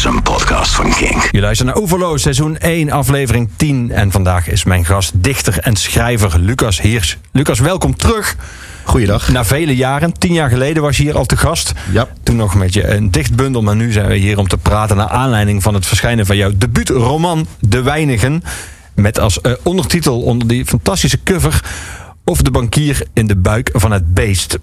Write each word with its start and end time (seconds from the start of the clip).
is 0.00 0.06
een 0.06 0.22
podcast 0.22 0.74
van 0.74 0.90
King. 0.94 1.28
Je 1.30 1.40
luistert 1.40 1.68
naar 1.68 1.78
Oeverloos, 1.78 2.22
seizoen 2.22 2.58
1, 2.58 2.90
aflevering 2.90 3.48
10. 3.56 3.90
En 3.90 4.10
vandaag 4.10 4.48
is 4.48 4.64
mijn 4.64 4.84
gast 4.84 5.12
dichter 5.14 5.58
en 5.58 5.76
schrijver 5.76 6.38
Lucas 6.38 6.80
Heers. 6.80 7.18
Lucas, 7.32 7.58
welkom 7.58 7.96
terug. 7.96 8.36
Goeiedag. 8.84 9.28
Na 9.28 9.44
vele 9.44 9.76
jaren, 9.76 10.12
tien 10.12 10.32
jaar 10.32 10.48
geleden 10.48 10.82
was 10.82 10.96
je 10.96 11.02
hier 11.02 11.16
al 11.16 11.26
te 11.26 11.36
gast. 11.36 11.72
Ja. 11.92 12.08
Toen 12.22 12.36
nog 12.36 12.54
met 12.54 12.74
je 12.74 12.88
een 12.88 13.10
dichtbundel, 13.10 13.62
maar 13.62 13.76
nu 13.76 13.92
zijn 13.92 14.06
we 14.06 14.16
hier 14.16 14.38
om 14.38 14.48
te 14.48 14.58
praten... 14.58 14.96
naar 14.96 15.08
aanleiding 15.08 15.62
van 15.62 15.74
het 15.74 15.86
verschijnen 15.86 16.26
van 16.26 16.36
jouw 16.36 16.52
debuutroman 16.56 17.46
De 17.58 17.82
Weinigen. 17.82 18.42
Met 18.94 19.18
als 19.18 19.40
eh, 19.40 19.52
ondertitel 19.62 20.20
onder 20.20 20.48
die 20.48 20.64
fantastische 20.64 21.22
cover... 21.24 21.62
Of 22.24 22.42
de 22.42 22.50
bankier 22.50 23.06
in 23.12 23.26
de 23.26 23.36
buik 23.36 23.70
van 23.72 23.92
het 23.92 24.14
beest. 24.14 24.58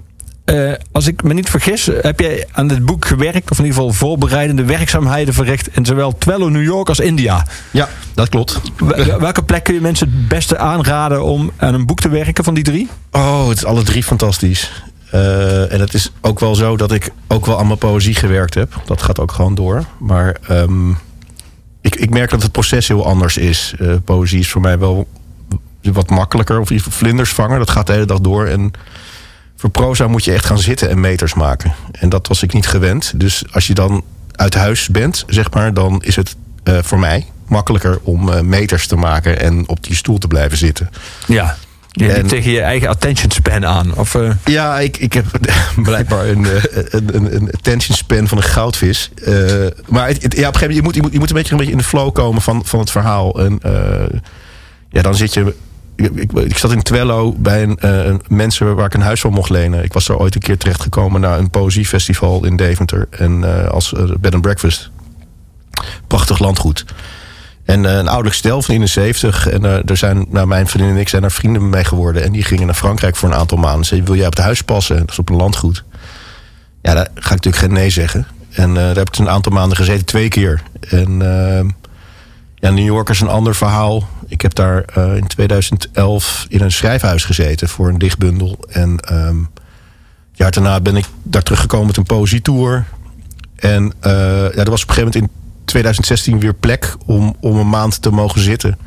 Eh, 0.47 0.71
als 0.91 1.07
ik 1.07 1.23
me 1.23 1.33
niet 1.33 1.49
vergis, 1.49 1.89
heb 2.01 2.19
jij 2.19 2.47
aan 2.51 2.67
dit 2.67 2.85
boek 2.85 3.05
gewerkt... 3.05 3.51
of 3.51 3.57
in 3.59 3.65
ieder 3.65 3.79
geval 3.79 3.93
voorbereidende 3.93 4.63
werkzaamheden 4.63 5.33
verricht... 5.33 5.75
in 5.77 5.85
zowel 5.85 6.17
Twello, 6.17 6.49
New 6.49 6.63
York 6.63 6.89
als 6.89 6.99
India. 6.99 7.45
Ja, 7.71 7.89
dat 8.13 8.29
klopt. 8.29 8.61
Wel- 8.77 9.19
Welke 9.19 9.43
plek 9.43 9.63
kun 9.63 9.73
je 9.73 9.81
mensen 9.81 10.07
het 10.09 10.27
beste 10.27 10.57
aanraden 10.57 11.23
om 11.23 11.51
aan 11.57 11.73
een 11.73 11.85
boek 11.85 11.99
te 11.99 12.09
werken 12.09 12.43
van 12.43 12.53
die 12.53 12.63
drie? 12.63 12.89
Oh, 13.11 13.47
het 13.47 13.57
is 13.57 13.65
alle 13.65 13.83
drie 13.83 14.03
fantastisch. 14.03 14.83
Eh, 15.11 15.73
en 15.73 15.79
het 15.79 15.93
is 15.93 16.11
ook 16.21 16.39
wel 16.39 16.55
zo 16.55 16.77
dat 16.77 16.91
ik 16.91 17.09
ook 17.27 17.45
wel 17.45 17.59
aan 17.59 17.67
mijn 17.67 17.79
poëzie 17.79 18.15
gewerkt 18.15 18.53
heb. 18.53 18.81
Dat 18.85 19.01
gaat 19.01 19.19
ook 19.19 19.31
gewoon 19.31 19.55
door. 19.55 19.83
Maar 19.99 20.37
ehm, 20.47 20.89
ik, 21.81 21.95
ik 21.95 22.09
merk 22.09 22.29
dat 22.29 22.41
het 22.43 22.51
proces 22.51 22.87
heel 22.87 23.05
anders 23.05 23.37
is. 23.37 23.73
Eh, 23.79 23.93
poëzie 24.03 24.39
is 24.39 24.49
voor 24.49 24.61
mij 24.61 24.79
wel 24.79 25.07
wat 25.81 26.09
makkelijker. 26.09 26.59
Of 26.59 26.69
vlinders 26.89 27.29
vangen. 27.29 27.57
Dat 27.59 27.69
gaat 27.69 27.87
de 27.87 27.93
hele 27.93 28.05
dag 28.05 28.19
door. 28.19 28.45
En 28.45 28.71
voor 29.57 29.69
proza 29.69 30.07
moet 30.07 30.23
je 30.25 30.33
echt 30.33 30.45
gaan 30.45 30.59
zitten 30.59 30.89
en 30.89 30.99
meters 30.99 31.33
maken. 31.33 31.73
En 31.91 32.09
dat 32.09 32.27
was 32.27 32.43
ik 32.43 32.53
niet 32.53 32.67
gewend. 32.67 33.13
Dus 33.15 33.43
als 33.51 33.67
je 33.67 33.73
dan 33.73 34.03
uit 34.31 34.53
huis 34.53 34.87
bent, 34.89 35.23
zeg 35.27 35.51
maar, 35.51 35.73
dan 35.73 36.01
is 36.05 36.15
het 36.15 36.35
eh, 36.63 36.77
voor 36.81 36.99
mij 36.99 37.25
makkelijker 37.47 37.99
om 38.03 38.29
eh, 38.31 38.41
meters 38.41 38.87
te 38.87 38.95
maken 38.95 39.39
en 39.39 39.67
op 39.67 39.83
die 39.83 39.95
stoel 39.95 40.17
te 40.17 40.27
blijven 40.27 40.57
zitten. 40.57 40.89
Ja. 41.27 41.57
Je 41.91 42.11
En- 42.11 42.27
tegen 42.27 42.51
je 42.51 42.61
eigen 42.61 42.87
attention 42.89 43.31
span 43.31 43.65
aan. 43.65 43.95
Of, 43.95 44.15
eh, 44.15 44.29
Ja, 44.45 44.79
ik, 44.79 44.97
ik 44.97 45.13
heb 45.13 45.25
blijkbaar 45.83 46.27
een, 46.27 46.45
een, 46.71 47.15
een, 47.15 47.35
een 47.35 47.49
attention 47.53 47.97
span 47.97 48.27
van 48.27 48.37
een 48.37 48.43
goudvis. 48.43 49.11
Maar 49.87 50.07
het, 50.07 50.23
het- 50.23 50.35
ja, 50.37 50.47
op 50.47 50.53
een 50.53 50.59
gegeven 50.59 50.75
moment, 50.75 50.75
je 50.75 50.81
moet, 50.81 50.95
je 50.95 51.01
moet, 51.01 51.11
je 51.13 51.19
moet 51.19 51.29
een, 51.29 51.35
beetje, 51.35 51.51
een 51.51 51.57
beetje 51.57 51.71
in 51.71 51.77
de 51.77 51.83
flow 51.83 52.13
komen 52.13 52.41
van, 52.41 52.65
van 52.65 52.79
het 52.79 52.91
verhaal. 52.91 53.39
En 53.45 53.59
ja, 54.89 55.01
dan 55.01 55.15
zit 55.15 55.33
je... 55.33 55.53
Ik, 55.97 56.31
ik, 56.33 56.57
zat 56.57 56.71
in 56.71 56.81
Twello 56.81 57.33
bij 57.37 57.63
een, 57.63 57.77
eh, 57.77 58.05
een 58.05 58.21
mensen 58.27 58.75
waar 58.75 58.85
ik 58.85 58.93
een 58.93 59.01
huis 59.01 59.21
van 59.21 59.33
mocht 59.33 59.49
lenen. 59.49 59.83
Ik 59.83 59.93
was 59.93 60.09
er 60.09 60.17
ooit 60.17 60.35
een 60.35 60.41
keer 60.41 60.57
terechtgekomen 60.57 61.21
naar 61.21 61.39
een 61.39 61.49
poëziefestival 61.49 62.45
in 62.45 62.55
Deventer. 62.55 63.07
En 63.09 63.43
eh, 63.43 63.69
als 63.69 63.93
eh, 63.93 64.03
bed 64.19 64.33
and 64.33 64.41
breakfast. 64.41 64.89
Prachtig 66.07 66.39
landgoed. 66.39 66.85
En 67.65 67.83
een 67.83 68.07
ouderlijk 68.07 68.35
stel 68.35 68.61
van 68.61 68.73
71. 68.73 69.47
En 69.47 69.63
er 69.63 69.97
zijn, 69.97 70.25
nou, 70.29 70.47
mijn 70.47 70.67
vriendin 70.67 70.93
en 70.93 70.99
ik 70.99 71.09
zijn 71.09 71.23
er 71.23 71.31
vrienden 71.31 71.69
mee 71.69 71.83
geworden. 71.83 72.23
En 72.23 72.31
die 72.31 72.43
gingen 72.43 72.65
naar 72.65 72.75
Frankrijk 72.75 73.15
voor 73.15 73.29
een 73.29 73.35
aantal 73.35 73.57
maanden. 73.57 73.85
Ze 73.85 74.03
wil 74.03 74.15
jij 74.15 74.25
op 74.25 74.35
het 74.35 74.43
huis 74.43 74.61
passen? 74.61 74.99
Dat 74.99 75.09
is 75.09 75.19
op 75.19 75.29
een 75.29 75.35
landgoed. 75.35 75.83
Ja, 76.81 76.93
daar 76.93 77.07
ga 77.13 77.35
ik 77.35 77.43
natuurlijk 77.43 77.63
geen 77.63 77.73
nee 77.73 77.89
zeggen. 77.89 78.27
En 78.51 78.73
daar 78.73 78.95
heb 78.95 79.07
ik 79.07 79.17
een 79.17 79.29
aantal 79.29 79.51
maanden 79.51 79.77
gezeten, 79.77 80.05
twee 80.05 80.27
keer. 80.27 80.61
En 80.79 81.21
eh, 81.21 81.69
ja, 82.55 82.69
New 82.69 82.85
York 82.85 83.09
is 83.09 83.19
een 83.19 83.27
ander 83.27 83.55
verhaal. 83.55 84.07
Ik 84.27 84.41
heb 84.41 84.53
daar 84.53 84.83
eh, 84.83 85.15
in 85.15 85.27
2011 85.27 86.45
in 86.49 86.61
een 86.61 86.71
schrijfhuis 86.71 87.23
gezeten 87.23 87.69
voor 87.69 87.87
een 87.87 87.97
dichtbundel. 87.97 88.57
En 88.69 88.91
het 88.91 90.45
jaar 90.45 90.51
daarna 90.51 90.81
ben 90.81 90.95
ik 90.95 91.05
daar 91.23 91.43
teruggekomen 91.43 91.87
met 91.87 91.97
een 91.97 92.03
poëzietour. 92.03 92.85
En 93.55 93.93
eh, 93.99 94.11
ja, 94.11 94.63
er 94.63 94.69
was 94.69 94.83
op 94.83 94.89
een 94.89 94.95
gegeven 94.95 95.03
moment 95.03 95.15
in 95.15 95.29
2016 95.65 96.39
weer 96.39 96.53
plek 96.53 96.95
om, 97.05 97.35
om 97.39 97.57
een 97.57 97.69
maand 97.69 98.01
te 98.01 98.09
mogen 98.09 98.41
zitten. 98.41 98.77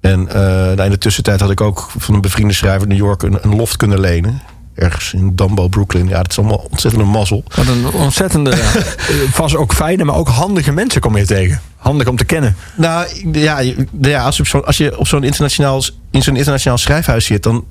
En 0.00 0.22
nou, 0.22 0.82
in 0.82 0.90
de 0.90 0.98
tussentijd 0.98 1.40
had 1.40 1.50
ik 1.50 1.60
ook 1.60 1.90
van 1.98 2.14
een 2.14 2.20
bevriende 2.20 2.54
schrijver 2.54 2.82
in 2.82 2.88
New 2.88 3.04
York 3.04 3.22
een, 3.22 3.38
een 3.40 3.56
loft 3.56 3.76
kunnen 3.76 4.00
lenen. 4.00 4.42
Ergens 4.74 5.12
in 5.12 5.36
Dumbo, 5.36 5.68
Brooklyn. 5.68 6.08
Ja, 6.08 6.16
dat 6.16 6.30
is 6.30 6.38
allemaal 6.38 6.66
ontzettend 6.70 7.02
een 7.02 7.08
mazzel. 7.08 7.44
wat 7.56 7.66
een 7.66 7.86
ontzettende, 7.92 8.56
vast 9.40 9.56
ook 9.56 9.72
fijne, 9.72 10.04
maar 10.04 10.14
ook 10.14 10.28
handige 10.28 10.72
mensen 10.72 11.00
kom 11.00 11.16
je 11.16 11.26
tegen. 11.26 11.60
Handig 11.78 12.06
om 12.08 12.16
te 12.16 12.24
kennen. 12.24 12.56
Nou 12.76 13.06
ja, 13.32 13.62
ja 14.00 14.22
als 14.24 14.36
je 14.36 14.42
op 14.42 14.48
zo'n 14.48 14.64
als 14.64 14.76
je 14.76 14.98
op 14.98 15.06
zo'n 15.06 15.24
internationaal, 15.24 15.82
in 16.10 16.22
zo'n 16.22 16.36
internationaal 16.36 16.78
schrijfhuis 16.78 17.24
zit, 17.24 17.42
dan 17.42 17.64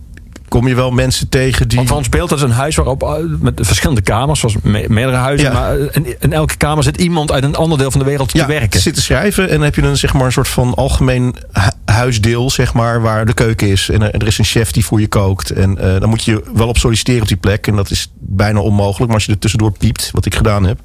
kom 0.47 0.68
je 0.68 0.75
wel 0.75 0.91
mensen 0.91 1.29
tegen 1.29 1.68
die. 1.68 1.78
Want 1.78 1.90
van 1.90 2.03
speelt 2.03 2.29
dat 2.29 2.38
is 2.38 2.44
een 2.44 2.51
huis 2.51 2.75
waarop 2.75 3.03
eh, 3.03 3.13
met 3.40 3.59
verschillende 3.63 4.01
kamers, 4.01 4.40
zoals 4.40 4.56
me- 4.63 4.85
meerdere 4.88 5.18
huizen, 5.18 5.47
Ja. 5.47 5.53
maar 5.53 5.79
eh, 5.79 5.85
in, 5.91 6.16
in 6.19 6.34
elke 6.34 6.57
kamer 6.57 6.84
zit 6.84 6.97
iemand 6.97 7.31
uit 7.31 7.44
een 7.44 7.56
ander 7.56 7.78
deel 7.78 7.91
van 7.91 8.00
de 8.00 8.06
wereld 8.06 8.29
te 8.29 8.45
werken. 8.45 8.79
zitten 8.79 9.03
schrijven 9.03 9.44
en 9.44 9.56
dan 9.56 9.62
heb 9.63 9.75
je 9.75 9.81
dan 9.81 9.97
zeg 9.97 10.13
maar 10.13 10.25
een 10.25 10.31
soort 10.31 10.47
van 10.47 10.74
algemeen 10.74 11.35
hu- 11.51 11.94
huisdeel, 11.94 12.50
zeg 12.50 12.74
maar, 12.74 13.01
waar 13.01 13.25
de 13.25 13.34
keuken 13.34 13.68
is. 13.68 13.89
En 13.89 14.01
er, 14.01 14.13
er 14.22 14.28
is 14.28 14.38
een 14.38 14.45
chef 14.45 14.72
die 14.72 14.85
voor 14.85 15.00
je 15.00 15.07
kookt. 15.07 15.50
En 15.50 15.78
eh, 15.78 16.00
dan 16.00 16.09
moet 16.09 16.24
je 16.24 16.44
wel 16.53 16.68
op 16.68 16.78
solliciteren 16.78 17.22
op 17.22 17.28
die 17.28 17.38
plek. 17.38 17.68
En 17.68 17.75
dat 17.75 17.91
is 17.91 18.12
bijna 18.19 18.59
onmogelijk. 18.59 19.06
Maar 19.06 19.16
als 19.16 19.25
je 19.25 19.31
er 19.31 19.39
tussendoor 19.39 19.72
piept, 19.78 20.09
wat 20.13 20.25
ik 20.25 20.35
gedaan 20.35 20.63
heb, 20.66 20.79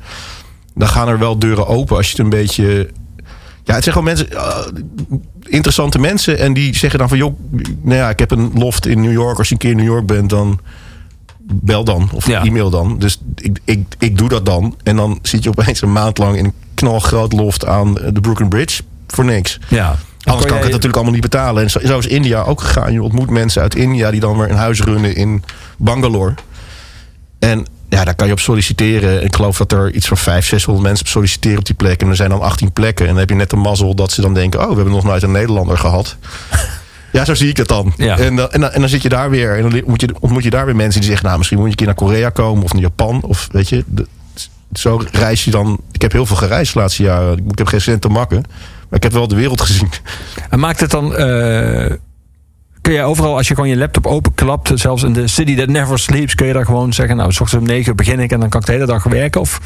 dan 0.75 0.89
gaan 0.89 1.09
er 1.09 1.19
wel 1.19 1.39
deuren 1.39 1.66
open 1.66 1.97
als 1.97 2.06
je 2.06 2.12
het 2.12 2.21
een 2.21 2.31
beetje. 2.31 2.91
Ja, 3.64 3.74
het 3.74 3.82
zijn 3.82 3.94
gewoon 3.96 4.14
mensen, 4.14 4.30
eh, 4.30 4.66
interessante 5.40 5.98
mensen. 5.98 6.38
En 6.38 6.52
die 6.52 6.76
zeggen 6.76 6.98
dan 6.98 7.08
van, 7.08 7.18
joh, 7.18 7.38
nou 7.82 7.96
ja, 7.96 8.10
ik 8.10 8.18
heb 8.18 8.30
een 8.30 8.50
loft 8.54 8.86
in 8.86 9.00
New 9.00 9.12
York. 9.12 9.38
Als 9.38 9.48
je 9.48 9.54
een 9.54 9.60
keer 9.60 9.70
in 9.70 9.76
New 9.76 9.86
York 9.86 10.06
bent, 10.06 10.30
dan 10.30 10.60
bel 11.52 11.84
dan. 11.84 12.08
Of 12.12 12.26
Ja. 12.26 12.42
e-mail 12.44 12.70
dan. 12.70 12.98
Dus 12.98 13.20
ik, 13.34 13.58
ik, 13.64 13.86
ik 13.98 14.18
doe 14.18 14.28
dat 14.28 14.46
dan. 14.46 14.76
En 14.82 14.96
dan 14.96 15.18
zit 15.22 15.42
je 15.42 15.48
opeens 15.48 15.82
een 15.82 15.92
maand 15.92 16.18
lang 16.18 16.36
in 16.36 16.44
een 16.44 16.52
knalgroot 16.74 17.32
loft 17.32 17.66
aan 17.66 17.94
de 17.94 18.20
Brooklyn 18.20 18.48
Bridge. 18.48 18.82
Voor 19.06 19.24
niks. 19.24 19.58
Ja. 19.68 19.96
Anders 20.24 20.46
kan 20.46 20.56
ik 20.56 20.62
het 20.62 20.70
natuurlijk 20.72 20.94
allemaal 20.94 21.12
niet 21.12 21.22
betalen. 21.22 21.62
En 21.62 21.70
zo, 21.70 21.78
zo 21.84 21.98
is 21.98 22.06
India 22.06 22.42
ook 22.42 22.60
gegaan. 22.60 22.92
Je 22.92 23.02
ontmoet 23.02 23.30
mensen 23.30 23.62
uit 23.62 23.74
India 23.74 24.10
die 24.10 24.20
dan 24.20 24.38
weer 24.38 24.50
een 24.50 24.56
huis 24.56 24.80
runnen 24.82 25.16
in 25.16 25.42
Bangalore. 25.78 26.34
En 27.38 27.66
ja, 27.98 28.04
daar 28.04 28.14
kan 28.14 28.26
je 28.26 28.32
op 28.32 28.41
solliciteren. 28.41 29.19
En 29.20 29.25
ik 29.26 29.34
geloof 29.36 29.56
dat 29.56 29.72
er 29.72 29.92
iets 29.94 30.06
van 30.08 30.16
500, 30.16 30.47
600 30.48 30.86
mensen 30.86 31.04
op 31.06 31.10
solliciteren 31.12 31.58
op 31.58 31.64
die 31.64 31.75
plek. 31.75 32.03
En 32.03 32.08
er 32.08 32.16
zijn 32.16 32.30
dan 32.30 32.41
18 32.41 32.72
plekken. 32.72 33.04
En 33.06 33.10
dan 33.10 33.20
heb 33.20 33.28
je 33.30 33.34
net 33.36 33.50
de 33.50 33.56
mazzel 33.56 33.94
dat 33.94 34.12
ze 34.12 34.20
dan 34.20 34.34
denken... 34.34 34.60
oh, 34.60 34.69
we 34.69 34.75
hebben 34.75 34.92
nog 34.94 35.04
nooit 35.04 35.22
een 35.22 35.32
Nederlander 35.32 35.78
gehad. 35.78 36.16
Ja, 37.12 37.25
zo 37.25 37.34
zie 37.34 37.48
ik 37.48 37.56
dat 37.56 37.69
dan. 37.69 37.92
Ja. 37.97 38.19
En, 38.19 38.36
dan, 38.36 38.50
en, 38.50 38.60
dan, 38.60 38.70
en 38.70 38.80
dan 38.80 38.88
zit 38.88 39.03
je 39.03 39.08
daar 39.08 39.30
weer. 39.30 39.56
En 39.56 39.70
dan 39.70 39.82
moet 39.86 40.00
je, 40.00 40.08
ontmoet 40.20 40.42
je 40.42 40.50
daar 40.50 40.64
weer 40.66 40.76
mensen 40.76 41.00
die 41.00 41.08
zeggen... 41.08 41.26
nou, 41.26 41.38
misschien 41.38 41.58
moet 41.58 41.66
je 41.66 41.72
een 41.72 41.78
keer 41.78 41.86
naar 41.86 42.08
Korea 42.08 42.30
komen 42.30 42.62
of 42.64 42.72
naar 42.72 42.82
Japan. 42.82 43.22
Of 43.22 43.48
weet 43.53 43.69
je, 43.69 43.84
de- 43.86 44.06
zo 44.72 45.03
reis 45.12 45.44
je 45.44 45.50
dan... 45.50 45.80
Ik 45.92 46.03
heb 46.03 46.12
heel 46.12 46.26
veel 46.26 46.36
gereisd 46.36 46.72
de 46.72 46.78
laatste 46.78 47.03
jaren. 47.03 47.38
Ik 47.50 47.59
heb 47.59 47.66
geen 47.66 47.80
cent 47.80 48.00
te 48.00 48.09
makken. 48.09 48.42
Maar 48.88 48.98
ik 48.98 49.03
heb 49.03 49.12
wel 49.12 49.28
de 49.28 49.34
wereld 49.34 49.60
gezien. 49.60 49.88
En 50.50 50.59
maakt 50.60 50.80
het 50.80 50.91
dan. 50.91 51.16
eh, 51.16 51.92
kun 52.82 52.93
je 52.93 53.03
overal, 53.03 53.37
als 53.37 53.48
je 53.48 53.54
gewoon 53.54 53.69
je 53.69 53.76
laptop 53.76 54.06
openklapt, 54.06 54.70
zelfs 54.75 55.03
in 55.03 55.12
de 55.12 55.28
city 55.28 55.56
that 55.56 55.69
never 55.69 55.98
sleeps, 55.98 56.34
kun 56.34 56.47
je 56.47 56.53
daar 56.53 56.65
gewoon 56.65 56.93
zeggen: 56.93 57.16
Nou, 57.16 57.32
s 57.32 57.41
ochtends 57.41 57.65
om 57.65 57.70
negen 57.70 57.88
uur 57.88 57.94
begin 57.94 58.20
ik 58.20 58.32
en 58.32 58.41
dan 58.41 58.48
kan 58.48 58.60
ik 58.60 58.66
de 58.66 58.72
hele 58.72 58.87
dag 58.87 59.04
werken? 59.04 59.41
Of 59.41 59.60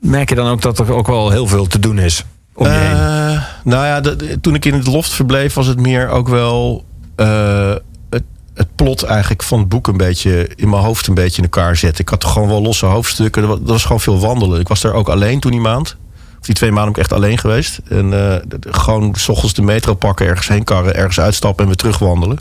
merk 0.00 0.28
je 0.28 0.34
dan 0.34 0.48
ook 0.48 0.62
dat 0.62 0.78
er 0.78 0.92
ook 0.92 1.06
wel 1.06 1.30
heel 1.30 1.46
veel 1.46 1.66
te 1.66 1.78
doen 1.78 1.98
is 1.98 2.24
om 2.54 2.66
je 2.66 2.72
heen? 2.72 2.96
Eh, 2.96 3.42
nou 3.64 3.86
ja, 3.86 4.16
toen 4.40 4.54
ik 4.54 4.64
in 4.64 4.74
het 4.74 4.86
loft 4.86 5.10
verbleef, 5.10 5.54
was 5.54 5.66
het 5.66 5.80
meer 5.80 6.08
ook 6.08 6.28
wel 6.28 6.84
eh, 7.16 7.74
het, 8.10 8.24
het 8.54 8.74
plot 8.74 9.02
eigenlijk 9.02 9.42
van 9.42 9.58
het 9.58 9.68
boek 9.68 9.86
een 9.86 9.96
beetje 9.96 10.50
in 10.56 10.68
mijn 10.68 10.82
hoofd 10.82 11.06
een 11.06 11.14
beetje 11.14 11.42
in 11.42 11.48
elkaar 11.50 11.76
zetten. 11.76 12.00
Ik 12.00 12.08
had 12.08 12.24
gewoon 12.24 12.48
wel 12.48 12.62
losse 12.62 12.86
hoofdstukken. 12.86 13.42
Er 13.42 13.48
was, 13.48 13.58
was 13.62 13.82
gewoon 13.82 14.00
veel 14.00 14.20
wandelen. 14.20 14.60
Ik 14.60 14.68
was 14.68 14.80
daar 14.80 14.92
ook 14.92 15.08
alleen 15.08 15.40
toen 15.40 15.50
die 15.50 15.60
maand. 15.60 15.96
Die 16.44 16.54
twee 16.54 16.72
maanden 16.72 16.90
ik 16.90 16.98
echt 16.98 17.12
alleen 17.12 17.38
geweest. 17.38 17.80
En 17.88 18.32
eh, 18.32 18.36
gewoon 18.60 19.14
s 19.16 19.28
ochtends 19.28 19.54
de 19.54 19.62
metro 19.62 19.94
pakken, 19.94 20.26
ergens 20.26 20.48
heen 20.48 20.64
karren, 20.64 20.94
ergens 20.94 21.20
uitstappen 21.20 21.60
en 21.60 21.66
weer 21.66 21.76
terug 21.76 21.98
wandelen. 21.98 22.38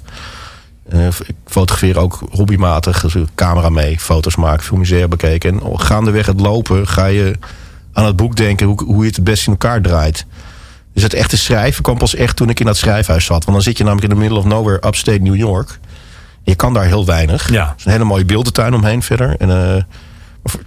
Eh, 0.90 1.08
ik 1.08 1.36
fotografeer 1.46 2.00
ook 2.00 2.24
hobbymatig, 2.32 3.02
dus 3.02 3.24
camera 3.36 3.70
mee, 3.70 4.00
foto's 4.00 4.36
maken, 4.36 4.64
veel 4.64 4.78
musea 4.78 5.08
bekeken. 5.08 5.52
En 5.52 5.80
gaandeweg 5.80 6.26
het 6.26 6.40
lopen 6.40 6.88
ga 6.88 7.06
je 7.06 7.36
aan 7.94 8.06
het 8.06 8.16
boek 8.16 8.36
denken 8.36 8.68
hoe, 8.68 8.84
hoe 8.84 9.00
je 9.00 9.08
het 9.08 9.16
het 9.16 9.26
best 9.26 9.46
in 9.46 9.52
elkaar 9.52 9.82
draait. 9.82 10.26
Dus 10.94 11.04
het 11.04 11.14
echte 11.14 11.38
schrijven 11.38 11.84
kwam 11.84 11.98
pas 11.98 12.16
echt 12.16 12.36
toen 12.36 12.50
ik 12.50 12.60
in 12.60 12.66
dat 12.66 12.78
schrijfhuis 12.78 13.26
zat. 13.26 13.44
Want 13.44 13.58
dan 13.58 13.62
zit 13.62 13.78
je 13.78 13.84
namelijk 13.84 14.12
in 14.12 14.14
the 14.14 14.22
middle 14.22 14.40
of 14.40 14.46
nowhere, 14.46 14.88
upstate 14.88 15.22
New 15.22 15.36
York. 15.36 15.80
Je 16.44 16.56
kan 16.56 16.74
daar 16.74 16.86
heel 16.86 17.06
weinig. 17.06 17.50
Ja. 17.50 17.68
Er 17.68 17.74
is 17.78 17.86
een 17.86 17.92
hele 17.92 18.04
mooie 18.04 18.26
beeldentuin 18.26 18.74
omheen 18.74 19.04
verder. 19.04 19.36
En 19.38 19.50
eh, 19.50 19.84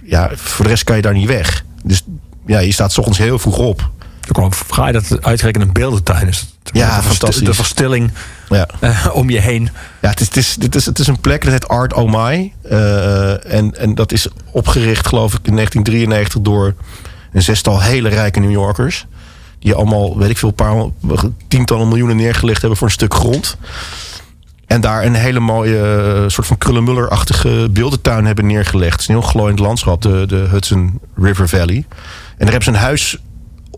ja, 0.02 0.30
voor 0.34 0.64
de 0.64 0.70
rest 0.70 0.84
kan 0.84 0.96
je 0.96 1.02
daar 1.02 1.14
niet 1.14 1.28
weg. 1.28 1.64
Dus 1.82 2.02
ja, 2.46 2.58
je 2.58 2.72
staat 2.72 2.92
's 2.92 2.98
ochtends 2.98 3.18
heel 3.18 3.38
vroeg 3.38 3.58
op. 3.58 3.90
Ook 4.28 4.38
al 4.38 4.50
fraai 4.50 4.92
dat 4.92 5.08
het 5.08 5.24
uitgerekend 5.24 5.64
een 5.64 5.72
beeldentuin 5.72 6.28
is. 6.28 6.46
Ja, 6.72 6.96
de, 6.96 7.02
fantastisch. 7.02 7.44
de 7.46 7.54
verstilling 7.54 8.10
Ja. 8.48 8.66
eh, 8.80 9.06
om 9.12 9.30
je 9.30 9.40
heen. 9.40 9.68
Ja, 10.00 10.08
het 10.08 10.20
is, 10.20 10.26
het, 10.26 10.36
is, 10.36 10.56
het, 10.60 10.74
is, 10.74 10.86
het 10.86 10.98
is 10.98 11.06
een 11.06 11.20
plek 11.20 11.42
dat 11.42 11.52
heet 11.52 11.68
Art 11.68 11.92
Oh 11.92 12.12
My. 12.12 12.52
Eh, 12.62 13.52
en, 13.54 13.78
en 13.78 13.94
dat 13.94 14.12
is 14.12 14.28
opgericht, 14.50 15.06
geloof 15.06 15.34
ik, 15.34 15.46
in 15.46 15.54
1993 15.54 16.40
door 16.40 16.74
een 17.32 17.42
zestal 17.42 17.80
hele 17.82 18.08
rijke 18.08 18.40
New 18.40 18.50
Yorkers. 18.50 19.06
Die 19.58 19.74
allemaal, 19.74 20.18
weet 20.18 20.30
ik 20.30 20.38
veel, 20.38 20.50
paar 20.50 20.84
tientallen 21.48 21.88
miljoenen 21.88 22.16
neergelegd 22.16 22.60
hebben 22.60 22.78
voor 22.78 22.86
een 22.86 22.92
stuk 22.92 23.14
grond. 23.14 23.56
En 24.66 24.80
daar 24.80 25.04
een 25.04 25.14
hele 25.14 25.40
mooie 25.40 25.78
eh, 25.78 26.28
soort 26.28 26.46
van 26.46 26.58
krullenmuller-achtige 26.58 27.68
beeldentuin 27.70 28.24
hebben 28.26 28.46
neergelegd. 28.46 28.92
Het 28.92 29.00
is 29.00 29.08
een 29.08 29.14
heel 29.14 29.28
glooiend 29.28 29.58
landschap, 29.58 30.02
de, 30.02 30.24
de 30.26 30.46
Hudson 30.50 31.00
River 31.16 31.48
Valley. 31.48 31.86
En 32.38 32.46
daar 32.46 32.54
hebben 32.54 32.62
ze 32.62 32.70
een 32.70 32.86
huis 32.86 33.16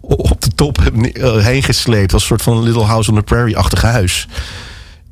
op 0.00 0.40
de 0.40 0.50
top 0.54 0.78
eh, 0.80 1.36
heen 1.44 1.62
gesleept. 1.62 2.12
Als 2.12 2.22
een 2.22 2.28
soort 2.28 2.42
van 2.42 2.62
Little 2.62 2.82
House 2.84 3.10
on 3.10 3.16
the 3.16 3.22
Prairie-achtig 3.22 3.82
huis. 3.82 4.28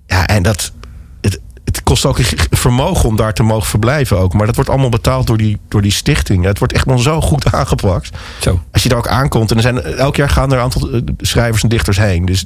Ja, 0.06 0.26
en 0.26 0.42
dat. 0.42 0.72
Het, 1.20 1.40
het 1.64 1.82
kost 1.82 2.04
ook 2.06 2.18
vermogen 2.50 3.08
om 3.08 3.16
daar 3.16 3.34
te 3.34 3.42
mogen 3.42 3.66
verblijven 3.68 4.18
ook. 4.18 4.32
Maar 4.32 4.46
dat 4.46 4.54
wordt 4.54 4.70
allemaal 4.70 4.88
betaald 4.88 5.26
door 5.26 5.36
die, 5.36 5.58
door 5.68 5.82
die 5.82 5.90
stichting. 5.92 6.44
Het 6.44 6.58
wordt 6.58 6.72
echt 6.74 6.86
nog 6.86 7.02
zo 7.02 7.20
goed 7.20 7.52
aangepakt. 7.52 8.10
Zo. 8.40 8.60
Als 8.72 8.82
je 8.82 8.88
daar 8.88 8.98
ook 8.98 9.08
aankomt. 9.08 9.50
En 9.50 9.56
er 9.56 9.62
zijn, 9.62 9.82
elk 9.82 10.16
jaar 10.16 10.30
gaan 10.30 10.50
er 10.52 10.56
een 10.58 10.62
aantal 10.64 10.90
eh, 10.90 11.00
schrijvers 11.18 11.62
en 11.62 11.68
dichters 11.68 11.96
heen. 11.96 12.24
Dus 12.24 12.44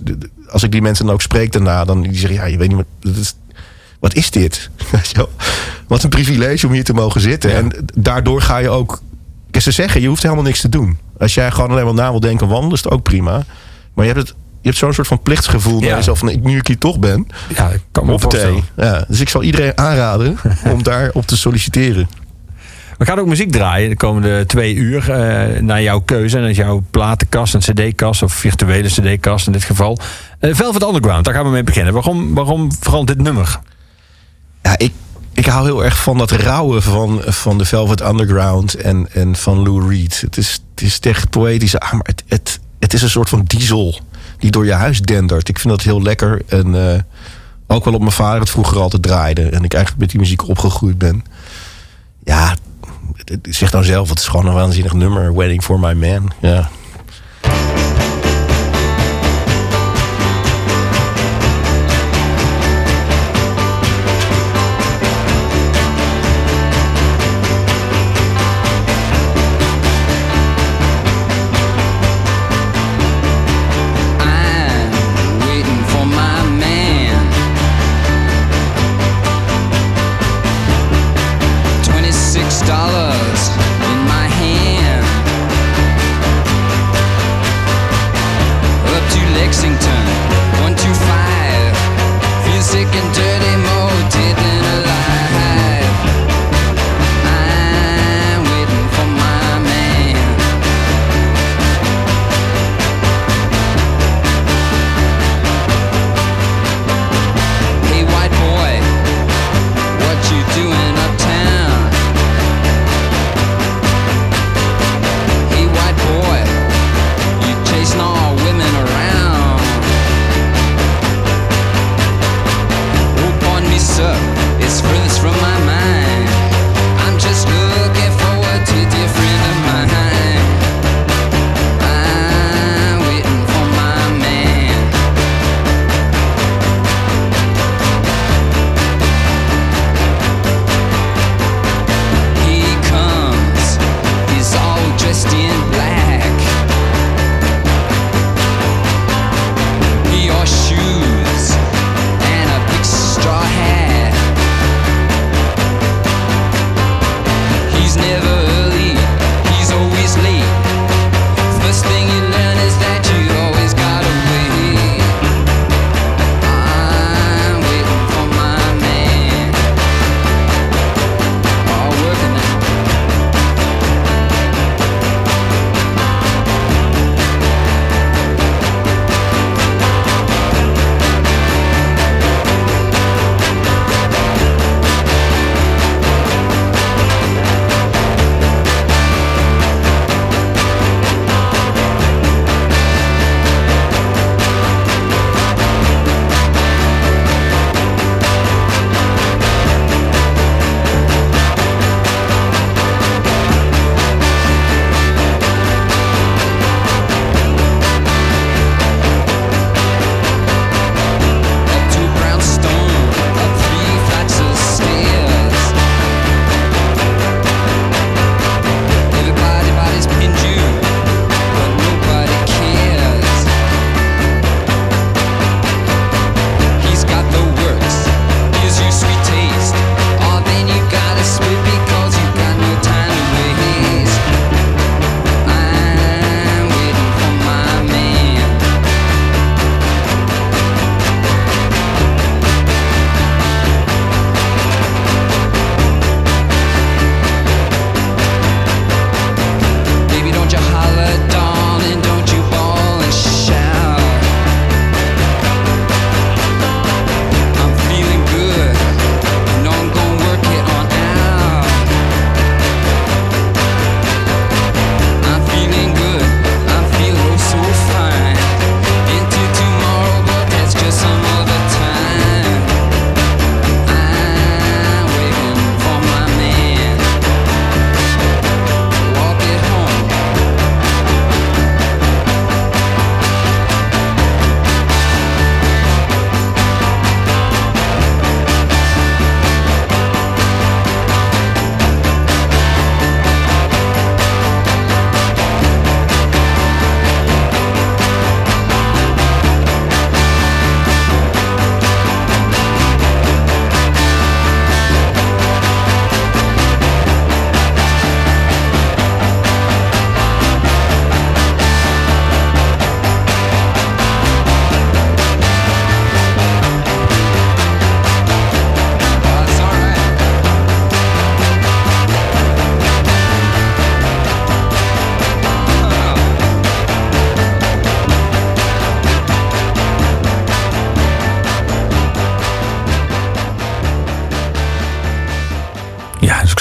als 0.48 0.62
ik 0.62 0.72
die 0.72 0.82
mensen 0.82 1.04
dan 1.04 1.14
ook 1.14 1.22
spreek 1.22 1.52
daarna. 1.52 1.84
Dan 1.84 2.02
die 2.02 2.14
zeggen, 2.18 2.38
ja, 2.38 2.44
je 2.44 2.56
weet 2.56 2.68
niet 2.68 2.76
wat... 2.76 2.86
dat 3.00 3.16
is- 3.16 3.34
wat 4.00 4.14
is 4.14 4.30
dit? 4.30 4.70
Wat 5.88 6.02
een 6.02 6.10
privilege 6.10 6.66
om 6.66 6.72
hier 6.72 6.84
te 6.84 6.92
mogen 6.92 7.20
zitten. 7.20 7.50
Ja. 7.50 7.56
En 7.56 7.72
daardoor 7.94 8.42
ga 8.42 8.56
je 8.58 8.68
ook... 8.68 9.02
Kijk, 9.50 9.64
Ze 9.64 9.70
zeggen, 9.70 10.00
je 10.00 10.08
hoeft 10.08 10.22
helemaal 10.22 10.44
niks 10.44 10.60
te 10.60 10.68
doen. 10.68 10.98
Als 11.18 11.34
jij 11.34 11.50
gewoon 11.50 11.70
alleen 11.70 11.84
maar 11.84 11.94
na 11.94 12.10
wil 12.10 12.20
denken 12.20 12.48
wandelen, 12.48 12.74
is 12.76 12.82
het 12.84 12.92
ook 12.92 13.02
prima. 13.02 13.42
Maar 13.94 14.06
je 14.06 14.12
hebt, 14.12 14.28
het, 14.28 14.36
je 14.38 14.68
hebt 14.68 14.76
zo'n 14.76 14.92
soort 14.92 15.06
van 15.06 15.22
plichtsgevoel 15.22 15.80
Ja. 15.80 15.86
naar 15.86 15.96
jezelf. 15.96 16.18
Van, 16.18 16.28
ik- 16.28 16.42
nu 16.42 16.56
ik 16.58 16.66
hier 16.66 16.78
toch 16.78 16.98
ben, 16.98 17.26
Ja, 17.56 17.68
ik 17.68 17.80
kan 17.92 18.06
me 18.06 18.18
voorstellen. 18.18 18.62
Ja, 18.76 19.04
dus 19.08 19.20
ik 19.20 19.28
zal 19.28 19.42
iedereen 19.42 19.78
aanraden 19.78 20.38
om 20.72 20.82
daarop 20.82 21.26
te 21.26 21.36
solliciteren. 21.36 22.08
We 22.98 23.06
gaan 23.06 23.18
ook 23.18 23.26
muziek 23.26 23.52
draaien 23.52 23.88
de 23.88 23.96
komende 23.96 24.46
twee 24.46 24.74
uur. 24.74 25.10
eh, 25.10 25.60
naar 25.62 25.82
jouw 25.82 26.00
keuze. 26.00 26.36
En 26.36 26.42
dat 26.42 26.50
is 26.50 26.56
jouw 26.56 26.84
platenkast, 26.90 27.54
een 27.54 27.60
cd-kast 27.60 28.22
of 28.22 28.32
virtuele 28.32 28.88
cd-kast 28.88 29.46
in 29.46 29.52
dit 29.52 29.64
geval. 29.64 29.98
Eh, 30.38 30.54
Velvet 30.54 30.82
Underground, 30.82 31.24
daar 31.24 31.34
gaan 31.34 31.44
we 31.44 31.50
mee 31.50 31.64
beginnen. 31.64 31.92
Waarom, 31.92 32.34
waarom 32.34 32.72
vooral 32.80 33.04
dit 33.04 33.18
nummer? 33.22 33.58
Ja, 34.62 34.78
ik, 34.78 34.92
ik 35.32 35.46
hou 35.46 35.64
heel 35.64 35.84
erg 35.84 36.02
van 36.02 36.18
dat 36.18 36.30
rauwe 36.30 36.80
van, 36.80 37.20
van 37.24 37.58
de 37.58 37.64
Velvet 37.64 38.00
Underground 38.00 38.74
en, 38.74 39.08
en 39.12 39.36
van 39.36 39.62
Lou 39.62 39.88
Reed. 39.88 40.20
Het 40.20 40.36
is, 40.36 40.62
het 40.74 40.82
is 40.82 41.00
echt 41.00 41.30
poëtisch, 41.30 41.78
ah, 41.78 41.92
maar 41.92 42.06
het, 42.06 42.22
het, 42.26 42.60
het 42.78 42.92
is 42.92 43.02
een 43.02 43.10
soort 43.10 43.28
van 43.28 43.42
diesel 43.44 44.00
die 44.38 44.50
door 44.50 44.64
je 44.64 44.72
huis 44.72 45.00
dendert. 45.00 45.48
Ik 45.48 45.58
vind 45.58 45.74
dat 45.74 45.82
heel 45.82 46.02
lekker. 46.02 46.42
En 46.46 46.92
eh, 46.92 47.00
ook 47.66 47.84
wel 47.84 47.94
op 47.94 48.00
mijn 48.00 48.12
vader 48.12 48.40
het 48.40 48.50
vroeger 48.50 48.78
altijd 48.78 49.02
draaide. 49.02 49.42
En 49.42 49.64
ik 49.64 49.74
eigenlijk 49.74 50.02
met 50.02 50.10
die 50.10 50.20
muziek 50.20 50.48
opgegroeid 50.48 50.98
ben. 50.98 51.24
Ja, 52.24 52.56
het 53.24 53.46
zegt 53.50 53.72
nou 53.72 53.84
zelf, 53.84 54.08
het 54.08 54.18
is 54.18 54.28
gewoon 54.28 54.46
een 54.46 54.54
waanzinnig 54.54 54.92
nummer. 54.92 55.34
Waiting 55.34 55.62
for 55.62 55.80
my 55.80 55.92
man. 55.92 56.32
Ja. 56.40 56.70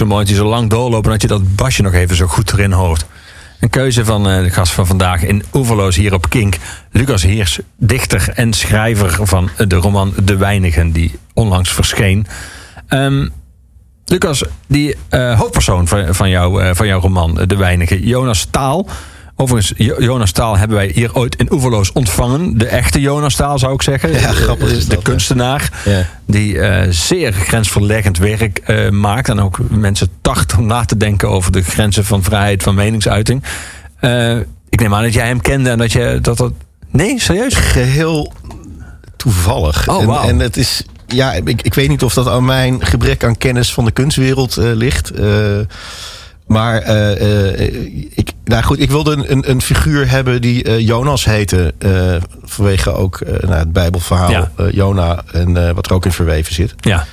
Zo 0.10 0.16
mooi 0.16 0.28
dat 0.28 0.36
die 0.36 0.44
zo 0.46 0.50
lang 0.50 0.70
doorlopen 0.70 1.12
dat 1.12 1.22
je 1.22 1.28
dat 1.28 1.56
basje 1.56 1.82
nog 1.82 1.94
even 1.94 2.16
zo 2.16 2.28
goed 2.28 2.54
erin 2.54 2.72
hoort. 2.72 3.06
Een 3.60 3.70
keuze 3.70 4.06
van 4.06 4.30
eh, 4.30 4.44
de 4.44 4.50
gast 4.50 4.72
van 4.74 4.88
vandaag 4.88 5.24
in 5.24 5.44
Oeverloos 5.54 5.96
hier 5.96 6.14
op 6.14 6.30
Kink. 6.30 6.58
Lucas 6.92 7.24
Heers, 7.24 7.60
dichter 7.78 8.30
en 8.36 8.54
schrijver 8.54 9.28
van 9.28 9.50
de 9.68 9.76
roman 9.76 10.14
De 10.24 10.38
Weinigen, 10.38 10.92
die 10.92 11.12
onlangs 11.34 11.72
verscheen. 11.72 12.28
Ehm, 12.88 13.28
Lucas, 14.06 14.44
die 14.68 14.96
eh, 15.10 15.40
hoofdpersoon 15.40 15.88
van, 15.88 16.16
van, 16.16 16.30
jou, 16.30 16.64
eh, 16.64 16.70
van 16.74 16.88
jouw 16.88 17.00
roman 17.00 17.40
De 17.48 17.56
Weinigen, 17.56 18.02
Jonas 18.08 18.40
Staal. 18.40 18.88
Overigens, 19.36 19.74
Jo- 19.78 20.02
Jonas 20.02 20.30
Staal 20.30 20.58
hebben 20.58 20.78
wij 20.78 20.92
hier 20.94 21.16
ooit 21.16 21.36
in 21.36 21.52
Oeverloos 21.54 21.92
ontvangen. 21.92 22.58
De 22.58 22.68
echte 22.68 23.00
Jonas 23.02 23.34
Staal 23.34 23.60
zou 23.60 23.74
ik 23.74 23.82
zeggen. 23.82 24.12
Ja, 24.12 24.32
grappig 24.32 24.72
is 24.72 24.84
de 24.84 24.96
dat, 24.96 24.98
hè? 24.98 25.02
kunstenaar. 25.12 25.70
Ja. 25.86 26.06
Die 26.30 26.60
eh, 26.60 26.88
zeer 26.90 27.34
grensverleggend 27.34 28.18
werk 28.18 28.58
eh, 28.58 28.90
maakt. 28.90 29.30
En 29.30 29.40
ook 29.40 29.60
mensen 29.70 30.08
tacht 30.22 30.58
om 30.58 30.66
na 30.66 30.86
te 30.86 30.98
denken 30.98 31.30
over 31.30 31.52
de 31.52 31.62
grenzen 31.62 32.06
van 32.06 32.24
vrijheid 32.24 32.64
van 32.64 32.76
meningsuiting. 32.76 33.44
Eh, 34.00 34.38
ik 34.70 34.80
neem 34.80 34.94
aan 34.94 35.04
dat 35.04 35.14
jij 35.14 35.28
hem 35.28 35.42
kende 35.42 35.70
en 35.70 35.78
dat 35.78 35.92
je 35.92 36.20
dat. 36.22 36.38
dat 36.38 36.54
nee, 36.90 37.20
serieus? 37.20 37.54
Geheel 37.54 38.34
toevallig. 39.16 39.88
Oh, 39.88 40.02
en, 40.02 40.08
wauw. 40.08 40.28
en 40.28 40.40
het 40.40 40.58
is, 40.58 40.84
ja, 41.08 41.34
ik, 41.34 41.62
ik 41.62 41.74
weet 41.74 41.90
niet 41.90 42.04
of 42.04 42.14
dat 42.14 42.28
aan 42.28 42.46
mijn 42.46 42.86
gebrek 42.86 43.24
aan 43.24 43.38
kennis 43.38 43.74
van 43.74 43.86
de 43.86 43.92
kunstwereld 43.92 44.56
ligt. 44.56 45.12
Maar 46.48 46.76
ik, 48.10 48.32
nou 48.44 48.64
goed, 48.64 48.80
ik 48.80 48.90
wilde 48.90 49.12
een, 49.12 49.32
een, 49.32 49.50
een 49.50 49.62
figuur 49.62 50.10
hebben 50.10 50.42
die 50.42 50.84
Jonas 50.84 51.26
heette. 51.26 51.74
Vanwege 52.64 52.92
ook 52.94 53.20
nou, 53.42 53.54
het 53.54 53.74
Bijbelverhaal 53.74 54.30
Ja. 54.32 54.52
eh, 54.58 54.72
Jona 54.72 55.24
en 55.32 55.68
eh, 55.68 55.74
wat 55.74 55.86
er 55.86 55.94
ook 55.94 56.06
in 56.06 56.12
verweven 56.12 56.54
zit. 56.54 56.74
Ja. 56.78 57.06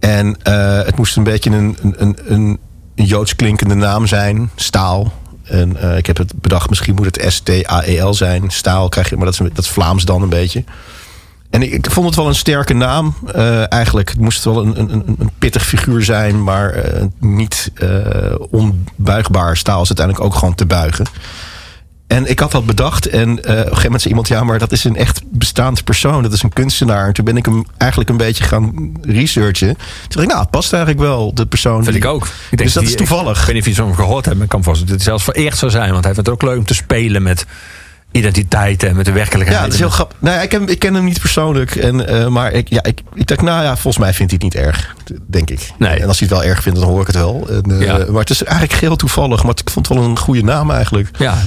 En 0.00 0.36
het 0.84 0.96
moest 0.96 1.16
een 1.16 1.22
beetje 1.22 1.50
een, 1.50 1.76
een, 1.82 1.94
een, 1.96 2.18
een 2.26 2.58
Joods 2.94 3.36
klinkende 3.36 3.74
naam 3.74 4.06
zijn. 4.06 4.50
Staal. 4.54 5.12
En 5.44 5.96
ik 5.96 6.06
heb 6.06 6.16
het 6.16 6.32
bedacht, 6.40 6.68
misschien 6.68 6.94
moet 6.94 7.04
het 7.16 7.32
S-T-A-E-L 7.32 8.14
zijn. 8.14 8.50
Staal 8.50 8.88
krijg 8.88 9.08
je, 9.10 9.16
maar 9.16 9.24
dat 9.24 9.34
is, 9.40 9.48
dat 9.54 9.64
is 9.64 9.70
Vlaams 9.70 10.04
dan 10.04 10.22
een 10.22 10.28
beetje. 10.28 10.64
En 11.50 11.62
ik, 11.62 11.72
ik 11.72 11.90
vond 11.90 12.06
het 12.06 12.14
wel 12.14 12.28
een 12.28 12.34
sterke 12.34 12.74
naam. 12.74 13.14
eh, 13.34 13.72
eigenlijk. 13.72 14.08
Het 14.08 14.20
moest 14.20 14.44
wel 14.44 14.62
een, 14.62 14.78
een, 14.80 14.90
een- 14.90 15.30
pittig 15.38 15.66
figuur 15.66 16.02
zijn, 16.04 16.42
maar 16.44 16.74
niet 17.20 17.70
eh, 17.74 18.34
onbuigbaar. 18.50 19.56
Staal 19.56 19.82
is 19.82 19.86
uiteindelijk 19.88 20.26
ook 20.26 20.34
gewoon 20.34 20.54
te 20.54 20.66
buigen. 20.66 21.06
En 22.06 22.30
ik 22.30 22.38
had 22.38 22.50
dat 22.50 22.66
bedacht. 22.66 23.06
En 23.08 23.28
eh, 23.28 23.30
op 23.32 23.38
een 23.48 23.56
gegeven 23.56 23.82
moment 23.82 24.00
zei 24.02 24.08
iemand: 24.14 24.28
Ja, 24.28 24.44
maar 24.44 24.58
dat 24.58 24.72
is 24.72 24.84
een 24.84 24.96
echt 24.96 25.20
bestaand 25.30 25.84
persoon. 25.84 26.22
Dat 26.22 26.32
is 26.32 26.42
een 26.42 26.52
kunstenaar. 26.52 27.06
En 27.06 27.12
toen 27.12 27.24
ben 27.24 27.36
ik 27.36 27.44
hem 27.44 27.64
eigenlijk 27.76 28.10
een 28.10 28.16
beetje 28.16 28.44
gaan 28.44 28.92
researchen. 29.02 29.68
Toen 29.76 29.76
dacht 30.08 30.22
ik: 30.22 30.28
Nou, 30.28 30.40
het 30.40 30.50
past 30.50 30.72
eigenlijk 30.72 31.02
wel, 31.02 31.34
de 31.34 31.46
persoon. 31.46 31.84
Vind 31.84 31.96
ik 31.96 32.04
ook. 32.04 32.24
Ik 32.24 32.30
denk 32.50 32.62
dus 32.62 32.72
dat 32.72 32.82
die- 32.82 32.92
is 32.92 32.98
toevallig. 32.98 33.38
Ik, 33.40 33.44
weet 33.46 33.54
niet 33.54 33.62
of 33.62 33.68
je 33.68 33.74
zo'n 33.74 33.94
gehoord 33.94 34.24
hebt, 34.24 34.36
maar 34.36 34.44
ik 34.44 34.50
kan 34.50 34.62
vast 34.62 34.80
dat 34.80 34.88
het 34.88 35.02
zelfs 35.02 35.24
vereerd 35.24 35.56
zou 35.58 35.70
zijn. 35.70 35.90
Want 35.92 36.04
hij 36.04 36.14
vindt 36.14 36.28
het 36.28 36.36
ook 36.42 36.48
leuk 36.50 36.58
om 36.58 36.64
te 36.66 36.74
spelen 36.74 37.22
met 37.22 37.46
identiteiten 38.10 38.88
en 38.88 38.96
met 38.96 39.04
de 39.04 39.12
werkelijkheid. 39.12 39.58
Ja, 39.58 39.64
dat 39.64 39.72
is 39.74 39.78
heel 39.80 39.90
grappig. 39.90 40.16
Nou 40.20 40.36
ja, 40.36 40.42
ik, 40.42 40.48
ken, 40.48 40.68
ik 40.68 40.78
ken 40.78 40.94
hem 40.94 41.04
niet 41.04 41.20
persoonlijk. 41.20 41.76
En, 41.76 42.06
eh, 42.08 42.26
maar 42.28 42.52
ik, 42.52 42.68
ja, 42.68 42.82
ik, 42.82 43.00
ik 43.14 43.26
dacht, 43.26 43.40
nou 43.42 43.62
ja, 43.62 43.72
volgens 43.72 43.98
mij 44.04 44.14
vindt 44.14 44.32
hij 44.32 44.40
het 44.44 44.54
niet 44.54 44.64
erg. 44.66 44.94
Denk 45.26 45.50
ik. 45.50 45.70
Nee. 45.78 46.00
En 46.00 46.08
als 46.08 46.18
hij 46.18 46.28
het 46.28 46.38
wel 46.38 46.46
erg 46.50 46.62
vindt, 46.62 46.78
dan 46.80 46.88
hoor 46.88 47.00
ik 47.00 47.06
het 47.06 47.16
wel. 47.16 47.46
En, 47.50 47.62
eh, 47.80 47.80
Ja. 47.86 47.98
Maar 48.10 48.20
het 48.20 48.30
is 48.30 48.42
eigenlijk 48.44 48.80
heel 48.80 48.96
toevallig. 48.96 49.42
Maar 49.42 49.54
ik 49.64 49.70
vond 49.70 49.88
het 49.88 49.96
wel 49.98 50.06
een 50.06 50.18
goede 50.18 50.42
naam 50.42 50.70
eigenlijk. 50.70 51.08
Ja. 51.18 51.38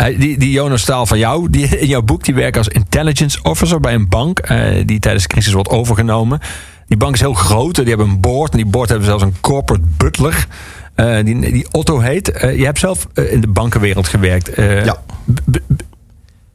Hij- 0.00 0.16
Die, 0.16 0.38
die 0.38 0.50
Jonas 0.50 0.80
Staal 0.82 1.06
van 1.06 1.18
jou, 1.18 1.50
die 1.50 1.66
in 1.78 1.86
jouw 1.86 2.02
boek, 2.02 2.24
die 2.24 2.34
werkt 2.34 2.56
als 2.56 2.68
intelligence 2.68 3.38
officer 3.42 3.80
bij 3.80 3.94
een 3.94 4.08
bank 4.08 4.38
eh, 4.38 4.82
die 4.86 4.98
tijdens 5.00 5.22
de 5.24 5.28
crisis 5.28 5.52
wordt 5.52 5.68
overgenomen. 5.68 6.40
Die 6.86 6.96
bank 6.98 7.14
is 7.14 7.20
heel 7.20 7.34
groot, 7.34 7.74
die 7.74 7.84
hebben 7.88 8.08
een 8.08 8.20
board 8.20 8.50
en 8.52 8.56
die 8.56 8.66
board 8.66 8.88
hebben 8.88 9.06
zelfs 9.06 9.22
een 9.22 9.34
corporate 9.40 9.84
butler. 9.96 10.46
eh, 10.94 11.24
die, 11.24 11.40
die 11.52 11.66
Otto 11.70 11.98
heet. 11.98 12.30
Eh, 12.30 12.58
je 12.58 12.64
hebt 12.64 12.78
zelf 12.78 13.06
eh, 13.14 13.32
in 13.32 13.40
de 13.40 13.46
bankenwereld 13.46 14.08
gewerkt. 14.08 14.48
Eh, 14.48 14.84
Ja. 14.84 14.96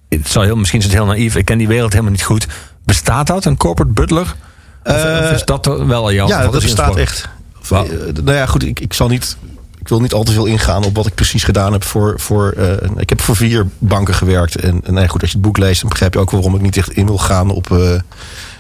het 0.10 0.28
zal 0.28 0.42
heel, 0.44 0.56
misschien 0.56 0.80
is 0.80 0.86
het 0.86 0.94
heel 0.94 1.06
naïef, 1.06 1.36
ik 1.36 1.46
ken 1.46 1.58
die 1.58 1.68
wereld 1.68 1.92
helemaal 1.92 2.12
niet 2.12 2.24
goed. 2.24 2.48
Bestaat 2.86 3.28
dat, 3.28 3.46
een 3.46 3.58
corporate 3.58 3.94
butler? 3.94 4.36
Of, 4.84 4.94
Eh, 4.94 5.20
of 5.24 5.32
is 5.32 5.44
dat 5.46 5.66
wel 5.66 6.12
jouw 6.14 6.28
ja, 6.28 6.42
dat 6.42 6.52
bestaat 6.62 6.96
echt. 6.96 7.30
Eh, 7.72 7.82
nou 8.24 8.38
ja, 8.38 8.46
goed, 8.46 8.64
ik, 8.64 8.80
ik 8.80 8.94
zal 8.94 9.08
niet. 9.08 9.38
Ik 9.86 9.92
wil 9.92 10.02
niet 10.02 10.14
al 10.14 10.24
te 10.24 10.32
veel 10.32 10.46
ingaan 10.46 10.84
op 10.84 10.96
wat 10.96 11.06
ik 11.06 11.14
precies 11.14 11.44
gedaan 11.44 11.72
heb 11.72 11.84
voor. 11.84 12.14
voor 12.20 12.52
eh, 12.52 12.90
ik 12.98 13.10
heb 13.10 13.22
voor 13.22 13.36
vier 13.36 13.68
banken 13.78 14.14
gewerkt. 14.14 14.56
En, 14.56 14.82
en 14.84 15.10
goed, 15.10 15.22
als 15.22 15.30
je 15.30 15.38
het 15.38 15.46
boek 15.46 15.58
leest, 15.58 15.82
dan 15.82 15.90
begrijp 15.90 16.14
je 16.14 16.20
ook 16.20 16.32
waarom 16.32 16.56
ik 16.56 16.62
niet 16.62 16.78
echt 16.78 16.92
in 16.92 17.06
wil 17.06 17.18
gaan 17.18 17.50
op 17.50 17.72
eh, 17.72 18.00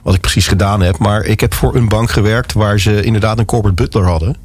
wat 0.03 0.13
ik 0.13 0.21
precies 0.21 0.47
gedaan 0.47 0.81
heb. 0.81 0.97
Maar 0.97 1.23
ik 1.23 1.39
heb 1.39 1.53
voor 1.53 1.75
een 1.75 1.87
bank 1.87 2.11
gewerkt 2.11 2.53
waar 2.53 2.79
ze 2.79 3.03
inderdaad 3.03 3.39
een 3.39 3.45
corporate 3.45 3.81
butler 3.81 4.05
hadden. 4.05 4.35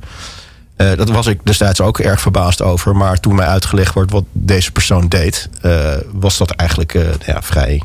Eh, 0.76 0.96
dat 0.96 1.10
was 1.10 1.26
ik 1.26 1.40
destijds 1.44 1.80
ook 1.80 1.98
erg 1.98 2.20
verbaasd 2.20 2.62
over. 2.62 2.96
Maar 2.96 3.20
toen 3.20 3.34
mij 3.34 3.46
uitgelegd 3.46 3.94
wordt 3.94 4.12
wat 4.12 4.24
deze 4.32 4.72
persoon 4.72 5.08
deed, 5.08 5.48
was 6.12 6.38
dat 6.38 6.50
eigenlijk 6.50 6.92
ja, 7.26 7.42
vrij 7.42 7.82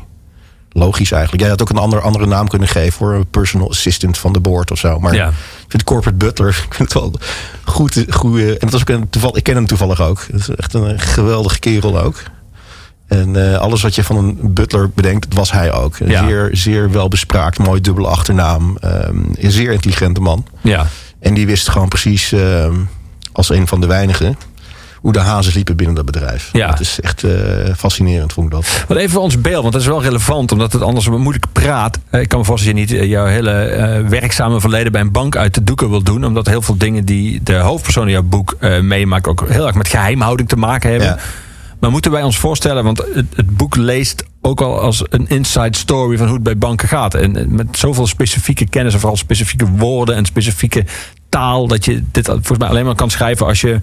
logisch 0.76 1.10
eigenlijk. 1.12 1.42
Jij 1.42 1.50
had 1.50 1.62
ook 1.62 1.70
een 1.70 1.76
ander, 1.78 2.00
andere 2.00 2.26
naam 2.26 2.48
kunnen 2.48 2.68
geven 2.68 2.92
voor 2.92 3.14
een 3.14 3.26
personal 3.26 3.68
assistant 3.70 4.18
van 4.18 4.32
de 4.32 4.40
board 4.40 4.70
of 4.70 4.78
zo. 4.78 4.98
Maar 5.00 5.14
Ja. 5.14 5.28
ik 5.28 5.34
vind 5.68 5.84
corporate 5.84 6.16
butler, 6.16 6.48
ik 6.68 6.74
vind 6.74 6.92
het 6.92 7.02
wel 7.02 7.12
goed. 7.64 8.04
goed 8.10 8.38
en 8.40 8.56
dat 8.58 8.70
was 8.70 8.80
ook 8.80 8.88
een 8.88 9.08
toeval, 9.10 9.36
ik 9.36 9.42
ken 9.42 9.54
hem 9.54 9.66
toevallig 9.66 10.00
ook. 10.00 10.24
Het 10.32 10.40
is 10.40 10.48
echt 10.48 10.74
een 10.74 10.98
geweldige 11.00 11.58
kerel 11.58 12.00
ook. 12.00 12.22
En 13.06 13.52
eh, 13.52 13.58
alles 13.58 13.82
wat 13.82 13.94
je 13.94 14.04
van 14.04 14.16
een 14.16 14.38
butler 14.54 14.90
bedenkt, 14.94 15.28
dat 15.28 15.38
was 15.38 15.52
hij 15.52 15.72
ook. 15.72 15.98
Een 15.98 16.08
Ja. 16.08 16.26
zeer, 16.26 16.48
zeer 16.52 16.90
welbespraakt, 16.90 17.58
mooi 17.58 17.80
dubbele 17.80 18.06
achternaam. 18.08 18.76
ehm, 18.80 19.16
een 19.34 19.50
zeer 19.50 19.72
intelligente 19.72 20.20
man. 20.20 20.46
Ja. 20.60 20.86
En 21.20 21.34
die 21.34 21.46
wist 21.46 21.68
gewoon 21.68 21.88
precies, 21.88 22.32
ehm, 22.32 22.74
als 23.32 23.48
een 23.50 23.66
van 23.66 23.80
de 23.80 23.86
weinigen, 23.86 24.36
hoe 25.06 25.14
de 25.14 25.20
hazen 25.20 25.52
liepen 25.54 25.76
binnen 25.76 25.94
dat 25.94 26.04
bedrijf. 26.04 26.48
Ja. 26.52 26.66
Dat 26.66 26.80
is 26.80 27.00
echt 27.00 27.24
eh, 27.24 27.32
fascinerend, 27.76 28.32
vond 28.32 28.46
ik 28.46 28.52
dat. 28.52 28.84
Wat 28.88 28.96
even 28.96 29.10
voor 29.10 29.22
ons 29.22 29.40
beeld, 29.40 29.60
want 29.60 29.72
dat 29.72 29.82
is 29.82 29.88
wel 29.88 30.02
relevant, 30.02 30.52
omdat 30.52 30.72
het 30.72 30.82
anders 30.82 31.08
moeilijk 31.08 31.46
praat. 31.52 31.98
Eh, 32.10 32.20
Ik 32.20 32.28
kan 32.28 32.38
me 32.38 32.44
voorstellen 32.44 32.76
dat 32.76 32.88
je 32.88 32.94
niet 32.94 33.02
eh, 33.04 33.10
jouw 33.10 33.26
hele 33.26 34.04
werkzame 34.08 34.60
verleden 34.60 34.92
bij 34.92 35.00
een 35.00 35.12
bank 35.12 35.36
uit 35.36 35.54
de 35.54 35.64
doeken 35.64 35.90
wil 35.90 36.02
doen, 36.02 36.24
omdat 36.24 36.46
heel 36.46 36.62
veel 36.62 36.76
dingen 36.76 37.04
die 37.04 37.42
de 37.42 37.54
hoofdpersoon 37.54 38.06
in 38.06 38.12
jouw 38.12 38.22
boek 38.22 38.56
meemaakt 38.80 39.26
ook 39.26 39.48
heel 39.48 39.66
erg 39.66 39.74
met 39.74 39.88
geheimhouding 39.88 40.48
te 40.48 40.56
maken 40.56 40.90
hebben. 40.90 41.08
Ja. 41.08 41.18
Maar 41.80 41.90
moeten 41.90 42.10
wij 42.10 42.22
ons 42.22 42.38
voorstellen, 42.38 42.84
want 42.84 42.98
het, 42.98 43.26
het 43.34 43.56
boek 43.56 43.76
leest 43.76 44.24
ook 44.40 44.60
al 44.60 44.80
als 44.80 45.02
een 45.08 45.28
inside 45.28 45.78
story 45.78 46.16
van 46.16 46.26
hoe 46.26 46.34
het 46.34 46.44
bij 46.44 46.58
banken 46.58 46.88
gaat. 46.88 47.14
En 47.14 47.54
met 47.54 47.66
zoveel 47.78 48.06
specifieke 48.06 48.68
kennis 48.68 48.92
en 48.92 49.00
vooral 49.00 49.16
specifieke 49.18 49.66
woorden 49.66 50.14
en 50.14 50.24
specifieke 50.24 50.84
taal, 51.28 51.66
dat 51.66 51.84
je 51.84 52.02
dit 52.12 52.26
volgens 52.26 52.58
mij 52.58 52.68
alleen 52.68 52.84
maar 52.84 52.94
kan 52.94 53.10
schrijven 53.10 53.46
als 53.46 53.60
je 53.60 53.80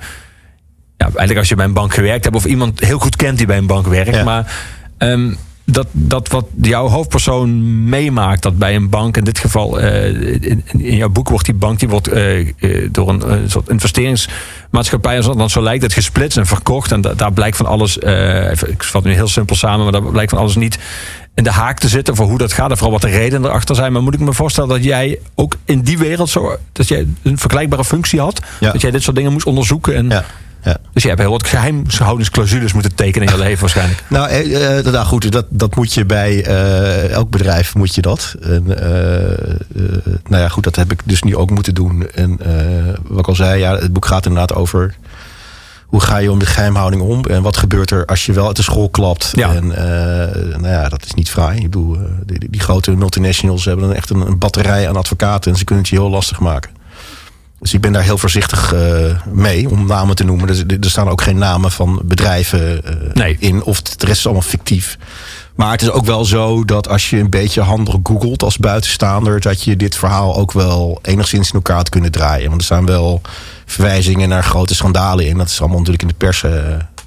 ja, 0.97 1.05
eigenlijk 1.05 1.37
als 1.39 1.49
je 1.49 1.55
bij 1.55 1.65
een 1.65 1.73
bank 1.73 1.93
gewerkt 1.93 2.23
hebt 2.23 2.35
of 2.35 2.45
iemand 2.45 2.79
heel 2.79 2.99
goed 2.99 3.15
kent 3.15 3.37
die 3.37 3.47
bij 3.47 3.57
een 3.57 3.67
bank 3.67 3.87
werkt. 3.87 4.15
Ja. 4.15 4.23
Maar 4.23 4.53
ehm, 4.97 5.33
dat, 5.65 5.87
dat 5.91 6.27
wat 6.27 6.45
jouw 6.61 6.87
hoofdpersoon 6.87 7.89
meemaakt, 7.89 8.41
dat 8.43 8.57
bij 8.57 8.75
een 8.75 8.89
bank, 8.89 9.17
in 9.17 9.23
dit 9.23 9.39
geval 9.39 9.79
eh, 9.79 10.05
in, 10.41 10.63
in 10.77 10.95
jouw 10.95 11.09
boek 11.09 11.29
wordt 11.29 11.45
die 11.45 11.53
bank 11.55 11.79
die 11.79 11.89
wordt 11.89 12.07
eh, 12.07 12.39
eh, 12.39 12.89
door 12.91 13.09
een 13.09 13.49
soort 13.49 13.69
investeringsmaatschappij, 13.69 15.17
als 15.17 15.25
dan 15.25 15.49
zo 15.49 15.61
lijkt 15.61 15.83
het, 15.83 15.93
gesplitst 15.93 16.37
en 16.37 16.45
verkocht. 16.45 16.91
En 16.91 17.01
da- 17.01 17.13
daar 17.13 17.33
blijkt 17.33 17.57
van 17.57 17.65
alles, 17.65 18.01
even, 18.01 18.71
ik 18.71 18.83
vat 18.83 18.93
het 18.93 19.03
nu 19.11 19.13
heel 19.17 19.27
simpel 19.27 19.55
samen, 19.55 19.83
maar 19.83 19.91
daar 20.01 20.11
blijkt 20.11 20.29
van 20.29 20.39
alles 20.39 20.55
niet 20.55 20.77
in 21.35 21.43
de 21.43 21.51
haak 21.51 21.79
te 21.79 21.87
zitten 21.87 22.15
voor 22.15 22.25
hoe 22.27 22.37
dat 22.37 22.53
gaat 22.53 22.69
en 22.69 22.77
vooral 22.77 22.99
wat 22.99 23.09
de 23.11 23.17
redenen 23.17 23.49
erachter 23.49 23.75
zijn. 23.75 23.91
Maar 23.93 24.03
moet 24.03 24.13
ik 24.13 24.19
me 24.19 24.33
voorstellen 24.33 24.69
dat 24.69 24.83
jij 24.83 25.19
ook 25.35 25.55
in 25.65 25.81
die 25.81 25.97
wereld 25.97 26.29
zo, 26.29 26.57
dat 26.71 26.87
jij 26.87 27.07
een 27.23 27.37
vergelijkbare 27.37 27.85
functie 27.85 28.19
had, 28.19 28.41
Ja. 28.59 28.71
dat 28.71 28.81
jij 28.81 28.91
dit 28.91 29.03
soort 29.03 29.15
dingen 29.15 29.31
moest 29.31 29.45
onderzoeken 29.45 29.95
en 29.95 30.09
Ja. 30.09 30.25
Ja. 30.63 30.77
dus 30.93 31.01
je 31.03 31.07
hebt 31.09 31.21
heel 31.21 31.31
wat 31.31 31.47
geheimhoudingsclausules 31.47 32.73
moeten 32.73 32.95
tekenen 32.95 33.27
in 33.27 33.33
je 33.33 33.39
leven 33.43 33.59
waarschijnlijk. 33.59 34.03
Nou, 34.09 34.27
eh, 34.29 34.77
eh, 34.77 34.85
nou 34.85 35.05
goed, 35.05 35.31
dat, 35.31 35.45
dat 35.49 35.75
moet 35.75 35.93
je 35.93 36.05
bij 36.05 36.43
eh, 36.45 37.09
elk 37.09 37.29
bedrijf 37.29 37.75
moet 37.75 37.95
je 37.95 38.01
dat. 38.01 38.35
En, 38.41 38.79
eh, 38.79 39.31
eh, 39.31 39.39
nou 40.27 40.41
ja, 40.43 40.47
goed, 40.49 40.63
dat 40.63 40.75
heb 40.75 40.91
ik 40.91 41.01
dus 41.05 41.23
nu 41.23 41.35
ook 41.35 41.49
moeten 41.49 41.73
doen. 41.75 42.07
En 42.09 42.39
eh, 42.39 42.93
wat 43.07 43.19
ik 43.19 43.27
al 43.27 43.35
zei, 43.35 43.59
ja, 43.59 43.77
het 43.77 43.93
boek 43.93 44.05
gaat 44.05 44.25
inderdaad 44.25 44.53
over 44.57 44.95
hoe 45.85 46.01
ga 46.01 46.17
je 46.17 46.31
om 46.31 46.39
de 46.39 46.45
geheimhouding 46.45 47.01
om 47.01 47.25
en 47.25 47.41
wat 47.41 47.57
gebeurt 47.57 47.91
er 47.91 48.05
als 48.05 48.25
je 48.25 48.33
wel 48.33 48.47
uit 48.47 48.55
de 48.55 48.63
school 48.63 48.89
klapt. 48.89 49.29
Ja. 49.33 49.53
En 49.55 49.71
eh, 49.75 50.45
nou 50.59 50.67
ja, 50.73 50.89
dat 50.89 51.05
is 51.05 51.13
niet 51.13 51.29
fraai. 51.29 51.55
Ik 51.57 51.63
bedoel, 51.63 51.97
die, 52.25 52.39
die- 52.39 52.49
die 52.49 52.61
grote 52.61 52.91
multinationals 52.91 53.65
hebben 53.65 53.85
dan 53.87 53.95
echt 53.95 54.09
een, 54.09 54.21
een 54.27 54.37
batterij 54.37 54.89
aan 54.89 54.95
advocaten 54.97 55.51
en 55.51 55.57
ze 55.57 55.63
kunnen 55.63 55.83
het 55.83 55.93
je 55.93 55.99
heel 55.99 56.09
lastig 56.09 56.39
maken. 56.39 56.71
Dus 57.63 57.73
ik 57.73 57.81
ben 57.81 57.93
daar 57.93 58.03
heel 58.03 58.17
voorzichtig 58.17 58.73
eh, 58.73 58.81
mee 59.31 59.69
om 59.69 59.85
namen 59.85 60.15
te 60.15 60.23
noemen. 60.23 60.47
Dus, 60.47 60.63
er 60.81 60.89
staan 60.89 61.09
ook 61.09 61.21
geen 61.21 61.37
namen 61.37 61.71
van 61.71 62.01
bedrijven 62.03 62.85
eh, 62.85 63.13
Nee. 63.13 63.35
in. 63.39 63.63
Of 63.63 63.81
de 63.81 64.05
rest 64.05 64.17
is 64.17 64.25
allemaal 64.25 64.43
fictief. 64.43 64.97
Maar 65.55 65.71
het 65.71 65.81
is 65.81 65.89
ook 65.89 66.05
wel 66.05 66.25
zo 66.25 66.65
dat 66.65 66.89
als 66.89 67.09
je 67.09 67.17
een 67.19 67.29
beetje 67.29 67.61
handig 67.61 67.95
googelt 68.03 68.43
als 68.43 68.57
buitenstaander... 68.57 69.41
dat 69.41 69.63
je 69.63 69.75
dit 69.75 69.95
verhaal 69.95 70.35
ook 70.35 70.51
wel 70.51 70.99
enigszins 71.01 71.47
in 71.47 71.53
elkaar 71.53 71.75
had 71.75 71.89
kunnen 71.89 72.11
draaien. 72.11 72.47
Want 72.47 72.59
er 72.59 72.65
staan 72.65 72.85
wel 72.85 73.21
verwijzingen 73.65 74.29
naar 74.29 74.43
grote 74.43 74.75
schandalen 74.75 75.27
in. 75.27 75.37
Dat 75.37 75.49
is 75.49 75.59
allemaal 75.59 75.77
natuurlijk 75.77 76.03
in 76.03 76.09
de 76.17 76.25
pers 76.25 76.43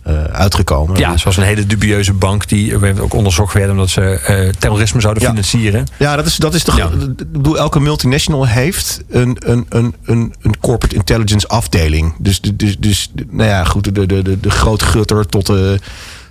eh, 0.07 0.25
eh, 0.25 0.25
uitgekomen. 0.25 0.97
Ja, 0.99 1.17
zoals 1.17 1.37
een 1.37 1.43
hele 1.43 1.67
dubieuze 1.67 2.13
bank 2.13 2.49
die 2.49 2.79
eh, 2.87 3.03
ook 3.03 3.15
onderzocht 3.15 3.55
werd 3.55 3.71
omdat 3.71 3.89
ze 3.91 4.01
eh, 4.03 4.49
terrorisme 4.59 5.01
zouden 5.01 5.23
Ja. 5.23 5.29
financieren. 5.29 5.87
Ja, 5.99 6.17
dat 6.17 6.27
is, 6.27 6.37
dat 6.37 6.55
is 6.55 6.65
de. 6.65 6.73
Ja. 6.77 6.91
Ik 7.19 7.33
bedoel, 7.33 7.59
elke 7.59 7.81
multinational 7.81 8.47
heeft 8.47 9.01
een, 9.11 9.37
een, 9.39 9.67
een, 9.69 9.95
een, 10.05 10.35
een 10.43 10.59
corporate 10.61 10.97
intelligence 10.97 11.49
afdeling. 11.49 12.15
Dus, 12.19 12.41
de- 12.41 12.57
dus, 12.57 12.77
dus 12.79 13.11
nou 13.31 13.49
ja, 13.49 13.65
goed, 13.65 13.85
de, 13.95 14.07
de, 14.07 14.23
de, 14.23 14.41
de 14.41 14.51
grootgutter 14.51 15.27
tot 15.27 15.47
de. 15.47 15.79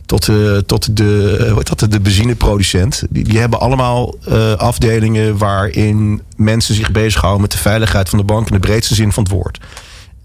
Tot, 0.05 0.25
de, 0.25 0.63
tot 0.65 0.98
de, 0.98 1.38
eh, 1.48 1.55
heet 1.55 1.79
dat, 1.79 1.91
de 1.91 2.00
benzineproducent. 2.00 3.03
Die, 3.10 3.24
die 3.24 3.39
hebben 3.39 3.60
allemaal 3.60 4.15
eh, 4.27 4.53
afdelingen 4.53 5.38
waarin 5.38 6.22
mensen 6.36 6.75
zich 6.75 6.91
bezighouden 6.91 7.41
met 7.41 7.51
de 7.51 7.58
veiligheid 7.58 8.10
van 8.10 8.17
de 8.20 8.25
bank 8.25 8.48
in 8.48 8.53
de 8.53 8.60
breedste 8.60 8.96
zin 8.96 9.12
van 9.12 9.24
het 9.24 9.32
woord. 9.32 9.60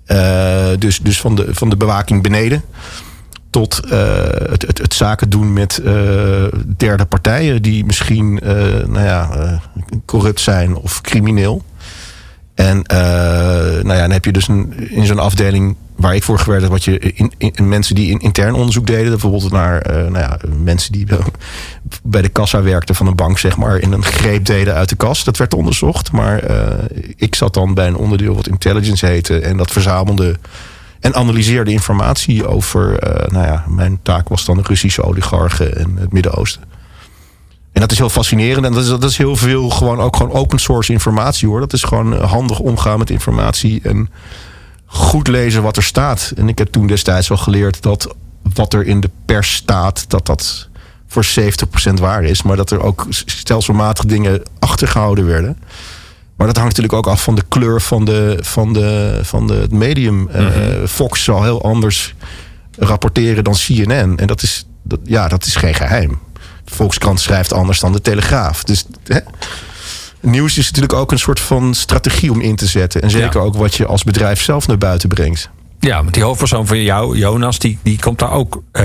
Eh, 0.04 0.66
dus 0.78 0.99
dus 0.99 1.21
van, 1.21 1.35
de, 1.35 1.47
van 1.50 1.69
de 1.69 1.76
bewaking 1.76 2.23
beneden 2.23 2.62
tot 3.50 3.80
eh, 3.85 4.23
het, 4.50 4.66
het, 4.66 4.78
het 4.78 4.95
zaken 4.95 5.30
doen 5.30 5.52
met 5.52 5.78
eh, 5.78 5.95
derde 6.76 7.04
partijen 7.04 7.62
die 7.62 7.85
misschien 7.85 8.40
eh, 8.40 8.54
nou 8.87 9.04
ja, 9.04 9.61
corrupt 10.04 10.40
zijn 10.40 10.76
of 10.76 11.00
crimineel. 11.00 11.62
En 12.54 12.83
nou 12.87 13.92
ja, 13.95 14.00
dan 14.00 14.11
heb 14.11 14.25
je 14.25 14.33
dus 14.33 14.49
een, 14.49 14.90
in 14.90 15.07
zo'n 15.07 15.19
afdeling 15.19 15.76
waar 15.97 16.14
ik 16.14 16.23
voor 16.23 16.38
gewerkt 16.38 16.62
heb, 16.62 16.73
wat 16.73 16.85
je 16.85 16.99
in, 17.38 17.69
mensen 17.69 17.95
die 17.95 18.11
in 18.11 18.19
intern 18.19 18.54
onderzoek 18.54 18.87
deden, 18.87 19.11
bijvoorbeeld 19.11 19.52
naar 19.52 19.83
nou 19.88 20.19
ja, 20.19 20.38
mensen 20.62 20.92
die 20.92 21.07
bij 22.02 22.23
de 22.23 22.28
kassa 22.28 22.62
werkten 22.62 22.95
van 22.95 23.07
een 23.07 23.16
bank, 23.16 23.38
zeg 23.38 23.57
maar, 23.57 23.78
in 23.78 23.92
een 23.92 24.04
greep 24.04 24.45
deden 24.45 24.75
uit 24.75 24.88
de 24.88 24.97
kas. 24.97 25.25
Dat 25.25 25.37
werd 25.37 25.54
onderzocht. 25.54 26.12
Maar 26.12 26.42
ik 27.16 27.35
zat 27.35 27.54
dan 27.54 27.75
bij 27.75 27.87
een 27.87 27.97
onderdeel 27.97 28.35
wat 28.35 28.49
intelligence 28.49 29.07
heette 29.07 29.38
en 29.38 29.57
dat 29.57 29.71
verzamelde 29.71 30.37
en 31.00 31.14
analyseerde 31.14 31.71
informatie 31.71 32.47
over, 32.47 32.99
eh, 32.99 33.30
nou 33.30 33.47
ja, 33.47 33.64
mijn 33.69 33.99
taak 34.02 34.28
was 34.28 34.45
dan 34.45 34.57
de 34.57 34.62
Russische 34.62 35.02
oligarchen 35.02 35.76
en 35.76 35.97
het 35.97 36.12
Midden-Oosten. 36.12 36.62
En 37.73 37.80
dat 37.80 37.92
is 37.92 37.99
heel 37.99 38.09
fascinerend. 38.09 38.64
En 38.64 38.73
dat 38.73 38.83
is, 38.83 38.88
dat 38.88 39.04
is 39.04 39.16
heel 39.16 39.37
veel 39.37 39.71
gewoon 39.71 40.00
ook 40.00 40.16
gewoon 40.16 40.33
open 40.33 40.59
source 40.59 40.92
informatie 40.92 41.49
hoor. 41.49 41.61
Dat 41.61 41.73
is 41.73 41.83
gewoon 41.83 42.25
handig 42.25 42.59
omgaan 42.59 42.99
met 42.99 43.11
informatie 43.11 43.80
en 43.83 44.11
goed 44.87 45.28
lezen 45.28 45.62
wat 45.62 45.76
er 45.76 45.83
staat. 45.83 46.33
En 46.37 46.49
ik 46.49 46.59
heb 46.59 46.69
toen 46.69 46.87
destijds 46.87 47.30
al 47.30 47.37
geleerd 47.37 47.83
dat 47.83 48.14
wat 48.54 48.75
er 48.75 48.87
in 48.87 49.00
de 49.00 49.11
pers 49.25 49.54
staat, 49.54 50.11
dat 50.11 50.26
dat 50.26 50.69
voor 51.07 51.25
70% 51.25 52.00
waar 52.00 52.25
is. 52.25 52.42
Maar 52.42 52.57
dat 52.57 52.71
er 52.71 52.83
ook 52.83 53.07
stelselmatig 53.09 54.04
dingen 54.04 54.43
achtergehouden 54.58 55.26
werden. 55.26 55.58
Maar 56.41 56.49
dat 56.49 56.59
hangt 56.59 56.76
natuurlijk 56.76 57.07
ook 57.07 57.13
af 57.15 57.23
van 57.23 57.35
de 57.35 57.43
kleur 57.49 57.81
van, 57.81 58.05
de, 58.05 58.39
van, 58.41 58.73
de, 58.73 59.19
van 59.23 59.47
de, 59.47 59.55
het 59.55 59.73
medium. 59.73 60.29
Eh, 60.29 60.47
Fox 60.89 61.25
zal 61.25 61.43
heel 61.43 61.63
anders 61.63 62.15
rapporteren 62.79 63.45
dan 63.45 63.55
CNN. 63.55 64.17
En 64.17 64.26
dat 64.26 64.43
is, 64.43 64.67
dat, 64.83 64.99
ja, 65.05 65.29
dat 65.29 65.45
is 65.47 65.57
geen 65.57 65.75
geheim. 65.75 66.19
De 66.65 66.75
Volkskrant 66.75 67.21
schrijft 67.21 67.53
anders 67.53 67.81
dan 67.81 67.93
de 67.93 68.00
Telegraaf. 68.00 68.65
Dus 68.65 68.87
hè? 69.05 69.19
nieuws 70.21 70.59
is 70.59 70.67
natuurlijk 70.67 70.93
ook 70.93 71.13
een 71.13 71.19
soort 71.19 71.41
van 71.41 71.75
strategie 71.75 72.31
om 72.33 72.41
in 72.41 72.57
te 72.57 72.67
zetten. 72.67 73.03
En 73.03 73.11
zeker 73.11 73.41
Ja. 73.41 73.47
ook 73.47 73.57
wat 73.57 73.75
je 73.75 73.87
als 73.87 74.05
bedrijf 74.05 74.43
zelf 74.43 74.67
naar 74.67 74.79
buiten 74.79 75.09
brengt. 75.09 75.50
Ja, 75.81 76.03
want 76.03 76.15
die 76.15 76.23
hoofdpersoon 76.23 76.67
van 76.67 76.83
jou, 76.83 77.17
Jonas, 77.19 77.59
die, 77.59 77.79
die 77.83 77.99
komt 78.00 78.19
daar 78.19 78.33
ook. 78.33 78.63
eh, 78.73 78.85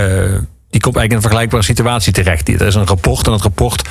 die 0.70 0.84
komt 0.84 0.96
eigenlijk 0.96 1.10
in 1.10 1.16
een 1.16 1.22
vergelijkbare 1.22 1.64
situatie 1.64 2.14
terecht. 2.14 2.50
Er 2.50 2.62
is 2.62 2.76
een 2.76 2.86
rapport 2.88 3.26
en 3.26 3.32
dat 3.32 3.42
rapport 3.42 3.90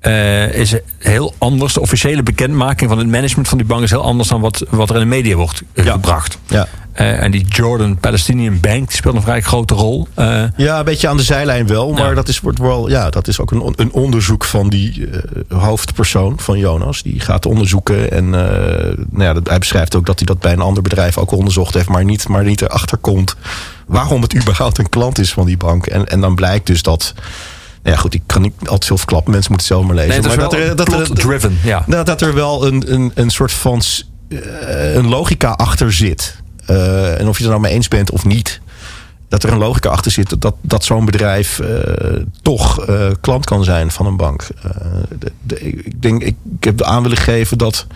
eh, 0.00 0.54
is 0.54 0.74
heel 0.98 1.34
anders. 1.38 1.72
De 1.72 1.80
officiële 1.80 2.22
bekendmaking 2.22 2.90
van 2.90 2.98
het 2.98 3.08
management 3.08 3.48
van 3.48 3.58
die 3.58 3.66
bank 3.66 3.82
is 3.82 3.90
heel 3.90 4.02
anders 4.02 4.28
dan 4.28 4.40
wat, 4.40 4.64
wat 4.70 4.88
er 4.90 4.94
in 4.94 5.00
de 5.00 5.06
media 5.06 5.36
wordt 5.36 5.62
eh, 5.72 5.84
Ja. 5.84 5.92
gebracht. 5.92 6.38
Ja. 6.46 6.66
Eh, 6.92 7.22
en 7.22 7.30
die 7.30 7.46
Jordan 7.48 7.96
Palestinian 7.98 8.60
Bank 8.60 8.88
die 8.88 8.96
speelt 8.96 9.14
een 9.14 9.22
vrij 9.22 9.40
grote 9.40 9.74
rol. 9.74 10.08
Ja, 10.56 10.78
een 10.78 10.84
beetje 10.84 11.08
aan 11.08 11.16
de 11.16 11.22
zijlijn 11.22 11.66
wel. 11.66 11.92
Maar 11.92 12.08
Ja. 12.08 12.14
dat, 12.14 12.28
is, 12.28 12.40
wordt 12.40 12.58
wel, 12.58 12.88
ja, 12.88 13.10
dat 13.10 13.28
is 13.28 13.40
ook 13.40 13.50
een, 13.50 13.72
een 13.76 13.92
onderzoek 13.92 14.44
van 14.44 14.68
die 14.68 15.08
hoofdpersoon 15.48 16.34
van 16.40 16.58
Jonas. 16.58 17.02
Die 17.02 17.20
gaat 17.20 17.46
onderzoeken. 17.46 18.10
En 18.10 18.30
nou 18.30 18.96
ja, 19.10 19.34
hij 19.44 19.58
beschrijft 19.58 19.94
ook 19.96 20.06
dat 20.06 20.18
hij 20.18 20.26
dat 20.26 20.38
bij 20.38 20.52
een 20.52 20.60
ander 20.60 20.82
bedrijf 20.82 21.18
ook 21.18 21.30
onderzocht 21.30 21.74
heeft. 21.74 21.88
Maar 21.88 22.04
niet, 22.04 22.28
maar 22.28 22.44
niet 22.44 22.62
erachter 22.62 22.98
komt 22.98 23.36
waarom 23.86 24.22
het 24.22 24.36
überhaupt 24.36 24.78
een 24.78 24.88
klant 24.88 25.18
is 25.18 25.32
van 25.32 25.46
die 25.46 25.56
bank. 25.56 25.86
En, 25.86 26.06
en 26.06 26.20
dan 26.20 26.34
blijkt 26.34 26.66
dus 26.66 26.82
dat... 26.82 27.14
Ja, 27.86 27.96
goed, 27.96 28.14
ik 28.14 28.22
kan 28.26 28.42
niet 28.42 28.52
altijd 28.58 28.84
veel 28.84 28.96
verklappen. 28.98 29.32
Mensen 29.32 29.52
moeten 29.52 29.68
het 29.68 29.76
zelf 29.76 29.94
maar 29.94 30.04
lezen. 30.06 30.20
nee, 30.22 30.36
maar 30.36 30.48
dat 30.50 30.52
er, 30.60 30.76
dat 30.76 30.92
er, 30.92 31.02
plot-driven. 31.04 31.58
Ja. 31.62 31.84
nou, 31.86 32.04
dat 32.04 32.20
er 32.20 32.34
wel 32.34 32.66
een, 32.66 32.92
een, 32.92 33.12
een 33.14 33.30
soort 33.30 33.52
van 33.52 33.82
eh, 34.28 34.94
een 34.94 35.08
logica 35.08 35.50
achter 35.50 35.92
zit. 35.92 36.36
Eh, 36.66 37.20
en 37.20 37.28
of 37.28 37.38
je 37.38 37.42
het 37.44 37.52
er 37.52 37.58
nou 37.58 37.60
mee 37.60 37.72
eens 37.72 37.88
bent 37.88 38.10
of 38.10 38.24
niet. 38.24 38.60
Dat 39.28 39.42
er 39.42 39.52
een 39.52 39.58
logica 39.58 39.88
achter 39.88 40.10
zit 40.10 40.28
dat, 40.30 40.40
dat, 40.40 40.54
dat 40.60 40.84
zo'n 40.84 41.04
bedrijf 41.04 41.58
eh, 41.58 41.68
toch 42.42 42.84
klant 43.20 43.44
kan 43.44 43.64
zijn 43.64 43.90
van 43.90 44.06
een 44.06 44.16
bank. 44.16 44.46
De- 45.18 45.32
de- 45.42 45.60
ik 45.60 46.02
denk, 46.02 46.22
ik, 46.22 46.36
ik 46.58 46.64
heb 46.64 46.82
aan 46.82 47.02
willen 47.02 47.16
geven 47.18 47.58
dat, 47.58 47.86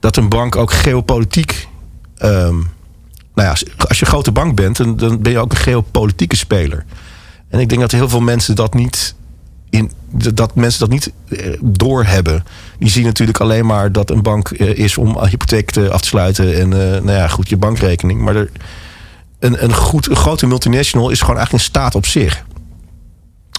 dat 0.00 0.16
een 0.16 0.28
bank 0.28 0.56
ook 0.56 0.72
geopolitiek. 0.72 1.68
ehm, 2.18 2.54
nou 3.34 3.46
ja, 3.46 3.48
als- 3.50 3.64
als 3.88 3.98
je 3.98 4.04
een 4.04 4.10
grote 4.10 4.32
bank 4.32 4.54
bent, 4.56 4.76
dan, 4.76 4.96
dan 4.96 5.22
ben 5.22 5.32
je 5.32 5.38
ook 5.38 5.50
een 5.52 5.58
geopolitieke 5.58 6.36
speler. 6.36 6.84
En 7.54 7.60
ik 7.60 7.68
denk 7.68 7.80
dat 7.80 7.90
heel 7.90 8.08
veel 8.08 8.20
mensen 8.20 8.54
dat 8.54 8.74
niet 8.74 9.14
in, 9.70 9.92
dat 10.34 10.54
mensen 10.54 10.80
dat 10.80 10.88
niet 10.88 11.12
eh, 11.28 11.56
doorhebben. 11.60 12.44
Die 12.78 12.90
zien 12.90 13.04
natuurlijk 13.04 13.40
alleen 13.40 13.66
maar 13.66 13.92
dat 13.92 14.10
een 14.10 14.22
bank 14.22 14.50
eh, 14.50 14.78
is 14.78 14.98
om 14.98 15.16
een 15.16 15.28
hypotheek 15.28 15.70
te, 15.70 15.90
af 15.90 16.00
te 16.00 16.08
sluiten 16.08 16.60
en 16.60 16.72
eh, 16.72 17.02
nou 17.02 17.18
ja, 17.18 17.28
goed, 17.28 17.48
je 17.48 17.56
bankrekening. 17.56 18.20
Maar 18.20 18.36
er, 18.36 18.50
een, 19.38 19.64
een, 19.64 19.74
goed, 19.74 20.10
een 20.10 20.16
grote 20.16 20.46
multinational 20.46 21.10
is 21.10 21.20
gewoon 21.20 21.36
eigenlijk 21.36 21.64
een 21.64 21.70
staat 21.70 21.94
op 21.94 22.06
zich. 22.06 22.44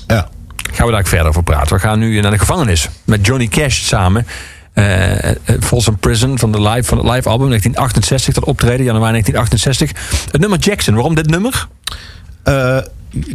Ja. 0.08 0.29
Gaan 0.71 0.86
we 0.86 0.91
daar 0.91 1.01
ook 1.01 1.08
verder 1.08 1.27
over 1.27 1.43
praten. 1.43 1.75
We 1.75 1.81
gaan 1.81 1.99
nu 1.99 2.21
naar 2.21 2.31
de 2.31 2.39
gevangenis 2.39 2.89
met 3.03 3.25
Johnny 3.25 3.47
Cash 3.47 3.81
samen. 3.81 4.27
eh, 4.73 5.36
Folsom 5.60 5.97
Prison 5.97 6.39
van, 6.39 6.51
de 6.51 6.62
live, 6.62 6.84
van 6.84 6.97
het 6.97 7.08
live 7.08 7.29
album 7.29 7.47
1968. 7.47 8.34
Dat 8.34 8.43
optreden, 8.43 8.86
januari 8.86 9.12
1968. 9.12 10.31
Het 10.31 10.41
nummer 10.41 10.60
Jackson. 10.60 10.93
Waarom 10.93 11.15
dit 11.15 11.29
nummer? 11.29 11.67
Eh, 12.43 12.77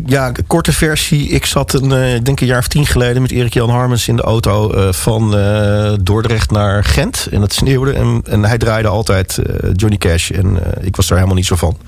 ja, 0.07 0.33
korte 0.47 0.73
versie. 0.73 1.29
Ik 1.29 1.47
zat 1.47 1.73
een, 1.73 1.93
eh, 1.93 2.15
ik 2.15 2.25
denk 2.25 2.41
een 2.41 2.47
jaar 2.47 2.59
of 2.59 2.69
tien 2.69 2.87
geleden 2.87 3.23
met 3.23 3.31
Erik 3.31 3.55
Jan 3.55 3.71
Harmens 3.71 4.09
in 4.09 4.17
de 4.17 4.23
auto 4.23 4.73
eh, 4.73 4.93
van 4.93 5.37
eh, 5.37 5.93
Dordrecht 6.03 6.51
naar 6.51 6.85
Gent. 6.85 7.29
En 7.31 7.41
het 7.41 7.53
sneeuwde. 7.53 7.93
En, 7.93 8.23
en 8.25 8.45
hij 8.45 8.59
draaide 8.59 8.89
altijd 8.89 9.39
Johnny 9.73 9.99
Cash. 9.99 10.31
En 10.31 10.59
ik 10.81 10.97
was 10.97 11.07
daar 11.07 11.17
helemaal 11.17 11.39
niet 11.39 11.47
zo 11.47 11.57
van. 11.57 11.79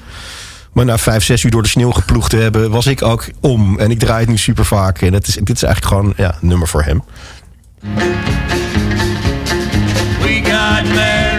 Maar 0.72 0.84
na 0.84 0.98
vijf, 0.98 1.24
zes 1.24 1.42
uur 1.42 1.50
door 1.50 1.62
de 1.62 1.68
sneeuw 1.68 1.90
geploegd 1.90 2.30
te 2.30 2.36
hebben, 2.36 2.70
was 2.70 2.86
ik 2.86 3.02
ook 3.02 3.28
om. 3.40 3.78
En 3.78 3.90
ik 3.90 3.98
draai 3.98 4.20
het 4.20 4.28
nu 4.28 4.36
super 4.38 4.64
vaak. 4.64 5.00
En 5.00 5.12
het 5.12 5.26
is, 5.28 5.34
dit 5.34 5.56
is 5.56 5.62
eigenlijk 5.62 5.94
gewoon 5.94 6.12
ja, 6.16 6.38
een 6.40 6.48
nummer 6.48 6.68
voor 6.68 6.82
hem. 6.82 7.02
We 10.20 10.40
got 10.44 10.94
married 10.94 11.31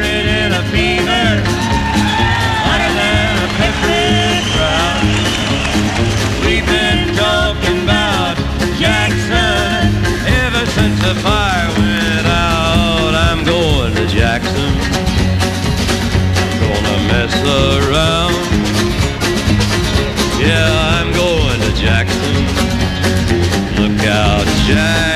Yeah, 20.46 21.00
I'm 21.00 21.14
going 21.14 21.60
to 21.62 21.74
Jackson. 21.74 22.44
Look 23.80 24.06
out, 24.06 24.46
Jackson 24.68 25.13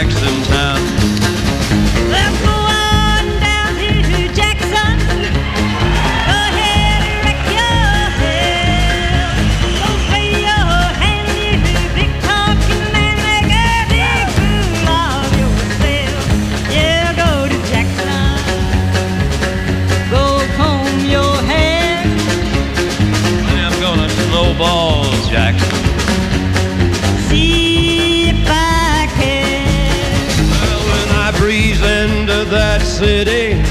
city, 32.97 33.62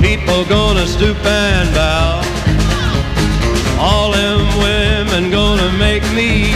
people 0.00 0.44
gonna 0.44 0.86
stoop 0.86 1.16
and 1.26 1.74
bow. 1.74 2.22
All 3.80 4.12
them 4.12 4.46
women 4.58 5.32
gonna 5.32 5.72
make 5.72 6.04
me 6.14 6.52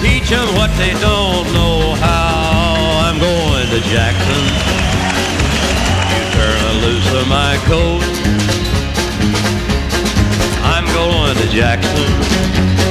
teach 0.00 0.32
'em 0.32 0.48
what 0.56 0.70
they 0.78 0.94
don't 1.08 1.46
know 1.52 1.94
how. 2.06 3.04
I'm 3.06 3.18
going 3.18 3.68
to 3.74 3.80
Jackson. 3.92 4.44
You 6.12 6.22
turn 6.38 6.60
loose 6.84 7.10
of 7.20 7.26
my 7.28 7.54
coat. 7.70 8.02
I'm 10.74 10.86
going 11.00 11.36
to 11.36 11.48
Jackson. 11.58 12.89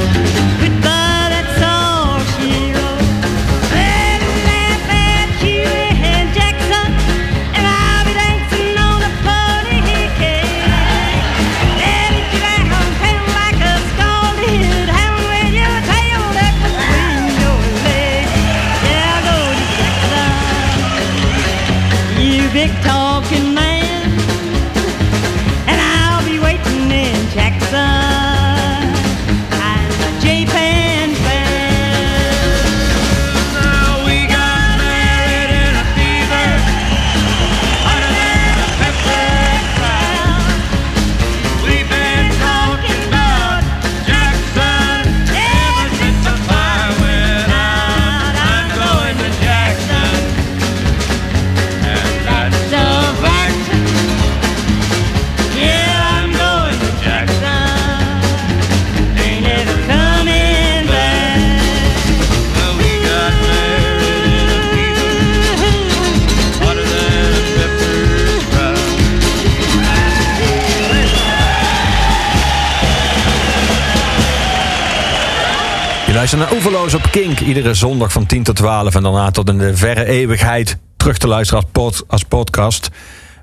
Je 76.39 76.45
luistert 76.45 76.65
naar 76.65 76.73
Oeverloos 76.73 77.05
op 77.05 77.11
Kink. 77.11 77.39
Iedere 77.39 77.73
zondag 77.73 78.11
van 78.11 78.25
10 78.25 78.43
tot 78.43 78.55
12 78.55 78.95
en 78.95 79.03
daarna 79.03 79.31
tot 79.31 79.49
in 79.49 79.57
de 79.57 79.77
verre 79.77 80.05
eeuwigheid 80.05 80.77
terug 80.97 81.17
te 81.17 81.27
luisteren 81.27 81.63
als, 81.63 81.71
pod- 81.71 82.03
als 82.07 82.23
podcast. 82.23 82.89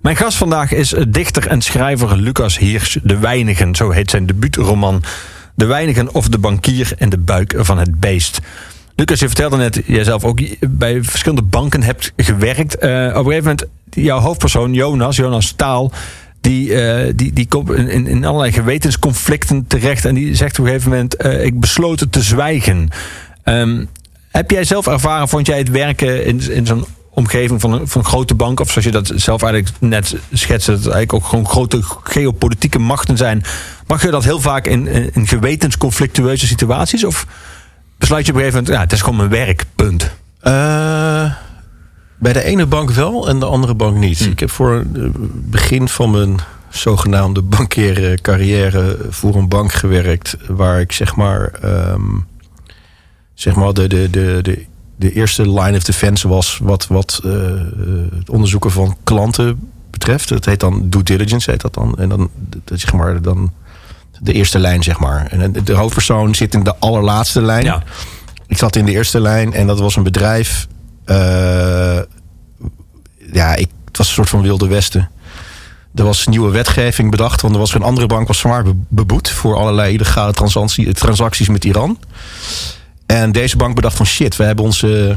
Mijn 0.01 0.17
gast 0.17 0.37
vandaag 0.37 0.73
is 0.73 0.95
dichter 1.09 1.47
en 1.47 1.63
schrijver 1.63 2.17
Lucas 2.17 2.59
Hiers 2.59 2.99
De 3.03 3.19
Weinigen. 3.19 3.75
Zo 3.75 3.91
heet 3.91 4.11
zijn 4.11 4.27
debuutroman. 4.27 5.03
De 5.55 5.65
Weinigen 5.65 6.15
of 6.15 6.29
de 6.29 6.39
bankier 6.39 6.93
in 6.97 7.09
de 7.09 7.19
buik 7.19 7.55
van 7.57 7.79
het 7.79 8.01
beest. 8.01 8.41
Lucas, 8.95 9.21
je 9.21 9.27
vertelde 9.27 9.57
net, 9.57 9.83
jij 9.87 10.05
zelf 10.05 10.25
ook 10.25 10.41
bij 10.71 11.03
verschillende 11.03 11.43
banken 11.43 11.83
hebt 11.83 12.13
gewerkt. 12.17 12.79
Eh, 12.79 12.91
op 12.91 12.95
een 12.95 13.25
gegeven 13.25 13.43
moment, 13.43 13.65
jouw 13.91 14.19
hoofdpersoon 14.19 14.75
Jonas, 14.75 15.17
Jonas 15.17 15.47
Staal... 15.47 15.93
Die, 16.47 16.75
eh, 16.75 17.13
die, 17.17 17.33
die 17.33 17.47
komt 17.49 17.71
in, 17.71 18.25
allerlei 18.25 18.53
gewetensconflicten 18.53 19.67
terecht. 19.67 20.05
En 20.05 20.15
die 20.15 20.35
zegt 20.35 20.59
op 20.59 20.65
een 20.65 20.71
gegeven 20.71 20.91
moment: 20.91 21.17
eh, 21.17 21.45
Ik 21.45 21.61
besloot 21.61 22.07
te 22.11 22.23
zwijgen. 22.23 22.89
Ehm, 23.43 23.85
heb 24.31 24.51
jij 24.51 24.65
zelf 24.65 24.87
ervaren, 24.87 25.29
vond 25.29 25.47
jij 25.47 25.59
het 25.59 25.71
werken 25.71 26.25
in, 26.25 26.51
in 26.51 26.67
zo'n 26.67 26.85
omgeving 27.11 27.61
van 27.61 27.73
een, 27.73 27.89
van 27.89 28.01
een 28.01 28.07
grote 28.07 28.35
bank, 28.35 28.61
of 28.61 28.71
zoals 28.71 28.85
je 28.85 28.91
dat 28.91 29.13
zelf 29.15 29.43
eigenlijk 29.43 29.75
net 29.81 30.17
schetste, 30.33 30.71
dat 30.71 30.85
het 30.85 30.93
eigenlijk 30.93 31.25
ook 31.25 31.31
gewoon 31.31 31.47
grote 31.47 31.81
geopolitieke 32.03 32.79
machten 32.79 33.17
zijn. 33.17 33.43
Mag 33.87 34.03
je 34.03 34.11
dat 34.11 34.25
heel 34.25 34.41
vaak 34.41 34.67
in, 34.67 35.13
in, 35.13 35.27
gewetensconflictueuze 35.27 36.47
situaties? 36.47 37.05
Of 37.05 37.27
besluit 37.99 38.27
je 38.27 38.33
op 38.33 38.39
een 38.39 38.45
gegeven 38.45 38.65
moment, 38.65 38.79
ja, 38.79 38.85
het 38.85 38.93
is 38.93 39.03
gewoon 39.03 39.17
mijn 39.17 39.47
werk, 39.47 39.65
punt. 39.75 40.11
Eh, 40.41 41.33
bij 42.19 42.33
de 42.33 42.43
ene 42.43 42.67
bank 42.67 42.91
wel 42.91 43.29
en 43.29 43.39
de 43.39 43.47
andere 43.47 43.75
bank 43.75 43.97
niet. 43.97 44.21
Ik 44.21 44.41
heb 44.41 44.51
voor 44.51 44.73
het 44.73 45.51
begin 45.51 45.89
van 45.89 46.11
mijn 46.11 46.37
zogenaamde 46.69 47.43
bankaire 47.43 48.19
carrière 48.21 48.97
voor 49.09 49.35
een 49.35 49.49
bank 49.49 49.73
gewerkt. 49.73 50.37
Waar 50.49 50.81
ik 50.81 50.93
zeg 50.93 51.17
maar, 51.17 51.51
ehm, 51.63 52.19
zeg 53.35 53.55
maar 53.55 53.73
de, 53.73 53.87
de, 53.87 54.11
de, 54.11 54.39
de, 54.43 54.65
de 54.97 55.13
eerste 55.13 55.51
line 55.53 55.77
of 55.77 55.83
defense 55.83 56.29
was 56.29 56.59
wat, 56.63 56.87
wat 56.87 57.21
eh, 57.25 57.33
het 58.19 58.31
onderzoeken 58.31 58.71
van 58.71 58.97
klanten 59.05 59.71
betreft. 59.91 60.29
Dat 60.29 60.45
heet 60.45 60.61
dan 60.61 60.89
due 60.89 61.03
diligence, 61.03 61.51
heet 61.51 61.61
dat 61.61 61.75
dan. 61.75 61.99
En 61.99 62.09
dan, 62.09 62.31
dat, 62.65 62.81
zeg 62.81 62.93
maar, 62.93 63.23
dan 63.23 63.53
de 64.21 64.33
eerste 64.33 64.59
lijn, 64.59 64.83
zeg 64.83 64.99
maar. 64.99 65.27
En 65.27 65.53
de 65.65 65.73
hoofdpersoon 65.73 66.35
zit 66.35 66.55
in 66.55 66.65
de 66.65 66.77
allerlaatste 66.77 67.43
lijn. 67.43 67.65
Ja. 67.65 67.83
Ik 68.47 68.57
zat 68.57 68.77
in 68.77 68.85
de 68.85 68.93
eerste 68.93 69.21
lijn 69.21 69.53
en 69.53 69.67
dat 69.67 69.81
was 69.81 69.97
een 69.97 70.03
bedrijf. 70.03 70.67
Eh, 71.07 71.99
ja, 73.33 73.55
ik, 73.55 73.69
het 73.85 73.97
was 73.97 74.07
een 74.09 74.15
soort 74.15 74.29
van 74.29 74.43
Wilde 74.43 74.67
Westen. 74.67 75.11
Er 75.95 76.05
was 76.05 76.27
nieuwe 76.27 76.51
wetgeving 76.51 77.11
bedacht, 77.11 77.41
want 77.41 77.55
er 77.55 77.61
was 77.61 77.75
een 77.75 77.83
andere 77.83 78.07
bank 78.07 78.27
was 78.29 78.39
zwaar 78.39 78.63
be- 78.63 78.73
beboet 78.89 79.31
voor 79.31 79.57
allerlei 79.57 79.95
illegale 79.95 80.33
transactie, 80.33 80.93
transacties 80.93 81.49
met 81.49 81.65
Iran. 81.65 81.99
En 83.07 83.33
deze 83.33 83.57
bank 83.57 83.75
bedacht 83.75 83.97
van 83.97 84.07
shit, 84.07 84.37
we 84.37 84.45
hebben 84.45 84.65
onze 84.65 85.15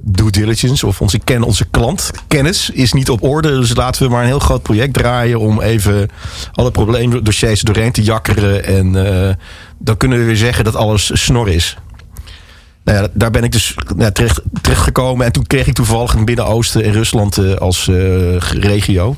due 0.00 0.30
diligence 0.30 0.86
of 0.86 1.00
onze, 1.00 1.18
ken, 1.18 1.42
onze 1.42 1.64
klantkennis 1.70 2.70
is 2.70 2.92
niet 2.92 3.10
op 3.10 3.22
orde. 3.22 3.48
Dus 3.58 3.74
laten 3.74 4.02
we 4.02 4.08
maar 4.08 4.20
een 4.20 4.26
heel 4.28 4.38
groot 4.38 4.62
project 4.62 4.94
draaien 4.94 5.40
om 5.40 5.60
even 5.60 6.08
alle 6.52 6.70
probleemdossiers 6.70 7.60
doorheen 7.60 7.92
te 7.92 8.02
jakkeren. 8.02 8.64
En 8.64 9.06
eh, 9.28 9.34
dan 9.78 9.96
kunnen 9.96 10.18
we 10.18 10.24
weer 10.24 10.36
zeggen 10.36 10.64
dat 10.64 10.76
alles 10.76 11.24
snor 11.24 11.48
is. 11.48 11.76
Nou 12.88 13.00
ja, 13.02 13.08
daar 13.12 13.30
ben 13.30 13.44
ik 13.44 13.52
dus 13.52 13.74
ja, 13.98 14.10
terecht, 14.10 14.40
terechtgekomen. 14.62 15.26
En 15.26 15.32
toen 15.32 15.46
kreeg 15.46 15.66
ik 15.66 15.74
toevallig 15.74 16.12
het 16.12 16.24
Midden-Oosten 16.26 16.84
en 16.84 16.92
Rusland 16.92 17.38
eh, 17.38 17.54
als 17.54 17.88
eh, 17.88 18.36
regio. 18.38 19.16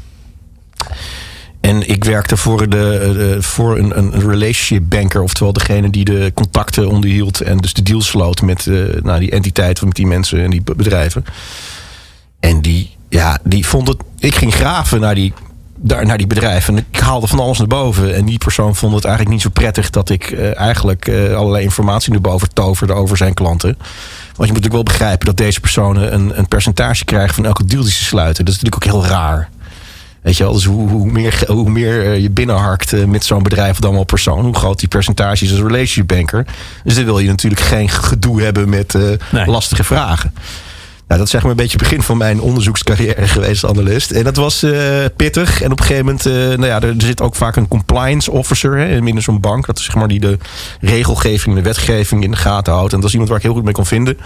En 1.61 1.88
ik 1.88 2.04
werkte 2.04 2.37
voor, 2.37 2.59
de, 2.59 2.66
de- 2.68 3.37
voor 3.42 3.78
een, 3.78 3.98
een 3.98 4.11
relationship 4.20 4.83
banker. 4.88 5.22
Oftewel 5.22 5.52
degene 5.52 5.90
die 5.90 6.04
de 6.04 6.30
contacten 6.35 6.88
onderhield. 6.88 7.40
En 7.40 7.59
dus 7.59 7.72
de 7.72 7.83
deals 7.83 8.06
sloot 8.06 8.42
met 8.42 8.66
eh, 8.66 8.74
nou, 9.02 9.20
die 9.20 9.30
entiteiten, 9.30 9.87
met 9.87 9.96
die 9.96 10.06
mensen 10.06 10.42
en 10.42 10.50
die 10.50 10.62
be- 10.62 10.74
bedrijven. 10.74 11.24
En 12.40 12.61
die, 12.62 12.90
ja, 13.09 13.38
die 13.44 13.66
vond 13.66 13.88
het... 13.88 13.98
Ik 14.18 14.35
ging 14.35 14.54
graven 14.54 15.00
naar 15.00 15.14
die, 15.14 15.33
daar, 15.82 16.06
naar 16.06 16.18
die 16.18 16.26
bedrijven. 16.26 16.76
En 16.76 16.86
ik 16.90 17.00
haalde 17.00 17.26
van 17.26 17.38
alles 17.38 17.58
naar 17.58 17.66
boven. 17.66 18.14
En 18.14 18.24
die 18.24 18.38
persoon 18.38 18.76
vond 18.76 18.94
het 18.94 19.04
eigenlijk 19.04 19.34
niet 19.34 19.44
zo 19.44 19.50
prettig... 19.50 19.90
dat 19.90 20.10
ik 20.10 20.24
eh, 20.30 20.56
eigenlijk 20.58 21.08
eh, 21.08 21.34
allerlei 21.34 21.64
informatie 21.64 22.12
naar 22.12 22.20
boven 22.20 22.52
toverde 22.54 22.92
over 22.92 23.16
zijn 23.16 23.34
klanten. 23.34 23.68
Want 23.78 23.88
je 24.26 24.34
moet 24.36 24.46
natuurlijk 24.46 24.72
wel 24.72 24.82
begrijpen 24.82 25.26
dat 25.26 25.36
deze 25.36 25.60
personen... 25.60 26.14
een, 26.14 26.38
een 26.38 26.48
percentage 26.48 27.04
krijgen 27.04 27.34
van 27.34 27.44
elke 27.46 27.64
deal 27.64 27.82
die 27.82 27.92
ze 27.92 28.04
sluiten. 28.04 28.44
Dat 28.44 28.54
is 28.54 28.60
natuurlijk 28.60 28.86
ook 28.96 29.02
heel 29.02 29.10
raar. 29.16 29.48
Weet 30.22 30.36
je 30.36 30.44
wel, 30.44 30.52
dus 30.52 30.64
hoe, 30.64 30.88
hoe 30.88 31.10
meer, 31.10 31.42
hoe 31.46 31.70
meer 31.70 32.04
eh, 32.04 32.20
je 32.22 32.30
binnenharkt 32.30 33.06
met 33.06 33.24
zo'n 33.24 33.42
bedrijf 33.42 33.78
dan 33.78 33.94
wel 33.94 34.04
persoon, 34.04 34.44
hoe 34.44 34.56
groot 34.56 34.78
die 34.78 34.88
percentage 34.88 35.44
is 35.44 35.50
als 35.50 35.60
relationship 35.60 36.06
banker. 36.06 36.46
Dus 36.84 36.94
dan 36.94 37.04
wil 37.04 37.18
je 37.18 37.28
natuurlijk 37.28 37.62
geen 37.62 37.88
gedoe 37.88 38.42
hebben 38.42 38.68
met 38.68 38.98
Nee. 39.30 39.46
lastige 39.46 39.84
vragen. 39.84 40.32
Nou, 41.10 41.22
dat 41.22 41.30
is 41.30 41.38
zeg 41.38 41.42
maar 41.42 41.58
een 41.58 41.64
beetje 41.66 41.78
het 41.78 41.88
begin 41.88 42.02
van 42.02 42.16
mijn 42.16 42.40
onderzoekscarrière 42.40 43.28
geweest 43.36 43.64
analist. 43.64 44.10
En 44.10 44.24
dat 44.24 44.36
was 44.36 44.62
eh, 44.62 45.04
pittig. 45.16 45.62
En 45.62 45.72
op 45.72 45.78
een 45.78 45.84
gegeven 45.84 46.04
moment, 46.04 46.26
eh, 46.26 46.32
nou 46.34 46.66
ja, 46.66 46.80
er, 46.80 46.94
zit 46.98 47.20
ook 47.20 47.34
vaak 47.34 47.56
een 47.56 47.68
compliance 47.68 48.30
officer 48.30 48.76
hè, 48.76 49.00
binnen 49.00 49.22
zo'n 49.22 49.40
bank. 49.40 49.66
Dat 49.66 49.78
is 49.78 49.84
zeg 49.84 49.94
maar 49.94 50.08
die 50.08 50.20
de 50.20 50.38
regelgeving, 50.80 51.54
de 51.54 51.62
wetgeving 51.62 52.22
in 52.22 52.30
de 52.30 52.36
gaten 52.36 52.72
houdt. 52.72 52.92
En 52.92 52.98
dat 52.98 53.06
is 53.06 53.12
iemand 53.12 53.30
waar 53.30 53.38
ik 53.38 53.44
heel 53.44 53.54
goed 53.54 53.64
mee 53.64 53.72
kon 53.72 53.86
vinden. 53.86 54.16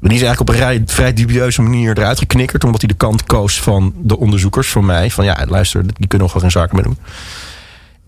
Maar 0.00 0.10
die 0.10 0.18
is 0.18 0.24
eigenlijk 0.24 0.40
op 0.40 0.48
een 0.48 0.54
vrij, 0.54 0.82
vrij 0.86 1.12
dubieuze 1.12 1.62
manier 1.62 1.98
eruit 1.98 2.18
geknikkerd. 2.18 2.64
Omdat 2.64 2.80
hij 2.80 2.88
de 2.88 2.96
kant 2.96 3.24
koos 3.24 3.60
van 3.60 3.92
de 3.96 4.18
onderzoekers, 4.18 4.68
van 4.68 4.86
mij. 4.86 5.10
Van 5.10 5.24
ja, 5.24 5.46
luister, 5.48 5.82
die 5.82 6.08
kunnen 6.08 6.26
nog 6.26 6.32
wel 6.32 6.42
geen 6.42 6.50
zaken 6.50 6.76
mee 6.76 6.84
doen. 6.84 6.98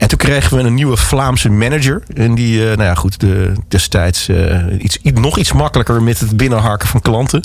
En 0.02 0.08
toen 0.08 0.18
kregen 0.18 0.56
we 0.56 0.62
een 0.62 0.74
nieuwe 0.74 0.96
Vlaamse 0.96 1.50
manager. 1.50 2.02
En 2.14 2.34
die, 2.34 2.60
eh, 2.60 2.66
nou 2.66 2.82
ja, 2.82 2.94
goed, 2.94 3.20
de, 3.20 3.52
destijds 3.68 4.28
eh, 4.28 4.58
iets, 4.78 4.98
iets- 5.02 5.20
nog 5.20 5.38
iets 5.38 5.52
makkelijker 5.52 6.02
met 6.02 6.20
het 6.20 6.36
binnenharken 6.36 6.88
van 6.88 7.00
klanten. 7.00 7.42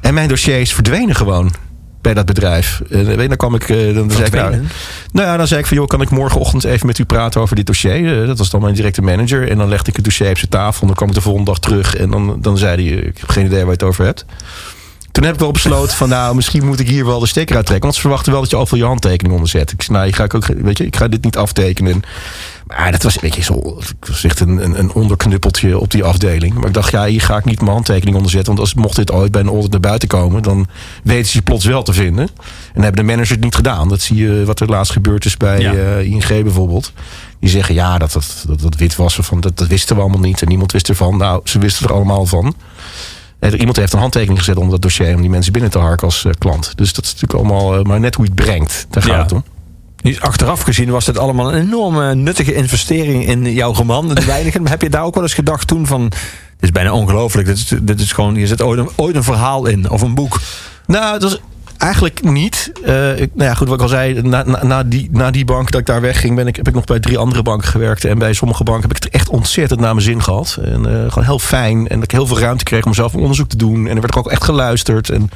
En 0.00 0.14
mijn 0.14 0.28
dossiers 0.28 0.74
verdwenen 0.74 1.14
gewoon 1.14 1.54
bij 2.00 2.14
dat 2.14 2.26
bedrijf. 2.26 2.80
En 2.90 3.20
je, 3.20 3.28
dan 3.28 3.36
kwam 3.36 3.54
ik. 3.54 3.66
dan 3.94 4.10
zei 4.10 4.24
ik, 4.24 4.32
nou, 4.32 4.50
nou 5.12 5.28
ja, 5.28 5.36
dan 5.36 5.46
zei 5.46 5.60
ik 5.60 5.66
van 5.66 5.76
joh, 5.76 5.86
kan 5.86 6.00
ik 6.00 6.10
morgenochtend 6.10 6.64
even 6.64 6.86
met 6.86 6.98
u 6.98 7.04
praten 7.04 7.40
over 7.40 7.56
dit 7.56 7.66
dossier? 7.66 8.26
Dat 8.26 8.38
was 8.38 8.50
dan 8.50 8.60
mijn 8.60 8.74
directe 8.74 9.02
manager. 9.02 9.50
En 9.50 9.58
dan 9.58 9.68
legde 9.68 9.88
ik 9.90 9.96
het 9.96 10.04
dossier 10.04 10.30
op 10.30 10.38
zijn 10.38 10.50
tafel. 10.50 10.80
En 10.80 10.86
dan 10.86 10.96
kwam 10.96 11.08
ik 11.08 11.14
de 11.14 11.20
volgende 11.20 11.50
dag 11.50 11.58
terug. 11.58 11.96
En 11.96 12.10
dan, 12.10 12.38
dan 12.40 12.58
zei 12.58 12.88
hij: 12.88 12.98
Ik 12.98 13.18
heb 13.18 13.28
geen 13.28 13.46
idee 13.46 13.58
waar 13.58 13.66
je 13.66 13.72
het 13.72 13.82
over 13.82 14.04
hebt. 14.04 14.24
Toen 15.16 15.24
heb 15.24 15.34
ik 15.34 15.40
wel 15.40 15.50
besloten 15.50 15.96
van 15.96 16.08
nou, 16.08 16.34
misschien 16.34 16.66
moet 16.66 16.80
ik 16.80 16.88
hier 16.88 17.06
wel 17.06 17.18
de 17.18 17.26
stekker 17.26 17.56
uittrekken. 17.56 17.84
Want 17.84 17.94
ze 17.94 18.00
verwachten 18.00 18.32
wel 18.32 18.40
dat 18.40 18.50
je 18.50 18.56
overal 18.56 18.78
je 18.78 18.84
handtekening 18.84 19.34
onder 19.34 19.48
zet. 19.50 19.72
Ik 19.72 19.82
zei, 19.82 19.98
nou, 19.98 20.12
ga 20.12 20.24
ik 20.24 20.34
ook, 20.34 20.46
weet 20.46 20.78
je, 20.78 20.86
ik 20.86 20.96
ga 20.96 21.08
dit 21.08 21.24
niet 21.24 21.36
aftekenen. 21.36 22.02
Maar 22.66 22.92
dat 22.92 23.02
was, 23.02 23.20
weet 23.20 23.34
je, 23.34 23.42
zo, 23.42 23.78
was 24.08 24.24
echt 24.24 24.40
een, 24.40 24.64
een, 24.64 24.78
een 24.78 24.92
onderknuppeltje 24.92 25.78
op 25.78 25.90
die 25.90 26.04
afdeling. 26.04 26.54
Maar 26.54 26.66
ik 26.66 26.74
dacht, 26.74 26.90
ja, 26.90 27.04
hier 27.04 27.20
ga 27.20 27.36
ik 27.36 27.44
niet 27.44 27.60
mijn 27.60 27.72
handtekening 27.72 28.16
onder 28.16 28.30
zetten. 28.30 28.54
Want 28.54 28.60
als 28.66 28.74
mocht 28.74 28.96
dit 28.96 29.12
ooit 29.12 29.32
bij 29.32 29.40
een 29.40 29.48
audit 29.48 29.70
naar 29.70 29.80
buiten 29.80 30.08
komen, 30.08 30.42
dan 30.42 30.66
weten 31.02 31.30
ze 31.30 31.36
je 31.36 31.42
plots 31.42 31.64
wel 31.64 31.82
te 31.82 31.92
vinden. 31.92 32.28
En 32.74 32.82
hebben 32.82 33.00
de 33.00 33.06
managers 33.06 33.30
het 33.30 33.40
niet 33.40 33.54
gedaan. 33.54 33.88
Dat 33.88 34.00
zie 34.00 34.16
je 34.16 34.44
wat 34.44 34.60
er 34.60 34.68
laatst 34.68 34.92
gebeurd 34.92 35.24
is 35.24 35.36
bij 35.36 35.60
Ja. 35.60 35.72
eh, 35.72 36.04
ING 36.04 36.28
bijvoorbeeld. 36.28 36.92
Die 37.40 37.50
zeggen, 37.50 37.74
ja, 37.74 37.98
dat, 37.98 38.12
dat, 38.12 38.44
dat, 38.46 38.60
dat 38.60 38.76
witwassen, 38.76 39.24
van, 39.24 39.40
dat, 39.40 39.58
dat 39.58 39.68
wisten 39.68 39.96
we 39.96 40.02
allemaal 40.02 40.20
niet. 40.20 40.42
En 40.42 40.48
niemand 40.48 40.72
wist 40.72 40.88
ervan. 40.88 41.16
Nou, 41.16 41.40
ze 41.44 41.58
wisten 41.58 41.86
er 41.86 41.94
allemaal 41.94 42.26
van. 42.26 42.54
Eh, 43.38 43.58
Iemand 43.58 43.76
heeft 43.76 43.92
een 43.92 43.98
handtekening 43.98 44.38
gezet 44.38 44.56
onder 44.56 44.70
dat 44.72 44.82
dossier 44.82 45.14
om 45.14 45.20
die 45.20 45.30
mensen 45.30 45.52
binnen 45.52 45.70
te 45.70 45.78
harken 45.78 46.06
als 46.06 46.24
eh, 46.24 46.32
klant. 46.38 46.72
Dus 46.76 46.92
dat 46.92 47.04
is 47.04 47.12
natuurlijk 47.14 47.40
allemaal, 47.40 47.74
eh, 47.78 47.82
maar 47.84 48.00
net 48.00 48.14
hoe 48.14 48.24
je 48.24 48.30
het 48.34 48.44
brengt. 48.44 48.86
Daar 48.90 49.02
gaat 49.02 49.12
Ja. 49.12 49.22
het 49.22 49.32
om. 49.32 49.44
Achteraf 50.20 50.60
gezien 50.62 50.90
was 50.90 51.04
dit 51.04 51.18
allemaal 51.18 51.54
een 51.54 51.60
enorme 51.60 52.14
nuttige 52.14 52.54
investering 52.54 53.26
in 53.26 53.52
jouw 53.52 53.72
roman, 53.74 54.14
De 54.14 54.24
Weinigen. 54.34 54.62
Maar 54.62 54.70
heb 54.70 54.82
je 54.82 54.90
daar 54.90 55.04
ook 55.04 55.14
wel 55.14 55.22
eens 55.22 55.34
gedacht 55.34 55.66
toen 55.66 55.86
van... 55.86 56.02
Dit 56.08 56.14
is 56.60 56.70
bijna 56.70 56.92
ongelooflijk. 56.92 57.46
Dit 57.46 57.56
is, 57.56 57.72
dit 57.82 58.00
is 58.00 58.12
gewoon, 58.12 58.34
hier 58.34 58.46
zit 58.46 58.62
ooit 58.62 58.78
een, 58.78 58.88
ooit 58.96 59.16
een 59.16 59.22
verhaal 59.24 59.66
in. 59.66 59.90
Of 59.90 60.02
een 60.02 60.14
boek. 60.14 60.40
Nou, 60.86 61.12
het 61.12 61.22
was 61.22 61.40
Eigenlijk 61.78 62.22
niet. 62.22 62.72
Eh, 62.84 62.92
nou 62.92 63.28
ja, 63.34 63.54
goed, 63.54 63.68
wat 63.68 63.76
ik 63.76 63.82
al 63.82 63.88
zei, 63.88 64.22
na, 64.22 64.62
na, 64.62 64.82
die, 64.82 65.08
na 65.12 65.30
die 65.30 65.44
bank 65.44 65.70
dat 65.70 65.80
ik 65.80 65.86
daar 65.86 66.00
wegging, 66.00 66.36
ben 66.36 66.46
ik, 66.46 66.56
heb 66.56 66.68
ik 66.68 66.74
nog 66.74 66.84
bij 66.84 67.00
drie 67.00 67.18
andere 67.18 67.42
banken 67.42 67.68
gewerkt. 67.68 68.04
En 68.04 68.18
bij 68.18 68.32
sommige 68.32 68.64
banken 68.64 68.88
heb 68.88 68.96
ik 68.96 69.02
het 69.02 69.12
echt 69.12 69.28
ontzettend 69.28 69.80
naar 69.80 69.94
mijn 69.94 70.06
zin 70.06 70.22
gehad. 70.22 70.58
En 70.62 70.86
eh, 70.86 71.10
gewoon 71.10 71.24
heel 71.24 71.38
fijn. 71.38 71.88
En 71.88 71.94
dat 71.94 72.04
ik 72.04 72.10
heel 72.10 72.26
veel 72.26 72.38
ruimte 72.38 72.64
kreeg 72.64 72.84
om 72.84 72.94
zelf 72.94 73.14
onderzoek 73.14 73.48
te 73.48 73.56
doen. 73.56 73.86
En 73.86 73.94
er 73.94 74.00
werd 74.00 74.16
ook 74.16 74.30
echt 74.30 74.44
geluisterd. 74.44 75.10
En 75.10 75.30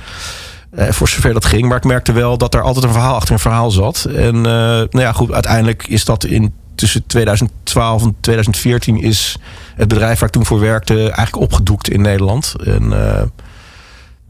eh, 0.70 0.88
voor 0.90 1.08
zover 1.08 1.32
dat 1.32 1.44
ging. 1.44 1.68
Maar 1.68 1.76
ik 1.76 1.84
merkte 1.84 2.12
wel 2.12 2.38
dat 2.38 2.54
er 2.54 2.62
altijd 2.62 2.84
een 2.84 2.92
verhaal 2.92 3.14
achter 3.14 3.32
een 3.32 3.38
verhaal 3.38 3.70
zat. 3.70 4.04
En 4.04 4.40
nou 4.40 4.88
ja, 4.90 5.12
goed, 5.12 5.32
uiteindelijk 5.32 5.86
is 5.86 6.04
dat 6.04 6.24
in 6.24 6.54
tussen 6.74 7.06
2012 7.06 8.02
en 8.02 8.16
2014 8.20 9.02
is 9.02 9.36
het 9.74 9.88
bedrijf 9.88 10.18
waar 10.18 10.28
ik 10.28 10.34
toen 10.34 10.46
voor 10.46 10.60
werkte 10.60 10.94
eigenlijk 10.94 11.36
opgedoekt 11.36 11.90
in 11.90 12.00
Nederland. 12.00 12.54
En 12.64 12.92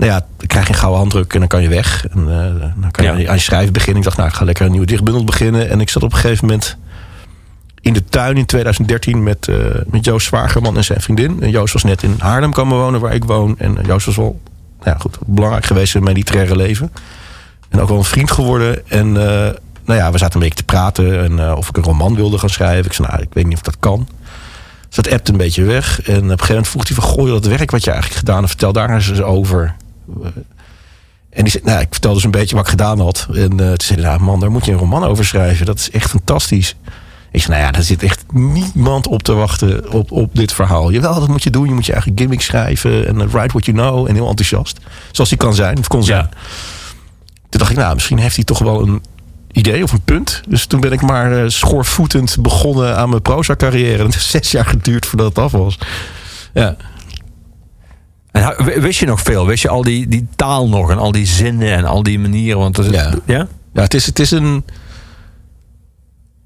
nou 0.01 0.13
ja, 0.13 0.27
dan 0.37 0.47
krijg 0.47 0.67
je 0.67 0.73
een 0.73 0.79
gouden 0.79 1.01
handdruk 1.01 1.33
en 1.33 1.39
dan 1.39 1.49
kan 1.49 1.63
je 1.63 1.69
weg. 1.69 2.07
En 2.07 2.19
eh, 2.21 2.71
dan 2.81 2.91
kan 2.91 3.05
je 3.05 3.11
Ja. 3.23 3.29
aan 3.29 3.35
je- 3.35 3.41
schrijven 3.41 3.73
beginnen. 3.73 3.97
Ik 3.99 4.05
dacht, 4.05 4.17
nou, 4.17 4.29
ik 4.29 4.35
ga 4.35 4.45
lekker 4.45 4.65
een 4.65 4.71
nieuwe 4.71 4.87
dichtbundel 4.87 5.25
beginnen. 5.25 5.71
En 5.71 5.81
ik 5.81 5.89
zat 5.91 6.03
op 6.03 6.13
een 6.13 6.19
gegeven 6.19 6.47
moment 6.47 6.77
in 7.81 7.93
de 7.93 8.05
tuin 8.05 8.37
in 8.37 8.47
2013 8.47 9.23
met, 9.23 9.49
eh, 9.49 9.57
met 9.87 10.05
Joost 10.05 10.27
Zwagerman 10.27 10.77
en 10.77 10.85
zijn 10.85 11.01
vriendin. 11.01 11.43
En 11.43 11.51
Joost 11.51 11.73
was 11.73 11.85
net 11.85 12.03
in 12.03 12.15
Haarlem 12.19 12.53
komen 12.53 12.77
wonen, 12.79 13.01
waar 13.01 13.15
ik 13.15 13.25
woon. 13.25 13.55
En 13.59 13.79
eh, 13.79 13.85
Joost 13.87 14.07
was 14.07 14.17
wel 14.17 14.41
nou 14.79 14.91
ja, 14.91 14.97
goed, 15.01 15.19
belangrijk 15.27 15.67
geweest 15.67 15.95
in 15.95 16.03
mijn 16.03 16.17
literaire 16.17 16.57
leven. 16.57 16.93
En 17.69 17.81
ook 17.81 17.89
wel 17.89 17.99
een 17.99 18.05
vriend 18.05 18.31
geworden. 18.31 18.89
En 18.91 19.13
nou 19.13 19.55
ja, 19.85 20.13
we 20.13 20.19
zaten 20.19 20.35
een 20.35 20.41
beetje 20.41 20.57
te 20.59 20.65
praten. 20.65 21.21
En 21.39 21.55
of 21.57 21.69
ik 21.69 21.77
een 21.77 21.83
roman 21.83 22.15
wilde 22.15 22.39
gaan 22.39 22.49
schrijven. 22.51 22.85
Ik 22.85 22.93
zei, 22.93 23.09
nou, 23.09 23.23
ik 23.23 23.29
weet 23.33 23.47
niet 23.47 23.57
of 23.57 23.63
dat 23.63 23.77
kan. 23.81 24.09
Dus 24.87 24.97
dat 25.05 25.13
appte 25.13 25.33
een 25.33 25.39
beetje 25.39 25.65
weg. 25.65 26.03
En 26.03 26.15
op 26.17 26.23
een 26.23 26.29
gegeven 26.29 26.47
moment 26.49 26.69
vroeg 26.69 26.87
hij 26.89 26.97
van... 26.97 27.05
Gooi 27.05 27.33
dat 27.33 27.45
werk 27.47 27.71
wat 27.71 27.85
je 27.85 27.91
eigenlijk 27.91 28.21
gedaan 28.21 28.37
hebt, 28.39 28.49
vertel 28.49 28.73
daar 28.73 28.91
eens 28.95 29.23
over. 29.23 29.75
Eh, 30.23 30.29
En 31.31 31.43
die 31.43 31.51
zei, 31.53 31.65
nou, 31.65 31.81
ik 31.81 31.87
vertelde 31.91 32.17
dus 32.17 32.25
een 32.25 32.31
beetje 32.31 32.55
wat 32.55 32.65
ik 32.65 32.71
gedaan 32.71 33.01
had. 33.01 33.27
En 33.35 33.61
eh 33.61 33.67
toen 33.67 33.77
zei 33.77 34.01
nou 34.01 34.21
man, 34.21 34.41
daar 34.41 34.51
moet 34.51 34.65
je 34.65 34.73
een 34.73 34.79
roman 34.79 35.05
over 35.05 35.25
schrijven. 35.25 35.67
Dat 35.67 35.79
is 35.79 35.91
echt 35.91 36.11
fantastisch. 36.11 36.77
Ik 37.33 37.41
zei, 37.43 37.53
nou 37.53 37.67
ja, 37.67 37.73
daar 37.73 37.83
zit 37.83 38.03
echt 38.03 38.25
niemand 38.33 39.07
op 39.07 39.23
te 39.23 39.33
wachten 39.33 39.93
op, 39.93 40.11
op 40.13 40.31
dit 40.35 40.53
verhaal. 40.53 40.91
Jawel, 40.91 41.21
dat 41.21 41.29
moet 41.29 41.43
je 41.43 41.51
doen. 41.51 41.67
Je 41.69 41.75
moet 41.75 41.87
je 41.87 41.93
eigen 41.93 42.13
gimmick 42.15 42.41
schrijven. 42.41 43.07
En 43.07 43.21
eh, 43.21 43.27
write 43.27 43.49
what 43.53 43.65
you 43.65 43.77
know. 43.77 44.09
En 44.09 44.15
heel 44.15 44.29
enthousiast. 44.29 44.79
Zoals 45.11 45.31
hij 45.31 45.39
kan 45.39 45.55
zijn, 45.55 45.79
of 45.79 45.89
kon 45.89 46.05
zijn. 46.05 46.29
Toen 47.49 47.61
dacht 47.61 47.71
ik, 47.71 47.77
nou, 47.77 47.95
misschien 47.95 48.19
heeft 48.19 48.35
hij 48.37 48.45
toch 48.45 48.59
wel 48.59 48.81
een 48.83 49.03
idee 49.53 49.83
of 49.83 49.93
een 49.93 50.03
punt. 50.05 50.43
Dus 50.49 50.67
toen 50.67 50.81
ben 50.81 50.93
ik 50.93 51.03
maar 51.03 51.51
schoorvoetend 51.51 52.37
begonnen 52.41 52.97
aan 52.97 53.09
mijn 53.09 53.23
proza 53.23 53.57
carrière. 53.57 53.99
En 53.99 54.05
het 54.05 54.15
heeft 54.15 54.27
zes 54.27 54.51
jaar 54.51 54.67
geduurd 54.67 55.07
voordat 55.07 55.29
het 55.29 55.39
af 55.39 55.53
was. 55.53 55.79
Ja. 56.55 56.77
En 58.33 58.81
wist 58.81 59.01
je 59.01 59.07
nog 59.07 59.21
veel? 59.21 59.47
Wist 59.47 59.63
je 59.63 59.69
al 59.69 59.83
die, 59.83 60.09
die 60.09 60.27
taal 60.37 60.69
nog 60.69 60.91
en 60.91 60.99
al 60.99 61.13
die 61.13 61.27
zinnen 61.27 61.73
en 61.73 61.85
al 61.85 62.03
die 62.03 62.19
manieren? 62.19 62.59
Want 62.59 62.77
er, 62.79 62.93
Ja. 62.93 63.15
ja? 63.27 63.47
Ja, 63.75 63.83
het 63.83 63.95
is, 63.95 64.07
het 64.07 64.19
is 64.19 64.31
een. 64.31 64.65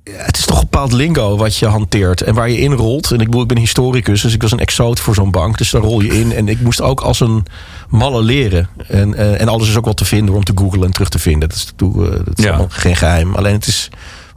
ja, 0.04 0.12
Het 0.16 0.36
is 0.38 0.44
toch 0.44 0.56
een 0.56 0.68
bepaald 0.70 0.92
lingo 0.92 1.36
wat 1.36 1.56
je 1.56 1.66
hanteert 1.66 2.20
en 2.20 2.34
waar 2.34 2.48
je 2.50 2.58
in 2.58 2.72
rolt. 2.72 3.10
En 3.10 3.20
ik, 3.20 3.24
bedoel, 3.26 3.42
ik 3.42 3.48
ben 3.48 3.58
historicus, 3.58 4.22
dus 4.22 4.34
ik 4.34 4.42
was 4.42 4.52
een 4.52 4.58
exoot 4.58 5.00
voor 5.00 5.14
zo'n 5.14 5.30
bank. 5.30 5.58
Dus 5.58 5.70
daar 5.70 5.82
rol 5.82 6.00
je 6.00 6.20
in. 6.20 6.32
En 6.32 6.48
ik 6.48 6.60
moest 6.60 6.80
ook 6.80 7.00
als 7.00 7.20
een 7.20 7.46
malle 7.88 8.22
leren. 8.22 8.68
En, 8.88 9.14
eh, 9.14 9.40
en 9.40 9.48
alles 9.48 9.68
is 9.68 9.76
ook 9.76 9.84
wel 9.84 9.94
te 9.94 10.04
vinden 10.04 10.34
om 10.34 10.44
te 10.44 10.52
googlen 10.54 10.84
en 10.84 10.92
terug 10.92 11.08
te 11.08 11.18
vinden. 11.18 11.48
Dat 11.48 11.58
is, 11.58 11.72
eh, 11.76 11.94
dat 12.24 12.38
is 12.38 12.44
Ja. 12.44 12.66
geen 12.68 12.96
geheim. 12.96 13.34
Alleen 13.34 13.52
het 13.54 13.66
is, 13.66 13.88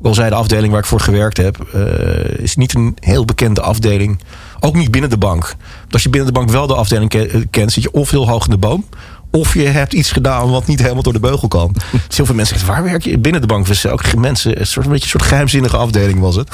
al 0.02 0.14
zei 0.14 0.30
de 0.30 0.36
afdeling 0.36 0.72
waar 0.72 0.82
ik 0.82 0.88
voor 0.88 1.00
gewerkt 1.00 1.38
heb, 1.38 1.60
eh, 1.74 2.40
is 2.44 2.56
niet 2.56 2.76
een 2.76 2.98
heel 3.00 3.26
bekende 3.26 3.62
afdeling. 3.62 4.20
Ook 4.60 4.76
niet 4.76 4.92
binnen 4.92 5.10
de 5.10 5.18
bank. 5.18 5.44
Want 5.80 5.94
als 5.94 6.04
je 6.04 6.10
binnen 6.10 6.34
de 6.34 6.40
bank 6.40 6.50
wel 6.50 6.68
de 6.68 6.76
afdeling 6.76 7.10
ke- 7.10 7.28
eh, 7.28 7.42
kent, 7.50 7.72
zit 7.72 7.84
je 7.84 7.92
of 7.92 8.10
heel 8.12 8.28
hoog 8.30 8.44
in 8.46 8.52
de 8.52 8.58
boom. 8.58 8.86
Of 9.32 9.54
je 9.54 9.68
hebt 9.68 9.94
iets 9.94 10.12
gedaan 10.12 10.50
wat 10.50 10.68
niet 10.68 10.82
helemaal 10.82 11.04
door 11.04 11.14
de 11.14 11.20
beugel 11.20 11.48
kan. 11.48 11.76
Dus 12.08 12.18
heel 12.18 12.26
veel 12.26 12.36
mensen 12.36 12.58
zeggen, 12.60 12.76
waar 12.76 12.84
werk 12.84 13.04
je? 13.04 13.18
Binnen 13.18 13.42
de 13.42 13.48
bank. 13.48 13.68
Ook 13.90 14.16
mensen, 14.16 14.60
een 14.60 14.68
soort, 14.68 14.86
een 14.86 14.92
beetje 14.92 15.06
een 15.06 15.20
soort 15.20 15.24
geheimzinnige 15.30 15.78
afdeling 15.78 16.20
was 16.20 16.36
het. 16.36 16.50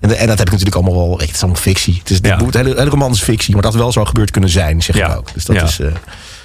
En, 0.00 0.16
en 0.18 0.26
dat 0.26 0.38
heb 0.38 0.46
ik 0.46 0.52
natuurlijk 0.52 0.74
allemaal 0.76 1.08
wel, 1.08 1.18
het 1.18 1.30
is 1.30 1.42
allemaal 1.42 1.60
fictie. 1.60 1.98
Het, 1.98 2.10
is, 2.10 2.18
Ja. 2.22 2.44
het 2.44 2.54
hele, 2.54 2.68
hele 2.76 2.90
roman 2.90 3.10
is 3.12 3.22
fictie, 3.22 3.52
maar 3.54 3.62
dat 3.62 3.74
wel 3.74 3.92
zo 3.92 4.04
gebeurd 4.04 4.30
kunnen 4.30 4.50
zijn, 4.50 4.82
zeg 4.82 4.96
Ja. 4.96 5.10
ik 5.10 5.16
ook. 5.16 5.32
Dus 5.34 5.44
dat 5.44 5.56
Ja. 5.56 5.62
is, 5.62 5.80
eh, 5.80 5.86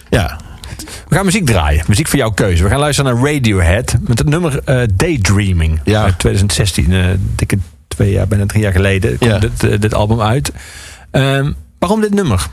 ja. 0.10 0.40
We 1.08 1.16
gaan 1.16 1.26
muziek 1.26 1.46
draaien. 1.46 1.84
Muziek 1.88 2.08
voor 2.08 2.20
jouw 2.20 2.32
keuze. 2.32 2.64
We 2.64 2.70
gaan 2.70 2.80
luisteren 2.80 3.14
naar 3.16 3.24
Radiohead 3.34 3.96
met 4.02 4.18
het 4.20 4.30
nummer 4.30 4.60
eh, 4.64 4.82
Daydreaming. 4.94 5.80
Ja. 5.84 6.04
Uit 6.04 6.20
2016. 6.20 6.94
eh 6.94 7.06
dikke 7.36 7.58
twee 7.88 8.12
jaar, 8.12 8.28
bijna 8.28 8.46
drie 8.46 8.62
jaar 8.62 8.72
geleden 8.72 9.18
Ja. 9.20 9.40
dit, 9.40 9.64
eh, 9.64 9.80
dit 9.80 9.94
album 9.94 10.22
uit. 10.22 10.52
Ehm, 11.16 11.52
waarom 11.80 12.02
dit 12.02 12.14
nummer? 12.14 12.48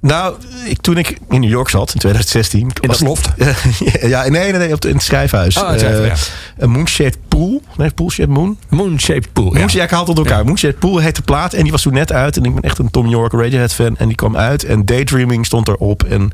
Nou, 0.00 0.34
ik, 0.64 0.80
toen 0.80 0.98
ik 0.98 1.18
in 1.30 1.40
New 1.40 1.50
York 1.50 1.68
zat 1.68 1.92
in 1.94 1.98
2016. 2.00 2.60
In 2.60 2.88
dat 2.88 3.00
loft? 3.00 3.28
ja, 4.02 4.20
nee, 4.20 4.30
nee, 4.30 4.52
nee 4.52 4.72
op 4.72 4.80
de, 4.80 4.88
in 4.88 4.94
het 4.94 5.04
schrijfhuis. 5.04 5.56
Oh, 5.56 5.68
het 5.70 5.80
schrijfhuis, 5.80 6.10
Eh, 6.10 6.16
ja. 6.56 6.64
Een 6.64 6.70
Moonshaped 6.70 7.18
Pool. 7.28 7.62
Nee, 7.76 7.90
Poolshaped 7.90 8.34
Moon. 8.34 8.58
Moon 8.68 9.00
Shaped 9.00 9.32
Pool. 9.32 9.52
Ja. 9.54 9.58
Moon, 9.58 9.68
ja, 9.72 9.82
ik 9.82 9.90
haal 9.90 10.00
het 10.00 10.08
onder 10.08 10.26
elkaar. 10.26 10.44
Moonshaped 10.44 10.78
Pool 10.78 10.98
heet 10.98 11.16
de 11.16 11.22
plaat. 11.22 11.52
En 11.52 11.62
die 11.62 11.72
was 11.72 11.82
toen 11.82 11.92
net 11.92 12.12
uit. 12.12 12.36
En 12.36 12.44
ik 12.44 12.54
ben 12.54 12.62
echt 12.62 12.78
een 12.78 12.90
Tom 12.90 13.08
York 13.08 13.32
Radiohead 13.32 13.74
fan. 13.74 13.96
En 13.96 14.06
die 14.06 14.16
kwam 14.16 14.36
uit. 14.36 14.64
En 14.64 14.84
Daydreaming 14.84 15.46
stond 15.46 15.68
erop. 15.68 16.02
En 16.04 16.30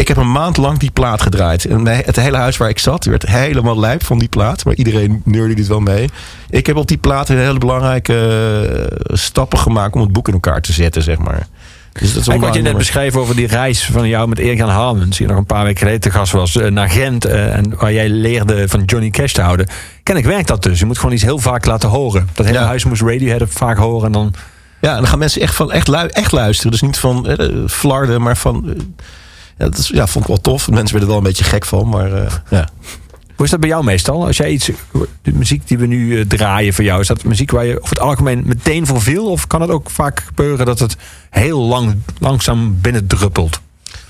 ik 0.00 0.08
heb 0.08 0.16
een 0.16 0.32
maand 0.32 0.56
lang 0.56 0.78
die 0.78 0.90
plaat 0.90 1.22
gedraaid. 1.22 1.64
En 1.64 1.86
het 1.86 2.16
hele 2.16 2.36
huis 2.36 2.56
waar 2.56 2.68
ik 2.68 2.78
zat 2.78 3.04
werd 3.04 3.26
helemaal 3.26 3.78
lijp 3.80 4.04
van 4.04 4.18
die 4.18 4.28
plaat. 4.28 4.64
Maar 4.64 4.74
iedereen 4.74 5.22
neurde 5.24 5.54
dit 5.54 5.66
wel 5.66 5.80
mee. 5.80 6.08
Ik 6.50 6.66
heb 6.66 6.76
op 6.76 6.88
die 6.88 6.98
plaat 6.98 7.28
een 7.28 7.38
hele 7.38 7.58
belangrijke 7.58 8.14
eh, 9.08 9.16
stappen 9.16 9.58
gemaakt 9.58 9.94
om 9.94 10.00
het 10.00 10.12
boek 10.12 10.28
in 10.28 10.34
elkaar 10.34 10.60
te 10.60 10.72
zetten, 10.72 11.02
zeg 11.02 11.18
maar. 11.18 11.46
Dus 11.92 12.12
dat 12.14 12.26
is 12.28 12.36
wat 12.36 12.54
je 12.54 12.62
net 12.62 12.76
beschreef 12.76 13.16
over 13.16 13.36
die 13.36 13.46
reis 13.46 13.84
van 13.84 14.08
jou 14.08 14.28
met 14.28 14.38
Erik-Jan 14.38 14.68
Harmens, 14.68 15.16
die 15.16 15.26
nog 15.26 15.36
een 15.36 15.44
paar 15.46 15.64
weken 15.64 15.78
geleden 15.78 16.00
te 16.00 16.10
gast 16.10 16.32
was, 16.32 16.56
eh, 16.56 16.70
naar 16.70 16.90
Gent. 16.90 17.24
eh, 17.24 17.56
en 17.56 17.72
waar 17.76 17.92
jij 17.92 18.08
leerde 18.08 18.68
van 18.68 18.82
Johnny 18.84 19.10
Cash 19.10 19.32
te 19.32 19.42
houden. 19.42 19.66
Kennelijk 20.02 20.34
werkt 20.34 20.48
dat 20.48 20.62
dus. 20.62 20.78
Je 20.78 20.86
moet 20.86 20.98
gewoon 20.98 21.14
iets 21.14 21.22
heel 21.22 21.38
vaak 21.38 21.64
laten 21.66 21.88
horen. 21.88 22.28
Dat 22.34 22.46
hele 22.46 22.58
Ja. 22.58 22.64
huis 22.64 22.84
moest 22.84 23.02
Radiohead 23.02 23.42
vaak 23.48 23.76
horen. 23.76 24.06
En 24.06 24.12
dan, 24.12 24.34
Ja, 24.80 24.90
en 24.90 24.96
dan 24.96 25.06
gaan 25.06 25.18
mensen 25.18 25.40
echt, 25.42 25.54
van, 25.54 25.72
echt, 25.72 25.88
lu- 25.88 26.06
echt 26.06 26.32
luisteren. 26.32 26.70
Dus 26.72 26.80
niet 26.82 26.98
van 26.98 27.26
eh, 27.28 27.48
flarden, 27.68 28.22
maar 28.22 28.36
van... 28.36 28.64
eh, 28.68 28.74
ja, 29.60 29.68
dat 29.68 29.78
is, 29.78 29.88
ja, 29.88 30.06
vond 30.06 30.24
ik 30.24 30.30
wel 30.30 30.40
tof. 30.40 30.70
Mensen 30.70 30.90
werden 30.90 31.00
er 31.00 31.06
wel 31.06 31.16
een 31.16 31.22
beetje 31.22 31.44
gek 31.44 31.64
van, 31.64 31.88
maar 31.88 32.12
eh, 32.12 32.32
ja. 32.50 32.68
hoe 33.36 33.44
is 33.44 33.50
dat 33.50 33.60
bij 33.60 33.68
jou 33.68 33.84
meestal? 33.84 34.26
Als 34.26 34.36
jij 34.36 34.50
iets, 34.50 34.70
de 35.22 35.32
muziek 35.32 35.68
die 35.68 35.78
we 35.78 35.86
nu 35.86 36.18
eh, 36.18 36.26
draaien 36.26 36.74
voor 36.74 36.84
jou, 36.84 37.00
is 37.00 37.06
dat 37.06 37.24
muziek 37.24 37.50
waar 37.50 37.64
je 37.64 37.76
over 37.76 37.88
het 37.88 38.00
algemeen 38.00 38.42
meteen 38.46 38.86
voor 38.86 39.02
viel? 39.02 39.30
Of 39.30 39.46
kan 39.46 39.60
het 39.60 39.70
ook 39.70 39.90
vaak 39.90 40.20
gebeuren 40.26 40.66
dat 40.66 40.78
het 40.78 40.96
heel 41.30 41.60
lang, 41.60 41.96
langzaam 42.18 42.80
binnendruppelt? 42.80 43.60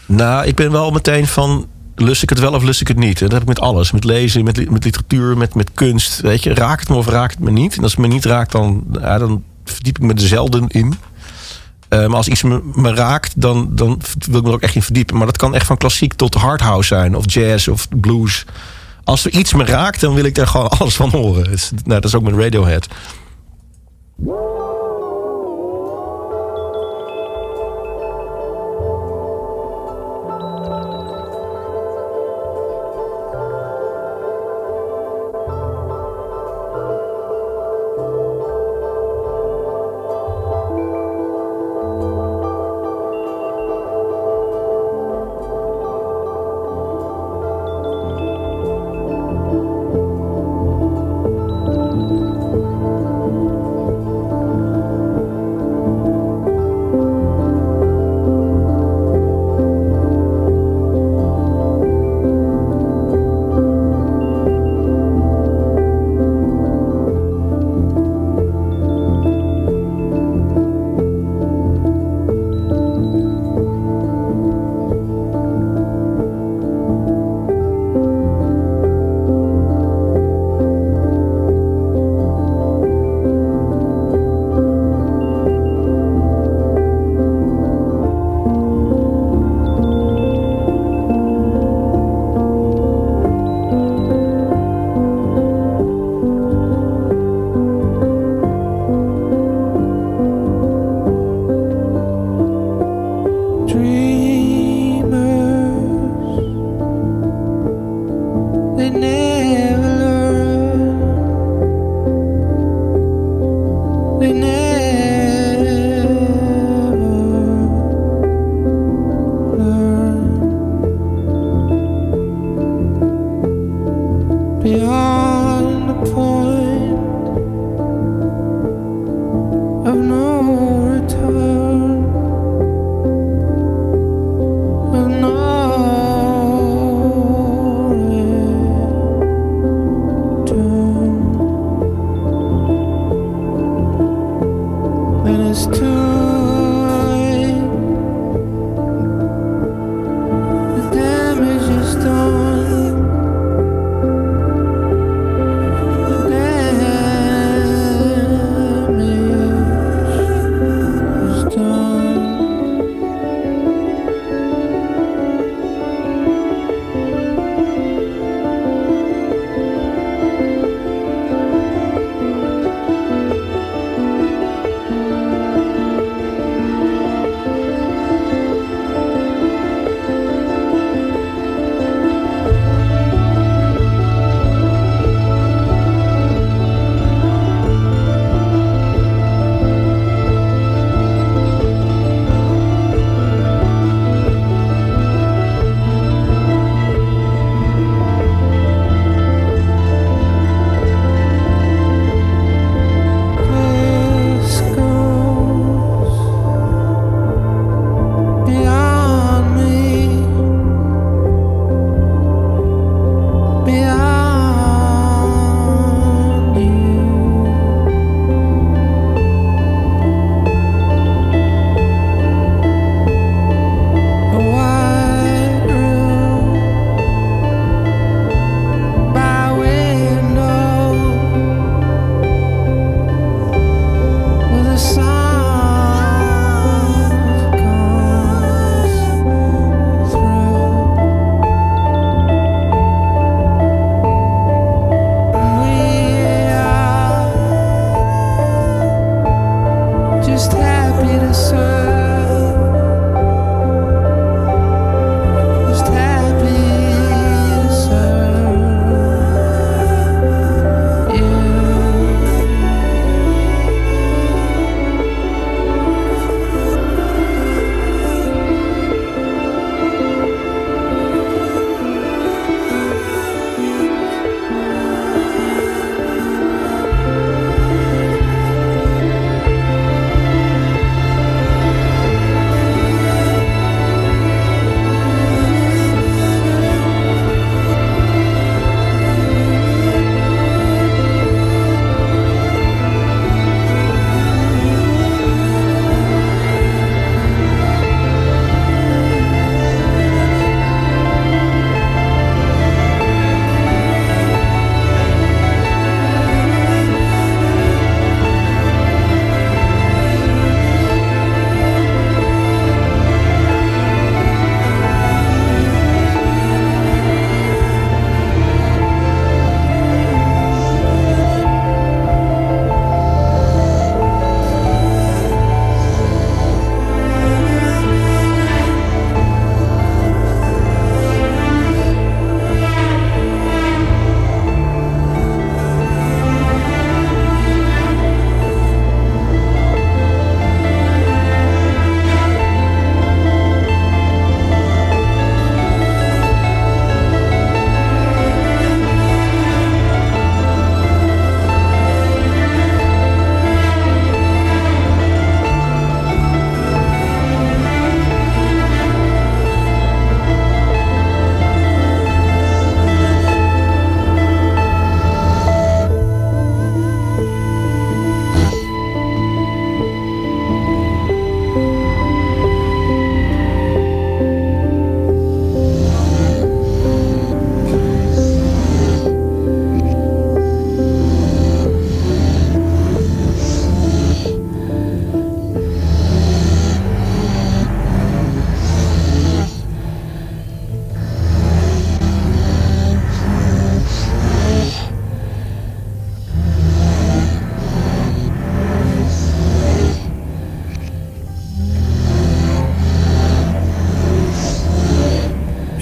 Nou, 0.06 0.46
ik 0.46 0.54
ben 0.54 0.72
wel 0.72 0.90
meteen 0.90 1.26
van... 1.26 1.66
Lust 1.94 2.22
ik 2.22 2.28
het 2.28 2.38
wel 2.38 2.52
of 2.52 2.62
lust 2.62 2.80
ik 2.80 2.88
het 2.88 2.96
niet? 2.96 3.20
En 3.20 3.28
dat 3.28 3.32
heb 3.32 3.42
ik 3.42 3.48
met 3.48 3.60
alles. 3.60 3.90
Met 3.92 4.04
lezen, 4.04 4.44
met, 4.44 4.70
met 4.70 4.84
literatuur, 4.84 5.36
met, 5.36 5.54
met 5.54 5.70
kunst. 5.74 6.20
Weet 6.20 6.42
je, 6.42 6.54
raakt 6.54 6.80
het 6.80 6.88
me 6.88 6.96
of 6.96 7.06
raakt 7.06 7.34
het 7.34 7.42
me 7.42 7.50
niet? 7.50 7.76
En 7.76 7.82
als 7.82 7.92
het 7.92 8.00
me 8.00 8.06
niet 8.06 8.24
raakt, 8.24 8.52
dan, 8.52 8.84
ja, 8.92 9.18
dan 9.18 9.42
verdiep 9.64 9.98
ik 9.98 10.04
me 10.04 10.12
er 10.12 10.20
zelden 10.20 10.68
in. 10.68 10.94
Eh, 11.90 12.06
maar 12.06 12.16
als 12.16 12.28
iets 12.28 12.42
me, 12.42 12.94
raakt, 12.94 13.40
dan, 13.40 13.68
dan 13.70 14.00
wil 14.28 14.38
ik 14.38 14.42
me 14.42 14.48
er 14.48 14.54
ook 14.54 14.62
echt 14.62 14.74
in 14.74 14.82
verdiepen. 14.82 15.16
Maar 15.16 15.26
dat 15.26 15.36
kan 15.36 15.54
echt 15.54 15.66
van 15.66 15.76
klassiek 15.76 16.12
tot 16.12 16.34
hardhouse 16.34 16.94
zijn. 16.94 17.16
Of 17.16 17.32
jazz 17.32 17.68
of 17.68 17.88
blues. 17.88 18.44
Als 19.04 19.24
er 19.24 19.30
iets 19.30 19.54
me 19.54 19.64
raakt, 19.64 20.00
dan 20.00 20.14
wil 20.14 20.24
ik 20.24 20.34
daar 20.34 20.46
gewoon 20.46 20.68
alles 20.78 20.96
van 20.96 21.10
horen. 21.10 21.50
Nou, 21.70 22.00
dat 22.00 22.04
is 22.04 22.14
ook 22.14 22.22
met 22.22 22.34
Radiohead. 22.34 22.86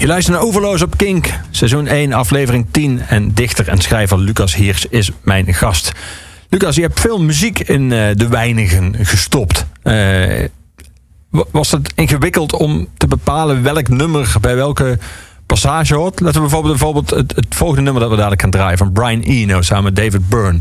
Luistert 0.09 0.37
naar 0.37 0.45
Overloos 0.45 0.81
op 0.81 0.97
Kink, 0.97 1.29
seizoen 1.49 1.87
1, 1.87 2.13
aflevering 2.13 2.65
10. 2.71 3.01
En 3.07 3.33
dichter 3.33 3.67
en 3.67 3.81
schrijver 3.81 4.19
Lucas 4.19 4.55
Heers 4.55 4.85
is 4.85 5.11
mijn 5.21 5.53
gast. 5.53 5.91
Lucas, 6.49 6.75
je 6.75 6.81
hebt 6.81 6.99
veel 6.99 7.21
muziek 7.21 7.59
in 7.59 7.91
eh, 7.91 7.99
de 8.13 8.27
weinigen 8.27 8.95
gestopt. 9.05 9.65
Eh, 9.81 9.93
wa- 11.29 11.43
was 11.51 11.71
het 11.71 11.91
ingewikkeld 11.95 12.53
om 12.53 12.87
te 12.97 13.07
bepalen 13.07 13.63
welk 13.63 13.87
nummer 13.87 14.33
bij 14.41 14.55
welke 14.55 14.97
passage 15.45 15.95
hoort? 15.95 16.19
Laten 16.19 16.35
we 16.41 16.47
bijvoorbeeld, 16.47 16.77
bijvoorbeeld 16.77 17.09
het, 17.09 17.35
het 17.35 17.55
volgende 17.55 17.81
nummer 17.81 18.01
dat 18.01 18.09
we 18.11 18.15
dadelijk 18.17 18.41
gaan 18.41 18.51
draaien... 18.51 18.77
van 18.77 18.91
Brian 18.91 19.21
Eno 19.21 19.61
samen 19.61 19.83
met 19.83 19.95
David 19.95 20.29
Byrne. 20.29 20.59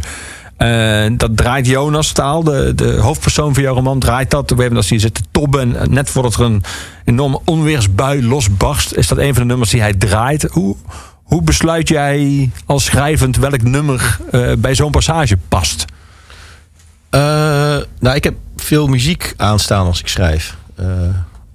Eh, 0.59 1.07
dat 1.13 1.37
draait 1.37 1.67
Jonas 1.67 2.09
Staal, 2.09 2.45
de, 2.45 2.75
de 2.75 2.97
hoofdpersoon 2.97 3.55
van 3.55 3.63
jouw 3.63 3.75
roman, 3.75 3.99
draait 3.99 4.31
dat. 4.31 4.51
We 4.51 4.61
hebben 4.61 4.81
dat 4.81 4.89
hij 4.89 4.99
zit 4.99 5.15
te 5.15 5.23
tobben. 5.31 5.77
En 5.77 5.93
net 5.93 6.11
voordat 6.11 6.35
er 6.35 6.41
een 6.41 6.63
enorme 7.05 7.41
onweersbui 7.45 8.27
losbarst, 8.27 8.93
is 8.93 9.09
dat 9.09 9.19
een 9.19 9.35
van 9.35 9.43
de 9.43 9.49
nummers 9.49 9.71
die 9.71 9.81
hij 9.81 9.95
draait. 9.95 10.43
Hoe, 10.43 10.77
hoe 11.23 11.43
besluit 11.43 11.89
jij 11.89 12.51
als 12.67 12.85
schrijvend 12.85 13.37
welk 13.37 13.63
nummer 13.63 14.19
eh, 14.31 14.53
bij 14.59 14.75
zo'n 14.75 14.91
passage 14.91 15.37
past? 15.49 15.85
Eh, 17.11 17.21
nou, 18.01 18.17
ik 18.17 18.25
heb 18.25 18.35
veel 18.57 18.87
muziek 18.87 19.35
aanstaan 19.37 19.87
als 19.87 20.01
ik 20.01 20.09
schrijf. 20.09 20.57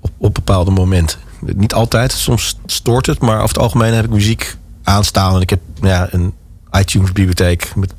op, 0.01 0.12
op 0.18 0.34
bepaalde 0.34 0.72
momenten. 0.72 1.20
Niet 1.39 1.74
altijd, 1.74 2.12
soms 2.12 2.60
stoort 2.66 3.06
het. 3.06 3.20
Maar 3.20 3.36
over 3.36 3.47
het 3.47 3.58
algemeen 3.58 3.93
heb 3.93 4.06
ik 4.06 4.12
muziek 4.12 4.56
aanstaan. 4.84 5.36
En 5.36 5.41
ik 5.41 5.49
heb 5.49 5.60
ja, 5.82 6.08
een 6.12 6.34
iTunes-bibliotheek 6.72 7.76
met 7.76 7.93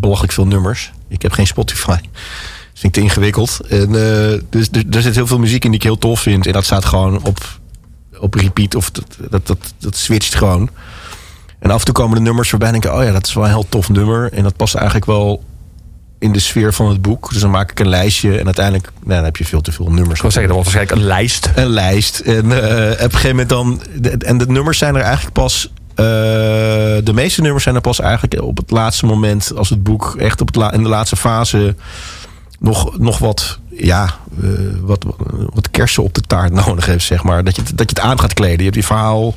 belachelijk 0.00 0.32
veel 0.32 0.46
nummers. 0.46 0.92
Ik 1.08 1.22
heb 1.22 1.32
geen 1.32 1.46
Spotify. 1.46 1.90
Dat 1.90 2.00
vind 2.72 2.84
ik 2.84 2.92
te 2.92 3.00
ingewikkeld. 3.00 3.60
En, 3.68 3.86
eh, 3.88 4.40
dus 4.50 4.68
er, 4.72 4.84
er 4.90 5.02
zit 5.02 5.14
heel 5.14 5.26
veel 5.26 5.38
muziek 5.38 5.64
in 5.64 5.70
die 5.70 5.78
ik 5.80 5.86
heel 5.86 5.98
tof 5.98 6.20
vind. 6.20 6.46
En 6.46 6.52
dat 6.52 6.64
staat 6.64 6.84
gewoon 6.84 7.22
op, 7.24 7.58
op 8.18 8.34
repeat. 8.34 8.74
Of 8.74 8.90
dat, 8.90 9.04
dat, 9.30 9.46
dat, 9.46 9.58
dat 9.78 9.96
switcht 9.96 10.34
gewoon. 10.34 10.70
En 11.58 11.70
af 11.70 11.78
en 11.78 11.84
toe 11.84 11.94
komen 11.94 12.16
de 12.16 12.22
nummers 12.22 12.48
voorbij 12.48 12.68
en 12.68 12.72
denk 12.80 12.84
ik... 12.94 13.00
oh 13.00 13.04
ja, 13.04 13.12
dat 13.12 13.26
is 13.26 13.32
wel 13.34 13.44
een 13.44 13.50
heel 13.50 13.66
tof 13.68 13.88
nummer. 13.88 14.32
En 14.32 14.42
dat 14.42 14.56
past 14.56 14.74
eigenlijk 14.74 15.06
wel 15.06 15.44
in 16.18 16.32
de 16.32 16.38
sfeer 16.38 16.72
van 16.74 16.88
het 16.88 17.02
boek. 17.02 17.30
Dus 17.32 17.40
dan 17.40 17.50
maak 17.50 17.70
ik 17.70 17.80
een 17.80 17.88
lijstje. 17.88 18.38
En 18.38 18.44
uiteindelijk 18.44 18.90
nou, 19.02 19.14
dan 19.14 19.24
heb 19.24 19.36
je 19.36 19.44
veel 19.44 19.60
te 19.60 19.72
veel 19.72 19.90
nummers. 19.90 20.14
Ik 20.16 20.22
wil 20.22 20.30
zeggen, 20.30 20.52
dat 20.54 20.62
wordt 20.64 20.72
waarschijnlijk 20.74 21.00
een 21.00 21.06
lijst. 21.18 21.50
Een 21.54 21.66
lijst. 21.68 22.18
En 22.18 22.34
eh, 22.52 22.90
op 22.90 23.12
een 23.12 23.18
gegeven 23.18 23.28
moment 23.28 23.48
dan... 23.48 23.82
de- 23.94 24.10
En 24.10 24.38
de 24.38 24.46
nummers 24.46 24.78
zijn 24.78 24.94
er 24.94 25.00
eigenlijk 25.02 25.32
pas... 25.34 25.72
eh, 25.96 26.04
de 27.04 27.12
meeste 27.14 27.40
nummers 27.40 27.62
zijn 27.64 27.74
er 27.74 27.80
pas 27.80 28.00
eigenlijk 28.00 28.42
op 28.42 28.56
het 28.56 28.70
laatste 28.70 29.06
moment... 29.06 29.52
als 29.56 29.70
het 29.70 29.82
boek 29.82 30.14
echt 30.18 30.40
op 30.40 30.54
het 30.54 30.72
in 30.72 30.82
de 30.82 30.88
laatste 30.88 31.16
fase... 31.16 31.74
nog, 32.58 32.98
nog 32.98 33.18
wat, 33.18 33.58
ja, 33.70 34.14
eh, 34.42 34.48
wat, 34.80 35.04
wat 35.54 35.70
kersen 35.70 36.02
op 36.02 36.14
de 36.14 36.20
taart 36.20 36.52
nodig 36.66 36.86
heeft, 36.86 37.04
zeg 37.04 37.22
maar. 37.22 37.44
Dat 37.44 37.56
je, 37.56 37.62
dat 37.62 37.90
je 37.90 37.96
het 37.96 38.00
aan 38.00 38.20
gaat 38.20 38.34
kleden. 38.34 38.56
Je 38.56 38.62
hebt 38.62 38.74
die 38.74 38.86
verhaal... 38.86 39.34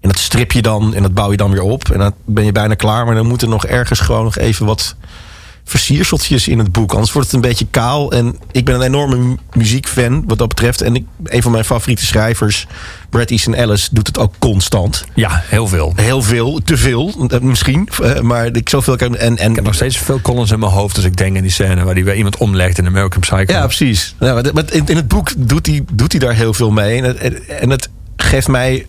En 0.00 0.08
dat 0.08 0.18
strip 0.18 0.52
je 0.52 0.62
dan 0.62 0.94
en 0.94 1.02
dat 1.02 1.14
bouw 1.14 1.30
je 1.30 1.36
dan 1.36 1.50
weer 1.50 1.62
op. 1.62 1.88
En 1.90 1.98
dan 1.98 2.14
ben 2.24 2.44
je 2.44 2.52
bijna 2.52 2.74
klaar. 2.74 3.06
Maar 3.06 3.14
dan 3.14 3.26
moet 3.26 3.42
er 3.42 3.48
nog 3.48 3.66
ergens 3.66 4.00
gewoon 4.00 4.24
nog 4.24 4.36
even 4.36 4.66
wat 4.66 4.96
versierseltjes 5.64 6.48
in 6.48 6.58
het 6.58 6.72
boek. 6.72 6.92
Anders 6.92 7.12
wordt 7.12 7.26
het 7.30 7.36
een 7.36 7.48
beetje 7.48 7.66
kaal. 7.70 8.12
En 8.12 8.36
ik 8.52 8.64
ben 8.64 8.74
een 8.74 8.82
enorme 8.82 9.16
mu- 9.16 9.36
muziekfan 9.52 10.24
wat 10.26 10.38
dat 10.38 10.48
betreft. 10.48 10.80
En 10.80 10.94
ik, 10.94 11.04
een 11.24 11.42
van 11.42 11.52
mijn 11.52 11.64
favoriete 11.64 12.06
schrijvers, 12.06 12.66
Bret 13.10 13.30
Easton 13.30 13.54
Ellis, 13.54 13.88
doet 13.92 14.06
het 14.06 14.18
ook 14.18 14.34
constant. 14.38 15.04
Ja, 15.14 15.42
heel 15.44 15.66
veel. 15.66 15.92
Heel 15.96 16.22
veel, 16.22 16.60
te 16.64 16.76
veel 16.76 17.26
eh, 17.28 17.38
misschien. 17.40 17.88
eh, 18.02 18.20
Maar 18.20 18.46
ik 18.56 18.68
zoveel 18.68 18.96
kan. 18.96 19.16
En, 19.16 19.38
en, 19.38 19.48
Ik 19.50 19.54
heb 19.56 19.64
nog 19.64 19.74
steeds 19.74 19.96
veel 19.98 20.20
columns 20.20 20.50
in 20.50 20.58
mijn 20.58 20.72
hoofd 20.72 20.96
als 20.96 21.04
ik 21.04 21.16
denk 21.16 21.36
aan 21.36 21.42
die 21.42 21.50
scène 21.50 21.84
waar 21.84 21.94
die 21.94 22.04
weer 22.04 22.16
iemand 22.16 22.36
omlegt 22.36 22.78
in 22.78 22.86
American 22.86 23.20
Psycho. 23.20 23.52
Ja, 23.52 23.64
precies. 23.66 24.14
Ja, 24.20 24.34
maar, 24.52 24.72
in, 24.72 24.86
in 24.86 24.96
het 24.96 25.08
boek 25.08 25.30
doet 25.36 25.66
hij, 25.66 25.84
doet 25.92 26.12
hij 26.12 26.20
daar 26.20 26.34
heel 26.34 26.54
veel 26.54 26.70
mee. 26.70 26.96
En 27.02 27.04
het, 27.04 27.46
en- 27.46 27.70
het 27.70 27.88
geeft 28.16 28.48
mij, 28.48 28.86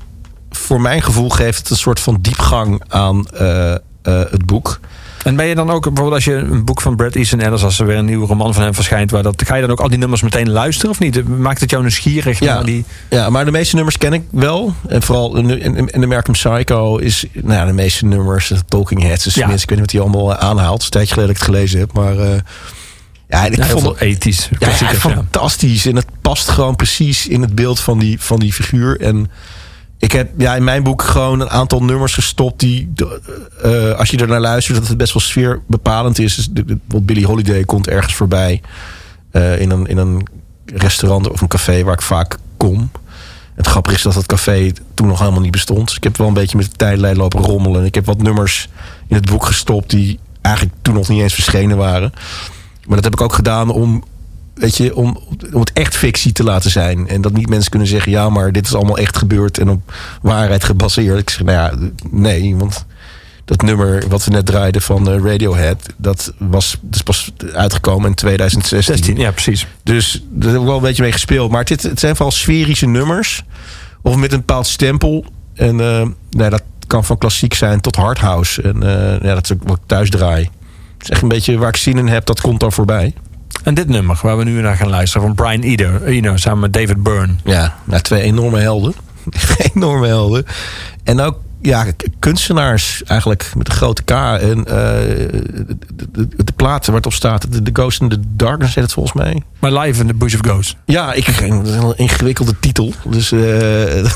voor 0.52 0.82
mijn 0.82 1.02
gevoel, 1.02 1.30
geeft 1.30 1.58
het 1.60 1.70
een 1.70 1.78
soort 1.78 2.00
van 2.00 2.18
diepgang 2.22 2.82
aan 2.88 3.28
eh, 3.28 3.74
het 4.04 4.46
boek. 4.46 4.80
En 5.24 5.36
ben 5.36 5.46
je 5.46 5.56
dan 5.56 5.70
ook, 5.70 5.84
bijvoorbeeld 5.84 6.14
als 6.16 6.26
je 6.26 6.34
een 6.34 6.66
boek 6.66 6.82
van 6.82 6.96
Brad 6.96 7.16
Easton 7.16 7.40
Ellis, 7.40 7.64
als 7.64 7.80
er 7.80 7.86
weer 7.86 7.98
een 7.98 8.06
nieuwe 8.06 8.28
roman 8.28 8.54
van 8.54 8.64
hem 8.64 8.74
verschijnt, 8.74 9.12
waar 9.12 9.24
dat, 9.24 9.44
ga 9.46 9.56
je 9.56 9.62
dan 9.62 9.72
ook 9.72 9.80
al 9.80 9.90
die 9.90 9.98
nummers 9.98 10.22
meteen 10.22 10.50
luisteren 10.50 10.92
of 10.92 11.00
niet? 11.00 11.28
Maakt 11.28 11.60
het 11.62 11.70
jou 11.70 11.82
nieuwsgierig 11.82 12.40
Ja, 12.40 12.54
naar 12.54 12.66
die... 12.66 12.86
ja, 13.10 13.30
maar 13.30 13.46
de 13.46 13.52
meeste 13.52 13.76
nummers 13.76 13.98
ken 13.98 14.14
ik 14.14 14.24
wel. 14.32 14.74
En 14.88 15.02
vooral 15.02 15.36
in, 15.38 15.62
in, 15.62 15.76
in 15.90 16.04
American 16.04 16.34
Psycho 16.34 16.98
is 16.98 17.26
nou 17.34 17.54
ja, 17.54 17.66
de 17.66 17.74
meeste 17.74 18.06
nummers, 18.06 18.48
de 18.48 18.58
Talking 18.68 19.02
Heads, 19.02 19.24
dus 19.24 19.34
Ja. 19.36 19.48
mensen, 19.48 19.64
ik 19.64 19.70
weet 19.70 19.80
niet 19.80 19.92
wat 19.94 20.02
hij 20.02 20.12
allemaal 20.12 20.38
eh, 20.38 20.48
aanhaalt. 20.50 20.72
Het 20.74 20.80
is 20.82 20.86
een 20.86 20.92
tijdje 20.92 21.14
geleden 21.14 21.34
dat 21.36 21.42
ik 21.44 21.48
het 21.48 21.56
gelezen 21.56 21.80
heb. 21.80 21.94
Maar 21.94 22.18
eh, 22.34 22.40
ja, 23.30 23.46
ik 23.46 23.56
Ja, 23.56 23.66
vond 23.66 23.86
het 23.86 24.00
ethisch. 24.00 24.50
ja. 24.60 24.70
fantastisch. 24.94 25.86
En 25.86 25.96
het 25.96 26.06
past 26.22 26.50
gewoon 26.50 26.76
precies 26.76 27.28
in 27.28 27.42
het 27.42 27.56
beeld 27.56 27.80
van 27.80 28.00
die, 28.00 28.22
van 28.22 28.40
die 28.40 28.54
figuur. 28.54 29.02
En 29.02 29.32
ik 30.04 30.12
heb 30.12 30.30
ja, 30.38 30.56
in 30.56 30.64
mijn 30.64 30.84
boek 30.84 31.01
gewoon 31.01 31.39
een 31.39 31.49
aantal 31.49 31.84
nummers 31.84 32.14
gestopt 32.14 32.60
die, 32.60 32.91
eh, 33.62 33.91
als 33.91 34.10
je 34.10 34.18
er 34.18 34.28
naar 34.28 34.39
luistert, 34.39 34.78
dat 34.80 34.88
het 34.88 34.97
best 34.97 35.14
wel 35.14 35.22
sfeerbepalend 35.22 36.20
is. 36.20 36.36
Dus 36.36 36.45
de- 36.45 36.54
de- 36.54 36.64
bijvoorbeeld 36.66 37.06
Billie 37.06 37.26
Holiday 37.26 37.64
komt 37.64 37.88
ergens 37.88 38.14
voorbij 38.16 38.62
eh, 39.32 39.60
in, 39.62 39.70
een, 39.72 39.86
in 39.88 39.97
een 39.97 40.28
restaurant 40.66 41.30
of 41.30 41.41
een 41.41 41.47
café 41.47 41.84
waar 41.84 41.93
ik 41.93 42.01
vaak 42.01 42.38
kom. 42.58 42.91
Het 43.56 43.68
grappige 43.68 43.95
is 43.95 44.01
dat 44.01 44.16
het 44.16 44.26
café 44.26 44.72
toen 44.93 45.08
nog 45.08 45.20
helemaal 45.20 45.41
niet 45.41 45.51
bestond. 45.51 45.88
Dus 45.88 45.95
ik 45.95 46.04
heb 46.04 46.18
wel 46.18 46.28
een 46.28 46.34
beetje 46.34 46.58
met 46.58 46.66
de 46.66 46.76
tijdlijn 46.76 47.18
lopen 47.18 47.41
rommelen. 47.41 47.86
Ik 47.86 47.95
heb 47.95 48.06
wat 48.06 48.22
nummers 48.22 48.70
in 49.08 49.16
het 49.16 49.26
boek 49.30 49.45
gestopt 49.45 49.89
die 49.89 50.20
eigenlijk 50.41 50.76
toen 50.82 50.93
nog 50.93 51.08
niet 51.10 51.22
eens 51.22 51.34
verschenen 51.34 51.78
waren. 51.78 52.14
Maar 52.88 52.95
dat 52.95 53.04
heb 53.04 53.14
ik 53.14 53.22
ook 53.22 53.34
gedaan 53.34 53.70
om, 53.70 54.04
weet 54.54 54.78
je, 54.78 54.95
om, 54.95 55.20
om 55.54 55.60
het 55.60 55.74
echt 55.74 55.95
fictie 55.95 56.32
te 56.32 56.43
laten 56.43 56.72
zijn. 56.72 57.08
En 57.08 57.22
dat 57.22 57.34
niet 57.34 57.49
mensen 57.49 57.70
kunnen 57.70 57.88
zeggen, 57.88 58.12
ja, 58.12 58.30
maar 58.30 58.51
dit 58.51 58.66
is 58.66 58.76
allemaal 58.76 58.97
echt 58.97 59.18
gebeurd 59.18 59.58
en 59.58 59.70
op 59.70 59.93
waarheid 60.22 60.64
gebaseerd. 60.64 61.20
Ik 61.20 61.30
zeg, 61.30 61.43
nou 61.43 61.58
ja, 61.58 61.89
nee, 62.12 62.56
want 62.56 62.86
dat 63.45 63.62
nummer 63.62 64.04
wat 64.08 64.26
we 64.26 64.32
net 64.32 64.45
draaiden 64.45 64.82
van 64.82 65.10
eh, 65.10 65.24
Radiohead, 65.24 65.93
dat 65.97 66.34
was 66.38 66.78
dus 66.82 67.01
pas 67.01 67.32
uitgekomen 67.54 68.10
in 68.10 68.16
2016. 68.16 68.95
16, 68.95 69.18
ja, 69.18 69.32
precies. 69.32 69.68
Dus 69.84 70.24
daar 70.30 70.51
heb 70.51 70.62
ik 70.62 70.68
wel 70.68 70.76
een 70.76 70.82
beetje 70.82 71.04
mee 71.04 71.12
gespeeld. 71.12 71.51
Maar 71.51 71.64
het, 71.64 71.84
het 71.84 71.99
zijn 71.99 72.16
vooral 72.16 72.32
sferische 72.32 72.86
nummers. 72.86 73.43
Of 74.01 74.16
met 74.16 74.32
een 74.32 74.39
bepaald 74.39 74.68
stempel. 74.68 75.26
En 75.54 75.80
eh, 75.80 76.08
nou, 76.30 76.49
dat 76.49 76.64
kan 76.88 77.06
van 77.06 77.18
klassiek 77.18 77.54
zijn 77.54 77.82
tot 77.82 77.95
hardhouse. 77.95 78.62
En 78.62 78.84
eh, 78.84 79.22
ja, 79.22 79.34
dat 79.34 79.43
is 79.43 79.54
ook 79.54 79.64
wat 79.64 79.78
ik 79.78 79.84
thuis 79.86 80.10
draai. 80.10 80.43
Het 80.93 81.04
is 81.04 81.10
echt 81.10 81.22
een 81.22 81.28
beetje 81.28 81.58
waar 81.58 81.70
ik 81.70 81.76
zin 81.76 81.97
in 81.97 82.08
heb, 82.08 82.26
dat 82.26 82.41
komt 82.41 82.60
dan 82.60 82.72
voorbij. 82.72 83.14
En 83.64 83.74
dit 83.74 83.88
nummer, 83.88 84.20
waar 84.22 84.38
we 84.38 84.43
nu 84.43 84.61
naar 84.61 84.76
gaan 84.76 84.89
luisteren, 84.89 85.28
van 85.28 85.36
Brian 85.36 85.61
Eno, 85.61 85.97
Eno 86.05 86.38
samen 86.38 86.59
met 86.59 86.74
David 86.74 87.03
Byrne. 87.03 87.36
Ja, 87.43 87.76
nou, 87.84 88.01
twee 88.01 88.22
enorme 88.22 88.59
helden. 88.59 88.93
enorme 89.74 90.07
helden. 90.07 90.45
En 91.03 91.20
ook 91.20 91.38
ja, 91.64 91.86
kunstenaars 92.20 93.03
eigenlijk 93.03 93.51
met 93.55 93.68
een 93.68 93.74
grote 93.74 94.03
K. 94.03 94.11
En 94.11 94.66
eh, 94.66 94.66
de, 95.95 96.11
de, 96.11 96.28
de 96.43 96.53
plaat 96.55 96.86
waar 96.86 96.95
het 96.95 97.05
op 97.05 97.14
staat, 97.14 97.41
The 97.51 97.70
Ghost 97.74 98.01
in 98.01 98.09
the 98.09 98.20
Darkness 98.28 98.76
heet 98.76 98.84
het 98.84 98.93
volgens 98.93 99.16
mij. 99.16 99.43
My 99.59 99.80
Life 99.80 100.01
in 100.01 100.07
the 100.07 100.14
Bush 100.14 100.34
of 100.34 100.39
Ghosts. 100.39 100.76
Ja, 100.86 101.14
ik, 101.14 101.26
dat 101.49 101.68
is 101.68 101.76
een 101.76 101.97
ingewikkelde 101.97 102.59
titel. 102.59 102.93
Dus 103.03 103.32
eh 103.32 103.41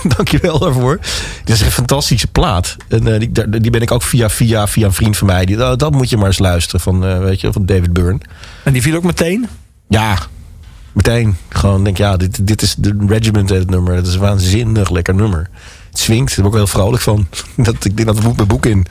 dank 0.16 0.28
je 0.28 0.40
wel 0.42 0.60
daarvoor. 0.60 1.00
Dit 1.44 1.56
is 1.56 1.62
een 1.62 1.72
fantastische 1.72 2.28
plaat. 2.28 2.76
En 2.88 3.14
eh, 3.14 3.20
die, 3.20 3.60
die 3.62 3.72
ben 3.72 3.82
ik 3.82 3.92
ook 3.92 4.04
via, 4.04 4.30
via, 4.30 4.68
via 4.68 4.86
een 4.86 4.94
vriend 4.94 5.18
van 5.18 5.28
mij. 5.28 5.46
Die, 5.46 5.56
dat, 5.56 5.80
dat 5.80 5.92
moet 5.92 6.10
je 6.10 6.18
maar 6.18 6.28
eens 6.28 6.40
luisteren 6.40 6.82
van, 6.82 7.06
eh, 7.06 7.20
weet 7.20 7.42
je, 7.42 7.52
van 7.52 7.66
David 7.66 7.94
Byrne. 7.94 8.20
En 8.64 8.74
die 8.74 8.82
viel 8.82 8.96
ook 8.96 9.04
meteen? 9.04 9.48
Ja, 9.88 10.18
meteen. 10.92 11.38
Gewoon 11.50 11.84
denk 11.84 11.98
ja, 11.98 12.18
dit, 12.18 12.48
dit 12.48 12.62
is 12.62 12.76
de 12.76 13.06
Regiment 13.08 13.50
het 13.50 13.70
nummer. 13.70 13.96
Het 13.96 14.08
is 14.08 14.14
een 14.14 14.20
waanzinnig 14.20 14.90
lekker 14.90 15.16
nummer. 15.16 15.50
Swingt, 16.00 16.36
daar 16.36 16.36
ben 16.36 16.46
ik 16.46 16.52
ook 16.52 16.56
heel 16.56 16.68
vrolijk 16.68 17.04
van. 17.04 17.28
Dat, 17.56 17.86
ik 17.86 17.96
denk 17.96 18.08
dat 18.08 18.24
moet 18.24 18.36
mijn 18.36 18.48
boek 18.48 18.66
in. 18.66 18.86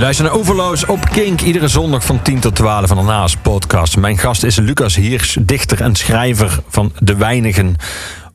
Je 0.00 0.06
luistert 0.06 0.30
naar 0.30 0.38
Overloos 0.38 0.86
op 0.86 1.08
Kink. 1.10 1.40
Iedere 1.40 1.68
zondag 1.68 2.04
van 2.04 2.22
10 2.22 2.40
tot 2.40 2.54
12 2.54 2.88
van 2.88 2.96
de 2.96 3.02
Naas 3.02 3.36
podcast. 3.36 3.96
Mijn 3.96 4.18
gast 4.18 4.42
is 4.42 4.56
Lucas 4.56 4.94
Hiers, 4.94 5.36
dichter 5.40 5.80
en 5.80 5.94
schrijver 5.94 6.62
van 6.68 6.92
De 6.98 7.16
Weinigen. 7.16 7.76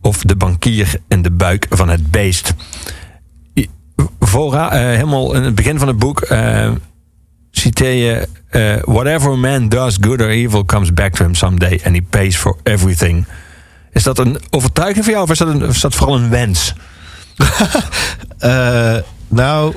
Of 0.01 0.21
De 0.21 0.35
Bankier 0.35 0.95
in 1.07 1.21
de 1.21 1.31
Buik 1.31 1.65
van 1.69 1.89
het 1.89 2.11
Beest. 2.11 2.53
Eh, 4.19 4.71
helemaal 4.71 5.33
in 5.33 5.43
het 5.43 5.55
begin 5.55 5.79
van 5.79 5.87
het 5.87 5.97
boek... 5.97 6.21
eh, 6.21 6.71
citeer 7.51 7.93
je... 7.93 8.27
eh, 8.49 8.93
Whatever 8.93 9.37
man 9.37 9.69
does, 9.69 9.97
good 10.01 10.21
or 10.21 10.29
evil, 10.29 10.65
comes 10.65 10.93
back 10.93 11.13
to 11.13 11.25
him 11.25 11.35
someday. 11.35 11.81
And 11.85 11.95
he 11.95 12.01
pays 12.09 12.37
for 12.37 12.57
everything. 12.63 13.25
Is 13.91 14.03
dat 14.03 14.19
een 14.19 14.37
overtuiging 14.49 15.03
voor 15.03 15.13
jou 15.13 15.25
of 15.25 15.31
is 15.31 15.37
dat, 15.37 15.61
is 15.61 15.81
dat 15.81 15.95
vooral 15.95 16.15
een 16.15 16.29
wens? 16.29 16.73
Nou, 19.27 19.73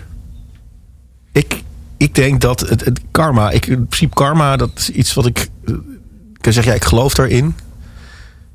ik, 1.32 1.62
ik 1.98 2.14
denk 2.14 2.40
dat 2.40 2.60
het, 2.60 2.84
het 2.84 3.00
karma, 3.10 3.50
ik, 3.50 3.66
in 3.66 3.86
principe 3.86 4.14
karma, 4.14 4.56
dat 4.56 4.70
is 4.74 4.90
iets 4.90 5.14
wat 5.14 5.26
ik, 5.26 5.48
eh, 5.64 5.74
kan 6.40 6.52
zeggen, 6.52 6.72
ja, 6.72 6.78
ik 6.78 6.84
geloof 6.84 7.14
daarin. 7.14 7.56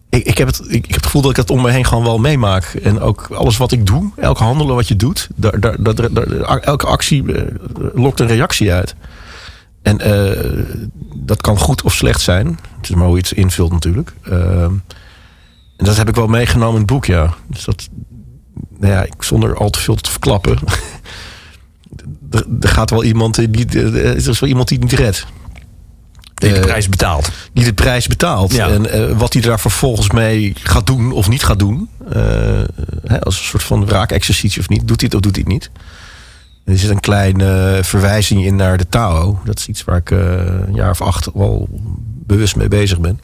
Ik, 0.09 0.25
ik, 0.25 0.37
heb 0.37 0.47
het, 0.47 0.61
ik, 0.67 0.85
heb 0.85 0.95
het 0.95 1.05
gevoel 1.05 1.21
dat 1.21 1.31
ik 1.31 1.37
dat 1.37 1.49
om 1.49 1.61
me 1.61 1.71
heen 1.71 1.85
gewoon 1.85 2.03
wel 2.03 2.17
meemaak. 2.17 2.63
En 2.63 2.99
ook 2.99 3.27
alles 3.31 3.57
wat 3.57 3.71
ik 3.71 3.85
doe, 3.85 4.11
elk 4.17 4.37
handelen 4.37 4.75
wat 4.75 4.87
je 4.87 4.95
doet, 4.95 5.29
daar, 5.35 5.59
daar, 5.59 6.59
elke 6.59 6.85
actie 6.85 7.33
eh, 7.33 7.55
lokt 7.93 8.19
een 8.19 8.27
reactie 8.27 8.73
uit. 8.73 8.95
En 9.81 9.99
eh, 9.99 10.63
dat 11.15 11.41
kan 11.41 11.57
goed 11.57 11.81
of 11.81 11.93
slecht 11.93 12.21
zijn. 12.21 12.59
Het 12.77 12.89
is 12.89 12.95
maar 12.95 13.07
hoe 13.07 13.17
je 13.17 13.35
invult 13.35 13.71
natuurlijk. 13.71 14.13
Ehm, 14.23 14.73
en 15.77 15.85
dat 15.85 15.97
heb 15.97 16.09
ik 16.09 16.15
wel 16.15 16.27
meegenomen 16.27 16.73
in 16.73 16.81
het 16.81 16.91
boek, 16.91 17.05
ja. 17.05 17.33
Dus 17.47 17.63
dat, 17.63 17.89
nou 18.77 18.93
ja, 18.93 19.05
zonder 19.19 19.55
al 19.57 19.69
te 19.69 19.79
veel 19.79 19.95
te 19.95 20.11
verklappen. 20.11 20.57
er, 22.33 22.45
er 22.61 22.69
gaat 22.69 22.89
wel 22.89 23.03
iemand 23.03 23.35
die 23.35 23.47
niet, 23.47 23.75
er 23.75 24.15
is 24.15 24.39
wel 24.39 24.49
iemand 24.49 24.67
die 24.67 24.77
het 24.79 24.89
niet 24.91 24.99
redt. 24.99 25.25
Die 26.33 26.49
de 26.49 26.55
Eh, 26.55 26.61
prijs 26.61 26.89
betaalt. 26.89 27.29
Die 27.53 27.63
de 27.65 27.73
prijs 27.73 28.07
betaalt. 28.07 28.53
Ja. 28.53 28.69
En 28.69 28.89
eh, 28.91 29.17
wat 29.17 29.33
hij 29.33 29.41
daar 29.41 29.59
vervolgens 29.59 30.11
mee 30.11 30.53
gaat 30.63 30.87
doen 30.87 31.11
of 31.11 31.29
niet 31.29 31.43
gaat 31.43 31.59
doen. 31.59 31.89
eh, 32.11 32.21
hè, 33.03 33.21
als 33.21 33.37
een 33.39 33.43
soort 33.45 33.63
van 33.63 33.85
wraakexercitie 33.85 34.61
of 34.61 34.69
niet. 34.69 34.87
Doet 34.87 35.01
hij 35.01 35.09
het 35.11 35.15
of 35.15 35.21
doet 35.21 35.35
hij 35.35 35.43
het 35.43 35.53
niet. 35.53 35.69
Er 36.65 36.77
zit 36.77 36.89
een 36.89 36.99
kleine 36.99 37.79
verwijzing 37.83 38.45
in 38.45 38.55
naar 38.55 38.77
de 38.77 38.89
Tao. 38.89 39.39
Dat 39.45 39.59
is 39.59 39.67
iets 39.67 39.83
waar 39.83 39.97
ik 39.97 40.11
eh, 40.11 40.19
een 40.67 40.73
jaar 40.73 40.89
of 40.89 41.01
acht 41.01 41.29
wel 41.33 41.69
bewust 42.25 42.55
mee 42.55 42.67
bezig 42.67 42.99
ben. 42.99 43.19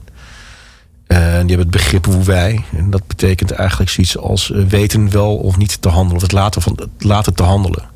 En 1.08 1.18
die 1.48 1.56
hebben 1.56 1.58
het 1.60 1.72
begrip 1.72 2.06
hoe 2.06 2.24
wij. 2.24 2.64
En 2.78 2.90
dat 2.90 3.08
betekent 3.08 3.52
eigenlijk 3.52 3.90
zoiets 3.90 4.18
als 4.18 4.52
eh, 4.52 4.64
weten 4.64 5.12
wel 5.12 5.36
of 5.38 5.58
niet 5.58 5.82
te 5.82 5.90
handelen. 5.90 6.16
Of 6.16 6.22
het 6.22 6.32
laten, 6.32 6.62
van, 6.62 6.74
het 6.80 7.04
laten 7.04 7.34
te 7.34 7.44
handelen. 7.44 7.89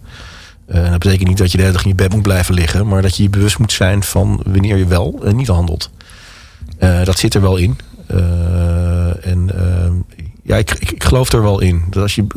Eh, 0.66 0.90
dat 0.90 1.00
betekent 1.00 1.28
niet 1.28 1.38
dat 1.38 1.52
je 1.52 1.58
de 1.58 1.64
hele 1.64 1.76
dag 1.76 1.84
in 1.84 1.90
je 1.90 1.96
bed 1.96 2.14
moet 2.14 2.22
blijven 2.22 2.54
liggen. 2.54 2.88
Maar 2.88 3.02
dat 3.02 3.16
je 3.18 3.24
je 3.24 3.30
bewust 3.30 3.60
moet 3.60 3.72
zijn 3.72 4.04
van 4.04 4.42
wanneer 4.46 4.78
je 4.78 4.86
wel 4.86 5.20
en 5.24 5.36
niet 5.36 5.48
handelt. 5.48 5.90
Eh, 6.78 7.04
dat 7.04 7.20
zit 7.20 7.34
er 7.34 7.42
wel 7.42 7.56
in. 7.58 7.78
Eh, 8.08 9.26
en 9.28 9.52
eh, 9.56 9.92
ja, 10.44 10.56
ik, 10.56 10.72
ik, 10.72 11.04
geloof 11.04 11.32
er 11.32 11.42
wel 11.42 11.60
in. 11.60 11.84
Dat 11.90 12.02
als 12.02 12.16
je, 12.16 12.22
een 12.22 12.32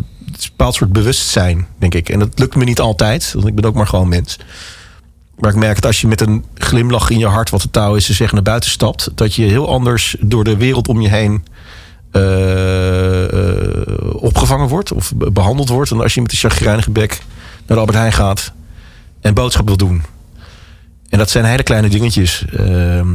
bepaald 0.50 0.74
soort 0.74 0.92
bewustzijn, 0.92 1.66
denk 1.78 1.94
ik. 1.94 2.08
En 2.08 2.18
dat 2.18 2.38
lukt 2.38 2.56
me 2.56 2.64
niet 2.64 2.80
altijd, 2.80 3.32
want 3.32 3.46
ik 3.46 3.54
ben 3.54 3.64
ook 3.64 3.74
maar 3.74 3.86
gewoon 3.86 4.08
mens. 4.08 4.38
Maar 5.38 5.50
ik 5.50 5.56
merk 5.56 5.74
dat 5.74 5.86
als 5.86 6.00
je 6.00 6.06
met 6.06 6.20
een 6.20 6.44
glimlach 6.54 7.10
in 7.10 7.18
je 7.18 7.26
hart, 7.26 7.50
wat 7.50 7.60
de 7.62 7.70
touw 7.70 7.94
is 7.94 8.06
te 8.06 8.12
zeggen, 8.12 8.34
naar 8.34 8.44
buiten 8.44 8.70
stapt, 8.70 9.10
dat 9.14 9.34
je 9.34 9.44
heel 9.44 9.68
anders 9.68 10.16
door 10.20 10.44
de 10.44 10.56
wereld 10.56 10.88
om 10.88 11.00
je 11.00 11.08
heen 11.08 11.44
eh, 12.10 13.24
eh, 13.24 14.14
opgevangen 14.14 14.68
wordt 14.68 14.92
of 14.92 15.12
be- 15.14 15.30
behandeld 15.30 15.68
wordt. 15.68 15.90
dan 15.90 16.00
als 16.00 16.14
je 16.14 16.22
met 16.22 16.32
een 16.32 16.38
chagrijnige 16.38 16.90
bek 16.90 17.22
naar 17.66 17.78
Albert 17.78 17.98
Heijn 17.98 18.12
gaat 18.12 18.52
en 19.20 19.34
boodschap 19.34 19.66
wil 19.66 19.76
doen. 19.76 20.02
En 21.08 21.18
dat 21.18 21.30
zijn 21.30 21.44
hele 21.44 21.62
kleine 21.62 21.88
dingetjes. 21.88 22.44
Ehm, 22.56 23.06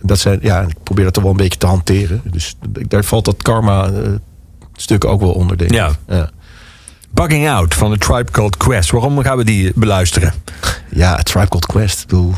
dat 0.00 0.18
zijn, 0.18 0.38
ja, 0.42 0.60
ik 0.60 0.82
probeer 0.82 1.04
dat 1.04 1.16
er 1.16 1.22
wel 1.22 1.30
een 1.30 1.36
beetje 1.36 1.58
te 1.58 1.66
hanteren. 1.66 2.20
Dus 2.24 2.56
daar 2.68 3.04
valt 3.04 3.24
dat 3.24 3.42
karma 3.42 3.88
eh, 3.88 4.10
stuk 4.72 5.04
ook 5.04 5.20
wel 5.20 5.32
onder, 5.32 5.56
denk 5.56 5.70
ik. 5.70 5.76
Ja. 5.76 5.90
Ja. 6.08 6.30
Bugging 7.10 7.48
Out 7.48 7.74
van 7.74 7.90
de 7.90 7.98
Tribe 7.98 8.30
Called 8.30 8.56
Quest. 8.56 8.90
Waarom 8.90 9.22
gaan 9.22 9.36
we 9.36 9.44
die 9.44 9.72
beluisteren? 9.74 10.34
Ja, 10.90 11.16
Tribe 11.16 11.48
Called 11.48 11.66
Quest. 11.66 12.00
Ik 12.02 12.06
bedoel, 12.06 12.34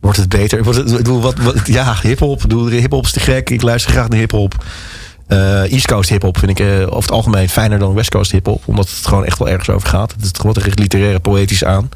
wordt 0.00 0.18
het 0.18 0.28
beter? 0.28 0.62
Wordt 0.62 0.78
het, 0.78 0.90
ik 0.90 0.96
bedoel, 0.96 1.20
wat, 1.20 1.38
wat, 1.38 1.66
ja, 1.66 1.96
hip-hop. 2.02 2.42
Hip-hop 2.68 3.04
is 3.04 3.12
te 3.12 3.20
gek. 3.20 3.50
Ik 3.50 3.62
luister 3.62 3.92
graag 3.92 4.08
naar 4.08 4.18
hip-hop. 4.18 4.64
Eh, 5.26 5.72
East 5.72 5.86
Coast 5.86 6.08
hip-hop 6.08 6.38
vind 6.38 6.50
ik 6.50 6.60
eh, 6.60 6.80
over 6.80 6.96
het 6.96 7.10
algemeen 7.10 7.48
fijner 7.48 7.78
dan 7.78 7.94
West 7.94 8.10
Coast 8.10 8.30
hip-hop. 8.32 8.62
Omdat 8.64 8.90
het 8.90 9.06
gewoon 9.06 9.24
echt 9.24 9.38
wel 9.38 9.48
ergens 9.48 9.70
over 9.70 9.88
gaat. 9.88 10.12
Het 10.12 10.24
is 10.24 10.30
gewoon 10.36 10.52
wat 10.54 10.78
literaire, 10.78 11.20
poëtisch 11.20 11.64
aan. 11.64 11.88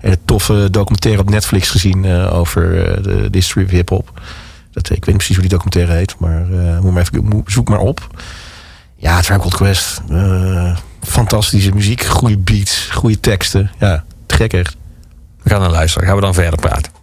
En 0.00 0.10
een 0.10 0.18
toffe 0.24 0.68
documentaire 0.70 1.20
op 1.20 1.30
Netflix 1.30 1.70
gezien 1.70 2.04
eh, 2.04 2.34
over 2.38 2.86
eh, 2.88 3.02
de, 3.02 3.30
de 3.30 3.38
history 3.38 3.64
of 3.64 3.70
hip-hop. 3.70 4.20
Dat, 4.70 4.84
ik 4.84 4.90
weet 4.90 5.06
niet 5.06 5.16
precies 5.16 5.36
hoe 5.36 5.48
die 5.48 5.58
documentaire 5.58 5.92
heet, 5.92 6.18
maar 6.18 6.42
eh, 6.52 6.78
moet 6.78 6.92
maar 6.92 7.02
even, 7.12 7.42
zoek 7.46 7.68
maar 7.68 7.78
op. 7.78 8.06
Ja, 8.96 9.20
Tribe 9.20 9.48
Quest. 9.48 10.00
eh, 10.10 10.76
fantastische 11.02 11.72
muziek, 11.74 12.04
goede 12.04 12.38
beats, 12.38 12.88
goede 12.92 13.20
teksten. 13.20 13.70
Ja, 13.78 14.04
te 14.26 14.34
gek 14.34 14.52
echt. 14.52 14.76
We 15.42 15.50
gaan 15.50 15.60
naar 15.60 15.70
luisteren. 15.70 16.06
Gaan 16.06 16.16
we 16.16 16.22
dan 16.22 16.34
verder 16.34 16.58
praten. 16.58 17.01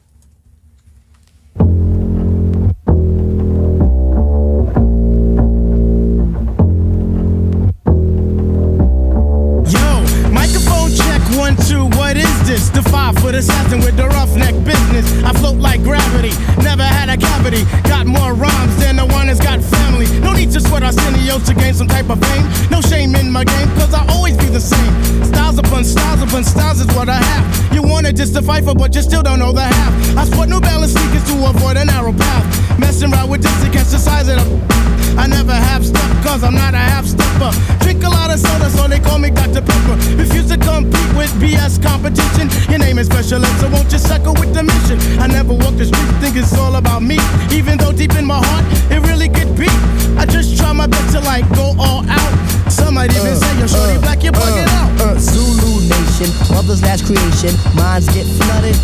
Is 12.70 12.84
this? 12.84 12.90
The 13.20 13.38
assassin 13.38 13.80
with 13.80 13.96
the 13.96 14.08
roughneck 14.08 14.56
business. 14.66 15.06
I 15.24 15.34
float 15.34 15.58
like 15.58 15.84
gravity, 15.84 16.34
never 16.64 16.84
had 16.84 17.10
a 17.10 17.18
cavity. 17.18 17.64
Got 17.88 18.08
more 18.08 18.34
rhymes 18.34 18.76
than 18.78 18.96
the 18.98 19.06
one 19.06 19.28
that's 19.28 19.40
got 19.40 19.62
family. 19.62 20.08
No 20.20 20.34
need 20.34 20.52
to 20.52 20.60
sweat 20.60 20.84
Arsenio 20.84 21.40
to 21.40 21.54
gain 21.54 21.74
some 21.74 21.88
type 21.88 22.10
of 22.10 22.20
fame. 22.20 22.46
No 22.70 22.82
shame 22.82 23.16
in 23.16 23.32
my 23.32 23.44
game, 23.44 23.68
cause 23.78 23.94
I 23.94 24.06
always 24.10 24.38
be 24.38 24.46
the 24.46 24.60
same. 24.60 24.94
Styles 25.24 25.58
upon 25.58 25.84
styles 25.84 26.22
upon 26.22 26.44
styles 26.44 26.80
is 26.82 26.88
what 26.96 27.10
I 27.10 27.22
have. 27.22 27.74
You 27.74 27.84
wanted 27.84 28.16
just 28.16 28.34
to 28.36 28.42
fight 28.42 28.64
for, 28.64 28.76
but 28.76 28.96
you 28.96 29.02
still 29.02 29.24
don't 29.24 29.40
know 29.40 29.52
the 29.52 29.64
half. 29.64 30.18
I 30.18 30.26
sport 30.26 30.50
New 30.50 30.60
Balance 30.62 30.94
sneakers 30.94 31.24
to 31.32 31.50
avoid 31.50 31.78
a 31.78 31.86
narrow 31.86 32.14
path. 32.14 32.80
Messing 32.80 33.14
around 33.14 33.30
with 33.30 33.44
this 33.44 33.56
to 33.64 33.70
catch 33.72 33.88
the 33.88 34.00
size 34.00 34.28
of 34.28 34.38
the. 34.38 34.80
I 35.18 35.28
never 35.28 35.54
have 35.54 35.86
stuff 35.86 36.24
cause 36.24 36.44
I'm 36.44 36.56
not 36.56 36.74
a 36.74 36.78
half 36.78 37.06
stepper. 37.06 37.52
Lot 38.30 38.38
of 38.38 38.46
soda, 38.46 38.70
so 38.70 38.88
they 38.88 39.00
call 39.00 39.18
me 39.18 39.32
Dr. 39.32 39.62
Pepper. 39.62 39.96
Refuse 40.16 40.48
to 40.50 40.58
compete 40.58 41.18
with 41.18 41.32
BS 41.42 41.82
competition. 41.82 42.48
Your 42.70 42.78
name 42.78 43.00
is 43.00 43.08
special 43.08 43.42
so 43.42 43.68
won't 43.70 43.92
you 43.92 43.98
suckle 43.98 44.34
with 44.34 44.54
the 44.54 44.62
mission? 44.62 45.00
I 45.20 45.26
never 45.26 45.54
walk 45.54 45.78
the 45.78 45.86
street, 45.86 46.06
think 46.22 46.36
it's 46.36 46.56
all 46.56 46.76
about 46.76 47.02
me. 47.02 47.18
Even 47.52 47.80
though 47.80 47.92
deep 47.92 48.14
in 48.14 48.26
my 48.26 48.38
heart, 48.38 48.66
it 48.92 49.02
really 49.10 49.30
could 49.30 49.58
be. 49.58 49.66
I 50.16 50.28
just 50.28 50.60
try 50.60 50.72
my 50.74 50.86
best 50.86 51.12
to 51.14 51.22
like 51.22 51.50
go 51.56 51.74
all 51.80 52.06
out. 52.08 52.59
Some 52.80 52.94
might 52.96 53.12
even 53.16 53.36
say, 53.36 53.60
yo, 53.60 53.68
shorty 53.68 54.00
black, 54.00 54.24
you're 54.24 54.34
bugging 54.34 54.68
out. 54.80 54.90
Uh, 55.00 55.20
Zulu 55.20 55.84
Nation, 55.88 56.30
mother's 56.52 56.82
last 56.82 57.06
creation. 57.06 57.52
Minds 57.76 58.08
get 58.16 58.26
flooded, 58.40 58.76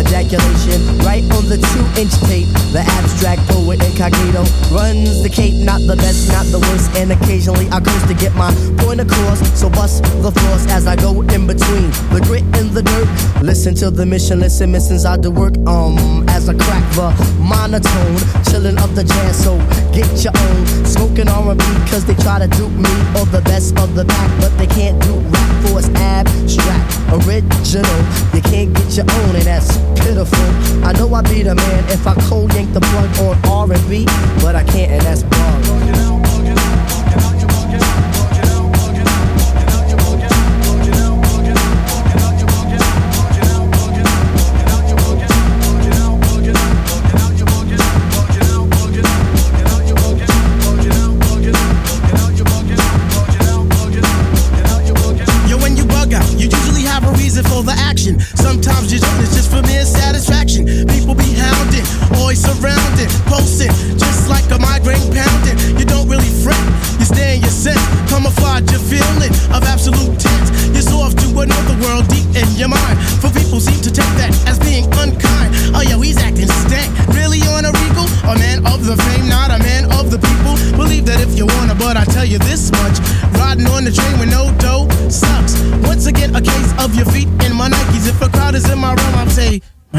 ejaculation. 0.00 0.80
Right 1.04 1.24
on 1.36 1.48
the 1.48 1.58
two 1.60 1.84
inch 2.00 2.12
tape. 2.28 2.48
The 2.72 2.80
abstract 2.98 3.42
poet 3.48 3.82
incognito 3.84 4.44
runs 4.72 5.22
the 5.22 5.28
cape, 5.28 5.54
not 5.64 5.80
the 5.86 5.96
best, 5.96 6.28
not 6.32 6.46
the 6.46 6.58
worst. 6.58 6.96
And 6.96 7.12
occasionally 7.12 7.68
I 7.70 7.80
curse 7.80 8.06
to 8.08 8.14
get 8.14 8.34
my 8.34 8.52
point 8.78 9.00
across. 9.00 9.40
So 9.58 9.68
bust 9.70 10.02
the 10.22 10.32
floors 10.32 10.66
as 10.66 10.86
I 10.86 10.96
go 10.96 11.22
in 11.22 11.46
between 11.46 11.90
the 12.12 12.20
grit 12.24 12.44
and 12.58 12.70
the 12.70 12.82
dirt. 12.82 13.08
Listen 13.42 13.74
to 13.76 13.90
the 13.90 14.06
mission, 14.06 14.40
listen, 14.40 14.72
missions 14.72 15.04
I 15.04 15.16
do 15.16 15.30
work. 15.30 15.56
Um, 15.66 16.21
as 16.32 16.48
I 16.48 16.54
crack 16.54 16.84
the 16.96 17.12
monotone, 17.38 18.16
chilling 18.48 18.78
up 18.78 18.90
the 18.94 19.04
jazz. 19.04 19.44
So 19.44 19.56
get 19.92 20.08
your 20.24 20.32
own 20.34 20.66
smoking 20.84 21.28
R&B, 21.28 21.64
cause 21.90 22.04
they 22.04 22.14
try 22.14 22.38
to 22.38 22.48
dupe 22.48 22.72
me 22.72 22.92
or 23.16 23.26
the 23.26 23.42
best 23.44 23.78
of 23.78 23.94
the 23.94 24.04
pack, 24.04 24.30
but 24.40 24.56
they 24.58 24.66
can't 24.66 25.00
do 25.02 25.14
rap 25.30 25.50
for 25.62 25.78
it's 25.78 25.88
abstract, 26.00 26.84
original. 27.22 28.00
You 28.34 28.42
can't 28.42 28.72
get 28.74 28.96
your 28.96 29.06
own, 29.08 29.36
and 29.36 29.46
that's 29.46 29.76
pitiful. 30.00 30.48
I 30.84 30.92
know 30.92 31.12
I'd 31.14 31.28
be 31.28 31.42
the 31.42 31.54
man 31.54 31.84
if 31.88 32.06
I 32.06 32.14
cold 32.28 32.52
yank 32.54 32.72
the 32.72 32.80
plug 32.80 33.10
on 33.20 33.70
R&B, 33.70 34.06
but 34.42 34.56
I 34.56 34.64
can't, 34.64 34.90
and 34.90 35.02
that's 35.02 35.22
wrong. 35.24 36.11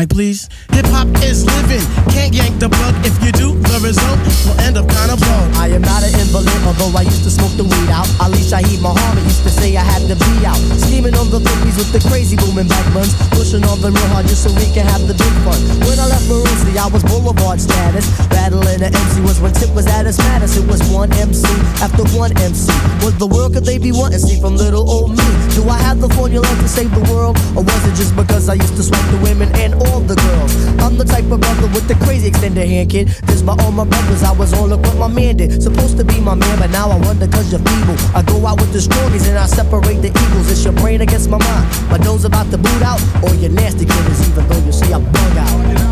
please? 0.06 0.50
I 16.84 16.88
was 16.88 17.02
boulevard 17.04 17.62
status. 17.62 18.04
Battling 18.28 18.84
the 18.84 18.92
MC 18.92 19.22
was 19.24 19.40
when 19.40 19.54
Tip 19.54 19.72
was 19.72 19.88
at 19.88 20.06
his 20.06 20.18
maddest. 20.20 20.60
It 20.60 20.68
was 20.68 20.84
one 20.92 21.08
MC 21.16 21.48
after 21.80 22.04
one 22.12 22.36
MC. 22.36 22.68
What 23.00 23.16
the 23.20 23.26
world 23.26 23.54
could 23.54 23.64
they 23.64 23.78
be 23.78 23.94
wanting? 23.94 24.20
See 24.20 24.36
from 24.36 24.58
little 24.58 24.84
old 24.84 25.16
me. 25.16 25.24
Do 25.56 25.64
I 25.72 25.80
have 25.80 26.02
the 26.02 26.10
formula 26.12 26.44
to 26.44 26.68
save 26.68 26.92
the 26.92 27.00
world? 27.08 27.40
Or 27.56 27.64
was 27.64 27.82
it 27.88 27.96
just 27.96 28.18
because 28.20 28.50
I 28.50 28.56
used 28.60 28.76
to 28.76 28.84
swipe 28.84 29.08
the 29.16 29.20
women 29.24 29.48
and 29.64 29.80
all 29.80 30.04
the 30.04 30.20
girls? 30.20 30.52
I'm 30.84 31.00
the 31.00 31.08
type 31.08 31.24
of 31.32 31.40
brother 31.40 31.72
with 31.72 31.88
the 31.88 31.96
crazy 32.04 32.28
extended 32.28 32.68
hand, 32.68 32.92
kid. 32.92 33.08
This 33.32 33.42
by 33.42 33.56
all 33.64 33.72
my 33.72 33.88
brothers. 33.88 34.22
I 34.22 34.36
was 34.36 34.52
all 34.52 34.68
up 34.74 34.84
what 34.84 34.98
my 34.98 35.08
man 35.08 35.38
did. 35.38 35.64
Supposed 35.64 35.96
to 36.00 36.04
be 36.04 36.20
my 36.20 36.36
man, 36.36 36.60
but 36.60 36.70
now 36.72 36.92
I 36.92 37.00
wonder 37.00 37.32
cause 37.32 37.48
you're 37.48 37.64
feeble. 37.64 37.96
I 38.12 38.28
go 38.28 38.44
out 38.46 38.60
with 38.60 38.76
the 38.76 38.84
strongies 38.84 39.24
and 39.32 39.40
I 39.40 39.48
separate 39.48 40.04
the 40.04 40.12
eagles. 40.12 40.52
It's 40.52 40.66
your 40.68 40.76
brain 40.84 41.00
against 41.00 41.30
my 41.30 41.40
mind. 41.40 41.64
My 41.88 41.98
nose 42.04 42.26
about 42.26 42.52
to 42.52 42.58
boot 42.58 42.84
out, 42.84 43.00
or 43.24 43.32
your 43.40 43.56
nasty 43.56 43.88
killers, 43.88 44.20
even 44.28 44.44
though 44.52 44.60
you 44.68 44.74
see 44.76 44.92
I'm 44.92 45.08
bug 45.16 45.38
out. 45.40 45.83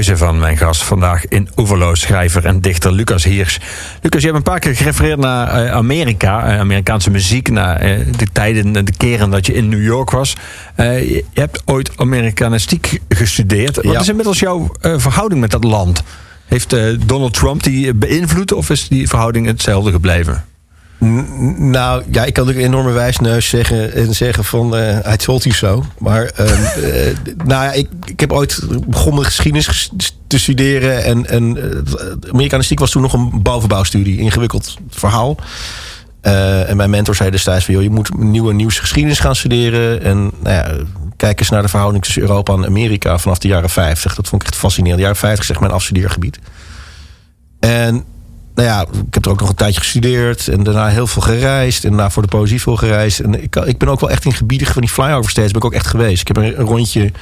Keuze 0.00 0.24
van 0.24 0.38
mijn 0.38 0.56
gast 0.56 0.82
vandaag 0.82 1.28
in 1.28 1.48
Oeverloos, 1.56 2.00
schrijver 2.00 2.44
en 2.44 2.60
dichter 2.60 2.92
Lucas 2.92 3.24
Hiers. 3.24 3.58
Lucas, 4.02 4.20
je 4.20 4.26
hebt 4.26 4.38
een 4.38 4.52
paar 4.52 4.58
keer 4.58 4.76
gerefereerd 4.76 5.18
naar 5.18 5.48
eh, 5.48 5.72
Amerika, 5.72 6.46
eh, 6.46 6.58
Amerikaanse 6.58 7.10
muziek, 7.10 7.50
naar 7.50 7.76
eh, 7.76 7.98
de 8.16 8.26
tijden 8.32 8.76
en 8.76 8.84
de 8.84 8.92
keren 8.96 9.30
dat 9.30 9.46
je 9.46 9.52
in 9.52 9.68
New 9.68 9.82
York 9.82 10.10
was. 10.10 10.36
Je 10.76 11.24
hebt 11.34 11.62
ooit 11.64 11.90
Amerikanistiek 11.96 13.00
gestudeerd. 13.08 13.76
Wat 13.76 13.84
Ja. 13.84 14.00
is 14.00 14.08
inmiddels 14.08 14.38
jouw 14.38 14.74
verhouding 14.80 15.40
met 15.40 15.50
dat 15.50 15.64
land? 15.64 16.02
Heeft 16.46 16.76
Donald 17.06 17.32
Trump 17.34 17.62
die 17.62 17.94
beïnvloed 17.94 18.52
of 18.52 18.70
is 18.70 18.88
die 18.88 19.08
verhouding 19.08 19.46
hetzelfde 19.46 19.90
gebleven? 19.90 20.44
Nou, 21.00 22.02
ja, 22.10 22.24
ik 22.24 22.32
kan 22.32 22.44
natuurlijk 22.46 22.58
een 22.58 22.72
enorme 22.72 22.92
wijsneus 22.92 23.48
zeggen 23.48 23.92
en 23.92 24.14
zeggen 24.14 24.44
van 24.44 24.76
eh 24.76 25.12
I 25.12 25.16
told 25.16 25.42
you 25.42 25.54
so. 25.54 25.84
Maar 25.98 26.24
ehm, 26.24 26.62
eh, 26.84 27.16
nou 27.44 27.64
ja, 27.64 27.72
ik, 27.72 27.88
ik 28.04 28.20
heb 28.20 28.32
ooit 28.32 28.60
begonnen 28.86 29.24
geschiedenis 29.24 29.66
ges- 29.66 29.90
te 30.26 30.38
studeren. 30.38 31.04
En, 31.04 31.26
en 31.26 31.56
eh, 31.56 32.30
Amerikanistiek 32.30 32.78
was 32.78 32.90
toen 32.90 33.02
nog 33.02 33.12
een 33.12 33.42
bovenbouwstudie. 33.42 34.18
Ingewikkeld 34.18 34.76
verhaal. 34.88 35.36
En 36.20 36.76
mijn 36.76 36.90
mentor 36.90 37.14
zei 37.14 37.30
destijds 37.30 37.64
van... 37.64 37.74
Joh, 37.74 37.82
je 37.82 37.90
moet 37.90 38.18
nieuwe 38.18 38.52
nieuwsgeschiedenis 38.52 39.18
gaan 39.18 39.36
studeren. 39.36 40.02
En 40.02 40.30
nou 40.42 40.54
ja, 40.54 40.76
kijk 41.16 41.40
eens 41.40 41.50
naar 41.50 41.62
de 41.62 41.68
verhouding 41.68 42.04
tussen 42.04 42.22
Europa 42.22 42.52
en 42.54 42.64
Amerika 42.64 43.18
vanaf 43.18 43.38
de 43.38 43.48
jaren 43.48 43.70
50. 43.70 44.14
Dat 44.14 44.28
vond 44.28 44.42
ik 44.42 44.48
echt 44.48 44.56
fascinerend. 44.56 44.98
De 44.98 45.04
jaren 45.06 45.20
50 45.20 45.50
is 45.50 45.58
mijn 45.58 45.72
afstudeergebied. 45.72 46.38
En 47.60 48.04
nou 48.60 48.72
ja, 48.72 48.80
ik 49.06 49.14
heb 49.14 49.24
er 49.24 49.30
ook 49.30 49.40
nog 49.40 49.48
een 49.48 49.54
tijdje 49.54 49.80
gestudeerd. 49.80 50.48
En 50.48 50.62
daarna 50.62 50.88
heel 50.88 51.06
veel 51.06 51.22
gereisd. 51.22 51.84
En 51.84 51.90
daarna 51.90 52.10
voor 52.10 52.22
de 52.22 52.28
poëzie 52.28 52.60
veel 52.60 52.76
gereisd. 52.76 53.20
En 53.20 53.42
ik, 53.42 53.56
ik 53.56 53.78
ben 53.78 53.88
ook 53.88 54.00
wel 54.00 54.10
echt 54.10 54.24
in 54.24 54.32
gebieden 54.32 54.66
van 54.66 54.80
die 54.80 54.90
flyover 54.90 55.30
states. 55.30 55.50
Ben 55.50 55.60
ik 55.60 55.66
ook 55.66 55.72
echt 55.74 55.86
geweest. 55.86 56.20
Ik 56.20 56.26
heb 56.28 56.36
een, 56.36 56.60
een 56.60 56.66
rondje 56.66 57.12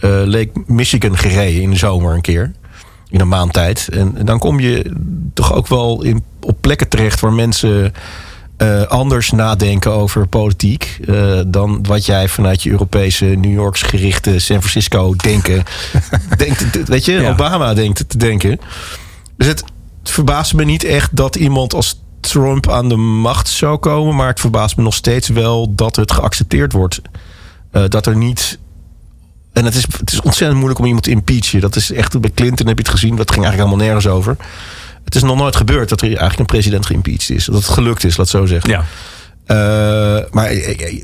eh, 0.00 0.10
Lake 0.24 0.50
Michigan 0.66 1.18
gereden 1.18 1.62
in 1.62 1.70
de 1.70 1.76
zomer 1.76 2.14
een 2.14 2.20
keer. 2.20 2.52
In 3.08 3.20
een 3.20 3.28
maand 3.28 3.52
tijd. 3.52 3.88
En, 3.92 4.14
dan 4.24 4.38
kom 4.38 4.60
je 4.60 4.92
toch 5.34 5.52
ook 5.54 5.66
wel 5.66 6.02
in, 6.02 6.24
op 6.40 6.56
plekken 6.60 6.88
terecht 6.88 7.20
waar 7.20 7.32
mensen 7.32 7.92
eh, 8.56 8.82
anders 8.82 9.30
nadenken 9.30 9.92
over 9.92 10.26
politiek. 10.26 10.98
eh, 11.06 11.40
dan 11.46 11.78
wat 11.82 12.06
jij 12.06 12.28
vanuit 12.28 12.62
je 12.62 12.70
Europese, 12.70 13.24
New 13.24 13.52
Yorks 13.52 13.82
gerichte 13.82 14.38
San 14.38 14.58
Francisco 14.58 15.14
denken. 15.16 15.62
denkt, 16.36 16.88
weet 16.88 17.04
je, 17.04 17.12
Ja. 17.12 17.30
Obama 17.30 17.74
denkt 17.74 18.08
te 18.08 18.18
denken. 18.18 18.58
Dus 19.36 19.46
het, 19.46 19.64
het 20.06 20.14
verbaast 20.14 20.54
me 20.54 20.64
niet 20.64 20.84
echt 20.84 21.16
dat 21.16 21.36
iemand 21.36 21.74
als 21.74 22.00
Trump 22.20 22.70
aan 22.70 22.88
de 22.88 22.96
macht 22.96 23.48
zou 23.48 23.78
komen. 23.78 24.16
Maar 24.16 24.28
het 24.28 24.40
verbaast 24.40 24.76
me 24.76 24.82
nog 24.82 24.94
steeds 24.94 25.28
wel 25.28 25.74
dat 25.74 25.96
het 25.96 26.12
geaccepteerd 26.12 26.72
wordt. 26.72 27.00
Eh, 27.70 27.84
dat 27.88 28.06
er 28.06 28.16
niet. 28.16 28.58
En 29.52 29.64
het 29.64 29.74
is, 29.74 29.86
het 29.98 30.12
is 30.12 30.20
ontzettend 30.20 30.54
moeilijk 30.54 30.78
om 30.78 30.86
iemand 30.86 31.04
te 31.04 31.10
impeachen. 31.10 31.60
Dat 31.60 31.76
is 31.76 31.92
echt 31.92 32.20
bij 32.20 32.30
Clinton 32.34 32.66
heb 32.66 32.76
je 32.78 32.82
het 32.82 32.92
gezien. 32.92 33.16
Dat 33.16 33.32
ging 33.32 33.44
eigenlijk 33.44 33.70
helemaal 33.70 33.94
nergens 33.94 34.14
over. 34.14 34.36
Het 35.04 35.14
is 35.14 35.22
nog 35.22 35.36
nooit 35.36 35.56
gebeurd 35.56 35.88
dat 35.88 36.00
er 36.00 36.06
eigenlijk 36.06 36.38
een 36.38 36.46
president 36.46 36.86
geïmpeached 36.86 37.30
is. 37.30 37.44
Dat 37.44 37.54
het 37.54 37.68
gelukt 37.68 38.04
is, 38.04 38.16
laat 38.16 38.32
het 38.32 38.40
zo 38.40 38.46
zeggen. 38.46 38.70
Ja. 38.70 38.84
Eh, 39.46 40.24
maar 40.30 40.46
eh, 40.46 41.02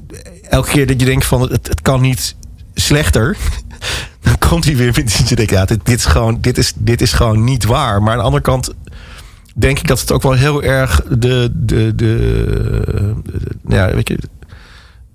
elke 0.48 0.70
keer 0.70 0.86
dat 0.86 1.00
je 1.00 1.06
denkt 1.06 1.26
van 1.26 1.40
het, 1.40 1.68
het 1.68 1.82
kan 1.82 2.00
niet 2.00 2.34
slechter. 2.74 3.36
Dan 4.22 4.38
komt 4.38 4.64
hij 4.64 4.76
weer 4.76 4.86
met 4.86 4.98
iets. 4.98 5.28
Je 5.28 5.34
denkt, 5.34 5.50
ja, 5.50 5.64
dit, 5.64 5.80
dit, 5.84 5.98
is 5.98 6.04
gewoon, 6.04 6.38
dit, 6.40 6.58
is, 6.58 6.72
dit 6.76 7.00
is 7.00 7.12
gewoon 7.12 7.44
niet 7.44 7.64
waar. 7.64 8.02
Maar 8.02 8.12
aan 8.12 8.18
de 8.18 8.24
andere 8.24 8.42
kant 8.42 8.74
denk 9.54 9.78
ik 9.78 9.86
dat 9.88 10.00
het 10.00 10.12
ook 10.12 10.22
wel 10.22 10.32
heel 10.32 10.62
erg 10.62 11.02
de, 11.08 11.50
de, 11.52 11.92
de, 11.94 11.94
de- 11.96 13.14
ja, 13.68 13.94
weet 13.94 14.08
je, 14.08 14.18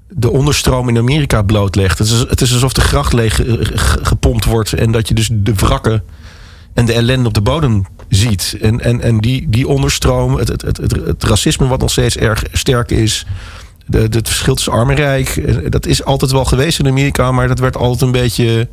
de 0.10 0.32
onderstroom 0.32 0.90
in 0.90 0.98
Amerika 0.98 1.42
blootlegt. 1.42 1.98
Het 2.00 2.08
is, 2.08 2.20
het 2.20 2.42
is 2.42 2.54
alsof 2.54 2.74
de 2.74 2.82
gracht 2.82 3.14
leeg 3.14 3.44
eh, 3.46 3.54
ge- 3.60 4.00
gepompt 4.06 4.46
wordt 4.46 4.74
en 4.74 4.92
dat 4.92 5.08
je 5.08 5.14
dus 5.14 5.30
de 5.32 5.54
wrakken 5.54 6.04
en 6.74 6.86
de 6.86 6.94
ellende 6.94 7.28
op 7.28 7.34
de 7.34 7.42
bodem 7.42 7.86
ziet. 8.10 8.58
En, 8.62 8.82
en, 8.82 9.02
en 9.02 9.18
die, 9.20 9.50
die 9.50 9.68
onderstroom, 9.68 10.36
het, 10.36 10.48
het, 10.48 10.62
het, 10.62 10.78
het, 11.06 11.24
racisme 11.24 11.68
wat 11.68 11.80
nog 11.80 11.92
steeds 11.92 12.18
erg 12.18 12.44
sterk 12.52 12.92
is. 12.92 13.26
De, 13.86 14.10
de, 14.10 14.18
het 14.18 14.28
verschil 14.28 14.56
tussen 14.56 14.74
arm 14.74 14.90
en 14.90 14.96
rijk. 14.96 15.28
eh, 15.38 15.56
Dat 15.70 15.86
is 15.86 16.04
altijd 16.04 16.32
wel 16.32 16.46
geweest 16.46 16.80
in 16.80 16.88
Amerika, 16.88 17.32
maar 17.32 17.48
dat 17.48 17.60
werd 17.60 17.78
altijd 17.78 18.02
een 18.02 18.12
beetje. 18.22 18.68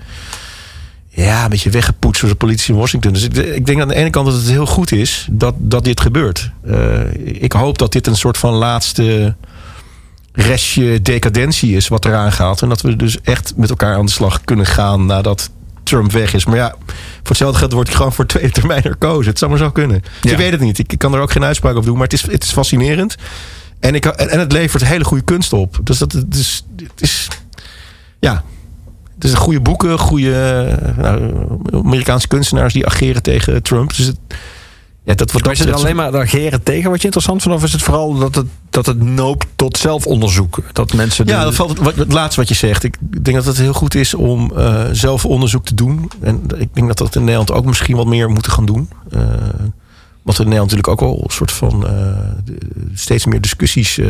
Ja, 1.14 1.44
een 1.44 1.50
beetje 1.50 1.70
weggepoetst 1.70 2.20
door 2.20 2.30
de 2.30 2.36
politici 2.36 2.72
in 2.72 2.78
Washington. 2.78 3.12
Dus 3.12 3.22
ik, 3.22 3.36
ik 3.36 3.66
denk 3.66 3.80
aan 3.80 3.88
de 3.88 3.94
ene 3.94 4.10
kant 4.10 4.26
dat 4.26 4.34
het 4.34 4.48
heel 4.48 4.66
goed 4.66 4.92
is 4.92 5.26
dat, 5.30 5.54
dat 5.58 5.84
dit 5.84 6.00
gebeurt. 6.00 6.50
Eh, 6.66 7.14
ik 7.42 7.52
hoop 7.52 7.78
dat 7.78 7.92
dit 7.92 8.06
een 8.06 8.16
soort 8.16 8.38
van 8.38 8.52
laatste 8.52 9.34
restje 10.32 11.02
decadentie 11.02 11.76
is 11.76 11.88
wat 11.88 12.04
eraan 12.04 12.32
gaat. 12.32 12.62
En 12.62 12.68
dat 12.68 12.80
we 12.80 12.96
dus 12.96 13.20
echt 13.20 13.52
met 13.56 13.70
elkaar 13.70 13.96
aan 13.96 14.06
de 14.06 14.12
slag 14.12 14.40
kunnen 14.40 14.66
gaan 14.66 15.06
nadat 15.06 15.50
Trump 15.82 16.12
weg 16.12 16.34
is. 16.34 16.44
Maar 16.44 16.56
ja, 16.56 16.74
voor 16.86 17.28
hetzelfde 17.28 17.58
geld 17.58 17.72
wordt 17.72 17.88
hij 17.88 17.96
gewoon 17.96 18.12
voor 18.12 18.26
tweede 18.26 18.50
termijn 18.60 18.82
herkozen. 18.82 19.30
Het 19.30 19.38
zou 19.38 19.50
maar 19.50 19.60
zo 19.60 19.70
kunnen. 19.70 20.00
Dus 20.00 20.10
Ja. 20.20 20.30
Ik 20.30 20.36
weet 20.36 20.50
het 20.50 20.60
niet. 20.60 20.78
Ik, 20.78 20.92
ik 20.92 20.98
kan 20.98 21.14
er 21.14 21.20
ook 21.20 21.32
geen 21.32 21.44
uitspraak 21.44 21.72
over 21.72 21.86
doen. 21.86 21.94
Maar 21.94 22.08
het 22.08 22.12
is, 22.12 22.22
het 22.22 22.44
is 22.44 22.52
fascinerend. 22.52 23.16
En, 23.80 23.94
ik, 23.94 24.04
en, 24.04 24.30
en 24.30 24.38
het 24.38 24.52
levert 24.52 24.84
hele 24.84 25.04
goede 25.04 25.24
kunst 25.24 25.52
op. 25.52 25.78
Dus 25.82 25.98
dat 25.98 26.12
het 26.12 26.34
is, 26.34 26.64
het 26.76 27.00
is 27.00 27.28
ja. 28.18 28.44
Het 29.14 29.24
is 29.24 29.34
goede 29.34 29.60
boeken, 29.60 29.98
goede 29.98 30.32
eh, 30.86 30.96
nou, 30.96 31.32
Amerikaanse 31.72 32.28
kunstenaars 32.28 32.72
die 32.72 32.86
ageren 32.86 33.22
tegen 33.22 33.62
Trump. 33.62 33.96
Dus 33.96 34.06
het, 34.06 34.16
ja, 35.04 35.14
dat 35.14 35.30
wordt 35.30 35.46
Maar 35.46 35.54
is 35.54 35.60
het 35.64 35.72
alleen 35.72 35.96
maar 35.96 36.16
ageren 36.20 36.62
tegen 36.62 36.90
wat 36.90 36.98
je 36.98 37.04
interessant 37.04 37.42
vindt? 37.42 37.58
Of 37.58 37.64
is 37.64 37.72
het 37.72 37.82
vooral 37.82 38.14
dat 38.18 38.34
het, 38.34 38.46
dat 38.70 38.86
het 38.86 39.02
noopt 39.02 39.46
tot 39.56 39.76
zelfonderzoek? 39.78 40.58
Dat 40.72 40.92
mensen. 40.92 41.26
Ja, 41.26 41.38
de- 41.38 41.44
dat 41.44 41.54
valt 41.54 41.68
het, 41.68 41.78
wat- 41.78 41.94
het 41.94 42.12
laatste 42.12 42.40
wat 42.40 42.48
je 42.48 42.54
zegt. 42.54 42.84
Ik 42.84 42.96
denk 43.24 43.36
dat 43.36 43.44
het 43.46 43.56
heel 43.58 43.72
goed 43.72 43.94
is 43.94 44.14
om 44.14 44.52
eh, 44.56 44.84
zelf 44.92 45.24
onderzoek 45.26 45.64
te 45.64 45.74
doen. 45.74 46.10
En 46.20 46.42
ik 46.56 46.74
denk 46.74 46.86
dat 46.86 46.98
dat 46.98 47.14
in 47.14 47.20
Nederland 47.22 47.52
ook 47.52 47.64
misschien 47.64 47.96
wat 47.96 48.06
meer 48.06 48.30
moeten 48.30 48.52
gaan 48.52 48.66
doen. 48.66 48.88
Eh 49.10 49.20
want 50.22 50.38
in 50.38 50.44
Nederland 50.44 50.70
natuurlijk 50.70 51.02
ook 51.02 51.08
wel 51.10 51.24
een 51.24 51.30
soort 51.34 51.52
van 51.52 51.86
steeds 52.94 53.26
meer 53.26 53.40
discussies 53.40 54.00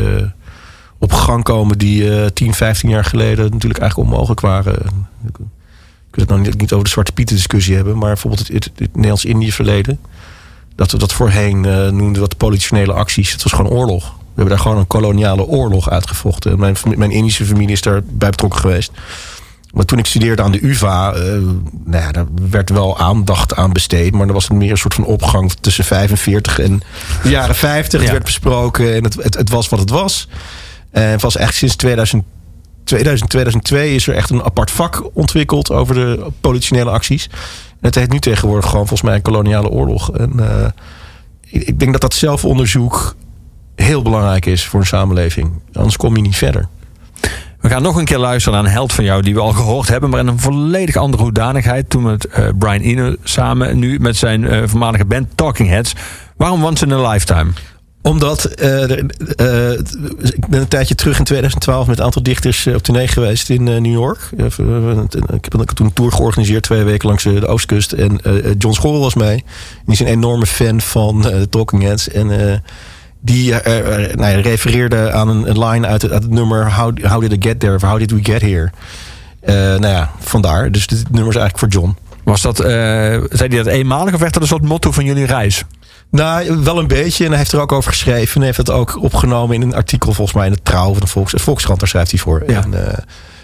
op 1.05 1.13
gang 1.13 1.43
komen 1.43 1.79
die 1.79 2.21
eh 2.21 2.27
10, 2.27 2.55
15 2.55 2.89
jaar 2.89 3.05
geleden 3.05 3.45
natuurlijk 3.51 3.81
eigenlijk 3.81 4.11
onmogelijk 4.11 4.41
waren. 4.41 4.75
Ik 5.27 6.21
wil 6.21 6.25
het 6.25 6.29
nou 6.29 6.41
niet, 6.41 6.61
niet 6.61 6.73
over 6.73 6.85
de 6.85 6.91
Zwarte 6.91 7.13
Pieten 7.13 7.37
discussie 7.37 7.75
hebben, 7.75 7.99
maar 7.99 8.09
bijvoorbeeld 8.13 8.49
het, 8.49 8.65
het, 8.65 8.71
het 8.77 8.95
Nederlands-Indië 8.95 9.53
verleden. 9.53 9.99
Dat 10.77 10.91
we 10.93 10.99
dat 10.99 11.13
voorheen 11.13 11.65
eh, 11.65 11.89
noemden 11.89 12.21
wat 12.21 12.37
politionele 12.37 12.93
acties. 12.93 13.33
Het 13.33 13.43
was 13.43 13.53
gewoon 13.53 13.73
oorlog. 13.73 14.05
We 14.05 14.41
hebben 14.41 14.55
daar 14.55 14.65
gewoon 14.65 14.79
een 14.79 14.87
koloniale 14.87 15.45
oorlog 15.47 15.91
uitgevochten. 15.91 16.53
En 16.53 16.59
Mijn, 16.59 16.77
mijn 16.97 17.11
Indische 17.11 17.45
familie 17.45 17.73
is 17.73 17.81
daarbij 17.81 18.31
betrokken 18.31 18.61
geweest. 18.61 18.93
Maar 19.73 19.85
toen 19.85 19.99
ik 19.99 20.07
studeerde 20.07 20.43
aan 20.43 20.53
de 20.53 20.65
UvA, 20.67 21.13
eh, 21.13 21.21
nou 21.85 22.03
ja, 22.05 22.13
daar 22.13 22.27
werd 22.51 22.71
wel 22.71 22.99
aandacht 22.99 23.55
aan 23.55 23.73
besteed. 23.73 24.13
Maar 24.15 24.27
er 24.27 24.33
was 24.33 24.49
meer 24.49 24.71
een 24.71 24.79
soort 24.79 24.95
van 24.95 25.05
opgang 25.05 25.53
tussen 25.61 25.85
45 25.85 26.59
en 26.59 26.83
de 27.23 27.29
jaren 27.29 27.55
50. 27.55 27.93
Het 27.93 28.09
Ja. 28.09 28.13
werd 28.15 28.25
besproken 28.25 28.95
en 28.95 29.05
het, 29.05 29.15
het, 29.15 29.35
het 29.35 29.51
was 29.51 29.69
wat 29.69 29.81
het 29.81 29.91
was. 29.91 30.29
En 30.95 31.11
het 31.11 31.23
was 31.23 31.37
echt 31.37 31.55
sinds 31.55 31.77
2010 31.77 32.33
2000, 32.85 33.31
2002 33.31 33.95
is 33.95 34.07
er 34.07 34.15
echt 34.15 34.31
een 34.31 34.43
apart 34.43 34.71
vak 34.71 35.11
ontwikkeld 35.13 35.71
over 35.71 35.95
de 35.95 36.27
politionele 36.41 36.91
acties. 36.91 37.29
Het 37.81 37.95
heet 37.95 38.13
nu 38.13 38.19
tegenwoordig 38.19 38.65
gewoon 38.71 38.87
volgens 38.87 39.03
mij 39.03 39.15
een 39.15 39.23
koloniale 39.23 39.69
oorlog. 39.69 40.11
En 40.13 40.33
eh, 40.39 40.67
ik, 41.49 41.63
ik 41.63 41.79
denk 41.79 41.93
dat 41.93 42.01
dat 42.01 42.15
zelfonderzoek 42.15 43.17
heel 43.75 44.03
belangrijk 44.03 44.47
is 44.47 44.65
voor 44.65 44.81
een 44.81 44.87
samenleving. 44.87 45.53
Anders 45.73 45.97
kom 45.97 46.17
je 46.17 46.23
niet 46.23 46.37
verder. 46.37 46.69
We 47.61 47.69
gaan 47.71 47.83
nog 47.83 47.97
een 47.97 48.05
keer 48.05 48.19
luisteren 48.19 48.59
naar 48.59 48.69
een 48.69 48.77
held 48.77 48.93
van 48.93 49.05
jou 49.05 49.23
die 49.23 49.35
we 49.35 49.41
al 49.41 49.53
gehoord 49.53 49.89
hebben, 49.89 50.11
maar 50.11 50.21
in 50.21 50.27
een 50.27 50.41
volledig 50.41 50.97
andere 50.97 51.23
hoedanigheid. 51.23 51.91
Toen 51.91 52.03
met 52.03 52.27
eh, 52.27 52.49
Brian 52.59 52.81
Eno 52.81 53.15
samen, 53.23 53.79
nu 53.79 53.99
met 53.99 54.17
zijn 54.17 54.49
eh, 54.49 54.63
voormalige 54.67 55.05
band 55.05 55.27
Talking 55.35 55.69
Heads. 55.69 55.95
Waarom 56.37 56.65
Once 56.65 56.85
in 56.85 56.93
a 56.93 57.11
Lifetime? 57.11 57.51
Omdat 58.05 58.45
eh, 58.45 58.83
eh, 58.93 59.79
ik 60.21 60.47
ben 60.49 60.61
een 60.61 60.69
tijdje 60.69 60.95
terug 60.95 61.19
in 61.19 61.25
2012 61.25 61.87
met 61.87 61.99
een 61.99 62.05
aantal 62.05 62.23
dichters 62.23 62.67
eh, 62.67 62.75
op 62.75 62.83
tournee 62.83 63.09
geweest 63.09 63.51
in 63.51 63.65
New 63.65 63.93
York. 63.93 64.19
Ik 65.33 65.45
heb 65.49 65.71
toen 65.75 65.87
een 65.87 65.93
tour 65.93 66.13
georganiseerd, 66.13 66.63
twee 66.63 66.83
weken 66.83 67.09
langs 67.09 67.23
de 67.23 67.47
oostkust. 67.47 67.93
En 67.93 68.21
John 68.59 68.75
School 68.75 69.01
was 69.01 69.15
mee. 69.15 69.45
Die 69.85 69.95
is 69.95 70.01
een 70.01 70.07
enorme 70.07 70.47
fan 70.47 70.81
van 70.81 71.23
de 71.23 71.49
Talking 71.49 71.83
Heads. 71.83 72.09
En 72.09 72.63
die 73.21 73.51
nou 73.51 74.31
ja, 74.31 74.41
refereerde 74.41 75.13
aan 75.13 75.29
een, 75.29 75.65
line 75.65 75.87
uit 75.87 76.03
het, 76.03 76.31
nummer 76.31 76.75
How, 76.75 77.21
Did 77.21 77.33
I 77.33 77.49
Get 77.49 77.61
There? 77.61 77.75
Of 77.75 77.83
How 77.83 77.99
Did 77.99 78.11
We 78.11 78.21
Get 78.23 78.41
Here? 78.41 78.71
Nou 79.79 79.87
ja, 79.87 80.11
vandaar. 80.19 80.73
Dus 80.73 80.87
dit 80.87 81.11
nummer 81.11 81.35
is 81.35 81.41
eigenlijk 81.41 81.59
voor 81.59 81.69
John. 81.83 81.97
Was 82.25 82.43
dat, 82.43 82.61
eh, 82.61 82.67
zei 83.31 83.49
hij 83.49 83.49
dat 83.49 83.67
eenmalig 83.67 84.15
of 84.15 84.21
werd 84.21 84.33
dat 84.33 84.43
een 84.43 84.49
soort 84.49 84.63
motto 84.63 84.93
van 84.93 85.05
jullie 85.05 85.27
reis? 85.27 85.65
Nou, 86.15 86.57
wel 86.63 86.79
een 86.79 86.87
beetje. 86.87 87.25
En 87.25 87.31
hij 87.31 87.39
heeft 87.39 87.53
er 87.53 87.61
ook 87.61 87.73
over 87.73 87.91
geschreven. 87.91 88.41
En 88.41 88.47
heeft 88.47 88.57
het 88.57 88.71
ook 88.71 89.03
opgenomen 89.03 89.55
in 89.55 89.63
een 89.63 89.75
artikel, 89.75 90.13
volgens 90.13 90.37
mij 90.37 90.47
in 90.47 90.53
de 90.53 90.63
Trouw 90.63 90.91
of 90.91 90.99
de 90.99 91.07
Volks, 91.07 91.33
Volkskrant. 91.37 91.79
Daar 91.79 91.89
schrijft 91.89 92.11
hij 92.11 92.21
voor. 92.21 92.43
Ja. 92.47 92.63
En, 92.63 92.87
eh, 92.87 92.99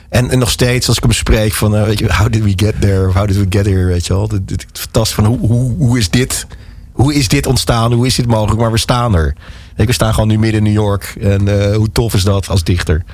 en, 0.08 0.30
en 0.30 0.38
nog 0.38 0.50
steeds, 0.50 0.88
als 0.88 0.96
ik 0.96 1.02
hem 1.02 1.12
spreek, 1.12 1.52
van 1.52 1.76
eh, 1.76 1.84
weet 1.84 1.98
je, 1.98 2.14
how 2.14 2.32
did 2.32 2.42
we 2.42 2.52
get 2.56 2.80
there? 2.80 3.08
Of 3.08 3.14
how 3.14 3.26
did 3.26 3.36
we 3.36 3.46
get 3.48 3.66
here? 3.66 3.84
Weet 3.84 4.06
je 4.06 4.12
wel. 4.12 4.30
Fantastisch 4.72 5.14
van 5.14 5.24
hoe, 5.24 5.38
hoe, 5.38 5.74
hoe 5.76 5.98
is 5.98 6.10
dit? 6.10 6.46
Hoe 6.92 7.14
is 7.14 7.28
dit 7.28 7.46
ontstaan? 7.46 7.92
Hoe 7.92 8.06
is 8.06 8.14
dit 8.14 8.26
mogelijk? 8.26 8.60
Maar 8.60 8.72
we 8.72 8.78
staan 8.78 9.14
er. 9.14 9.34
Kijk, 9.76 9.88
we 9.88 9.94
staan 9.94 10.14
gewoon 10.14 10.28
nu 10.28 10.38
midden 10.38 10.66
in 10.66 10.72
New 10.72 10.82
York. 10.82 11.14
En 11.20 11.70
eh, 11.70 11.76
hoe 11.76 11.92
tof 11.92 12.14
is 12.14 12.24
dat 12.24 12.48
als 12.48 12.64
dichter? 12.64 13.04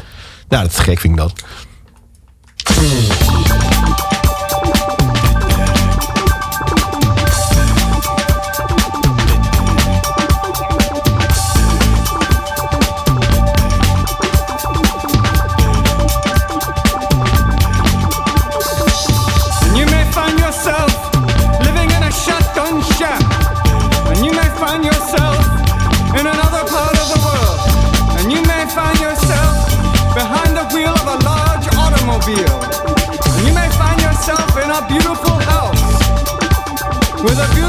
Nou, 0.48 0.62
dat 0.62 0.72
is 0.72 0.78
gek 0.78 0.98
vind 0.98 1.12
ik 1.12 1.18
dat. 1.18 1.32
With 37.26 37.38
a 37.40 37.46
beautiful 37.54 37.65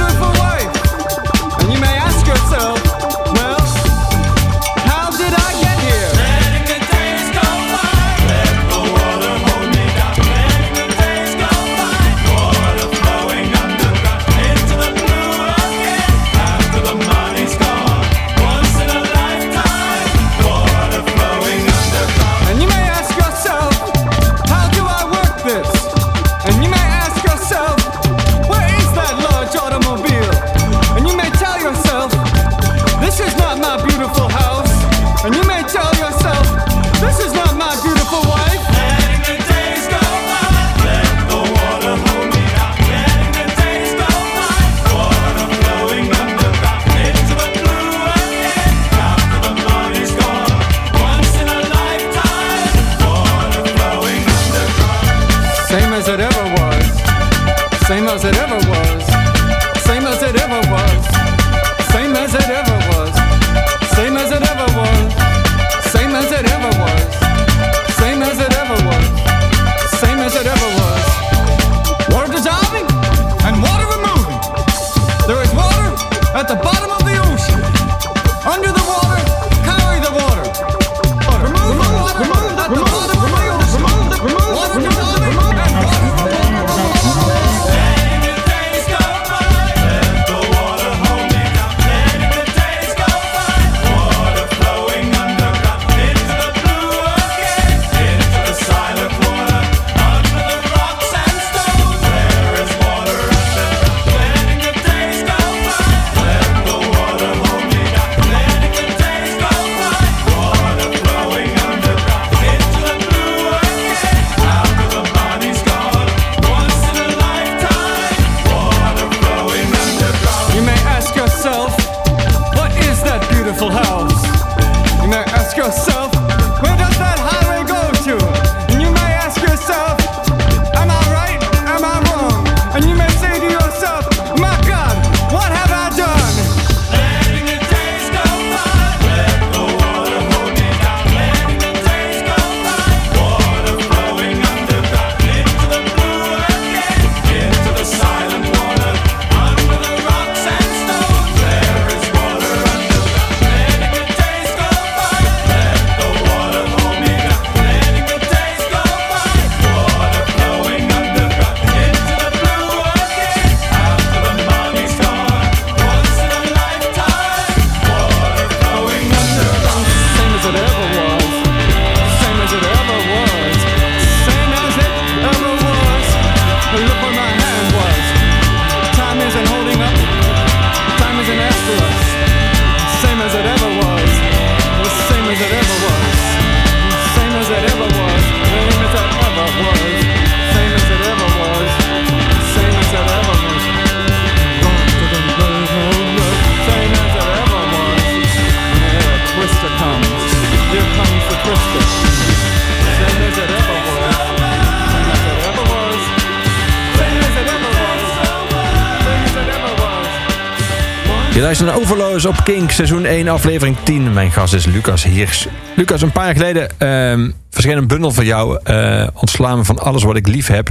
Je 211.37 211.43
luistert 211.43 211.69
naar 211.69 211.79
Overloos 211.79 212.25
op 212.25 212.43
Kink, 212.43 212.71
seizoen 212.71 213.05
1, 213.05 213.27
aflevering 213.27 213.77
10. 213.83 214.13
Mijn 214.13 214.31
gast 214.31 214.53
is 214.53 214.65
Lucas 214.65 215.03
Hiers. 215.03 215.47
Lucas, 215.75 216.01
een 216.01 216.11
paar 216.11 216.25
jaar 216.25 216.35
geleden 216.35 216.69
ehm 216.79 217.31
verscheen 217.49 217.77
een 217.77 217.87
bundel 217.87 218.11
van 218.11 218.25
jou... 218.25 218.59
eh, 218.63 219.07
ontslaan 219.13 219.65
van 219.65 219.79
alles 219.79 220.03
wat 220.03 220.15
ik 220.15 220.27
lief 220.27 220.47
heb... 220.47 220.69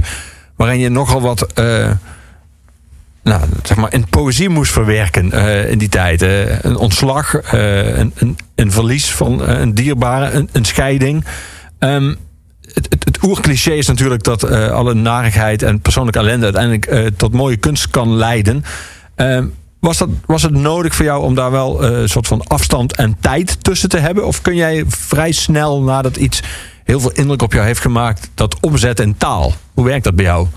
waarin 0.55 0.79
je 0.79 0.89
nogal 0.89 1.21
wat... 1.21 1.53
eh, 1.53 1.91
nou, 3.23 3.41
zeg 3.63 3.77
maar, 3.77 3.93
in 3.93 4.09
poëzie 4.09 4.49
moest 4.49 4.71
verwerken 4.71 5.31
eh, 5.31 5.71
in 5.71 5.77
die 5.77 5.89
tijd. 5.89 6.21
Een 6.61 6.75
ontslag, 6.75 7.51
een, 7.51 8.37
een, 8.55 8.71
verlies 8.71 9.11
van 9.11 9.47
een 9.47 9.73
dierbare, 9.73 10.47
een, 10.51 10.65
scheiding. 10.65 11.25
Ehm, 11.79 12.15
het, 12.73 12.87
het, 12.89 13.19
het 13.21 13.67
is 13.67 13.87
natuurlijk 13.87 14.23
dat 14.23 14.51
alle 14.51 14.93
narigheid 14.93 15.63
en 15.63 15.79
persoonlijke 15.81 16.19
ellende 16.19 16.45
uiteindelijk 16.45 17.17
tot 17.17 17.33
mooie 17.33 17.57
kunst 17.57 17.89
kan 17.89 18.15
leiden. 18.15 18.63
Was, 19.79 19.97
dat, 19.97 20.09
was 20.25 20.41
het 20.43 20.51
nodig 20.51 20.95
voor 20.95 21.05
jou 21.05 21.23
om 21.23 21.35
daar 21.35 21.51
wel 21.51 21.83
eh, 21.83 21.99
een 21.99 22.09
soort 22.09 22.27
van 22.27 22.47
afstand 22.47 22.95
en 22.95 23.17
tijd 23.19 23.63
tussen 23.63 23.89
te 23.89 23.97
hebben? 23.97 24.25
Of 24.25 24.41
kun 24.41 24.55
jij 24.55 24.83
vrij 24.87 25.31
snel 25.31 25.81
nadat 25.81 26.17
iets 26.17 26.41
heel 26.83 26.99
veel 26.99 27.11
indruk 27.11 27.41
op 27.41 27.53
jou 27.53 27.65
heeft 27.65 27.81
gemaakt, 27.81 28.29
dat 28.33 28.59
omzetten 28.59 29.05
in 29.05 29.17
taal? 29.17 29.53
Hoe 29.73 29.85
werkt 29.85 30.03
dat 30.03 30.15
bij 30.15 30.25
jou? 30.25 30.47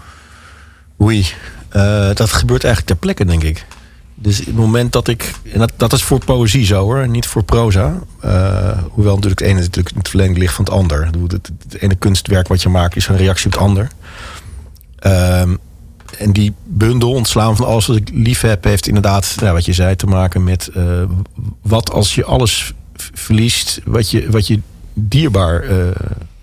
Oei, 1.00 1.26
eh, 1.68 2.14
dat 2.14 2.32
gebeurt 2.32 2.64
eigenlijk 2.64 2.86
ter 2.86 2.96
plekke, 2.96 3.24
denk 3.24 3.42
ik. 3.42 3.66
Dus 4.14 4.38
het 4.38 4.54
moment 4.54 4.92
dat 4.92 5.08
ik. 5.08 5.34
En 5.52 5.58
dat, 5.58 5.72
dat 5.76 5.92
is 5.92 6.02
voor 6.02 6.24
poëzie 6.24 6.64
zo 6.64 6.82
hoor, 6.82 7.08
niet 7.08 7.26
voor 7.26 7.42
proza. 7.42 7.98
Eh, 8.20 8.78
hoewel 8.90 9.14
natuurlijk 9.14 9.40
het 9.40 9.48
ene 9.48 9.60
natuurlijk 9.60 10.14
in 10.14 10.20
het 10.20 10.38
ligt 10.38 10.54
van 10.54 10.64
het 10.64 10.74
ander. 10.74 11.06
Het, 11.06 11.32
het 11.68 11.82
ene 11.82 11.94
kunstwerk 11.94 12.48
wat 12.48 12.62
je 12.62 12.68
maakt 12.68 12.96
is 12.96 13.08
een 13.08 13.16
reactie 13.16 13.46
op 13.46 13.52
het 13.52 13.60
ander. 13.60 13.88
Ehm, 14.98 15.56
en 16.18 16.32
die 16.32 16.52
bundel, 16.64 17.12
ontslaan 17.12 17.56
van 17.56 17.66
alles 17.66 17.86
wat 17.86 17.96
ik 17.96 18.08
lief 18.12 18.40
heb, 18.40 18.64
heeft 18.64 18.86
inderdaad, 18.86 19.36
nou, 19.40 19.52
wat 19.54 19.64
je 19.64 19.72
zei, 19.72 19.96
te 19.96 20.06
maken 20.06 20.44
met 20.44 20.68
eh, 20.74 21.02
wat 21.62 21.90
als 21.92 22.14
je 22.14 22.24
alles 22.24 22.72
verliest 23.12 23.80
wat 23.84 24.10
je, 24.10 24.30
wat 24.30 24.46
je 24.46 24.60
dierbaar 24.94 25.62
eh, 25.62 25.88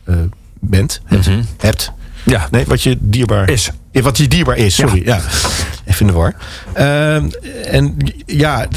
eh, 0.03 0.15
bent, 0.59 1.01
hebt, 1.05 1.27
Mhm. 1.27 1.41
hebt. 1.57 1.91
Ja, 2.25 2.47
Nee, 2.51 2.65
wat 2.65 2.81
je 2.83 2.97
dierbaar 2.99 3.49
is. 3.49 3.69
wat 3.91 4.17
je 4.17 4.27
dierbaar 4.27 4.57
is, 4.57 4.75
sorry. 4.75 5.01
Ja. 5.05 5.21
Even 5.85 5.99
in 6.05 6.07
de 6.07 6.13
war. 6.13 6.35
Ehm, 6.73 7.29
en 7.63 7.97
ja, 8.25 8.67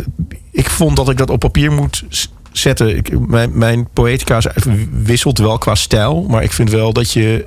ik 0.51 0.70
vond 0.70 0.97
dat 0.97 1.09
ik 1.09 1.16
dat 1.16 1.30
op 1.30 1.41
papier 1.41 1.72
moet 1.72 2.05
zetten. 2.53 2.97
Ik, 2.97 3.26
mijn, 3.26 3.59
mijn 3.59 3.88
poëtica 3.93 4.41
wisselt 5.03 5.38
wel 5.38 5.59
qua 5.59 5.74
stijl. 5.74 6.22
Maar 6.28 6.43
ik 6.43 6.53
vind 6.53 6.70
wel 6.70 6.93
dat 6.93 7.12
je 7.12 7.47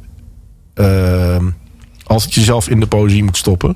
ehm, 0.73 1.45
altijd 2.13 2.33
jezelf 2.33 2.69
in 2.69 2.79
de 2.79 2.87
poëzie 2.87 3.23
moet 3.23 3.37
stoppen. 3.37 3.75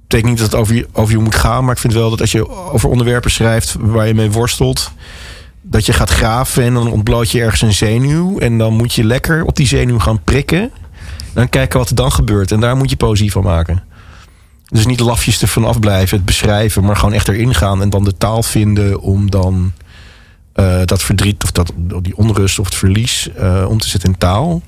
betekent 0.00 0.30
niet 0.30 0.38
dat 0.38 0.50
het 0.50 0.60
over 0.60 0.74
je, 0.74 0.86
over 0.92 1.12
je 1.14 1.22
moet 1.22 1.34
gaan. 1.34 1.64
Maar 1.64 1.74
ik 1.74 1.80
vind 1.80 1.92
wel 1.92 2.10
dat 2.10 2.20
als 2.20 2.32
je 2.32 2.48
over 2.48 2.88
onderwerpen 2.88 3.30
schrijft 3.30 3.76
waar 3.80 4.06
je 4.06 4.14
mee 4.14 4.30
worstelt 4.30 4.90
dat 5.68 5.86
je 5.86 5.92
gaat 5.92 6.10
graven 6.10 6.62
en 6.62 6.74
dan 6.74 6.92
ontbloot 6.92 7.30
je 7.30 7.40
ergens 7.40 7.62
een 7.62 7.72
zenuw. 7.72 8.38
En 8.38 8.58
dan 8.58 8.74
moet 8.74 8.94
je 8.94 9.04
lekker 9.04 9.44
op 9.44 9.56
die 9.56 9.66
zenuw 9.66 9.98
gaan 9.98 10.22
prikken. 10.22 10.70
Dan 11.32 11.48
kijken 11.48 11.78
wat 11.78 11.88
er 11.88 11.94
dan 11.94 12.12
gebeurt. 12.12 12.52
En 12.52 12.60
daar 12.60 12.76
moet 12.76 12.90
je 12.90 12.96
poëzie 12.96 13.32
van 13.32 13.42
maken. 13.42 13.84
Dus 14.66 14.86
niet 14.86 15.00
lafjes 15.00 15.42
ervan 15.42 15.64
afblijven, 15.64 16.16
het 16.16 16.26
beschrijven, 16.26 16.84
maar 16.84 16.96
gewoon 16.96 17.14
echt 17.14 17.28
erin 17.28 17.54
gaan. 17.54 17.82
En 17.82 17.90
dan 17.90 18.04
de 18.04 18.16
taal 18.16 18.42
vinden 18.42 19.00
om 19.00 19.30
dan 19.30 19.72
eh, 20.52 20.80
dat 20.84 21.02
verdriet 21.02 21.42
of 21.42 21.52
dat, 21.52 21.72
die 22.02 22.16
onrust 22.16 22.58
of 22.58 22.64
het 22.64 22.74
verlies 22.74 23.28
eh, 23.32 23.66
om 23.68 23.78
te 23.78 23.88
zetten 23.88 24.10
in 24.10 24.18
taal. 24.18 24.62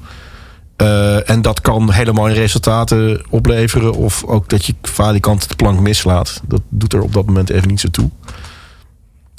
Eh, 0.78 1.30
en 1.30 1.42
dat 1.42 1.60
kan 1.60 1.92
hele 1.92 2.12
mooie 2.12 2.34
resultaten 2.34 3.24
opleveren. 3.30 3.94
Of 3.94 4.24
ook 4.24 4.48
dat 4.48 4.64
je 4.66 4.74
falikant 4.82 5.48
de 5.48 5.54
plank 5.56 5.80
mislaat. 5.80 6.40
Dat 6.48 6.60
doet 6.68 6.92
er 6.92 7.02
op 7.02 7.12
dat 7.12 7.26
moment 7.26 7.50
even 7.50 7.68
niet 7.68 7.80
zo 7.80 7.88
toe. 7.88 8.10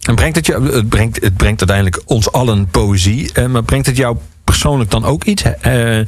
En 0.08 0.16
brengt 0.16 0.36
het, 0.36 0.46
jou, 0.46 0.74
het, 0.74 0.90
brengt, 0.90 1.22
het 1.22 1.38
brengt 1.38 1.60
uiteindelijk 1.60 2.02
ons 2.06 2.32
allen 2.32 2.68
poëzie. 2.68 3.32
eh, 3.34 3.46
maar 3.46 3.64
brengt 3.64 3.86
het 3.86 3.98
jou 3.98 4.18
persoonlijk 4.44 4.92
dan 4.92 5.06
ook 5.06 5.24
iets? 5.24 5.44
Eh, 5.62 6.00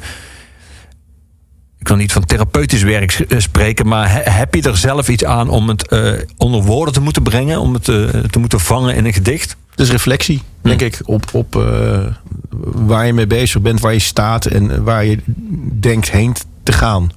ik 1.78 1.88
wil 1.88 1.96
niet 1.96 2.12
van 2.12 2.24
therapeutisch 2.24 2.82
werk 2.82 3.12
eh, 3.12 3.38
spreken, 3.38 3.86
maar 3.88 4.10
he- 4.12 4.30
heb 4.30 4.54
je 4.54 4.62
er 4.62 4.76
zelf 4.76 5.08
iets 5.08 5.24
aan 5.24 5.48
om 5.48 5.68
het 5.68 5.94
onder 6.36 6.62
woorden 6.62 6.94
te 6.94 7.00
moeten 7.00 7.22
brengen? 7.22 7.60
Om 7.60 7.74
het 7.74 7.84
te 7.84 8.38
moeten 8.38 8.60
vangen 8.60 8.94
in 8.94 9.04
een 9.04 9.12
gedicht? 9.12 9.56
Dus 9.74 9.90
reflectie, 9.90 10.42
denk 10.60 10.80
ik, 10.80 11.00
op, 11.04 11.24
op 11.32 11.56
eh, 11.56 12.06
waar 12.60 13.06
je 13.06 13.12
mee 13.12 13.26
bezig 13.26 13.60
bent, 13.60 13.80
waar 13.80 13.92
je 13.92 13.98
staat 13.98 14.46
en 14.46 14.84
waar 14.84 15.04
je 15.04 15.18
denkt 15.80 16.10
heen 16.10 16.34
te 16.62 16.72
gaan. 16.72 17.10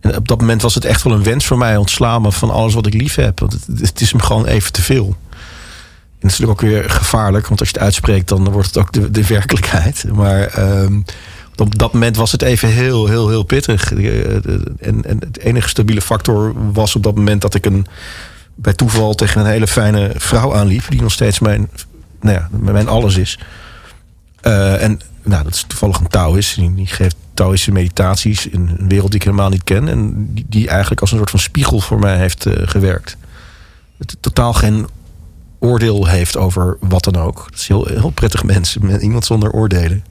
En 0.00 0.16
op 0.16 0.28
dat 0.28 0.40
moment 0.40 0.62
was 0.62 0.74
het 0.74 0.84
echt 0.84 1.02
wel 1.02 1.12
een 1.12 1.22
wens 1.22 1.46
voor 1.46 1.58
mij, 1.58 1.76
ontslaan 1.76 2.22
me 2.22 2.32
van 2.32 2.50
alles 2.50 2.74
wat 2.74 2.86
ik 2.86 2.94
lief 2.94 3.14
heb. 3.14 3.40
Want 3.40 3.52
het, 3.52 3.80
het 3.80 4.00
is 4.00 4.12
me 4.12 4.20
gewoon 4.20 4.46
even 4.46 4.72
te 4.72 4.82
veel. 4.82 5.06
En 5.06 6.24
dat 6.28 6.30
is 6.30 6.38
natuurlijk 6.38 6.62
ook 6.62 6.70
weer 6.70 6.90
gevaarlijk, 6.90 7.46
want 7.46 7.60
als 7.60 7.68
je 7.68 7.74
het 7.74 7.84
uitspreekt, 7.84 8.28
dan 8.28 8.50
wordt 8.50 8.66
het 8.66 8.78
ook 8.78 8.92
de, 8.92 9.10
de 9.10 9.26
werkelijkheid. 9.26 10.04
Maar 10.12 10.42
ehm, 10.42 11.00
op 11.56 11.78
dat 11.78 11.92
moment 11.92 12.16
was 12.16 12.32
het 12.32 12.42
even 12.42 12.68
heel, 12.68 13.06
heel, 13.06 13.28
heel 13.28 13.42
pittig. 13.42 13.92
En, 13.92 15.04
en 15.04 15.18
het 15.20 15.38
enige 15.38 15.68
stabiele 15.68 16.00
factor 16.00 16.72
was 16.72 16.96
op 16.96 17.02
dat 17.02 17.14
moment 17.14 17.40
dat 17.40 17.54
ik 17.54 17.66
een 17.66 17.86
bij 18.60 18.72
toeval 18.72 19.14
tegen 19.14 19.40
een 19.40 19.46
hele 19.46 19.66
fijne 19.66 20.12
vrouw 20.16 20.54
aanliep. 20.54 20.84
Die 20.88 21.02
nog 21.02 21.12
steeds 21.12 21.38
mijn, 21.38 21.70
nou 22.20 22.36
ja, 22.36 22.48
mijn 22.50 22.88
alles 22.88 23.16
is. 23.16 23.38
Eh, 24.40 24.82
en 24.82 25.00
nou, 25.22 25.44
dat 25.44 25.54
is 25.54 25.64
toevallig 25.66 25.98
een 25.98 26.08
Taoïst. 26.08 26.56
Die, 26.56 26.86
geeft 26.86 27.16
Taoïstische 27.34 27.72
meditaties 27.72 28.46
in 28.46 28.76
een 28.78 28.88
wereld 28.88 29.10
die 29.10 29.20
ik 29.20 29.26
helemaal 29.26 29.48
niet 29.48 29.64
ken. 29.64 29.88
En 29.88 30.28
die, 30.34 30.46
die 30.48 30.68
eigenlijk 30.68 31.00
als 31.00 31.10
een 31.10 31.16
soort 31.16 31.30
van 31.30 31.38
spiegel 31.38 31.80
voor 31.80 31.98
mij 31.98 32.16
heeft 32.16 32.46
eh, 32.46 32.68
gewerkt. 32.68 33.16
Het 33.98 34.16
totaal 34.20 34.52
geen 34.52 34.86
oordeel 35.58 36.06
heeft 36.06 36.36
over 36.36 36.76
wat 36.80 37.04
dan 37.04 37.16
ook. 37.16 37.46
Dat 37.50 37.58
is 37.58 37.68
heel, 37.68 37.86
heel 37.86 38.10
prettig 38.10 38.42
mensen. 38.44 38.86
Met 38.86 39.02
iemand 39.02 39.24
zonder 39.24 39.52
oordelen. 39.52 40.04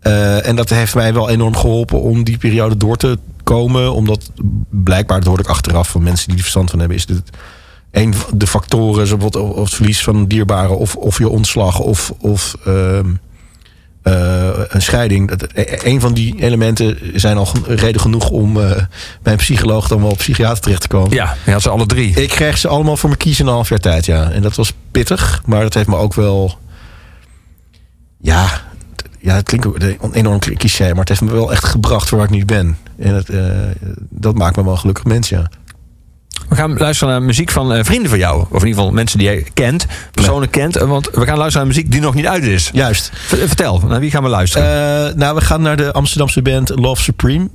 Eh, 0.00 0.46
en 0.46 0.56
dat 0.56 0.68
heeft 0.68 0.94
mij 0.94 1.14
wel 1.14 1.28
enorm 1.28 1.56
geholpen 1.56 2.00
om 2.00 2.24
die 2.24 2.38
periode 2.38 2.76
door 2.76 2.96
te 2.96 3.18
komen. 3.42 3.92
Omdat 3.92 4.30
blijkbaar, 4.70 5.18
dat 5.18 5.26
hoorde 5.26 5.42
ik 5.42 5.48
achteraf 5.48 5.88
van 5.88 6.02
mensen 6.02 6.26
die 6.26 6.36
er 6.36 6.42
verstand 6.42 6.70
van 6.70 6.78
hebben, 6.78 6.96
is 6.96 7.06
dit 7.06 7.30
een 7.96 8.14
van 8.14 8.38
de 8.38 8.46
factoren, 8.46 9.06
zoals 9.06 9.22
bijvoorbeeld 9.22 9.56
of 9.56 9.64
het 9.64 9.74
verlies 9.74 10.02
van 10.02 10.16
een 10.16 10.28
dierbare, 10.28 10.72
of, 10.72 10.96
of 10.96 11.18
je 11.18 11.28
ontslag, 11.28 11.78
of, 11.78 12.12
of 12.18 12.56
ehm, 12.64 13.14
eh, 14.02 14.48
een 14.68 14.82
scheiding. 14.82 15.28
Dat, 15.28 15.42
e- 15.54 15.78
een 15.82 16.00
van 16.00 16.14
die 16.14 16.42
elementen 16.42 16.98
zijn 17.14 17.36
al 17.36 17.48
reden 17.66 18.00
genoeg 18.00 18.30
om 18.30 18.60
eh, 18.60 18.70
bij 19.22 19.32
een 19.32 19.38
psycholoog 19.38 19.88
dan 19.88 20.00
wel 20.00 20.10
op 20.10 20.16
psychiater 20.18 20.62
terecht 20.62 20.80
te 20.80 20.88
komen. 20.88 21.12
Ja, 21.12 21.36
je 21.44 21.52
had 21.52 21.62
ze 21.62 21.68
alle 21.68 21.86
drie. 21.86 22.22
Ik 22.22 22.28
kreeg 22.28 22.58
ze 22.58 22.68
allemaal 22.68 22.96
voor 22.96 23.08
mijn 23.08 23.20
kiezen 23.20 23.40
in 23.40 23.48
een 23.48 23.54
half 23.54 23.68
jaar 23.68 23.78
tijd, 23.78 24.06
ja. 24.06 24.30
En 24.30 24.42
dat 24.42 24.56
was 24.56 24.72
pittig, 24.90 25.42
maar 25.46 25.62
dat 25.62 25.74
heeft 25.74 25.88
me 25.88 25.96
ook 25.96 26.14
wel... 26.14 26.58
Ja, 28.20 28.62
ja 29.18 29.34
het 29.34 29.46
klinkt 29.48 29.66
ook 29.66 29.78
een 29.80 30.12
enorm 30.12 30.38
cliché, 30.38 30.88
maar 30.88 30.98
het 30.98 31.08
heeft 31.08 31.20
me 31.20 31.32
wel 31.32 31.52
echt 31.52 31.64
gebracht 31.64 32.08
voor 32.08 32.18
waar 32.18 32.26
ik 32.26 32.32
nu 32.34 32.44
ben. 32.44 32.78
En 32.98 33.14
het, 33.14 33.28
eh, 33.28 33.40
dat 34.10 34.34
maakt 34.34 34.56
me 34.56 34.62
wel 34.62 34.72
een 34.72 34.78
gelukkig 34.78 35.04
mens, 35.04 35.28
ja. 35.28 35.50
We 36.48 36.54
gaan 36.56 36.76
luisteren 36.76 37.12
naar 37.14 37.22
muziek 37.22 37.50
van 37.50 37.72
eh, 37.72 37.84
vrienden 37.84 38.10
van 38.10 38.18
jou. 38.18 38.40
Of 38.40 38.46
in 38.48 38.54
ieder 38.54 38.68
geval 38.68 38.90
mensen 38.90 39.18
die 39.18 39.26
jij 39.28 39.46
kent, 39.54 39.86
persoonlijk 40.12 40.52
kent. 40.52 40.76
eh, 40.76 40.88
Want 40.88 41.04
we 41.12 41.24
gaan 41.26 41.38
luisteren 41.38 41.66
naar 41.66 41.66
muziek 41.76 41.90
die 41.92 42.00
nog 42.00 42.14
niet 42.14 42.26
uit 42.26 42.42
is. 42.44 42.70
Juist. 42.72 43.10
V- 43.14 43.46
Vertel, 43.46 43.82
naar 43.88 44.00
wie 44.00 44.10
gaan 44.10 44.22
we 44.22 44.28
luisteren? 44.28 44.66
Eh, 45.08 45.14
nou, 45.14 45.34
we 45.34 45.40
gaan 45.40 45.62
naar 45.62 45.76
de 45.76 45.92
Amsterdamse 45.92 46.42
band 46.42 46.68
Love 46.74 47.02
Supreme 47.02 47.48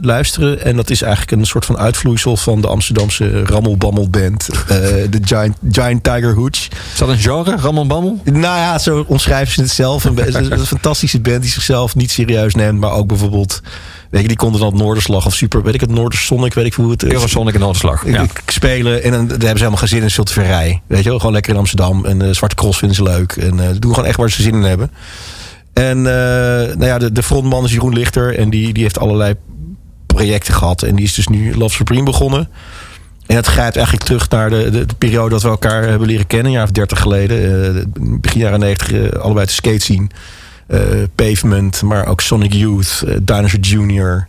luisteren. 0.00 0.64
En 0.64 0.76
dat 0.76 0.90
is 0.90 1.02
eigenlijk 1.02 1.32
een 1.32 1.46
soort 1.46 1.64
van 1.64 1.78
uitvloeisel 1.78 2.36
van 2.36 2.60
de 2.60 2.66
Amsterdamse 2.68 3.44
rammelbammelband. 3.44 4.46
de 5.10 5.18
Giant, 5.24 5.56
Giant 5.70 6.02
Tiger 6.04 6.34
Hooch. 6.34 6.50
is 6.92 6.98
dat 6.98 7.08
een 7.08 7.18
genre, 7.18 7.56
rammelbammel? 7.56 8.20
Nou 8.24 8.40
ja, 8.58 8.78
zo 8.78 9.04
omschrijven 9.08 9.52
ze 9.54 9.60
het 9.60 9.70
zelf. 9.70 10.04
Een 10.04 10.66
fantastische 10.66 11.20
band 11.20 11.42
die 11.42 11.50
zichzelf 11.50 11.94
niet 11.94 12.10
serieus 12.10 12.54
neemt. 12.54 12.80
Maar 12.80 12.90
ook 12.92 13.06
bijvoorbeeld, 13.06 13.60
weet 14.16 14.30
je, 14.30 14.36
die 14.36 14.46
konden 14.46 14.60
dan 14.60 14.76
Noorderslag 14.76 15.26
of 15.26 15.34
Super, 15.34 15.62
weet 15.62 15.74
ik 15.74 15.80
het, 15.80 15.90
Noordersonic, 15.90 16.54
weet 16.54 16.66
ik 16.66 16.74
hoe 16.74 16.90
het 16.90 17.02
is. 17.02 17.12
Eurosonic 17.12 17.54
en 17.54 17.60
Noorderslag. 17.60 18.06
Ja. 18.06 18.26
Spelen 18.46 19.02
en 19.02 19.10
dan, 19.10 19.26
daar 19.26 19.28
hebben 19.28 19.48
ze 19.48 19.56
helemaal 19.56 19.76
geen 19.76 19.88
zin 19.88 19.96
in, 19.96 20.02
het 20.02 20.10
is 20.10 20.14
veel 20.14 20.24
te 20.24 20.32
verrij. 20.32 20.82
Weet 20.86 21.02
je 21.02 21.08
wel, 21.08 21.18
gewoon 21.18 21.32
lekker 21.32 21.52
in 21.52 21.58
Amsterdam. 21.58 22.04
En 22.04 22.22
eh, 22.22 22.30
Zwarte 22.30 22.54
Cross 22.54 22.78
vinden 22.78 22.96
ze 22.96 23.02
leuk. 23.02 23.32
En 23.32 23.60
eh 23.60 23.68
doen 23.78 23.94
gewoon 23.94 24.08
echt 24.08 24.16
waar 24.16 24.30
ze 24.30 24.42
zin 24.42 24.54
in 24.54 24.62
hebben. 24.62 24.90
En 25.72 25.98
eh, 25.98 26.76
nou 26.76 26.84
ja, 26.84 26.98
de, 26.98 27.12
de 27.12 27.22
frontman 27.22 27.64
is 27.64 27.72
Jeroen 27.72 27.92
Lichter. 27.92 28.38
En 28.38 28.50
die, 28.50 28.72
die 28.72 28.82
heeft 28.82 28.98
allerlei 28.98 29.34
projecten 30.06 30.54
gehad. 30.54 30.82
En 30.82 30.94
die 30.96 31.04
is 31.04 31.14
dus 31.14 31.28
nu 31.28 31.56
Love 31.56 31.74
Supreme 31.74 32.02
begonnen. 32.02 32.48
En 33.26 33.36
het 33.36 33.46
grijpt 33.46 33.76
eigenlijk 33.76 34.06
terug 34.06 34.30
naar 34.30 34.50
de, 34.50 34.70
de, 34.70 34.86
de 34.86 34.94
periode 34.94 35.30
dat 35.30 35.42
we 35.42 35.48
elkaar 35.48 35.82
hebben 35.82 36.08
leren 36.08 36.26
kennen. 36.26 36.46
Een 36.46 36.52
jaar 36.52 36.64
of 36.64 36.70
dertig 36.70 37.00
geleden. 37.00 37.92
begin 38.20 38.40
jaren 38.40 38.60
negentig, 38.60 38.92
eh, 38.92 39.20
allebei 39.20 39.46
te 39.46 39.52
skate 39.52 39.84
zien. 39.84 40.10
Eh, 40.66 40.80
Pavement, 41.14 41.82
maar 41.82 42.06
ook 42.06 42.20
Sonic 42.20 42.52
Youth, 42.52 43.02
eh, 43.06 43.16
Dinosaur 43.22 43.60
Jr., 43.60 44.28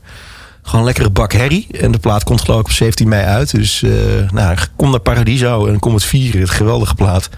gewoon 0.61 0.85
lekkere 0.85 1.09
bak 1.09 1.33
herrie. 1.33 1.67
En 1.71 1.91
de 1.91 1.97
plaat 1.97 2.23
komt 2.23 2.41
geloof 2.41 2.59
ik 2.59 2.65
op 2.65 2.71
17 2.71 3.07
mei 3.07 3.25
uit. 3.25 3.51
Dus 3.51 3.83
eh, 3.83 3.91
nou, 4.31 4.57
kom 4.75 4.89
naar 4.89 4.99
Paradiso 4.99 5.65
en 5.65 5.79
kom 5.79 5.93
het 5.93 6.03
vieren. 6.03 6.41
Het 6.41 6.49
geweldige 6.49 6.95
plaat. 6.95 7.29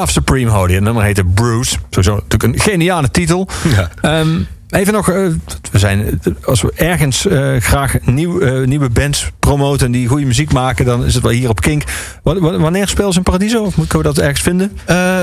Love 0.00 0.12
Supreme 0.12 0.50
hoorde 0.50 0.68
je. 0.68 0.74
Het 0.74 0.84
nummer 0.84 1.02
heette 1.04 1.24
Bruce. 1.24 1.76
Sowieso 1.90 2.14
natuurlijk 2.14 2.42
een 2.42 2.60
geniale 2.60 3.10
titel. 3.10 3.48
Ja. 3.76 3.90
Ehm, 4.00 4.28
even 4.70 4.92
nog, 4.92 5.08
eh, 5.10 5.14
we 5.72 5.78
zijn, 5.78 6.20
als 6.44 6.62
we 6.62 6.72
ergens 6.74 7.26
eh, 7.26 7.56
graag 7.56 7.94
nieuw, 8.04 8.40
eh, 8.40 8.66
nieuwe 8.66 8.88
bands 8.90 9.30
promoten 9.38 9.90
die 9.90 10.08
goede 10.08 10.26
muziek 10.26 10.52
maken, 10.52 10.84
dan 10.84 11.04
is 11.04 11.14
het 11.14 11.22
wel 11.22 11.32
hier 11.32 11.48
op 11.48 11.60
Kink. 11.60 11.82
Wa- 12.22 12.38
wa- 12.40 12.58
Wanneer 12.58 12.88
spelen 12.88 13.12
ze 13.12 13.18
in 13.18 13.24
Paradiso? 13.24 13.62
Of 13.62 13.74
kunnen 13.74 13.96
we 13.96 14.02
dat 14.02 14.18
ergens 14.18 14.40
vinden? 14.40 14.72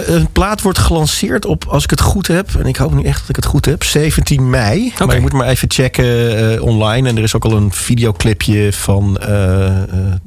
Eh, 0.06 0.14
een 0.16 0.32
plaat 0.32 0.62
wordt 0.62 0.78
gelanceerd 0.78 1.46
op, 1.46 1.66
als 1.66 1.84
ik 1.84 1.90
het 1.90 2.02
goed 2.02 2.28
heb, 2.28 2.50
en 2.60 2.66
ik 2.66 2.76
hoop 2.76 2.94
nu 2.94 3.04
echt 3.04 3.20
dat 3.20 3.30
ik 3.30 3.36
het 3.36 3.46
goed 3.46 3.66
heb, 3.66 3.84
17 3.84 4.50
mei. 4.50 4.94
Maar 5.06 5.16
je 5.16 5.22
moet 5.22 5.34
maar 5.34 5.48
even 5.48 5.72
checken 5.72 6.38
eh, 6.56 6.62
online. 6.62 7.10
En 7.10 7.18
er 7.18 7.24
is 7.24 7.36
ook 7.36 7.46
al 7.46 7.52
een 7.52 7.72
videoclipje 7.72 8.74
van 8.74 9.18
eh, 9.18 9.70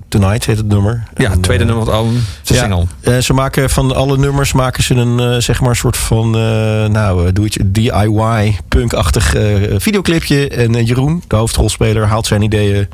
Tonight, 0.08 0.46
heet 0.46 0.56
het 0.56 0.68
nummer. 0.68 1.02
Ja, 1.16 1.30
En, 1.30 1.40
tweede 1.40 1.64
nummer 1.64 1.84
van 1.84 1.94
het 1.94 2.02
album. 2.02 2.24
Een 2.44 2.86
single. 3.02 3.22
ze 3.22 3.32
maken 3.32 3.70
van 3.70 3.94
alle 3.94 4.18
nummers 4.18 4.52
maken 4.52 4.82
ze 4.82 4.94
een 4.94 5.42
zeg 5.42 5.60
maar 5.60 5.76
soort 5.76 5.96
van 5.96 6.30
nou 6.92 7.32
doe 7.32 7.44
het 7.44 7.58
DIY 7.64 8.56
punkachtig 8.68 9.34
videoclipje 9.76 10.48
en 10.48 10.84
Jeroen 10.84 11.22
de 11.26 11.36
hoofdrolspeler 11.36 12.06
haalt 12.06 12.26
zijn 12.26 12.42
ideeën 12.42 12.88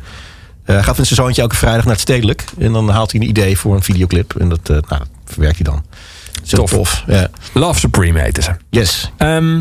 hij 0.66 0.82
gaat 0.82 0.96
met 0.96 1.06
zijn 1.06 1.20
zoontje 1.20 1.42
elke 1.42 1.56
vrijdag 1.56 1.84
naar 1.84 1.92
het 1.92 2.02
stedelijk 2.02 2.44
en 2.58 2.72
dan 2.72 2.88
haalt 2.88 3.12
hij 3.12 3.20
een 3.20 3.28
idee 3.28 3.58
voor 3.58 3.74
een 3.74 3.82
videoclip 3.82 4.34
en 4.38 4.48
dat 4.48 4.70
eh, 4.70 4.76
nou, 4.88 5.02
verwerkt 5.24 5.56
hij 5.56 5.64
dan. 5.64 5.84
Tof. 6.42 6.70
tof. 6.70 7.04
Ja. 7.06 7.28
Love 7.52 7.78
Supreme 7.78 8.20
heette 8.20 8.42
ze. 8.42 8.50
Yes. 8.70 9.12
Ehm, 9.16 9.56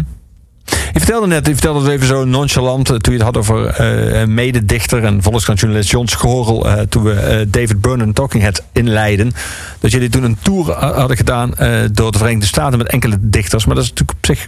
je 0.65 0.99
vertelde 1.01 1.27
net, 1.27 1.45
je 1.45 1.51
vertelde 1.51 1.79
het 1.79 1.89
even 1.91 2.07
zo 2.07 2.23
nonchalant 2.25 2.89
eh, 2.89 2.95
toen 2.95 3.13
je 3.13 3.19
het 3.23 3.27
had 3.27 3.37
over 3.37 3.65
eh, 3.67 4.27
mededichter 4.27 5.03
en 5.03 5.21
volkskrantjournalist 5.23 5.89
John 5.91 6.07
Schorel. 6.07 6.67
eh, 6.69 6.81
toen 6.81 7.03
we 7.03 7.47
David 7.49 7.81
Byrne 7.81 8.03
en 8.03 8.13
Talking 8.13 8.43
Head 8.43 8.63
inleiden. 8.73 9.31
Dat 9.79 9.91
jullie 9.91 10.09
toen 10.09 10.23
een 10.23 10.37
tour 10.41 10.71
ha- 10.71 10.93
hadden 10.93 11.17
gedaan 11.17 11.49
door 11.91 12.11
de 12.11 12.17
Verenigde 12.17 12.45
Staten 12.47 12.77
met 12.77 12.87
enkele 12.87 13.17
dichters. 13.19 13.65
Maar 13.65 13.75
dat 13.75 13.83
is 13.83 13.89
natuurlijk 13.89 14.17
op 14.19 14.25
zich 14.25 14.47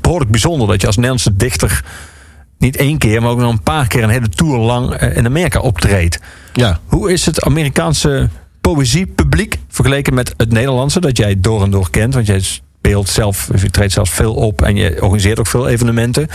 behoorlijk 0.00 0.30
bijzonder 0.30 0.68
dat 0.68 0.80
je 0.80 0.86
als 0.86 0.96
Nederlandse 0.96 1.36
dichter 1.36 1.84
niet 2.58 2.76
één 2.76 2.98
keer, 2.98 3.22
maar 3.22 3.30
ook 3.30 3.38
nog 3.38 3.52
een 3.52 3.62
paar 3.62 3.86
keer 3.86 4.02
een 4.02 4.08
hele 4.08 4.28
tour 4.28 4.58
lang 4.58 4.94
in 5.00 5.26
Amerika 5.26 5.60
optreedt. 5.60 6.18
Ja. 6.52 6.78
Hoe 6.86 7.12
is 7.12 7.26
het 7.26 7.42
Amerikaanse 7.42 8.28
poëziepubliek 8.60 9.58
vergeleken 9.68 10.14
met 10.14 10.34
het 10.36 10.52
Nederlandse, 10.52 11.00
dat 11.00 11.16
jij 11.16 11.40
door 11.40 11.62
en 11.62 11.70
door 11.70 11.90
kent? 11.90 12.14
Want 12.14 12.26
jij 12.26 12.40
speelt 12.40 13.08
zelf, 13.08 13.48
je 13.60 13.70
treedt 13.70 13.92
zelfs 13.92 14.10
veel 14.10 14.34
op 14.34 14.62
en 14.62 14.76
je 14.76 15.02
organiseert 15.02 15.38
ook 15.38 15.46
veel 15.46 15.68
evenementen. 15.68 16.28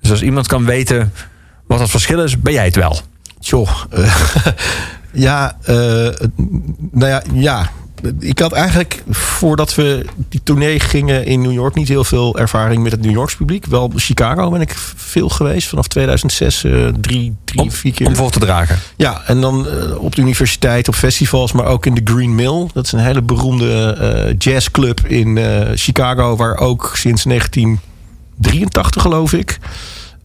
Dus 0.00 0.10
als 0.10 0.22
iemand 0.22 0.46
kan 0.46 0.64
weten 0.64 1.12
wat 1.66 1.80
het 1.80 1.90
verschil 1.90 2.22
is, 2.22 2.40
ben 2.40 2.52
jij 2.52 2.64
het 2.64 2.76
wel. 2.76 3.00
Tjoh. 3.40 3.70
eh, 3.90 4.46
ja, 5.12 5.56
eh, 5.62 5.74
nou 6.90 7.10
ja, 7.10 7.22
ja. 7.32 7.70
Ik 8.18 8.38
had 8.38 8.52
eigenlijk, 8.52 9.02
voordat 9.10 9.74
we 9.74 10.04
die 10.28 10.40
tournee 10.42 10.80
gingen 10.80 11.26
in 11.26 11.40
New 11.42 11.52
York... 11.52 11.74
niet 11.74 11.88
heel 11.88 12.04
veel 12.04 12.38
ervaring 12.38 12.82
met 12.82 12.92
het 12.92 13.00
New 13.00 13.12
Yorks 13.12 13.36
publiek. 13.36 13.66
Wel 13.66 13.92
Chicago 13.94 14.50
ben 14.50 14.60
ik 14.60 14.74
veel 14.96 15.28
geweest. 15.28 15.68
Vanaf 15.68 15.86
2006, 15.86 16.64
eh, 16.64 16.86
drie, 17.00 17.36
drie 17.44 17.60
Om, 17.60 17.72
vier 17.72 17.92
keer. 17.92 18.06
om 18.06 18.16
voor 18.16 18.30
te 18.30 18.38
dragen. 18.38 18.78
Ja, 18.96 19.22
en 19.26 19.40
dan 19.40 19.68
eh, 19.68 20.02
op 20.02 20.14
de 20.14 20.22
universiteit, 20.22 20.88
op 20.88 20.94
festivals, 20.94 21.52
maar 21.52 21.66
ook 21.66 21.86
in 21.86 21.94
de 21.94 22.00
Green 22.04 22.34
Mill. 22.34 22.66
Dat 22.72 22.84
is 22.84 22.92
een 22.92 22.98
hele 22.98 23.22
beroemde 23.22 23.92
eh, 23.92 24.34
jazzclub 24.38 25.06
in 25.06 25.38
Chicago, 25.74 26.36
waar 26.36 26.56
ook 26.56 26.92
sinds 26.94 27.22
1983, 27.22 29.02
geloof 29.02 29.32
ik, 29.32 29.58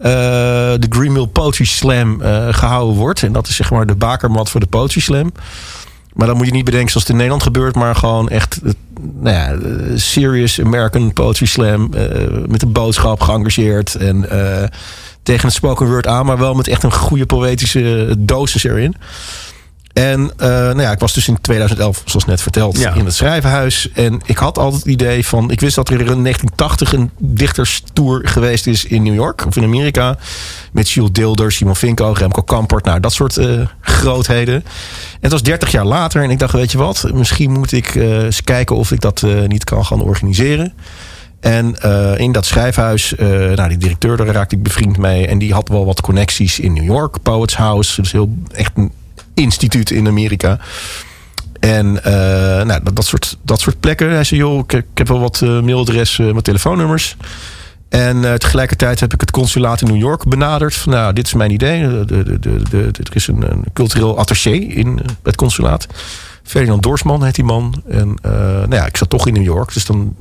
de 0.04 0.88
Green 0.90 1.12
Mill 1.12 1.28
Poetry 1.28 1.66
Slam 1.66 2.22
eh, 2.22 2.48
gehouden 2.52 2.96
wordt. 2.96 3.24
En 3.24 3.32
dat 3.32 3.48
is 3.48 3.56
zeg 3.56 3.72
maar 3.72 3.86
de 3.86 3.96
bakermat 3.96 4.50
voor 4.50 4.60
de 4.60 4.66
Poetry 4.66 5.02
Slam. 5.02 5.32
Maar 6.14 6.28
dan 6.28 6.38
moet 6.38 6.46
je 6.46 6.52
niet 6.52 6.66
bedenken 6.66 6.90
zoals 6.90 7.04
het 7.04 7.12
in 7.12 7.16
Nederland 7.16 7.44
gebeurt, 7.44 7.76
maar 7.76 7.96
gewoon 7.96 8.30
echt 8.30 8.60
eh, 8.64 8.72
nou 9.20 9.36
ja, 9.36 9.52
eh, 9.52 9.92
serious 9.96 10.62
American 10.62 11.14
Poetry 11.14 11.46
Slam. 11.46 11.94
eh, 11.94 12.28
met 12.48 12.62
een 12.62 12.72
boodschap 12.72 13.22
geëngageerd 13.22 13.96
en 13.96 14.26
tegen 15.24 15.46
het 15.46 15.54
spoken 15.54 15.88
word 15.88 16.08
aan, 16.08 16.26
maar 16.26 16.38
wel 16.38 16.54
met 16.54 16.68
echt 16.68 16.84
een 16.84 16.94
goede 16.94 17.26
poëtische 17.26 18.16
dosis 18.18 18.64
erin. 18.64 18.96
En 19.94 20.32
eh, 20.38 20.48
nou 20.48 20.82
ja, 20.82 20.92
ik 20.92 21.00
was 21.00 21.14
dus 21.14 21.28
in 21.28 21.42
2011, 21.42 22.02
zoals 22.06 22.26
net 22.26 22.42
verteld, 22.42 22.78
Ja. 22.78 22.94
in 22.94 23.06
het 23.06 23.14
schrijvenhuis. 23.16 23.90
En 23.94 24.22
ik 24.26 24.38
had 24.38 24.58
altijd 24.58 24.84
het 24.84 24.92
idee 24.92 25.26
van... 25.26 25.52
Ik 25.52 25.60
wist 25.60 25.76
dat 25.76 25.90
er 25.90 26.00
in 26.00 26.06
1980 26.06 26.94
een 26.94 27.12
dichterstour 27.18 28.28
geweest 28.28 28.68
is 28.68 28.86
in 28.86 29.04
New 29.04 29.14
York. 29.14 29.46
Of 29.46 29.56
in 29.56 29.64
Amerika. 29.64 30.18
Met 30.72 30.90
Jules 30.90 31.12
Dilder, 31.12 31.52
Simon 31.52 31.76
Vinko, 31.76 32.12
Remco 32.18 32.42
Kampert. 32.42 32.86
Nou, 32.86 33.00
dat 33.00 33.14
soort 33.14 33.38
eh, 33.38 33.60
grootheden. 33.82 34.56
En 34.56 35.20
het 35.20 35.32
was 35.32 35.44
30 35.44 35.72
jaar 35.72 35.86
later. 35.86 36.24
En 36.24 36.30
ik 36.30 36.40
dacht, 36.40 36.54
weet 36.54 36.72
je 36.72 36.78
wat? 36.78 37.10
Misschien 37.14 37.52
moet 37.52 37.72
ik 37.72 37.96
eh, 37.96 38.24
eens 38.24 38.44
kijken 38.44 38.76
of 38.76 38.92
ik 38.92 39.02
dat 39.02 39.24
niet 39.48 39.64
kan 39.64 39.86
gaan 39.86 40.02
organiseren. 40.02 40.74
En 41.40 41.76
in 42.18 42.32
dat 42.32 42.46
schrijfhuis, 42.46 43.16
eh, 43.16 43.28
nou, 43.28 43.70
die 43.70 43.78
directeur, 43.78 44.18
daar 44.18 44.28
raakte 44.28 44.56
ik 44.56 44.64
bevriend 44.64 44.98
mee. 44.98 45.28
En 45.28 45.38
die 45.38 45.54
had 45.54 45.70
wel 45.70 45.86
wat 45.86 46.02
connecties 46.02 46.60
in 46.60 46.74
New 46.74 46.84
York. 46.84 47.22
Poets 47.22 47.56
House, 47.56 48.02
dus 48.02 48.12
heel 48.12 48.34
echt 48.52 48.72
een 48.76 48.92
instituut 49.34 49.92
in 49.92 50.08
Amerika. 50.08 50.60
En 51.60 52.04
eh, 52.04 52.14
nou, 52.66 52.84
dat, 52.84 52.96
dat, 52.96 53.06
soort, 53.06 53.38
dat 53.42 53.60
soort 53.60 53.80
plekken. 53.80 54.10
Hij 54.10 54.24
zei, 54.24 54.40
joh, 54.40 54.60
ik, 54.60 54.74
ik 54.74 54.86
heb 54.94 55.08
wel 55.08 55.20
wat 55.20 55.42
eh, 55.42 55.62
mailadressen, 55.62 56.34
wat 56.34 56.44
telefoonnummers. 56.44 57.16
En 57.94 58.26
eh, 58.26 58.34
tegelijkertijd 58.34 59.00
heb 59.00 59.14
ik 59.14 59.20
het 59.20 59.32
consulaat 59.32 59.82
in 59.82 59.88
New 59.88 60.02
York 60.02 60.24
benaderd. 60.28 60.76
Van, 60.76 60.92
nou, 60.92 61.14
dit 61.14 61.26
is 61.26 61.34
mijn 61.34 61.52
idee. 61.52 62.06
De, 62.06 62.40
de, 62.40 62.40
de, 62.70 62.90
er 63.04 63.16
is 63.16 63.28
een, 63.28 63.52
een 63.52 63.64
cultureel 63.74 64.18
attaché 64.18 64.50
in 64.50 65.00
eh, 65.00 65.06
het 65.24 65.36
consulaat. 65.36 65.88
Ferdinand 66.44 66.84
Dorsman 66.84 67.24
heet 67.24 67.36
die 67.36 67.44
man. 67.44 67.84
En 67.90 68.16
eh, 68.22 68.32
nou 68.42 68.76
ja, 68.76 68.86
ik 68.86 68.98
zat 68.98 69.10
toch 69.10 69.28
in 69.28 69.34
New 69.34 69.44
York. 69.44 69.74
Dus 69.74 69.86
dan 69.86 70.16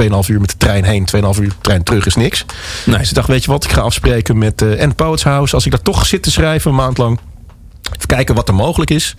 2,5 0.00 0.08
uur 0.26 0.40
met 0.40 0.50
de 0.50 0.56
trein 0.56 0.84
heen, 0.84 1.08
2,5 1.34 1.40
uur 1.40 1.52
trein 1.60 1.82
terug 1.82 2.06
is 2.06 2.14
niks. 2.14 2.44
Nee. 2.86 2.98
Dus 2.98 3.08
ik 3.08 3.14
dacht, 3.14 3.28
weet 3.28 3.44
je 3.44 3.50
wat, 3.50 3.64
ik 3.64 3.72
ga 3.72 3.80
afspreken 3.80 4.38
met 4.38 4.62
eh 4.62 4.82
en 4.82 4.94
Poets 4.94 5.24
House. 5.24 5.54
Als 5.54 5.64
ik 5.64 5.70
daar 5.70 5.82
toch 5.82 6.06
zit 6.06 6.22
te 6.22 6.30
schrijven 6.30 6.70
een 6.70 6.76
maand 6.76 6.98
lang. 6.98 7.18
Even 7.96 8.06
kijken 8.06 8.34
wat 8.34 8.48
er 8.48 8.54
mogelijk 8.54 8.90
is. 8.90 9.14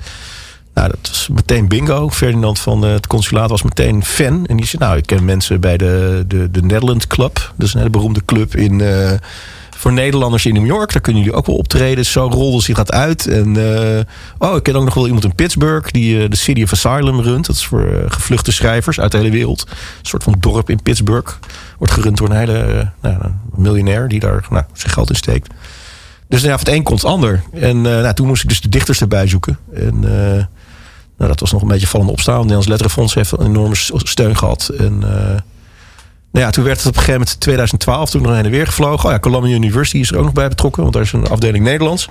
Nou, 0.73 0.89
dat 0.89 1.07
was 1.07 1.27
meteen 1.33 1.67
bingo. 1.67 2.09
Ferdinand 2.09 2.59
van 2.59 2.85
eh, 2.85 2.91
het 2.91 3.07
consulaat 3.07 3.49
was 3.49 3.63
meteen 3.63 4.03
fan. 4.05 4.45
En 4.45 4.57
die 4.57 4.65
zei, 4.65 4.83
nou, 4.83 4.97
ik 4.97 5.05
ken 5.05 5.25
mensen 5.25 5.59
bij 5.59 5.77
de, 5.77 6.23
de, 6.27 6.51
de 6.51 6.61
Netherlands 6.61 7.07
Club. 7.07 7.53
Dat 7.55 7.67
is 7.67 7.73
een 7.73 7.79
hele 7.79 7.91
beroemde 7.91 8.25
club 8.25 8.55
in, 8.55 8.81
eh, 8.81 9.11
voor 9.69 9.93
Nederlanders 9.93 10.45
in 10.45 10.53
New 10.53 10.65
York. 10.65 10.91
Daar 10.93 11.01
kunnen 11.01 11.21
jullie 11.21 11.37
ook 11.37 11.45
wel 11.45 11.55
optreden. 11.55 12.05
Zo 12.05 12.27
rolde 12.31 12.61
zich 12.61 12.75
dat 12.75 12.91
uit. 12.91 13.27
En 13.27 13.57
eh, 13.57 14.01
oh, 14.37 14.55
ik 14.55 14.63
ken 14.63 14.75
ook 14.75 14.83
nog 14.83 14.93
wel 14.93 15.05
iemand 15.05 15.23
in 15.23 15.35
Pittsburgh... 15.35 15.91
die 15.91 16.27
de 16.27 16.35
City 16.35 16.63
of 16.63 16.71
Asylum 16.71 17.21
runt. 17.21 17.45
Dat 17.45 17.55
is 17.55 17.65
voor 17.65 18.05
gevluchte 18.07 18.51
schrijvers 18.51 18.99
uit 18.99 19.11
de 19.11 19.17
hele 19.17 19.29
wereld. 19.29 19.65
Een 19.69 19.75
soort 20.01 20.23
van 20.23 20.35
dorp 20.39 20.69
in 20.69 20.81
Pittsburgh. 20.81 21.33
Wordt 21.77 21.93
gerund 21.93 22.17
door 22.17 22.29
een 22.29 22.37
hele 22.37 22.91
nou, 23.01 23.17
miljonair... 23.55 24.07
die 24.07 24.19
daar 24.19 24.45
nou, 24.49 24.63
zijn 24.73 24.93
geld 24.93 25.09
in 25.09 25.15
steekt. 25.15 25.47
Dus 26.33 26.41
ja, 26.41 26.55
het 26.55 26.67
een 26.67 26.83
komt 26.83 27.01
het 27.01 27.11
ander. 27.11 27.43
En 27.53 27.77
eh, 27.77 28.01
nou, 28.01 28.13
toen 28.13 28.27
moest 28.27 28.43
ik 28.43 28.49
dus 28.49 28.61
de 28.61 28.69
dichters 28.69 29.01
erbij 29.01 29.27
zoeken. 29.27 29.57
En 29.73 29.95
eh, 30.03 30.45
nou, 31.17 31.29
dat 31.29 31.39
was 31.39 31.51
nog 31.51 31.61
een 31.61 31.67
beetje 31.67 31.87
vallen 31.87 32.07
opstaan. 32.07 32.33
Het 32.33 32.41
Nederlands 32.41 32.69
Letterenfonds 32.69 33.13
heeft 33.13 33.31
een 33.31 33.45
enorme 33.45 33.75
steun 33.97 34.37
gehad. 34.37 34.71
En 34.77 35.03
eh, 35.03 35.41
nou 36.31 36.45
ja, 36.45 36.49
toen 36.49 36.63
werd 36.63 36.77
het 36.77 36.87
op 36.87 36.93
een 36.93 36.99
gegeven 36.99 37.19
moment 37.19 37.39
2012, 37.39 38.09
toen 38.09 38.21
nog 38.21 38.35
heen 38.35 38.45
en 38.45 38.51
weer 38.51 38.65
gevlogen. 38.65 39.05
Oh 39.05 39.11
ja, 39.11 39.19
Columbia 39.19 39.55
University 39.55 39.97
is 39.97 40.11
er 40.11 40.17
ook 40.17 40.23
nog 40.23 40.33
bij 40.33 40.47
betrokken, 40.47 40.81
want 40.81 40.93
daar 40.93 41.03
is 41.03 41.11
een 41.11 41.27
afdeling 41.27 41.63
Nederlands. 41.63 42.09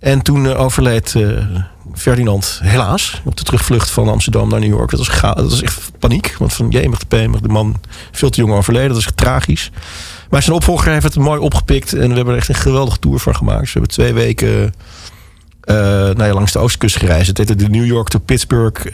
En 0.00 0.22
toen 0.22 0.46
eh, 0.46 0.60
overleed 0.60 1.14
eh, 1.14 1.44
Ferdinand 1.94 2.60
helaas 2.62 3.20
op 3.24 3.36
de 3.36 3.42
terugvlucht 3.42 3.90
van 3.90 4.08
Amsterdam 4.08 4.48
naar 4.48 4.60
New 4.60 4.68
York. 4.68 4.90
Dat 4.90 5.06
was, 5.06 5.20
dat 5.20 5.50
was 5.50 5.62
echt 5.62 5.90
paniek. 5.98 6.34
Want 6.38 6.52
van 6.52 6.70
jemig 6.70 6.98
de 6.98 7.06
pemig, 7.06 7.40
de 7.40 7.48
man 7.48 7.80
veel 8.12 8.30
te 8.30 8.40
jong 8.40 8.52
overleden. 8.52 8.88
Dat 8.88 8.98
is 8.98 9.04
echt 9.04 9.16
tragisch. 9.16 9.70
Maar 10.30 10.42
zijn 10.42 10.56
opvolger 10.56 10.92
heeft 10.92 11.04
het 11.04 11.16
mooi 11.16 11.40
opgepikt. 11.40 11.92
En 11.92 12.08
we 12.08 12.14
hebben 12.14 12.34
er 12.34 12.40
echt 12.40 12.48
een 12.48 12.54
geweldige 12.54 12.98
tour 12.98 13.18
van 13.18 13.36
gemaakt. 13.36 13.60
Dus 13.60 13.72
we 13.72 13.78
hebben 13.78 13.96
twee 13.96 14.12
weken 14.12 14.74
nou 16.16 16.24
ja, 16.24 16.32
langs 16.32 16.52
de 16.52 16.58
oostkust 16.58 16.96
gereisd. 16.96 17.26
Het 17.26 17.38
heette 17.38 17.54
de 17.54 17.68
New 17.68 17.86
York 17.86 18.08
to 18.08 18.18
Pittsburgh. 18.18 18.84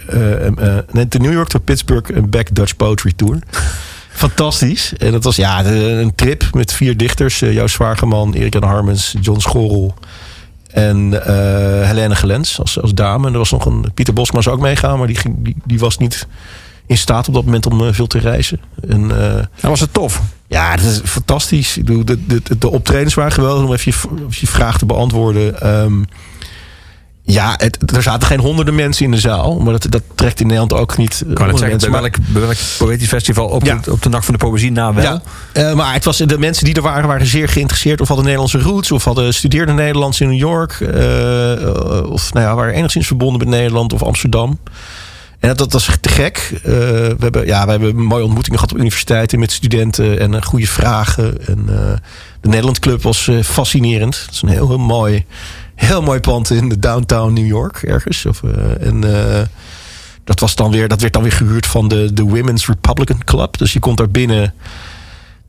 nee, 0.93 1.09
de 1.09 1.19
New 1.19 1.33
York 1.33 1.49
to 1.49 1.59
Pittsburgh 1.59 2.17
en 2.17 2.31
Back 2.31 2.55
Dutch 2.55 2.77
Poetry 2.77 3.13
Tour. 3.17 3.39
Fantastisch. 4.11 4.93
En 4.97 5.13
dat 5.13 5.25
was 5.25 5.37
ja, 5.37 5.65
een 5.65 6.15
trip 6.15 6.49
met 6.53 6.73
vier 6.73 6.97
dichters. 6.97 7.39
Joost 7.39 7.75
Zwageman, 7.75 8.35
Erik 8.35 8.53
Jan 8.53 8.63
Harmens, 8.63 9.15
John 9.21 9.41
Schorrel. 9.41 9.95
En 10.77 11.27
eh 11.27 11.87
Helene 11.89 12.15
Gelens 12.15 12.59
als, 12.61 12.81
als 12.81 12.95
dame. 12.95 13.27
En 13.27 13.33
er 13.33 13.39
was 13.39 13.51
nog 13.51 13.67
een 13.67 13.91
Pieter 13.95 14.15
Bosma 14.15 14.41
zou 14.41 14.57
ook 14.57 14.63
meegaan, 14.63 14.99
maar 14.99 15.07
die, 15.07 15.17
ging, 15.17 15.35
die, 15.39 15.57
die 15.65 15.79
was 15.79 15.99
niet 15.99 16.27
in 16.87 16.99
staat 16.99 17.29
op 17.29 17.35
dat 17.35 17.45
moment 17.45 17.67
om 17.67 17.87
eh, 17.87 17.93
veel 17.93 18.07
te 18.07 18.19
reizen. 18.19 18.61
En, 18.89 19.09
Dan 19.61 19.71
was 19.71 19.81
het 19.81 19.93
tof. 19.93 20.21
ja, 20.49 20.77
dat 20.77 20.85
is 20.85 21.01
fantastisch. 21.05 21.77
Ik 21.77 21.85
bedoel, 21.85 22.05
de, 22.05 22.27
de, 22.27 22.59
de 22.59 22.71
optredens 22.71 23.15
waren 23.15 23.33
geweldig 23.33 23.65
om 23.65 23.73
even 23.73 23.93
je, 23.93 24.27
je 24.41 24.47
vraag 24.47 24.79
te 24.79 24.87
beantwoorden. 24.87 25.61
Ehm, 25.61 26.03
ja, 27.29 27.55
het, 27.57 27.93
er 27.97 28.03
zaten 28.03 28.27
geen 28.29 28.41
honderden 28.41 28.75
mensen 28.75 29.05
in 29.05 29.11
de 29.11 29.19
zaal. 29.19 29.59
Maar 29.59 29.73
dat, 29.73 29.87
dat 29.91 30.03
trekt 30.15 30.41
in 30.41 30.47
Nederland 30.47 30.73
ook 30.73 30.97
niet. 30.97 31.25
Ik 31.29 31.35
kan 31.35 31.49
het 31.49 31.59
zeggen, 31.59 31.79
bij 31.79 31.91
mensen. 31.91 32.21
welk, 32.21 32.33
bij 32.33 32.43
welk 32.43 32.57
poëtisch 32.79 33.09
festival 33.09 33.47
op, 33.49 33.65
Ja. 33.65 33.79
de, 33.83 33.93
op 33.93 34.03
de 34.03 34.09
Nacht 34.09 34.25
van 34.25 34.35
de 34.35 34.47
Poëzie 34.47 34.73
na 34.73 34.95
wel? 34.95 35.05
Ja, 35.05 35.23
eh, 35.53 35.75
maar 35.75 35.93
het 35.93 36.05
was, 36.05 36.17
de 36.17 36.39
mensen 36.39 36.65
die 36.65 36.75
er 36.75 36.83
waren, 36.83 37.09
waren 37.09 37.27
zeer 37.27 37.49
geïnteresseerd. 37.49 38.01
Of 38.01 38.07
hadden 38.07 38.25
Nederlandse 38.25 38.61
roots. 38.61 38.93
Of 38.93 39.05
hadden 39.05 39.35
studeerden 39.35 39.75
Nederlands 39.75 40.21
in 40.21 40.29
New 40.29 40.39
York. 40.39 40.73
eh, 40.81 42.11
of 42.11 42.33
nou 42.33 42.47
ja, 42.47 42.55
waren 42.55 42.75
enigszins 42.75 43.07
verbonden 43.07 43.39
met 43.39 43.59
Nederland 43.59 43.93
of 43.93 44.03
Amsterdam. 44.03 44.59
En 45.39 45.49
dat, 45.49 45.59
dat 45.59 45.73
was 45.73 45.91
te 46.01 46.09
gek. 46.09 46.51
Eh, 46.55 46.61
we, 46.63 47.17
hebben, 47.19 47.47
ja, 47.47 47.65
we 47.65 47.71
hebben 47.71 47.97
mooie 47.97 48.25
ontmoetingen 48.25 48.59
gehad 48.59 48.73
op 48.75 48.79
universiteiten 48.81 49.39
met 49.39 49.53
studenten 49.53 50.21
en 50.21 50.45
goede 50.45 50.67
vragen. 50.67 51.47
En, 51.47 51.67
de 52.41 52.49
Nederland 52.49 52.79
Club 52.79 53.03
was 53.03 53.31
fascinerend. 53.43 54.23
Het 54.27 54.35
is 54.35 54.43
een 54.43 54.49
heel, 54.49 54.69
heel 54.69 54.79
mooi, 54.79 55.25
heel 55.77 56.03
mooi 56.03 56.21
pand 56.21 56.51
in 56.51 56.69
de 56.69 56.79
downtown 56.79 57.33
New 57.33 57.47
York 57.47 57.83
ergens. 57.83 58.27
Of, 58.27 58.43
eh, 58.43 58.87
en 58.87 59.05
eh, 59.05 59.43
dat, 60.25 60.41
was 60.41 60.55
dan 60.55 60.71
weer, 60.71 60.89
dat 60.89 61.01
werd 61.01 61.13
dan 61.13 61.23
weer 61.23 61.33
gehuurd 61.33 61.67
van 61.67 61.89
de, 61.89 62.13
de 62.13 62.23
Women's 62.23 62.67
Republican 62.67 63.25
Club. 63.25 63.59
Dus 63.59 63.73
je 63.73 63.81
komt 63.81 63.97
daar 63.97 64.09
binnen. 64.09 64.55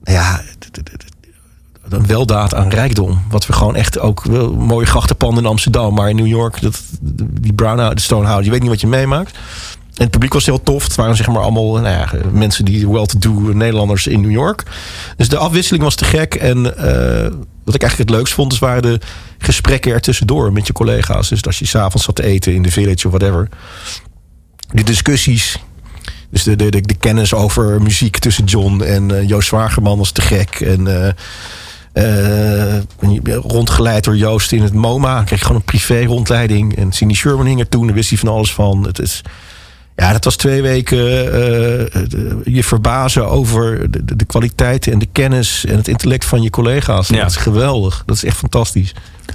Nou 0.04 0.18
ja, 0.18 0.42
een 1.90 2.08
weldaad 2.08 2.54
aan 2.54 2.70
rijkdom. 2.70 3.22
Wat 3.30 3.46
we 3.46 3.54
gewoon 3.54 3.76
echt 3.76 4.00
ook 4.00 4.24
wel 4.24 4.54
mooie 4.54 4.86
grachtenpanden 4.86 5.44
in 5.44 5.50
Amsterdam. 5.50 5.94
Maar 5.94 6.10
in 6.10 6.16
New 6.16 6.28
York, 6.28 6.62
dat, 6.62 6.82
die 7.42 7.54
Brown 7.54 7.92
Stonehouse, 8.00 8.46
je 8.46 8.52
weet 8.52 8.62
niet 8.62 8.70
wat 8.70 8.82
je 8.82 8.88
meemaakt. 8.88 9.32
En 9.98 10.04
het 10.04 10.12
publiek 10.12 10.34
was 10.34 10.46
heel 10.46 10.64
tof. 10.64 10.84
Het 10.84 10.96
waren 10.96 11.16
zeg 11.16 11.28
maar 11.28 11.42
allemaal 11.42 11.72
nou 11.72 11.88
ja, 11.88 12.10
mensen 12.32 12.66
die 12.66 12.90
well-to-do 12.90 13.32
Nederlanders 13.32 14.08
in 14.08 14.22
New 14.22 14.32
York. 14.32 14.64
Dus 15.16 15.30
de 15.30 15.38
afwisseling 15.38 15.84
was 15.84 15.96
te 15.96 16.06
gek. 16.06 16.36
En 16.36 16.78
eh, 16.78 17.32
wat 17.68 17.76
ik 17.76 17.82
eigenlijk 17.82 18.10
het 18.10 18.20
leukst 18.20 18.34
vond, 18.34 18.50
dus 18.50 18.60
waren 18.60 18.82
de 18.82 19.00
gesprekken 19.38 19.92
ertussendoor 19.92 20.54
met 20.54 20.68
je 20.68 20.74
collega's. 20.74 21.30
Dus 21.30 21.46
als 21.46 21.60
je 21.60 21.66
s'avonds 21.66 22.06
zat 22.06 22.16
te 22.16 22.24
eten 22.24 22.54
in 22.54 22.62
de 22.62 22.72
village 22.72 23.08
of 23.08 23.14
whatever. 23.14 23.50
Die 24.74 24.86
discussies. 24.86 25.60
Dus 26.30 26.44
de, 26.44 26.56
de, 26.56 26.70
de, 26.70 26.82
de 26.82 26.96
kennis 26.96 27.34
over 27.34 27.82
muziek 27.82 28.18
tussen 28.18 28.46
John 28.46 28.82
en 28.82 29.12
eh, 29.12 29.28
Joost 29.28 29.48
Zwagerman 29.48 29.98
was 29.98 30.12
te 30.12 30.22
gek. 30.22 30.60
En 30.60 31.14
eh, 31.94 32.74
eh, 32.74 32.82
rondgeleid 33.42 34.04
door 34.04 34.18
Joost 34.18 34.52
in 34.52 34.62
het 34.62 34.74
MoMA. 34.74 35.24
Kreeg 35.24 35.42
gewoon 35.42 35.56
een 35.56 35.64
privé 35.64 36.04
rondleiding. 36.04 36.78
En 36.78 36.92
Cindy 36.92 37.14
Sherman 37.14 37.46
hing 37.46 37.60
er 37.60 37.70
toen. 37.70 37.86
Daar 37.86 37.96
wist 37.96 38.10
hij 38.10 38.18
van 38.18 38.30
alles 38.30 38.54
van. 38.54 38.84
Het 38.86 39.00
is, 39.00 39.22
ja, 40.00 40.12
dat 40.12 40.24
was 40.24 40.36
twee 40.36 40.62
weken 40.62 41.26
eh, 41.26 42.02
de- 42.08 42.40
je 42.44 42.64
verbazen 42.64 43.28
over 43.30 43.92
de, 43.92 44.16
de, 44.16 44.26
kwaliteit 44.26 44.88
en 44.88 45.00
de 45.00 45.08
kennis 45.12 45.66
en 45.66 45.76
het 45.76 45.88
intellect 45.88 46.26
van 46.26 46.42
je 46.42 46.50
collega's. 46.50 47.08
Ja. 47.08 47.22
Dat 47.22 47.30
is 47.30 47.36
geweldig. 47.36 48.04
Dat 48.06 48.16
is 48.16 48.24
echt 48.24 48.38
fantastisch. 48.38 48.94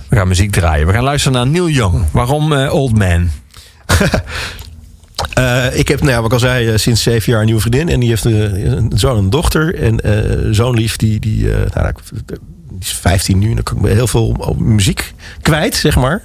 We 0.09 0.17
gaan 0.17 0.29
muziek 0.29 0.53
draaien. 0.53 0.87
We 0.87 0.93
gaan 0.93 1.05
luisteren 1.05 1.39
naar 1.39 1.47
Neil 1.47 1.69
Young. 1.69 2.05
Waarom 2.11 2.53
eh, 2.53 2.73
Old 2.75 2.99
Man? 2.99 3.29
Eh, 5.35 5.79
ik 5.79 5.89
heb, 5.89 6.01
nou 6.01 6.11
ja, 6.13 6.17
wat 6.17 6.27
ik 6.27 6.33
al 6.33 6.39
zei, 6.39 6.69
eh, 6.69 6.77
sinds 6.79 7.03
zeven 7.03 7.31
jaar 7.31 7.41
een 7.41 7.47
nieuwe 7.47 7.61
vriendin. 7.61 7.89
En 7.89 8.01
die 8.01 8.09
heeft 8.09 8.25
eh, 8.25 8.33
een 8.65 8.93
zoon 8.95 9.17
en 9.17 9.23
een 9.25 9.31
dochter. 9.31 9.75
En 9.75 10.01
eh 10.01 10.49
zoon 10.51 10.75
lief, 10.75 10.97
die, 10.97 11.21
die, 11.21 11.53
eh, 11.53 11.71
nou, 11.75 11.93
die 12.27 12.79
is 12.81 12.93
15 12.93 13.39
nu. 13.39 13.49
En 13.49 13.55
dan 13.55 13.63
kan 13.65 13.77
ik 13.77 13.83
me 13.83 13.89
heel 13.91 14.07
veel 14.07 14.57
muziek 14.59 15.15
kwijt, 15.43 15.75
zeg 15.75 15.97
maar. 15.97 16.23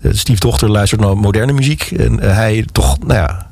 Uh, 0.00 0.12
Steve 0.14 0.40
dochter 0.40 0.70
luistert 0.70 1.00
naar 1.00 1.16
moderne 1.16 1.52
muziek. 1.52 1.82
En 1.82 2.20
eh, 2.20 2.34
hij 2.34 2.64
toch, 2.72 2.98
nou 2.98 3.12
ja, 3.12 3.47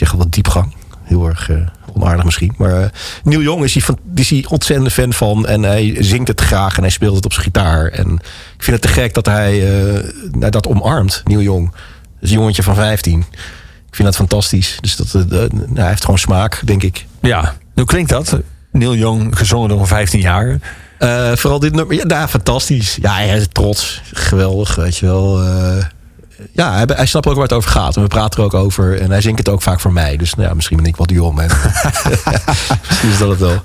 ik 0.00 0.06
zeg 0.06 0.18
wat 0.18 0.32
diepgang. 0.32 0.74
Heel 1.02 1.26
erg 1.26 1.50
eh, 1.50 1.56
onaardig 1.94 2.24
misschien. 2.24 2.54
Maar 2.56 2.82
eh, 2.82 2.88
Neil 3.22 3.40
Young 3.40 3.64
is 3.64 3.72
hij, 3.72 3.82
van, 3.82 3.98
is 4.14 4.30
hij 4.30 4.44
ontzettend 4.48 4.92
fan 4.92 5.12
van. 5.12 5.46
En 5.46 5.62
hij 5.62 5.96
zingt 5.98 6.28
het 6.28 6.40
graag 6.40 6.76
en 6.76 6.82
hij 6.82 6.90
speelt 6.90 7.16
het 7.16 7.24
op 7.24 7.32
zijn 7.32 7.44
gitaar. 7.44 7.86
En 7.86 8.12
ik 8.56 8.62
vind 8.62 8.82
het 8.82 8.82
te 8.82 9.00
gek 9.00 9.14
dat 9.14 9.26
hij 9.26 9.60
nou, 10.30 10.50
dat 10.50 10.66
omarmt, 10.66 11.22
Neil 11.24 11.40
Young. 11.42 11.72
Dus 12.20 12.30
een 12.30 12.36
jongetje 12.36 12.62
van 12.62 12.74
15. 12.74 13.18
Ik 13.88 13.94
vind 13.94 14.08
dat 14.08 14.16
fantastisch. 14.16 14.78
Dus 14.80 14.96
dat, 14.96 15.12
nou, 15.12 15.68
hij 15.74 15.88
heeft 15.88 16.04
gewoon 16.04 16.18
smaak, 16.18 16.60
denk 16.64 16.82
ik. 16.82 17.06
Ja, 17.20 17.54
hoe 17.74 17.84
klinkt 17.84 18.10
dat? 18.10 18.38
Neil 18.72 18.94
Young, 18.94 19.38
gezongen 19.38 19.68
door 19.68 19.80
een 19.80 19.86
15 19.86 20.20
jaar. 20.20 20.58
Vooral 21.36 21.58
dit 21.58 21.74
nummer. 21.74 21.94
Ja, 21.96 22.04
nou, 22.04 22.28
fantastisch. 22.28 22.98
Ja, 23.00 23.14
hij 23.14 23.36
is 23.36 23.46
trots. 23.52 24.02
Geweldig, 24.12 24.74
weet 24.74 24.96
je 24.96 25.06
wel. 25.06 25.42
Ja, 26.52 26.72
hij, 26.72 26.84
hij 26.86 27.06
snapt 27.06 27.26
ook 27.26 27.34
waar 27.34 27.42
het 27.42 27.52
over 27.52 27.70
gaat. 27.70 27.96
En 27.96 28.02
we 28.02 28.08
praten 28.08 28.38
er 28.38 28.44
ook 28.44 28.54
over. 28.54 29.00
En 29.00 29.10
hij 29.10 29.20
zingt 29.20 29.38
het 29.38 29.48
ook 29.48 29.62
vaak 29.62 29.80
voor 29.80 29.92
mij. 29.92 30.16
Dus 30.16 30.34
nou 30.34 30.48
ja, 30.48 30.54
misschien 30.54 30.76
ben 30.76 30.86
ik 30.86 30.96
wat 30.96 31.10
jong. 31.10 31.40
En 31.40 31.46
misschien 32.88 33.10
is 33.10 33.18
dat 33.18 33.28
het 33.28 33.38
wel. 33.38 33.62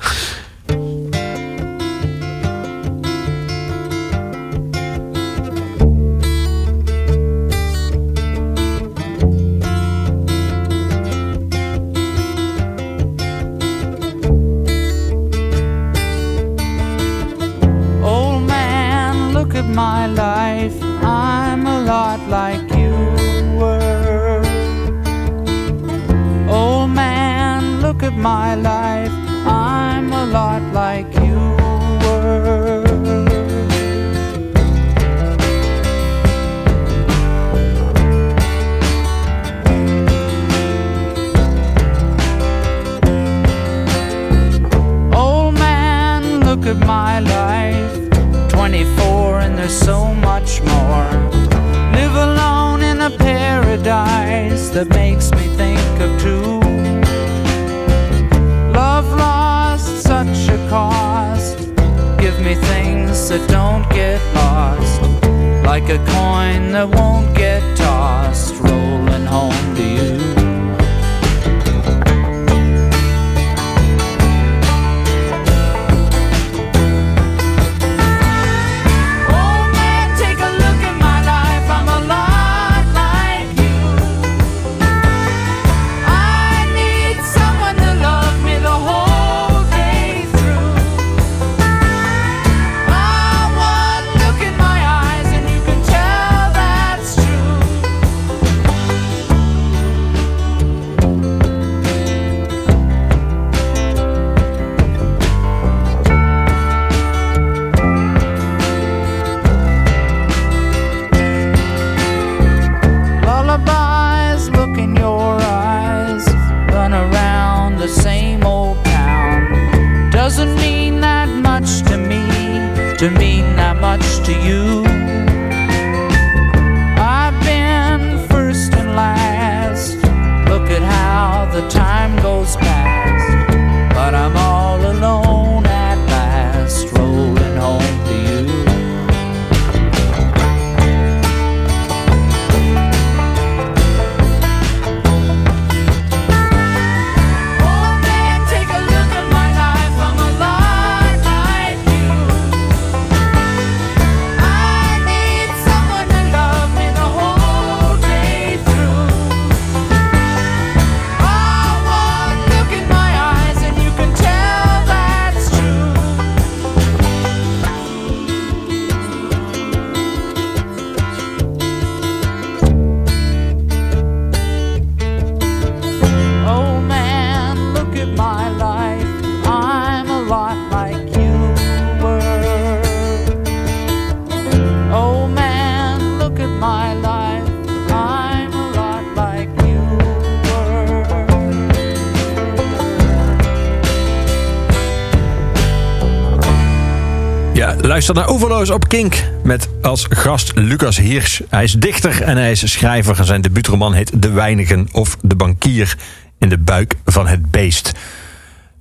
Luister 197.94 198.15
naar 198.15 198.28
Overloos 198.28 198.70
op 198.70 198.88
Kink 198.88 199.24
met 199.44 199.70
als 199.82 200.06
gast 200.10 200.52
Lucas 200.56 200.98
Hirsch. 200.98 201.41
Hij 201.49 201.64
is 201.64 201.74
dichter 201.74 202.22
en 202.22 202.38
hij 202.38 202.52
is 202.52 202.72
schrijver. 202.72 203.20
En 203.20 203.26
zijn 203.26 203.41
debuutroman 203.41 203.94
heet 203.94 204.22
De 204.22 204.32
Weinigen 204.32 204.88
of 204.91 205.18
De 205.22 205.36
Bankier 205.36 205.98
in 206.40 206.49
de 206.49 206.57
buik 206.57 206.95
van 207.06 207.28
het 207.28 207.52
beest. 207.52 207.91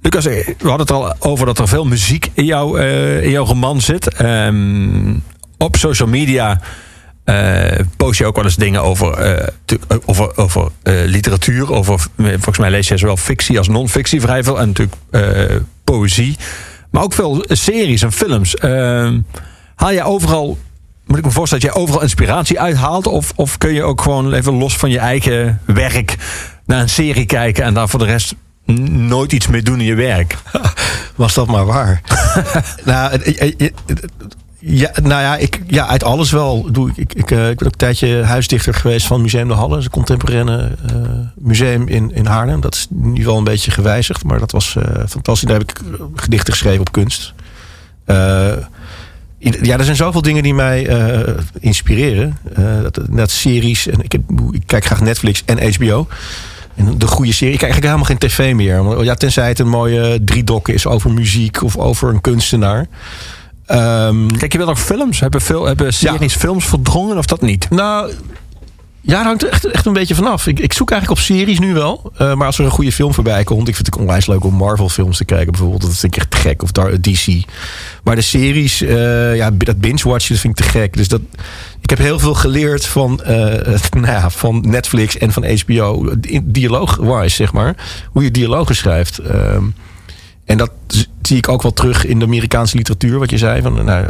Lucas, 0.01 0.27
eh, 0.27 0.47
we 0.47 0.69
hadden 0.69 0.87
het 0.87 0.91
al 0.91 1.15
over 1.19 1.47
dat 1.47 1.59
er 1.59 1.69
veel 1.69 1.85
muziek 1.85 2.31
in, 2.35 2.45
eh, 2.45 3.23
in 3.23 3.31
jouw 3.31 3.45
roman 3.45 3.81
zit. 3.81 4.15
Ehm, 4.15 5.15
op 5.59 5.77
social 5.77 6.09
media 6.09 6.61
eh, 7.25 7.79
post 7.97 8.19
je 8.19 8.27
ook 8.27 8.37
wel 8.37 8.45
eens 8.45 8.57
dingen 8.57 8.83
over, 8.83 9.51
over, 10.37 10.71
literatuur. 10.85 11.73
Over, 11.73 12.07
volgens 12.17 12.59
mij 12.59 12.71
lees 12.71 12.89
je 12.89 12.97
zowel 12.97 13.17
fictie 13.17 13.59
als 13.59 13.69
non-fictie 13.69 14.21
vrij 14.21 14.45
veel. 14.45 14.61
En 14.61 14.67
natuurlijk 14.67 14.97
poëzie. 15.85 16.37
Maar 16.93 17.03
ook 17.03 17.13
veel 17.13 17.45
series 17.49 18.03
en 18.03 18.13
films. 18.13 18.57
Ehm, 18.57 19.21
haal 19.75 19.91
je 19.91 20.03
overal, 20.03 20.59
moet 21.07 21.19
ik 21.19 21.25
me 21.25 21.31
voorstellen 21.31 21.65
dat 21.65 21.75
je 21.75 21.81
overal 21.81 22.03
inspiratie 22.03 22.61
uithaalt? 22.61 23.07
Of, 23.07 23.33
of 23.37 23.59
kun 23.59 23.73
je 23.73 23.83
ook 23.83 24.01
gewoon 24.01 24.33
even 24.33 24.53
los 24.53 24.77
van 24.77 24.91
je 24.91 24.99
eigen 24.99 25.61
werk 25.67 26.17
naar 26.67 26.81
een 26.81 26.89
serie 26.89 27.27
kijken 27.27 27.65
en 27.65 27.75
daar 27.75 27.89
voor 27.89 27.99
de 27.99 28.05
rest 28.05 28.35
nooit 28.65 29.33
iets 29.33 29.47
mee 29.47 29.63
doen 29.63 29.81
in 29.81 29.87
je 29.87 29.95
werk? 29.95 30.37
Was 31.17 31.35
dat 31.35 31.47
maar 31.47 31.67
waar. 31.67 32.01
nou, 32.85 33.21
ja, 34.65 34.91
nou 35.03 35.23
ja, 35.23 35.37
ik, 35.37 35.61
ja, 35.67 35.87
uit 35.87 36.05
alles 36.05 36.31
wel. 36.31 36.73
Doe 36.73 36.91
ik, 36.91 36.97
ik, 36.97 37.15
ik, 37.15 37.31
eh, 37.31 37.51
ik 37.51 37.57
ben 37.57 37.67
ook 37.67 37.73
een 37.73 37.79
tijdje 37.79 38.23
huisdichter 38.23 38.75
geweest 38.75 39.07
van 39.07 39.21
Museum 39.21 39.49
de 39.49 39.55
Halle. 39.55 39.69
Dat 39.69 39.79
is 39.79 39.85
een 39.85 39.91
contemporaine 39.91 40.71
eh, 40.87 40.95
museum 41.35 41.89
in, 41.89 42.15
in 42.15 42.27
Haarlem. 42.27 42.61
Dat 42.61 42.75
is 42.75 42.87
nu 42.91 43.25
wel 43.25 43.37
een 43.37 43.45
beetje 43.45 43.71
gewijzigd, 43.71 44.25
maar 44.25 44.39
dat 44.39 44.51
was 44.51 44.77
eh, 44.77 44.83
fantastisch. 45.09 45.49
Daar 45.49 45.59
heb 45.59 45.71
ik 45.71 45.81
gedichten 46.15 46.53
geschreven 46.53 46.81
op 46.81 46.93
kunst. 46.93 47.35
Ja, 49.39 49.79
er 49.79 49.85
zijn 49.85 49.97
zoveel 49.97 50.23
dingen 50.23 50.43
die 50.43 50.55
mij 50.55 50.89
inspireren. 51.61 52.37
Dat, 52.83 53.01
dat 53.11 53.31
series. 53.31 53.87
En 53.87 54.01
ik, 54.03 54.15
ik 54.51 54.63
kijk 54.67 54.85
graag 54.85 55.01
Netflix 55.01 55.43
en 55.45 55.75
HBO. 55.75 56.07
En 56.75 56.99
de 56.99 57.07
goede 57.07 57.33
serie. 57.33 57.53
Ik 57.53 57.59
kijk 57.59 57.73
eigenlijk 57.73 57.85
helemaal 57.85 58.05
geen 58.05 58.19
tv 58.19 58.55
meer. 58.55 59.05
Ja, 59.05 59.15
tenzij 59.15 59.49
het 59.49 59.59
een 59.59 59.69
mooie 59.69 60.25
driedok 60.25 60.69
is 60.69 60.87
over 60.87 61.11
muziek 61.11 61.63
of 61.63 61.77
over 61.77 62.09
een 62.09 62.21
kunstenaar. 62.21 62.89
Ehm, 63.73 64.27
Kijk 64.27 64.53
je 64.53 64.59
wel 64.59 64.67
nog 64.67 64.81
films? 64.81 65.21
Hebben, 65.21 65.41
veel, 65.41 65.65
hebben 65.65 65.95
series 65.95 66.35
films 66.35 66.65
verdrongen 66.65 67.19
of 67.19 67.27
dat 67.27 67.41
niet? 67.41 67.71
nou, 67.71 68.13
ja, 69.01 69.15
daar 69.15 69.25
hangt 69.25 69.43
er 69.43 69.49
echt, 69.49 69.65
echt 69.65 69.87
een 69.87 69.93
beetje 69.93 70.15
vanaf. 70.15 70.47
Ik, 70.47 70.61
ik 70.61 70.73
zoek 70.73 70.91
eigenlijk 70.91 71.21
op 71.21 71.27
series 71.27 71.59
nu 71.59 71.75
wel. 71.75 72.13
Eh, 72.17 72.35
maar 72.35 72.47
als 72.47 72.59
er 72.59 72.65
een 72.65 72.71
goede 72.71 72.93
film 72.93 73.15
voorbij 73.15 73.45
komt... 73.45 73.69
Ik 73.69 73.75
vind 73.75 73.87
het 73.87 73.97
onwijs 73.97 74.27
leuk 74.27 74.45
om 74.45 74.55
Marvel 74.55 74.89
films 74.89 75.17
te 75.17 75.25
kijken 75.25 75.51
bijvoorbeeld. 75.51 75.83
Dat 75.83 75.99
vind 75.99 76.17
ik 76.17 76.23
echt 76.23 76.35
gek. 76.35 76.63
Of 76.63 76.73
DC. 76.73 77.45
Maar 78.05 78.15
de 78.15 78.23
series, 78.23 78.83
eh, 78.83 79.37
ja, 79.37 79.51
dat 79.51 79.81
binge-watchen 79.81 80.33
dat 80.33 80.41
vind 80.41 80.59
ik 80.59 80.65
te 80.65 80.71
gek. 80.71 80.97
Dus 80.97 81.09
dat, 81.09 81.21
ik 81.81 81.91
heb 81.91 81.99
heel 81.99 82.19
veel 82.19 82.35
geleerd 82.35 82.87
van, 82.87 83.23
eh, 83.23 83.35
nou 83.91 84.07
ja, 84.07 84.31
van 84.31 84.65
Netflix 84.67 85.19
en 85.19 85.33
van 85.33 85.45
HBO. 85.59 86.15
Dialoog-wise, 86.43 87.37
zeg 87.37 87.53
maar. 87.53 87.75
Hoe 88.11 88.23
je 88.23 88.31
dialogen 88.31 88.77
schrijft. 88.77 89.19
Ehm, 89.19 89.65
en 90.45 90.59
dat 90.59 90.71
zie 91.23 91.37
ik 91.37 91.49
ook 91.49 91.63
wel 91.63 91.73
terug 91.73 92.07
in 92.07 92.19
de 92.19 92.25
Amerikaanse 92.25 92.77
literatuur. 92.77 93.19
Wat 93.19 93.31
je 93.31 93.39
zei, 93.39 93.63
van 93.63 93.85
nou, 93.85 94.07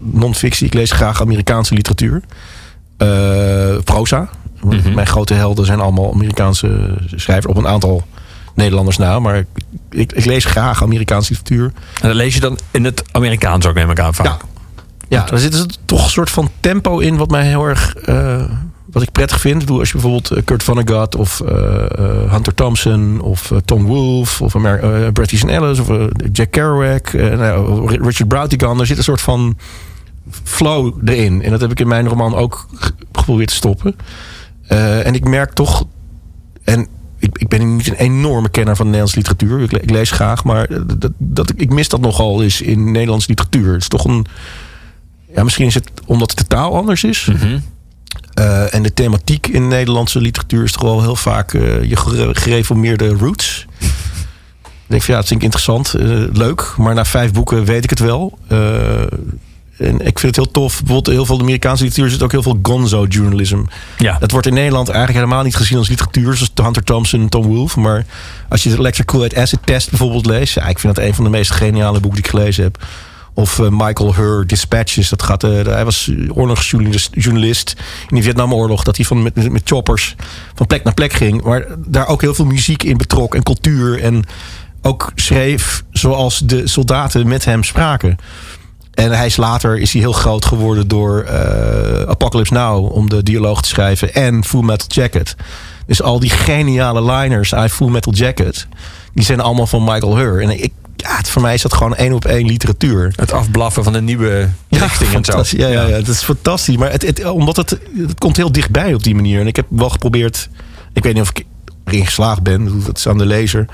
non-fictie. 0.00 0.66
Ik 0.66 0.74
lees 0.74 0.90
graag 0.92 1.20
Amerikaanse 1.20 1.74
literatuur. 1.74 2.22
Eh, 2.96 3.78
proza. 3.84 4.28
Want 4.60 4.94
Mijn 4.94 5.06
grote 5.06 5.34
helden 5.34 5.66
zijn 5.66 5.80
allemaal 5.80 6.12
Amerikaanse 6.12 6.94
schrijvers. 7.14 7.46
Op 7.46 7.56
een 7.56 7.66
aantal 7.66 8.02
Nederlanders 8.54 8.96
na. 8.96 9.18
Maar 9.18 9.44
ik, 9.90 10.12
ik, 10.12 10.24
lees 10.24 10.44
graag 10.44 10.82
Amerikaanse 10.82 11.32
literatuur. 11.32 11.72
En 12.00 12.08
dan 12.08 12.16
lees 12.16 12.34
je 12.34 12.40
dan 12.40 12.58
in 12.70 12.84
het 12.84 13.02
Amerikaans 13.12 13.66
ook, 13.66 13.74
neem 13.74 13.90
ik 13.90 14.00
aan. 14.00 14.14
vaak. 14.14 14.26
Ja. 14.26 14.38
Ja, 15.08 15.30
er 15.30 15.38
zit 15.38 15.52
dus 15.52 15.66
toch 15.84 16.04
een 16.04 16.10
soort 16.10 16.30
van 16.30 16.50
tempo 16.60 16.98
in 16.98 17.16
wat 17.16 17.30
mij 17.30 17.46
heel 17.46 17.64
erg. 17.64 17.94
eh, 17.96 18.44
wat 18.92 19.02
ik 19.02 19.12
prettig 19.12 19.40
vind. 19.40 19.54
Ik 19.54 19.60
bedoel, 19.60 19.78
Als 19.78 19.88
je 19.88 19.94
bijvoorbeeld 19.94 20.30
eh, 20.30 20.44
Kurt 20.44 20.62
Vonnegut 20.62 21.16
of 21.16 21.40
eh, 21.40 21.54
eh, 21.98 22.32
Hunter 22.32 22.54
Thompson 22.54 23.20
of 23.20 23.52
Tom 23.64 23.84
Wolfe 23.84 24.44
of 24.44 24.54
eh, 24.54 25.08
Bret 25.12 25.32
Easton 25.32 25.50
Ellis 25.50 25.78
of 25.78 25.90
Jack 26.32 26.50
Kerouac, 26.50 27.12
nou, 27.12 27.86
Richard 28.02 28.28
Brautigan, 28.28 28.80
er 28.80 28.86
zit 28.86 28.96
een 28.96 29.02
soort 29.04 29.20
van 29.20 29.56
flow 30.42 30.94
erin. 31.08 31.42
En 31.42 31.50
dat 31.50 31.60
heb 31.60 31.70
ik 31.70 31.80
in 31.80 31.88
mijn 31.88 32.08
roman 32.08 32.34
ook 32.34 32.66
ge- 32.74 32.92
geprobeerd 33.12 33.48
te 33.48 33.54
stoppen. 33.54 33.96
En 35.04 35.14
ik 35.14 35.28
merk 35.28 35.52
toch, 35.52 35.84
en 36.64 36.86
ik, 37.18 37.38
ik 37.38 37.48
ben 37.48 37.76
niet 37.76 37.88
een 37.88 37.94
enorme 37.94 38.48
kenner 38.48 38.76
van 38.76 38.84
Nederlandse 38.86 39.16
literatuur. 39.16 39.60
Ik, 39.60 39.72
le- 39.72 39.78
ik 39.78 39.90
lees 39.90 40.10
graag, 40.10 40.44
maar 40.44 40.68
dat, 40.98 41.10
dat, 41.18 41.52
ik 41.56 41.70
mis 41.72 41.88
dat 41.88 42.00
nogal 42.00 42.42
eens 42.42 42.60
in 42.60 42.90
Nederlandse 42.92 43.28
literatuur. 43.28 43.72
Het 43.72 43.82
is 43.82 43.88
toch 43.88 44.04
een. 44.04 44.26
Ja, 45.34 45.44
misschien 45.44 45.66
is 45.66 45.74
het 45.74 45.90
omdat 46.06 46.30
de 46.38 46.46
taal 46.46 46.76
anders 46.76 47.04
is. 47.04 47.30
Eh, 48.42 48.74
en 48.74 48.82
de 48.82 48.94
thematiek 48.94 49.46
in 49.46 49.68
Nederlandse 49.68 50.20
literatuur 50.20 50.64
is 50.64 50.72
toch 50.72 50.82
wel 50.82 51.00
heel 51.02 51.16
vaak 51.16 51.54
eh, 51.54 51.82
je 51.84 51.96
gere- 51.96 52.34
gereformeerde 52.34 53.08
roots. 53.08 53.66
Ik 54.62 54.98
denk 54.98 55.02
van 55.02 55.14
ja, 55.14 55.20
dat 55.20 55.28
vind 55.28 55.38
ik 55.40 55.44
interessant, 55.44 55.94
eh, 55.94 56.04
leuk. 56.32 56.74
Maar 56.76 56.94
na 56.94 57.04
vijf 57.04 57.32
boeken 57.32 57.64
weet 57.64 57.84
ik 57.84 57.90
het 57.90 57.98
wel. 57.98 58.38
En 59.78 59.94
ik 60.06 60.18
vind 60.18 60.22
het 60.22 60.36
heel 60.36 60.50
tof. 60.50 60.78
Bijvoorbeeld 60.78 61.06
heel 61.16 61.26
veel 61.26 61.40
Amerikaanse 61.40 61.82
literatuur 61.82 62.10
zit 62.12 62.22
ook 62.22 62.30
heel 62.30 62.42
veel 62.42 62.58
gonzo-journalism. 62.62 63.60
Ja. 63.98 64.18
Dat 64.18 64.30
wordt 64.30 64.46
in 64.46 64.54
Nederland 64.54 64.88
eigenlijk 64.88 65.18
helemaal 65.24 65.44
niet 65.44 65.56
gezien 65.56 65.78
als 65.78 65.88
literatuur. 65.88 66.34
Zoals 66.34 66.50
Hunter 66.54 66.82
Thompson 66.84 67.20
en 67.20 67.28
Tom 67.28 67.46
Wolfe. 67.46 67.80
Maar 67.80 68.04
als 68.48 68.62
je 68.62 68.68
de 68.70 68.78
Electric 68.78 69.36
Acid 69.36 69.58
Test 69.64 69.88
bijvoorbeeld 69.90 70.26
leest. 70.26 70.54
Ja, 70.54 70.66
ik 70.68 70.78
vind 70.78 70.94
dat 70.94 71.04
een 71.04 71.14
van 71.14 71.24
de 71.24 71.30
meest 71.30 71.50
geniale 71.50 72.00
boeken 72.00 72.22
die 72.22 72.30
ik 72.30 72.38
gelezen 72.38 72.62
heb. 72.64 72.84
Of 73.34 73.58
eh, 73.58 73.66
Michael 73.70 74.14
Hur, 74.14 74.46
Dispatches. 74.46 75.08
Dat 75.08 75.22
gaat, 75.22 75.44
eh, 75.44 75.64
hij 75.64 75.84
was 75.84 76.10
oorlogsjournalist 76.28 77.10
journalist 77.14 77.76
in 78.08 78.16
de 78.16 78.22
Vietnamoorlog. 78.22 78.82
Dat 78.82 78.96
hij 78.96 79.04
van, 79.04 79.22
met, 79.22 79.50
met 79.50 79.62
choppers 79.64 80.16
van 80.54 80.66
plek 80.66 80.84
naar 80.84 80.94
plek 80.94 81.12
ging. 81.12 81.42
Maar 81.42 81.66
daar 81.86 82.08
ook 82.08 82.20
heel 82.20 82.34
veel 82.34 82.44
muziek 82.44 82.82
in 82.82 82.96
betrok 82.96 83.34
en 83.34 83.42
cultuur. 83.42 84.02
En 84.02 84.24
ook 84.82 85.12
schreef 85.14 85.84
zoals 85.90 86.38
de 86.38 86.66
soldaten 86.66 87.28
met 87.28 87.44
hem 87.44 87.64
spraken. 87.64 88.18
En 88.94 89.10
hij 89.12 89.26
is 89.26 89.36
later 89.36 89.78
is 89.78 89.92
hij 89.92 90.00
heel 90.00 90.12
groot 90.12 90.44
geworden 90.44 90.88
door 90.88 91.20
eh, 91.20 92.02
Apocalypse 92.08 92.52
Now 92.52 92.92
om 92.92 93.08
de 93.08 93.22
dialoog 93.22 93.62
te 93.62 93.68
schrijven 93.68 94.14
en 94.14 94.44
Full 94.44 94.62
Metal 94.62 94.88
Jacket. 94.88 95.36
Dus 95.86 96.02
al 96.02 96.20
die 96.20 96.30
geniale 96.30 97.12
liners 97.12 97.54
uit 97.54 97.72
Full 97.72 97.88
Metal 97.88 98.12
Jacket, 98.12 98.66
die 99.14 99.24
zijn 99.24 99.40
allemaal 99.40 99.66
van 99.66 99.84
Michael 99.84 100.16
Hur. 100.16 100.42
En 100.42 100.62
ik, 100.62 100.72
ja, 100.96 101.16
het- 101.16 101.28
voor 101.28 101.42
mij 101.42 101.54
is 101.54 101.62
dat 101.62 101.74
gewoon 101.74 101.94
één 101.94 102.12
op 102.12 102.24
één 102.24 102.46
literatuur. 102.46 103.12
Het 103.16 103.32
afblaffen 103.32 103.84
van 103.84 103.92
de 103.92 104.02
nieuwe 104.02 104.48
richting 104.68 105.10
en 105.14 105.24
zo. 105.24 105.56
Ja, 105.58 105.68
ja, 105.68 105.82
ja, 105.86 105.96
dat 105.96 106.08
is 106.08 106.22
fantastisch. 106.22 106.76
Maar 106.76 106.90
het, 106.90 107.02
het, 107.02 107.24
omdat 107.30 107.56
het, 107.56 107.70
het 107.96 108.18
komt 108.18 108.36
heel 108.36 108.52
dichtbij 108.52 108.94
op 108.94 109.02
die 109.02 109.14
manier. 109.14 109.40
En 109.40 109.46
ik 109.46 109.56
heb 109.56 109.66
wel 109.68 109.88
geprobeerd, 109.90 110.48
ik 110.92 111.02
weet 111.02 111.14
niet 111.14 111.22
of 111.22 111.28
ik 111.30 111.44
erin 111.84 112.04
geslaagd 112.06 112.42
ben, 112.42 112.82
dat 112.86 112.96
is 112.96 113.08
aan 113.08 113.18
de 113.18 113.26
lezer. 113.26 113.66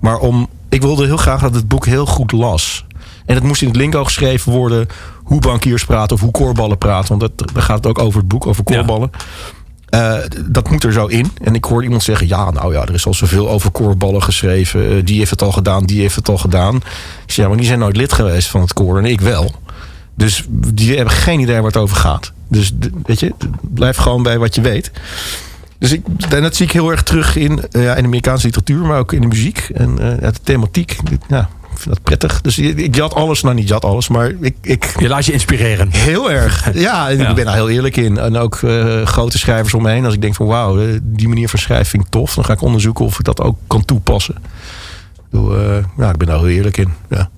Maar 0.00 0.18
om, 0.18 0.48
ik 0.68 0.82
wilde 0.82 1.04
heel 1.04 1.16
graag 1.16 1.40
dat 1.40 1.54
het 1.54 1.68
boek 1.68 1.86
heel 1.86 2.06
goed 2.06 2.32
las. 2.32 2.84
En 3.26 3.34
het 3.34 3.44
moest 3.44 3.62
in 3.62 3.68
het 3.68 3.76
lingo 3.76 4.04
geschreven 4.04 4.52
worden 4.52 4.86
hoe 5.22 5.40
bankiers 5.40 5.84
praten 5.84 6.16
of 6.16 6.22
hoe 6.22 6.30
koorballen 6.30 6.78
praten. 6.78 7.18
Want 7.18 7.20
dat, 7.38 7.52
daar 7.54 7.62
gaat 7.62 7.76
het 7.76 7.86
ook 7.86 7.98
over 7.98 8.18
het 8.18 8.28
boek, 8.28 8.46
over 8.46 8.64
koorballen. 8.64 9.10
Eh, 9.86 10.16
dat 10.44 10.70
moet 10.70 10.84
er 10.84 10.92
zo 10.92 11.06
in. 11.06 11.30
En 11.42 11.54
ik 11.54 11.64
hoorde 11.64 11.84
iemand 11.84 12.02
zeggen: 12.02 12.28
Ja, 12.28 12.50
nou 12.50 12.72
ja, 12.72 12.82
er 12.82 12.94
is 12.94 13.06
al 13.06 13.14
zoveel 13.14 13.50
over 13.50 13.70
koorballen 13.70 14.22
geschreven. 14.22 14.88
Eh, 14.88 15.04
die 15.04 15.18
heeft 15.18 15.30
het 15.30 15.42
al 15.42 15.52
gedaan, 15.52 15.84
die 15.84 16.00
heeft 16.00 16.14
het 16.14 16.28
al 16.28 16.38
gedaan. 16.38 16.76
Ik 17.26 17.32
Ja, 17.32 17.48
maar 17.48 17.56
die 17.56 17.66
zijn 17.66 17.78
nooit 17.78 17.96
lid 17.96 18.12
geweest 18.12 18.48
van 18.48 18.60
het 18.60 18.72
koor. 18.72 18.98
En 18.98 19.04
ik 19.04 19.20
wel. 19.20 19.54
Dus 20.14 20.44
die 20.50 20.96
hebben 20.96 21.14
geen 21.14 21.40
idee 21.40 21.56
waar 21.56 21.64
het 21.64 21.76
over 21.76 21.96
gaat. 21.96 22.32
Dus 22.48 22.72
weet 23.02 23.20
je, 23.20 23.34
blijf 23.60 23.96
gewoon 23.96 24.22
bij 24.22 24.38
wat 24.38 24.54
je 24.54 24.60
weet. 24.60 24.90
Dus 25.78 25.92
ik, 25.92 26.06
en 26.28 26.42
dat 26.42 26.56
zie 26.56 26.66
ik 26.66 26.72
heel 26.72 26.90
erg 26.90 27.02
terug 27.02 27.36
in, 27.36 27.62
ja, 27.70 27.94
in 27.94 28.02
de 28.02 28.08
Amerikaanse 28.08 28.46
literatuur, 28.46 28.84
maar 28.84 28.98
ook 28.98 29.12
in 29.12 29.20
de 29.20 29.26
muziek. 29.26 29.58
En 29.74 29.94
de 29.96 30.32
thematiek, 30.42 30.96
ja, 31.28 31.48
ik 31.76 31.82
vind 31.82 31.94
dat 31.94 32.02
prettig. 32.04 32.40
Dus 32.40 32.58
ik, 32.58 32.94
jat 32.94 33.14
alles, 33.14 33.42
nou 33.42 33.54
niet 33.54 33.68
jat 33.68 33.84
alles, 33.84 34.08
maar 34.08 34.32
ik, 34.40 34.56
ik 34.62 34.94
Je 34.98 35.08
laat 35.08 35.26
je 35.26 35.32
inspireren. 35.32 35.88
Heel 35.92 36.30
erg. 36.30 36.68
Ja, 36.74 37.08
en 37.08 37.18
Ja. 37.18 37.28
ik 37.28 37.34
ben 37.34 37.44
daar 37.44 37.54
heel 37.54 37.68
eerlijk 37.70 37.96
in. 37.96 38.18
En 38.18 38.36
ook 38.36 38.54
eh, 38.62 39.02
grote 39.02 39.38
schrijvers 39.38 39.74
omheen. 39.74 40.04
Als 40.04 40.14
ik 40.14 40.20
denk 40.20 40.34
van 40.34 40.46
wauw, 40.46 40.78
eh, 40.80 40.98
die 41.02 41.28
manier 41.28 41.48
van 41.48 41.58
schrijven 41.58 41.86
vind 41.86 42.04
ik 42.04 42.10
tof. 42.10 42.34
Dan 42.34 42.44
ga 42.44 42.52
ik 42.52 42.60
onderzoeken 42.62 43.04
of 43.04 43.18
ik 43.18 43.24
dat 43.24 43.40
ook 43.40 43.56
kan 43.66 43.84
toepassen. 43.84 44.34
Bedoel, 45.30 45.56
eh, 45.56 45.84
ja, 45.98 46.10
ik 46.10 46.16
ben 46.16 46.26
daar 46.26 46.36
heel 46.38 46.48
eerlijk 46.48 46.76
in. 46.76 46.92
Ja. 47.10 47.30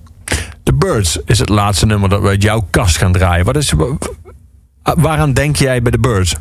The 0.63 0.73
Birds 0.73 1.19
is 1.25 1.39
het 1.39 1.49
laatste 1.49 1.85
nummer 1.85 2.09
dat 2.09 2.21
we 2.21 2.27
uit 2.27 2.43
jouw 2.43 2.67
kast 2.69 2.97
gaan 2.97 3.11
draaien. 3.11 3.45
Wat 3.45 3.55
is, 3.55 3.71
wa- 3.71 3.97
waaraan 4.83 5.33
denk 5.33 5.55
jij 5.55 5.81
bij 5.81 5.91
The 5.91 5.99
Birds? 5.99 6.35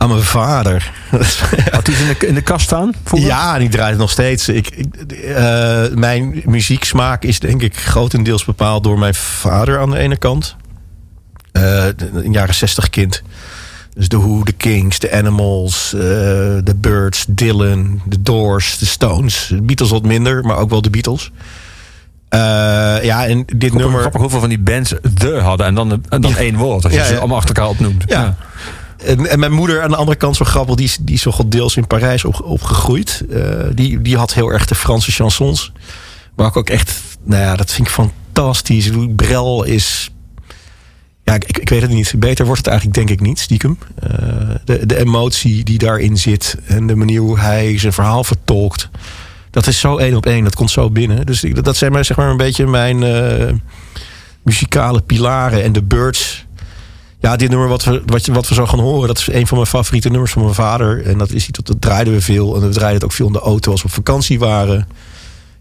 Aan 0.00 0.08
mijn 0.08 0.22
vader. 0.22 0.92
Had 1.70 1.84
die 1.86 1.94
in 1.96 2.06
de, 2.18 2.26
in 2.26 2.34
de 2.34 2.40
kast 2.42 2.64
staan? 2.64 2.92
Ja, 3.14 3.54
en 3.54 3.60
die 3.60 3.68
draait 3.68 3.90
het 3.90 3.98
nog 3.98 4.10
steeds. 4.10 4.48
Ik, 4.48 4.70
ik, 4.70 5.12
eh, 5.12 5.82
mijn 5.94 6.42
muzieksmaak 6.44 7.22
is 7.24 7.38
denk 7.40 7.62
ik 7.62 7.76
grotendeels 7.76 8.44
bepaald 8.44 8.84
door 8.84 8.98
mijn 8.98 9.14
vader 9.14 9.78
aan 9.80 9.90
de 9.90 9.98
ene 9.98 10.16
kant. 10.16 10.56
De- 11.52 11.94
een 12.12 12.32
jaren 12.32 12.54
zestig 12.54 12.90
kind. 12.90 13.22
Dus 13.94 14.08
de 14.08 14.16
Who, 14.18 14.44
de 14.44 14.52
Kings, 14.52 14.98
de 14.98 15.12
Animals, 15.12 15.92
eh, 15.94 16.00
de 16.64 16.74
Birds, 16.76 17.24
Dylan, 17.28 18.02
de 18.04 18.22
Doors, 18.22 18.78
de 18.78 18.86
Stones. 18.86 19.46
De 19.48 19.62
Beatles 19.62 19.90
wat 19.90 20.02
minder, 20.04 20.44
maar 20.44 20.56
ook 20.56 20.70
wel 20.70 20.82
de 20.82 20.90
Beatles. 20.90 21.30
Ja, 22.30 23.26
en 23.26 23.44
dit 23.46 23.60
Nummer. 23.62 23.80
nummer... 23.80 24.00
Grappig 24.00 24.20
hoeveel 24.20 24.40
van 24.40 24.48
die 24.48 24.58
bands 24.58 24.94
de 25.14 25.38
hadden 25.42 25.66
en 25.66 25.74
dan, 25.74 26.02
en 26.08 26.20
dan 26.20 26.36
één 26.36 26.56
woord. 26.56 26.84
Als 26.84 26.92
je 26.92 26.98
Ja, 26.98 27.04
ze 27.04 27.12
ja. 27.12 27.18
allemaal 27.18 27.36
achter 27.36 27.54
elkaar 27.54 27.70
opnoemt. 27.70 28.04
Ja. 28.06 28.36
En, 29.04 29.26
en 29.26 29.38
mijn 29.38 29.52
moeder 29.52 29.82
aan 29.82 29.90
de 29.90 29.96
andere 29.96 30.18
kant 30.18 30.36
zo 30.36 30.44
grappig, 30.44 30.74
die 30.74 30.90
die 31.00 31.14
is 31.14 31.24
goed 31.24 31.52
deels 31.52 31.76
in 31.76 31.86
Parijs 31.86 32.24
op, 32.24 32.42
opgegroeid. 32.42 33.24
Eh, 33.30 33.42
die, 33.74 34.02
die 34.02 34.16
had 34.16 34.34
heel 34.34 34.52
erg 34.52 34.66
de 34.66 34.74
Franse 34.74 35.12
chansons. 35.12 35.72
Maar 36.36 36.46
ook, 36.46 36.56
ook 36.56 36.70
echt, 36.70 37.00
nou 37.24 37.42
ja, 37.42 37.56
dat 37.56 37.72
vind 37.72 37.86
ik 37.86 37.94
fantastisch. 37.94 38.90
Brel 39.16 39.64
is, 39.64 40.10
ja, 41.24 41.34
ik, 41.34 41.58
ik 41.58 41.68
weet 41.68 41.82
het 41.82 41.90
niet. 41.90 42.14
Beter 42.16 42.44
wordt 42.44 42.60
het 42.60 42.68
eigenlijk 42.70 42.98
denk 42.98 43.10
ik 43.10 43.26
niet, 43.26 43.38
stiekem. 43.38 43.78
Eh, 44.02 44.10
de, 44.64 44.86
de 44.86 44.96
emotie 44.98 45.64
die 45.64 45.78
daarin 45.78 46.16
zit 46.16 46.56
en 46.66 46.86
de 46.86 46.96
manier 46.96 47.20
hoe 47.20 47.38
hij 47.38 47.78
zijn 47.78 47.92
verhaal 47.92 48.24
vertolkt. 48.24 48.88
Dat 49.50 49.66
is 49.66 49.78
zo 49.78 49.96
één 49.96 50.16
op 50.16 50.26
één, 50.26 50.44
dat 50.44 50.54
komt 50.54 50.70
zo 50.70 50.90
binnen. 50.90 51.26
Dus 51.26 51.44
ik, 51.44 51.64
dat 51.64 51.76
zijn 51.76 51.92
maar, 51.92 52.04
zeg 52.04 52.16
maar 52.16 52.30
een 52.30 52.36
beetje 52.36 52.66
mijn 52.66 53.02
eh, 53.02 53.54
muzikale 54.42 55.00
pilaren. 55.00 55.62
En 55.62 55.72
de 55.72 55.82
Birds, 55.82 56.46
ja, 57.20 57.36
dit 57.36 57.50
nummer 57.50 57.68
wat 57.68 57.84
we, 57.84 58.02
wat, 58.06 58.26
wat 58.26 58.48
we 58.48 58.54
zo 58.54 58.66
gaan 58.66 58.78
horen, 58.78 59.08
dat 59.08 59.18
is 59.18 59.32
een 59.32 59.46
van 59.46 59.56
mijn 59.56 59.68
favoriete 59.68 60.08
nummers 60.08 60.32
van 60.32 60.42
mijn 60.42 60.54
vader. 60.54 61.06
En 61.06 61.18
dat 61.18 61.30
is 61.30 61.48
iets 61.48 61.58
dat, 61.62 61.80
draaiden 61.80 62.12
we 62.12 62.20
veel. 62.20 62.54
En 62.54 62.60
we 62.60 62.68
draaiden 62.68 62.94
het 62.94 63.04
ook 63.04 63.12
veel 63.12 63.26
in 63.26 63.32
de 63.32 63.40
auto 63.40 63.70
als 63.70 63.82
we 63.82 63.88
op 63.88 63.94
vakantie 63.94 64.38
waren. 64.38 64.88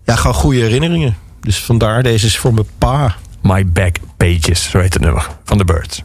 Ja, 0.06 0.16
gewoon 0.16 0.36
goede 0.36 0.60
herinneringen. 0.60 1.18
Dus 1.42 1.64
vandaar, 1.64 2.04
deze 2.04 2.26
is 2.26 2.38
voor 2.38 2.54
mijn 2.54 2.68
pa. 2.78 3.16
My 3.42 3.66
Back 3.66 3.96
Pages, 4.18 4.70
zo 4.70 4.80
heet 4.80 4.94
het 4.94 5.04
nummer 5.04 5.28
van 5.44 5.58
The 5.58 5.66
Birds. 5.66 6.04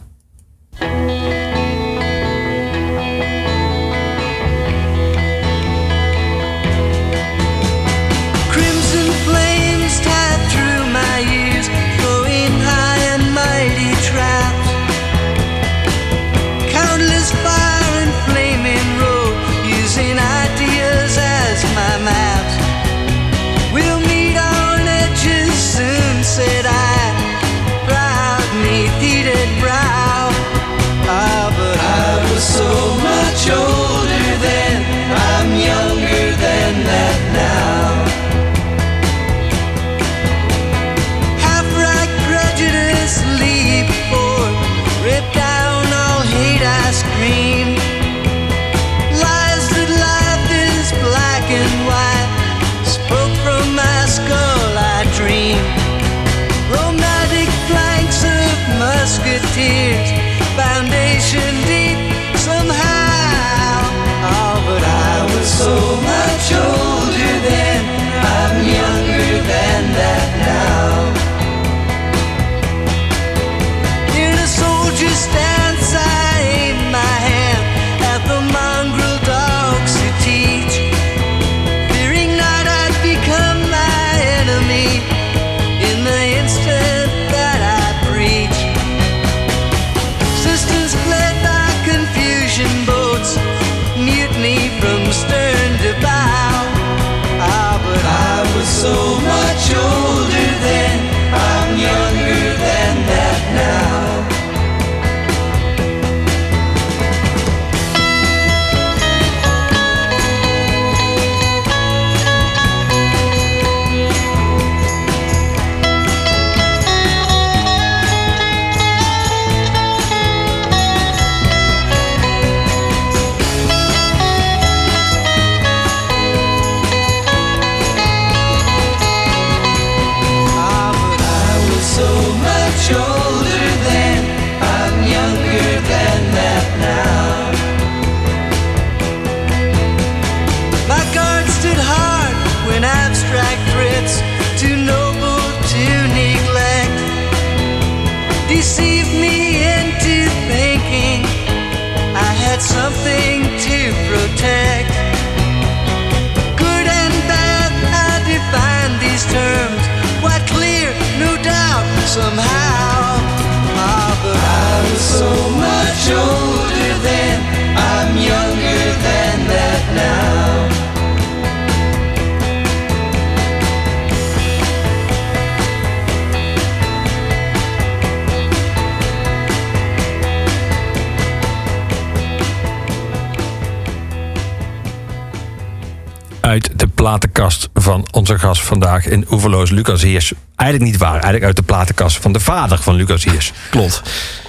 Van 187.85 188.07
onze 188.11 188.39
gast 188.39 188.61
vandaag 188.63 189.05
in 189.07 189.25
Oeverloos, 189.31 189.69
Lucas 189.69 190.01
Heers. 190.01 190.33
Eigenlijk 190.55 190.91
niet 190.91 190.99
waar, 191.01 191.11
eigenlijk 191.13 191.43
uit 191.43 191.55
de 191.55 191.61
platenkast 191.63 192.17
van 192.17 192.33
de 192.33 192.39
vader 192.39 192.77
van 192.81 192.95
Lucas 192.95 193.23
Heers. 193.23 193.51
Klopt. 193.69 194.01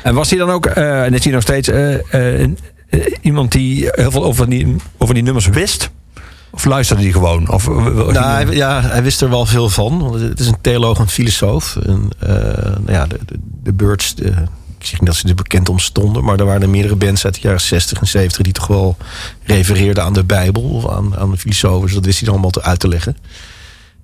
En 0.02 0.14
was 0.14 0.30
hij 0.30 0.38
dan 0.38 0.50
ook, 0.50 0.66
eh, 0.66 1.04
en 1.04 1.14
is 1.14 1.24
hij 1.24 1.32
nog 1.32 1.42
steeds 1.42 1.68
eh, 1.68 1.94
eh, 1.94 2.40
een- 2.40 2.58
iemand 3.20 3.52
die 3.52 3.88
heel 3.90 4.10
veel 4.10 4.24
over 4.24 4.48
die, 4.50 4.76
over 4.98 5.14
die 5.14 5.22
nummers 5.22 5.46
wist? 5.46 5.90
Of 6.50 6.64
luisterde 6.64 7.02
hij 7.02 7.12
gewoon? 7.12 7.50
Of, 7.50 7.68
Nou, 7.68 8.16
hij, 8.18 8.46
ja, 8.54 8.80
hij 8.82 9.02
wist 9.02 9.20
er 9.22 9.28
wel 9.28 9.46
veel 9.46 9.68
van. 9.68 9.98
Want 9.98 10.20
het 10.20 10.40
is 10.40 10.46
een 10.46 10.60
theoloog 10.60 10.98
en 10.98 11.08
filosoof. 11.08 11.76
En, 11.76 12.08
nou 12.78 12.92
ja, 12.92 13.06
de, 13.06 13.18
de, 13.26 13.38
de 13.62 13.72
Birds, 13.72 14.14
de- 14.14 14.32
zeg 14.86 14.98
niet 15.00 15.08
dat 15.08 15.18
ze 15.18 15.28
er 15.28 15.34
bekend 15.34 15.68
om 15.68 15.78
stonden... 15.78 16.24
maar 16.24 16.38
er 16.38 16.44
waren 16.44 16.62
er 16.62 16.68
meerdere 16.70 16.96
bands 16.96 17.24
uit 17.24 17.34
de 17.34 17.40
jaren 17.42 17.60
60 17.60 18.00
en 18.00 18.06
70... 18.06 18.42
die 18.42 18.52
toch 18.52 18.66
wel 18.66 18.96
refereerden 19.44 20.04
aan 20.04 20.12
de 20.12 20.24
Bijbel 20.24 20.62
of 20.62 20.88
aan, 20.90 21.16
aan 21.16 21.30
de 21.30 21.36
filosofen. 21.36 21.94
Dat 21.94 22.04
wist 22.04 22.16
hij 22.16 22.24
dan 22.24 22.32
allemaal 22.34 22.50
te 22.50 22.62
uit 22.62 22.78
te 22.80 22.88
leggen. 22.88 23.16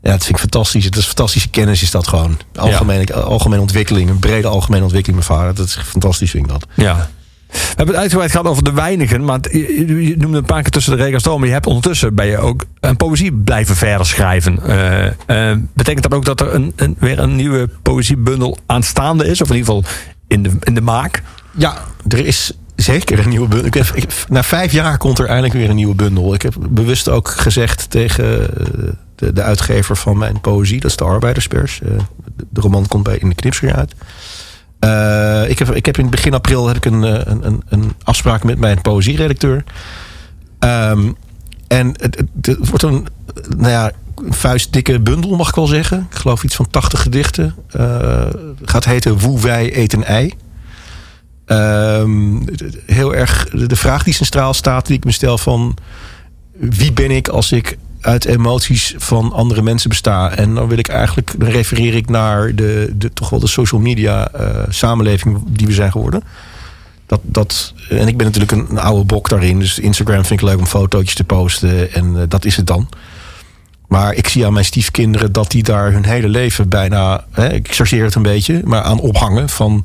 Ja, 0.03 0.11
dat 0.11 0.21
vind 0.25 0.35
ik 0.35 0.41
fantastisch. 0.41 0.85
Het 0.85 0.97
is 0.97 1.05
fantastische 1.07 1.49
kennis 1.49 1.83
is 1.83 1.91
dat 1.91 2.07
gewoon. 2.09 2.39
Algemene, 2.55 3.13
algemene 3.15 3.61
ontwikkeling, 3.61 4.11
een 4.11 4.19
brede 4.19 4.49
algemene 4.49 4.83
ontwikkeling, 4.83 5.25
mijn 5.27 5.39
vader. 5.41 5.55
Dat 5.55 5.67
is 5.67 5.79
fantastisch, 5.85 6.31
vind 6.31 6.45
ik 6.45 6.51
dat. 6.51 6.67
Ja. 6.75 7.09
We 7.53 7.59
hebben 7.69 7.87
het 7.87 7.97
uitgebreid 7.97 8.31
gehad 8.31 8.47
over 8.47 8.65
de 8.65 8.73
weinigen. 8.73 9.25
Maar 9.25 9.37
het- 9.37 9.49
je, 9.53 10.07
je 10.09 10.17
noemde 10.17 10.39
een 10.39 10.45
paar 10.45 10.63
keer 10.63 10.71
tussen 10.71 10.97
de 10.97 11.03
regels 11.03 11.23
door. 11.23 11.39
Maar 11.39 11.47
je 11.49 11.53
hebt 11.53 11.67
ondertussen 11.67 12.15
ben 12.15 12.27
je 12.27 12.39
ook 12.39 12.65
een 12.81 12.97
poëzie 12.97 13.33
blijven 13.33 13.77
verder 13.77 14.07
schrijven. 14.07 14.59
Eh, 14.67 15.51
eh, 15.51 15.59
betekent 15.75 16.03
dat 16.03 16.15
ook 16.15 16.25
dat 16.25 16.41
er 16.41 16.55
een, 16.55 16.73
een, 16.77 16.97
weer 16.99 17.19
een 17.19 17.37
nieuwe 17.37 17.69
poëziebundel 17.83 18.59
aanstaande 18.67 19.27
is? 19.27 19.41
Of 19.43 19.51
in 19.51 19.57
ieder 19.57 19.75
geval 19.75 19.93
in 20.33 20.43
de, 20.43 20.51
in 20.61 20.75
de 20.75 20.81
maak? 20.81 21.23
Ja, 21.51 21.75
er 22.09 22.27
is 22.27 22.53
zeker 22.77 23.19
een 23.19 23.29
nieuwe 23.29 23.49
bundel. 23.49 23.67
Ik 23.67 23.75
heb, 23.75 24.13
na 24.29 24.43
vijf 24.43 24.73
jaar 24.73 24.99
komt 24.99 25.19
er 25.19 25.27
eindelijk 25.27 25.55
weer 25.55 25.69
een 25.71 25.77
nieuwe 25.77 25.95
bundel. 25.95 26.35
Ik 26.35 26.43
heb 26.43 26.55
bewust 26.71 27.09
ook 27.09 27.29
gezegd 27.29 27.91
tegen 27.91 28.57
eh, 28.59 28.93
de, 29.15 29.33
de 29.33 29.43
uitgever 29.43 29.97
van 29.97 30.19
mijn 30.19 30.41
poëzie. 30.41 30.81
Dat 30.81 30.91
is 30.91 30.97
de 30.97 31.05
Arbeiderspers. 31.05 31.81
Eh, 31.83 31.91
de, 32.51 32.61
roman 32.61 32.89
komt 32.89 33.03
bij 33.05 33.17
in 33.17 33.29
de 33.29 33.35
knipscher 33.35 33.75
uit. 33.75 33.95
Eh, 34.79 35.51
ik, 35.51 35.59
heb, 35.59 35.71
ik 35.75 35.87
heb 35.87 35.99
in 35.99 36.11
begin 36.11 36.35
april 36.35 36.67
heb 36.67 36.77
ik 36.77 36.85
een, 36.85 37.03
een, 37.31 37.63
een, 37.69 37.93
afspraak 38.03 38.45
met 38.45 38.59
mijn 38.59 38.81
poëzieredacteur. 38.81 39.65
Ehm, 40.59 41.13
en 41.69 41.95
het, 42.01 42.23
het- 42.43 42.69
wordt 42.69 42.83
een, 42.83 43.07
nou 43.57 43.71
ja, 43.71 43.91
vuistdikke 44.29 45.01
bundel, 45.01 45.37
mag 45.37 45.49
ik 45.49 45.55
wel 45.55 45.67
zeggen. 45.67 46.07
Ik 46.11 46.17
geloof 46.17 46.45
iets 46.45 46.57
van 46.57 46.71
80 46.71 47.03
gedichten. 47.03 47.55
Eh, 47.71 48.27
gaat 48.63 48.85
heten 48.85 49.19
Woe 49.19 49.41
wij 49.41 49.75
eten 49.75 50.05
ei. 50.05 50.33
Ehm, 51.45 52.37
heel 52.87 53.15
erg 53.15 53.49
de 53.49 53.77
vraag 53.77 54.03
die 54.03 54.15
centraal 54.15 54.55
staat, 54.55 54.87
die 54.87 54.97
ik 54.97 55.05
me 55.05 55.13
stel 55.13 55.39
van 55.39 55.77
wie 56.53 56.93
ben 56.93 57.11
ik 57.11 57.29
als 57.29 57.53
ik 57.53 57.79
uit 58.01 58.25
emoties 58.25 58.95
van 58.97 59.33
andere 59.33 59.63
mensen 59.63 59.89
besta? 59.89 60.31
En 60.31 60.55
dan 60.55 60.69
wil 60.69 60.79
ik 60.79 60.89
eigenlijk, 60.89 61.35
dan 61.39 61.49
refereer 61.49 61.95
ik 61.95 62.09
naar 62.09 62.55
de, 62.55 62.93
de 62.97 63.13
toch 63.13 63.31
wel 63.31 63.41
de 63.41 63.47
social 63.47 63.81
media 63.81 64.29
eh, 64.29 64.63
samenleving 64.69 65.43
die 65.47 65.67
we 65.67 65.73
zijn 65.73 65.91
geworden. 65.93 66.23
Dat, 67.07 67.21
dat, 67.23 67.75
en 67.89 68.09
ik 68.09 68.17
ben 68.17 68.27
natuurlijk 68.27 68.53
een, 68.53 68.67
een 68.71 68.79
oude 68.79 69.05
bok 69.05 69.29
daarin. 69.29 69.59
Dus 69.59 69.79
Instagram 69.79 70.25
vind 70.25 70.41
ik 70.41 70.47
leuk 70.47 70.59
om 70.59 70.67
fotootjes 70.67 71.15
te 71.15 71.25
posten. 71.25 71.93
En 71.93 72.17
eh, 72.17 72.23
dat 72.29 72.45
is 72.45 72.57
het 72.57 72.67
dan. 72.67 72.89
Maar 73.93 74.15
ik 74.15 74.29
zie 74.29 74.47
aan 74.47 74.53
mijn 74.53 74.65
stiefkinderen 74.65 75.33
dat 75.33 75.51
die 75.51 75.63
daar 75.63 75.93
hun 75.93 76.05
hele 76.05 76.29
leven 76.29 76.69
bijna... 76.69 77.25
Hè, 77.31 77.53
ik 77.53 77.75
chargeer 77.75 78.05
het 78.05 78.15
een 78.15 78.23
beetje, 78.23 78.61
maar 78.65 78.83
aan 78.83 79.01
ophangen. 79.01 79.49
Van 79.49 79.85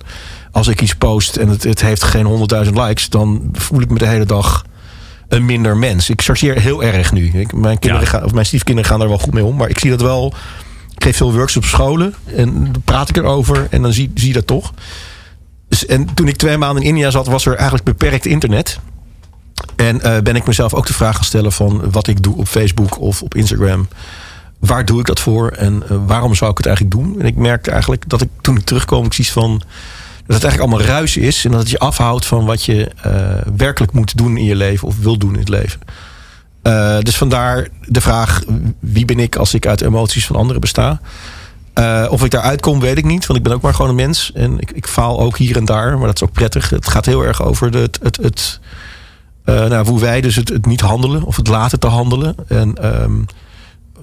als 0.51 0.67
ik 0.67 0.81
iets 0.81 0.95
post 0.95 1.35
en 1.35 1.47
het, 1.47 1.63
het 1.63 1.81
heeft 1.81 2.03
geen 2.03 2.25
honderdduizend 2.25 2.77
likes... 2.77 3.09
dan 3.09 3.49
voel 3.53 3.81
ik 3.81 3.89
me 3.89 3.97
de 3.97 4.07
hele 4.07 4.25
dag 4.25 4.65
een 5.27 5.45
minder 5.45 5.77
mens. 5.77 6.09
Ik 6.09 6.21
chargeer 6.21 6.61
heel 6.61 6.83
erg 6.83 7.11
nu. 7.11 7.39
Ik, 7.39 7.53
mijn, 7.53 7.79
kinderen 7.79 8.05
Ja. 8.05 8.11
gaan, 8.11 8.23
of 8.23 8.33
mijn 8.33 8.45
stiefkinderen 8.45 8.89
gaan 8.89 8.99
daar 8.99 9.07
wel 9.09 9.17
goed 9.17 9.33
mee 9.33 9.43
om. 9.45 9.55
Maar 9.55 9.69
ik 9.69 9.79
zie 9.79 9.89
dat 9.89 10.01
wel... 10.01 10.33
Ik 10.95 11.03
geef 11.03 11.17
veel 11.17 11.33
workshops 11.33 11.65
op 11.65 11.71
scholen. 11.71 12.13
En 12.35 12.71
praat 12.85 13.09
ik 13.09 13.17
erover. 13.17 13.67
En 13.69 13.81
dan 13.81 13.93
zie, 13.93 14.11
zie 14.13 14.27
je 14.27 14.33
dat 14.33 14.47
toch. 14.47 14.73
Dus, 15.69 15.85
en 15.85 16.13
toen 16.13 16.27
ik 16.27 16.35
twee 16.35 16.57
maanden 16.57 16.83
in 16.83 16.89
India 16.89 17.09
zat, 17.11 17.27
was 17.27 17.45
er 17.45 17.55
eigenlijk 17.55 17.83
beperkt 17.83 18.25
internet. 18.25 18.79
En 19.75 20.01
eh, 20.01 20.21
ben 20.21 20.35
ik 20.35 20.47
mezelf 20.47 20.73
ook 20.73 20.85
de 20.85 20.93
vraag 20.93 21.15
gaan 21.15 21.23
stellen 21.23 21.51
van 21.51 21.91
wat 21.91 22.07
ik 22.07 22.23
doe 22.23 22.37
op 22.37 22.47
Facebook 22.47 22.99
of 22.99 23.21
op 23.21 23.35
Instagram. 23.35 23.87
Waar 24.59 24.85
doe 24.85 24.99
ik 24.99 25.05
dat 25.05 25.19
voor 25.19 25.49
en 25.49 25.83
eh, 25.89 25.97
waarom 26.05 26.35
zou 26.35 26.51
ik 26.51 26.57
het 26.57 26.65
eigenlijk 26.65 26.95
doen? 26.95 27.19
En 27.19 27.25
ik 27.25 27.35
merkte 27.35 27.71
eigenlijk 27.71 28.09
dat 28.09 28.21
ik 28.21 28.29
toen 28.41 28.57
ik 28.57 28.65
terugkwam, 28.65 29.05
ik 29.05 29.13
zoiets 29.13 29.33
van 29.33 29.61
dat 30.25 30.35
het 30.35 30.43
eigenlijk 30.43 30.59
allemaal 30.59 30.95
ruis 30.95 31.17
is 31.17 31.45
en 31.45 31.51
dat 31.51 31.59
het 31.59 31.69
je 31.69 31.79
afhoudt 31.79 32.25
van 32.25 32.45
wat 32.45 32.63
je 32.63 32.91
eh, 33.01 33.11
werkelijk 33.57 33.91
moet 33.91 34.17
doen 34.17 34.37
in 34.37 34.43
je 34.43 34.55
leven 34.55 34.87
of 34.87 34.99
wil 34.99 35.17
doen 35.17 35.33
in 35.33 35.39
het 35.39 35.49
leven. 35.49 35.79
Dus 37.03 37.17
vandaar 37.17 37.67
de 37.85 38.01
vraag: 38.01 38.41
wie 38.79 39.05
ben 39.05 39.19
ik 39.19 39.35
als 39.35 39.53
ik 39.53 39.67
uit 39.67 39.81
emoties 39.81 40.25
van 40.25 40.35
anderen 40.35 40.61
besta? 40.61 40.99
Of 42.09 42.23
ik 42.23 42.31
daaruit 42.31 42.61
kom, 42.61 42.79
weet 42.79 42.97
ik 42.97 43.05
niet. 43.05 43.25
Want 43.25 43.39
ik 43.39 43.45
ben 43.45 43.53
ook 43.53 43.61
maar 43.61 43.73
gewoon 43.73 43.89
een 43.89 43.95
mens. 43.95 44.31
En 44.33 44.59
ik, 44.59 44.71
ik 44.71 44.87
faal 44.87 45.19
ook 45.19 45.37
hier 45.37 45.57
en 45.57 45.65
daar. 45.65 45.97
Maar 45.97 46.07
dat 46.07 46.15
is 46.15 46.23
ook 46.23 46.31
prettig. 46.31 46.69
Het 46.69 46.87
gaat 46.87 47.05
heel 47.05 47.25
erg 47.25 47.43
over 47.43 47.71
de, 47.71 47.89
het, 48.01 48.17
het, 48.21 48.59
nou, 49.55 49.87
hoe 49.87 49.99
wij 49.99 50.21
dus 50.21 50.35
het, 50.35 50.49
het 50.49 50.65
niet 50.65 50.81
handelen. 50.81 51.23
Of 51.23 51.35
het 51.35 51.47
laten 51.47 51.79
te 51.79 51.87
handelen. 51.87 52.35
En 52.47 52.75
ehm, 52.75 53.11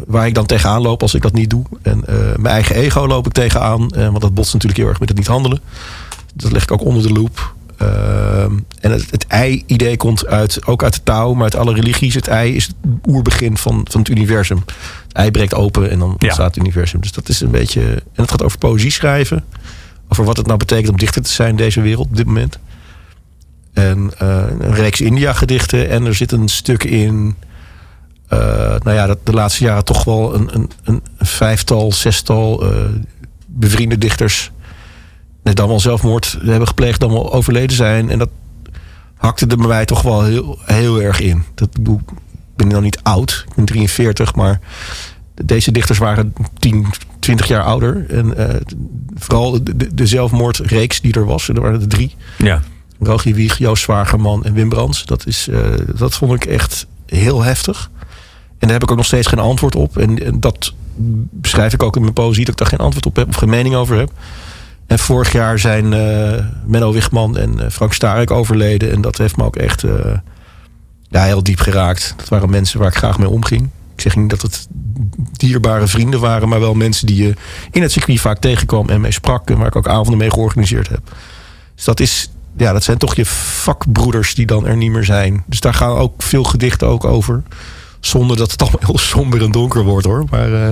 waar 0.07 0.27
ik 0.27 0.35
dan 0.35 0.47
tegenaan 0.47 0.83
loop 0.83 1.03
als 1.03 1.15
ik 1.15 1.23
dat 1.23 1.33
niet 1.33 1.51
doe. 1.51 1.65
En 1.83 2.05
eh, 2.07 2.17
mijn 2.17 2.55
eigen 2.55 2.75
ego 2.77 3.07
loop 3.07 3.27
ik 3.27 3.33
tegenaan. 3.33 3.91
eh, 3.91 4.07
want 4.09 4.21
dat 4.21 4.35
botst 4.35 4.53
natuurlijk 4.53 4.81
heel 4.81 4.89
erg 4.91 5.01
met 5.01 5.09
het 5.09 5.19
niet 5.19 5.27
handelen. 5.27 5.61
Dat 6.35 6.53
leg 6.53 6.63
ik 6.63 6.73
ook 6.73 6.85
onder 6.85 7.03
de 7.03 7.13
loep. 7.13 7.55
Ehm, 7.77 8.53
en 8.81 8.91
het, 8.91 9.11
het 9.11 9.27
ei-idee 9.27 9.97
komt 9.97 10.27
uit, 10.27 10.67
ook 10.67 10.83
uit 10.83 10.95
de 10.95 11.03
Tao, 11.03 11.35
maar 11.35 11.43
uit 11.45 11.57
alle 11.57 11.75
religies. 11.75 12.15
Het 12.15 12.29
ei 12.29 12.55
is 12.57 12.67
het 12.67 12.75
oerbegin 13.07 13.57
van, 13.57 13.87
van 13.91 14.01
het 14.01 14.09
universum. 14.11 14.63
Het 15.09 15.13
ei 15.17 15.31
breekt 15.31 15.55
open 15.55 15.91
en 15.91 15.99
dan 15.99 16.09
Ja. 16.09 16.15
ontstaat 16.27 16.47
het 16.55 16.57
universum. 16.57 17.01
Dus 17.01 17.13
dat 17.13 17.29
is 17.29 17.41
een 17.41 17.51
beetje. 17.51 17.83
En 17.83 18.03
het 18.23 18.31
gaat 18.31 18.43
over 18.43 18.59
poëzie 18.59 18.91
schrijven. 18.91 19.45
Over 20.09 20.25
wat 20.25 20.37
het 20.37 20.47
nou 20.47 20.59
betekent 20.59 20.89
om 20.89 20.97
dichter 20.99 21.23
te 21.23 21.31
zijn 21.33 21.51
in 21.51 21.57
deze 21.57 21.81
wereld 21.81 22.07
op 22.07 22.17
dit 22.17 22.27
moment. 22.27 22.59
En 23.75 24.11
eh, 24.19 24.43
een 24.59 24.75
reeks 24.75 25.01
India-gedichten. 25.01 25.89
En 25.89 26.05
er 26.07 26.15
zit 26.15 26.33
een 26.33 26.49
stuk 26.49 26.85
in. 26.85 27.35
eh, 28.29 28.39
nou 28.83 28.93
ja, 28.93 29.07
dat 29.07 29.19
de 29.27 29.33
laatste 29.33 29.65
jaren 29.65 29.85
toch 29.85 30.05
wel 30.05 30.35
een, 30.35 30.49
een, 30.55 30.71
een 30.85 31.03
vijftal, 31.19 31.93
zestal 31.93 32.63
eh, 32.73 32.79
bevriende 33.47 33.99
dichters. 33.99 34.51
net 35.43 35.57
dan 35.57 35.69
wel 35.69 35.81
zelfmoord 35.81 36.39
hebben 36.43 36.69
gepleegd, 36.69 37.01
dan 37.01 37.13
wel 37.13 37.33
overleden 37.33 37.77
zijn. 37.77 38.11
En 38.11 38.19
dat 38.19 38.29
hakte 39.17 39.47
er 39.47 39.57
bij 39.57 39.67
mij 39.67 39.85
toch 39.85 40.03
wel 40.03 40.25
heel, 40.25 40.59
heel 40.65 41.03
erg 41.03 41.21
in. 41.21 41.45
Dat, 41.55 41.71
bedoel, 41.73 42.01
ik 42.07 42.57
ben 42.57 42.69
nog 42.69 42.83
niet 42.83 43.01
oud, 43.03 43.45
ik 43.49 43.55
ben 43.55 43.65
43, 43.65 44.35
maar 44.35 44.61
deze 45.45 45.73
dichters 45.73 45.99
waren 45.99 46.35
10, 46.59 46.87
20 47.19 47.47
jaar 47.47 47.63
ouder. 47.63 48.07
En 48.11 48.35
vooral 49.15 49.65
de, 49.65 49.95
de 49.95 50.07
zelfmoordreeks 50.07 51.01
die 51.01 51.15
er 51.15 51.25
was, 51.25 51.49
er 51.49 51.61
waren 51.61 51.81
er 51.81 51.89
drie. 51.89 52.15
Ja. 52.39 52.63
Rogier 52.99 53.35
Wieg, 53.35 53.59
Joost 53.59 53.83
Zwagerman 53.83 54.45
en 54.45 54.53
Wim 54.53 54.69
Brands. 54.69 55.05
Dat, 55.05 55.27
is, 55.27 55.49
eh, 55.49 55.61
dat 55.97 56.15
vond 56.15 56.33
ik 56.33 56.45
echt 56.45 56.87
heel 57.07 57.43
heftig. 57.43 57.91
En 58.59 58.71
daar 58.71 58.73
heb 58.73 58.83
ik 58.83 58.91
ook 58.91 58.97
nog 58.97 59.07
steeds 59.07 59.27
geen 59.27 59.39
antwoord 59.39 59.77
op. 59.77 59.99
En, 59.99 60.41
dat 60.41 60.73
beschrijf 61.31 61.73
ik 61.73 61.83
ook 61.83 61.97
in 61.97 62.03
mijn 62.03 62.13
poëzie, 62.13 62.45
dat 62.45 62.53
ik 62.53 62.59
daar 62.59 62.69
geen 62.69 62.87
antwoord 62.87 63.07
op 63.07 63.17
heb 63.17 63.29
of 63.29 63.37
geen 63.37 63.49
mening 63.49 63.75
over 63.75 63.99
heb. 63.99 64.11
En 64.87 64.99
vorig 64.99 65.33
jaar 65.33 65.59
zijn 65.59 65.93
eh, 65.93 66.45
Menno 66.67 66.93
Wichman 66.93 67.37
en 67.37 67.61
eh, 67.61 67.71
Frank 67.71 67.93
Starek 67.93 68.31
overleden. 68.31 68.91
En 68.91 69.01
dat 69.01 69.19
heeft 69.19 69.37
me 69.37 69.45
ook 69.45 69.57
echt 69.57 69.85
ja, 71.09 71.23
heel 71.23 71.43
diep 71.43 71.59
geraakt. 71.59 72.15
Dat 72.17 72.29
waren 72.29 72.51
mensen 72.51 72.79
waar 72.79 72.89
ik 72.89 72.97
graag 72.97 73.19
mee 73.19 73.29
omging. 73.29 73.71
Ik 73.95 74.01
zeg 74.01 74.17
niet 74.17 74.31
dat 74.31 74.43
het 74.43 74.67
dierbare 75.33 75.87
vrienden 75.87 76.21
waren, 76.21 76.49
maar 76.49 76.61
wel 76.61 76.75
mensen 76.75 77.07
die 77.07 77.25
je 77.25 77.35
in 77.71 77.83
het 77.83 77.93
circuit 77.93 78.21
vaak 78.21 78.39
tegenkwam 78.39 78.89
en 78.89 79.01
mee 79.01 79.11
sprak. 79.11 79.51
En 79.51 79.59
waar 79.59 79.67
ik 79.67 79.77
ook 79.77 79.89
avonden 79.89 80.19
mee 80.19 80.31
georganiseerd 80.31 80.89
heb. 80.89 81.01
Dus 81.75 81.85
dat 81.85 82.01
is, 82.01 82.31
ja, 82.57 82.73
dat 82.73 82.85
zijn 82.85 82.99
toch 82.99 83.15
je 83.15 83.27
vakbroeders 83.27 84.35
die 84.35 84.47
dan 84.47 84.67
er 84.67 84.77
niet 84.77 84.91
meer 84.91 85.05
zijn. 85.05 85.45
Dus 85.47 85.61
daar 85.61 85.75
gaan 85.75 85.91
ook 85.97 86.23
veel 86.23 86.45
gedichten 86.45 86.87
ook 86.89 87.05
over. 87.05 87.43
Zonder 88.01 88.37
dat 88.37 88.51
het 88.51 88.61
allemaal 88.63 88.81
heel 88.85 88.99
somber 88.99 89.43
en 89.43 89.51
donker 89.53 89.83
wordt 89.85 90.07
hoor. 90.07 90.25
Maar 90.31 90.53
eh, 90.53 90.69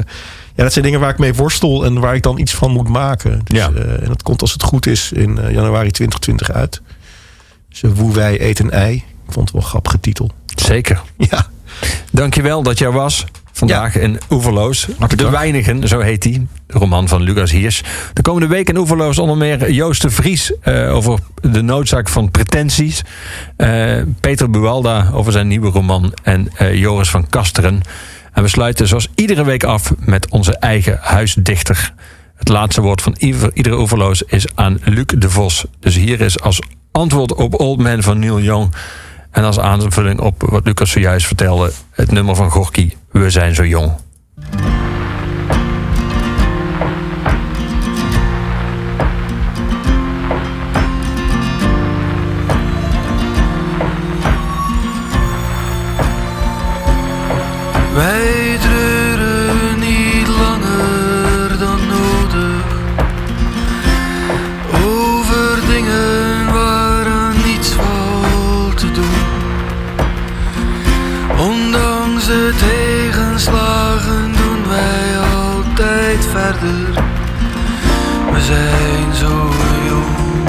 ja, 0.54 0.62
dat 0.62 0.72
zijn 0.72 0.84
dingen 0.84 1.00
waar 1.00 1.10
ik 1.10 1.18
mee 1.18 1.34
worstel 1.34 1.84
en 1.84 2.00
waar 2.00 2.14
ik 2.14 2.22
dan 2.22 2.38
iets 2.38 2.54
van 2.54 2.70
moet 2.70 2.88
maken. 2.88 3.40
Dus, 3.44 3.58
Ja. 3.58 3.70
eh, 3.70 4.02
en 4.02 4.06
dat 4.08 4.22
komt 4.22 4.40
als 4.40 4.52
het 4.52 4.62
goed 4.62 4.86
is 4.86 5.12
in 5.12 5.38
eh, 5.38 5.50
januari 5.54 5.90
2020 5.90 6.50
uit. 6.50 6.82
Dus 7.68 7.80
Woe 7.94 8.12
wij 8.14 8.38
eten 8.38 8.70
ei. 8.70 8.94
Ik 8.96 9.04
vond 9.32 9.44
het 9.44 9.52
wel 9.52 9.62
een 9.62 9.68
grappige 9.68 10.00
titel. 10.00 10.30
Zeker. 10.54 11.02
Ja. 11.16 11.46
Dankjewel 12.10 12.62
dat 12.62 12.78
jij 12.78 12.90
was. 12.90 13.24
Vandaag 13.52 13.96
in 13.98 14.18
Oeverloos. 14.30 14.86
De. 15.16 15.30
Weinigen, 15.30 15.88
zo 15.88 16.00
heet 16.00 16.22
die. 16.22 16.46
De 16.66 16.78
roman 16.78 17.08
van 17.08 17.22
Lucas 17.22 17.50
Hiers. 17.50 17.82
De 18.12 18.22
komende 18.22 18.48
week 18.48 18.68
in 18.68 18.76
Oeverloos 18.76 19.18
onder 19.18 19.36
meer 19.36 19.70
Joost 19.70 20.02
de 20.02 20.10
Vries 20.10 20.52
eh, 20.60 20.94
over 20.94 21.18
de 21.40 21.62
noodzaak 21.62 22.08
van 22.08 22.30
pretenties. 22.30 23.02
Eh, 23.56 24.02
Peter 24.20 24.50
Buwalda 24.50 25.10
over 25.12 25.32
zijn 25.32 25.48
nieuwe 25.48 25.70
roman. 25.70 26.12
En 26.22 26.48
eh, 26.56 26.74
Joris 26.74 27.10
van 27.10 27.28
Kasteren. 27.28 27.80
En 28.32 28.42
we 28.42 28.48
sluiten 28.48 28.88
zoals 28.88 29.08
iedere 29.14 29.44
week 29.44 29.64
af 29.64 29.92
met 29.98 30.28
onze 30.30 30.56
eigen 30.58 30.98
huisdichter. 31.00 31.92
Het 32.36 32.48
laatste 32.48 32.80
woord 32.80 33.02
van 33.02 33.14
ieder- 33.18 33.50
iedere 33.54 33.78
Oeverloos 33.78 34.22
is 34.22 34.46
aan 34.54 34.78
Luc 34.84 35.04
de 35.18 35.30
Vos. 35.30 35.64
Dus 35.80 35.94
hier 35.96 36.20
is 36.20 36.40
als 36.40 36.62
antwoord 36.92 37.34
op 37.34 37.60
Old 37.60 37.78
Man 37.78 38.02
van 38.02 38.18
Neil 38.18 38.40
Young. 38.40 38.74
En 39.32 39.44
als 39.44 39.58
aanvulling 39.58 40.20
op 40.20 40.42
wat 40.42 40.64
Lucas 40.64 40.90
zojuist 40.90 41.26
vertelde, 41.26 41.72
het 41.90 42.10
nummer 42.10 42.36
van 42.36 42.50
Gorky, 42.50 42.92
We 43.10 43.30
zijn 43.30 43.54
zo 43.54 43.64
jong. 43.64 43.92
Verder. 76.30 77.04
We 78.32 78.40
zijn 78.40 79.14
zo 79.14 79.50
jong. 79.88 80.48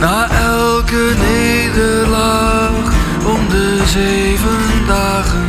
Na 0.00 0.28
elke 0.30 1.12
nederlaag 1.18 2.92
om 3.24 3.48
de 3.48 3.82
zeven 3.86 4.86
dagen 4.86 5.48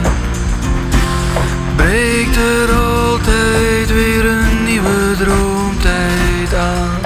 breekt 1.76 2.36
er 2.36 2.76
altijd 2.76 3.94
weer 3.94 4.26
een 4.26 4.64
nieuwe 4.66 5.16
droomtijd 5.18 6.54
aan. 6.56 7.00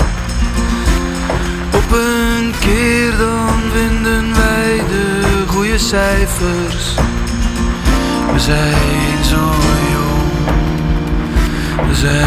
Op 1.74 1.92
een 1.92 2.54
keer 2.60 3.18
dan 3.18 3.60
vinden 3.74 4.34
wij 4.36 4.82
de 4.90 5.44
goede 5.48 5.78
cijfers. 5.78 6.96
We 8.34 8.40
zijn 8.40 9.24
zo 9.24 9.52
jong. 9.92 10.05
We 11.88 11.96
zijn 11.96 12.26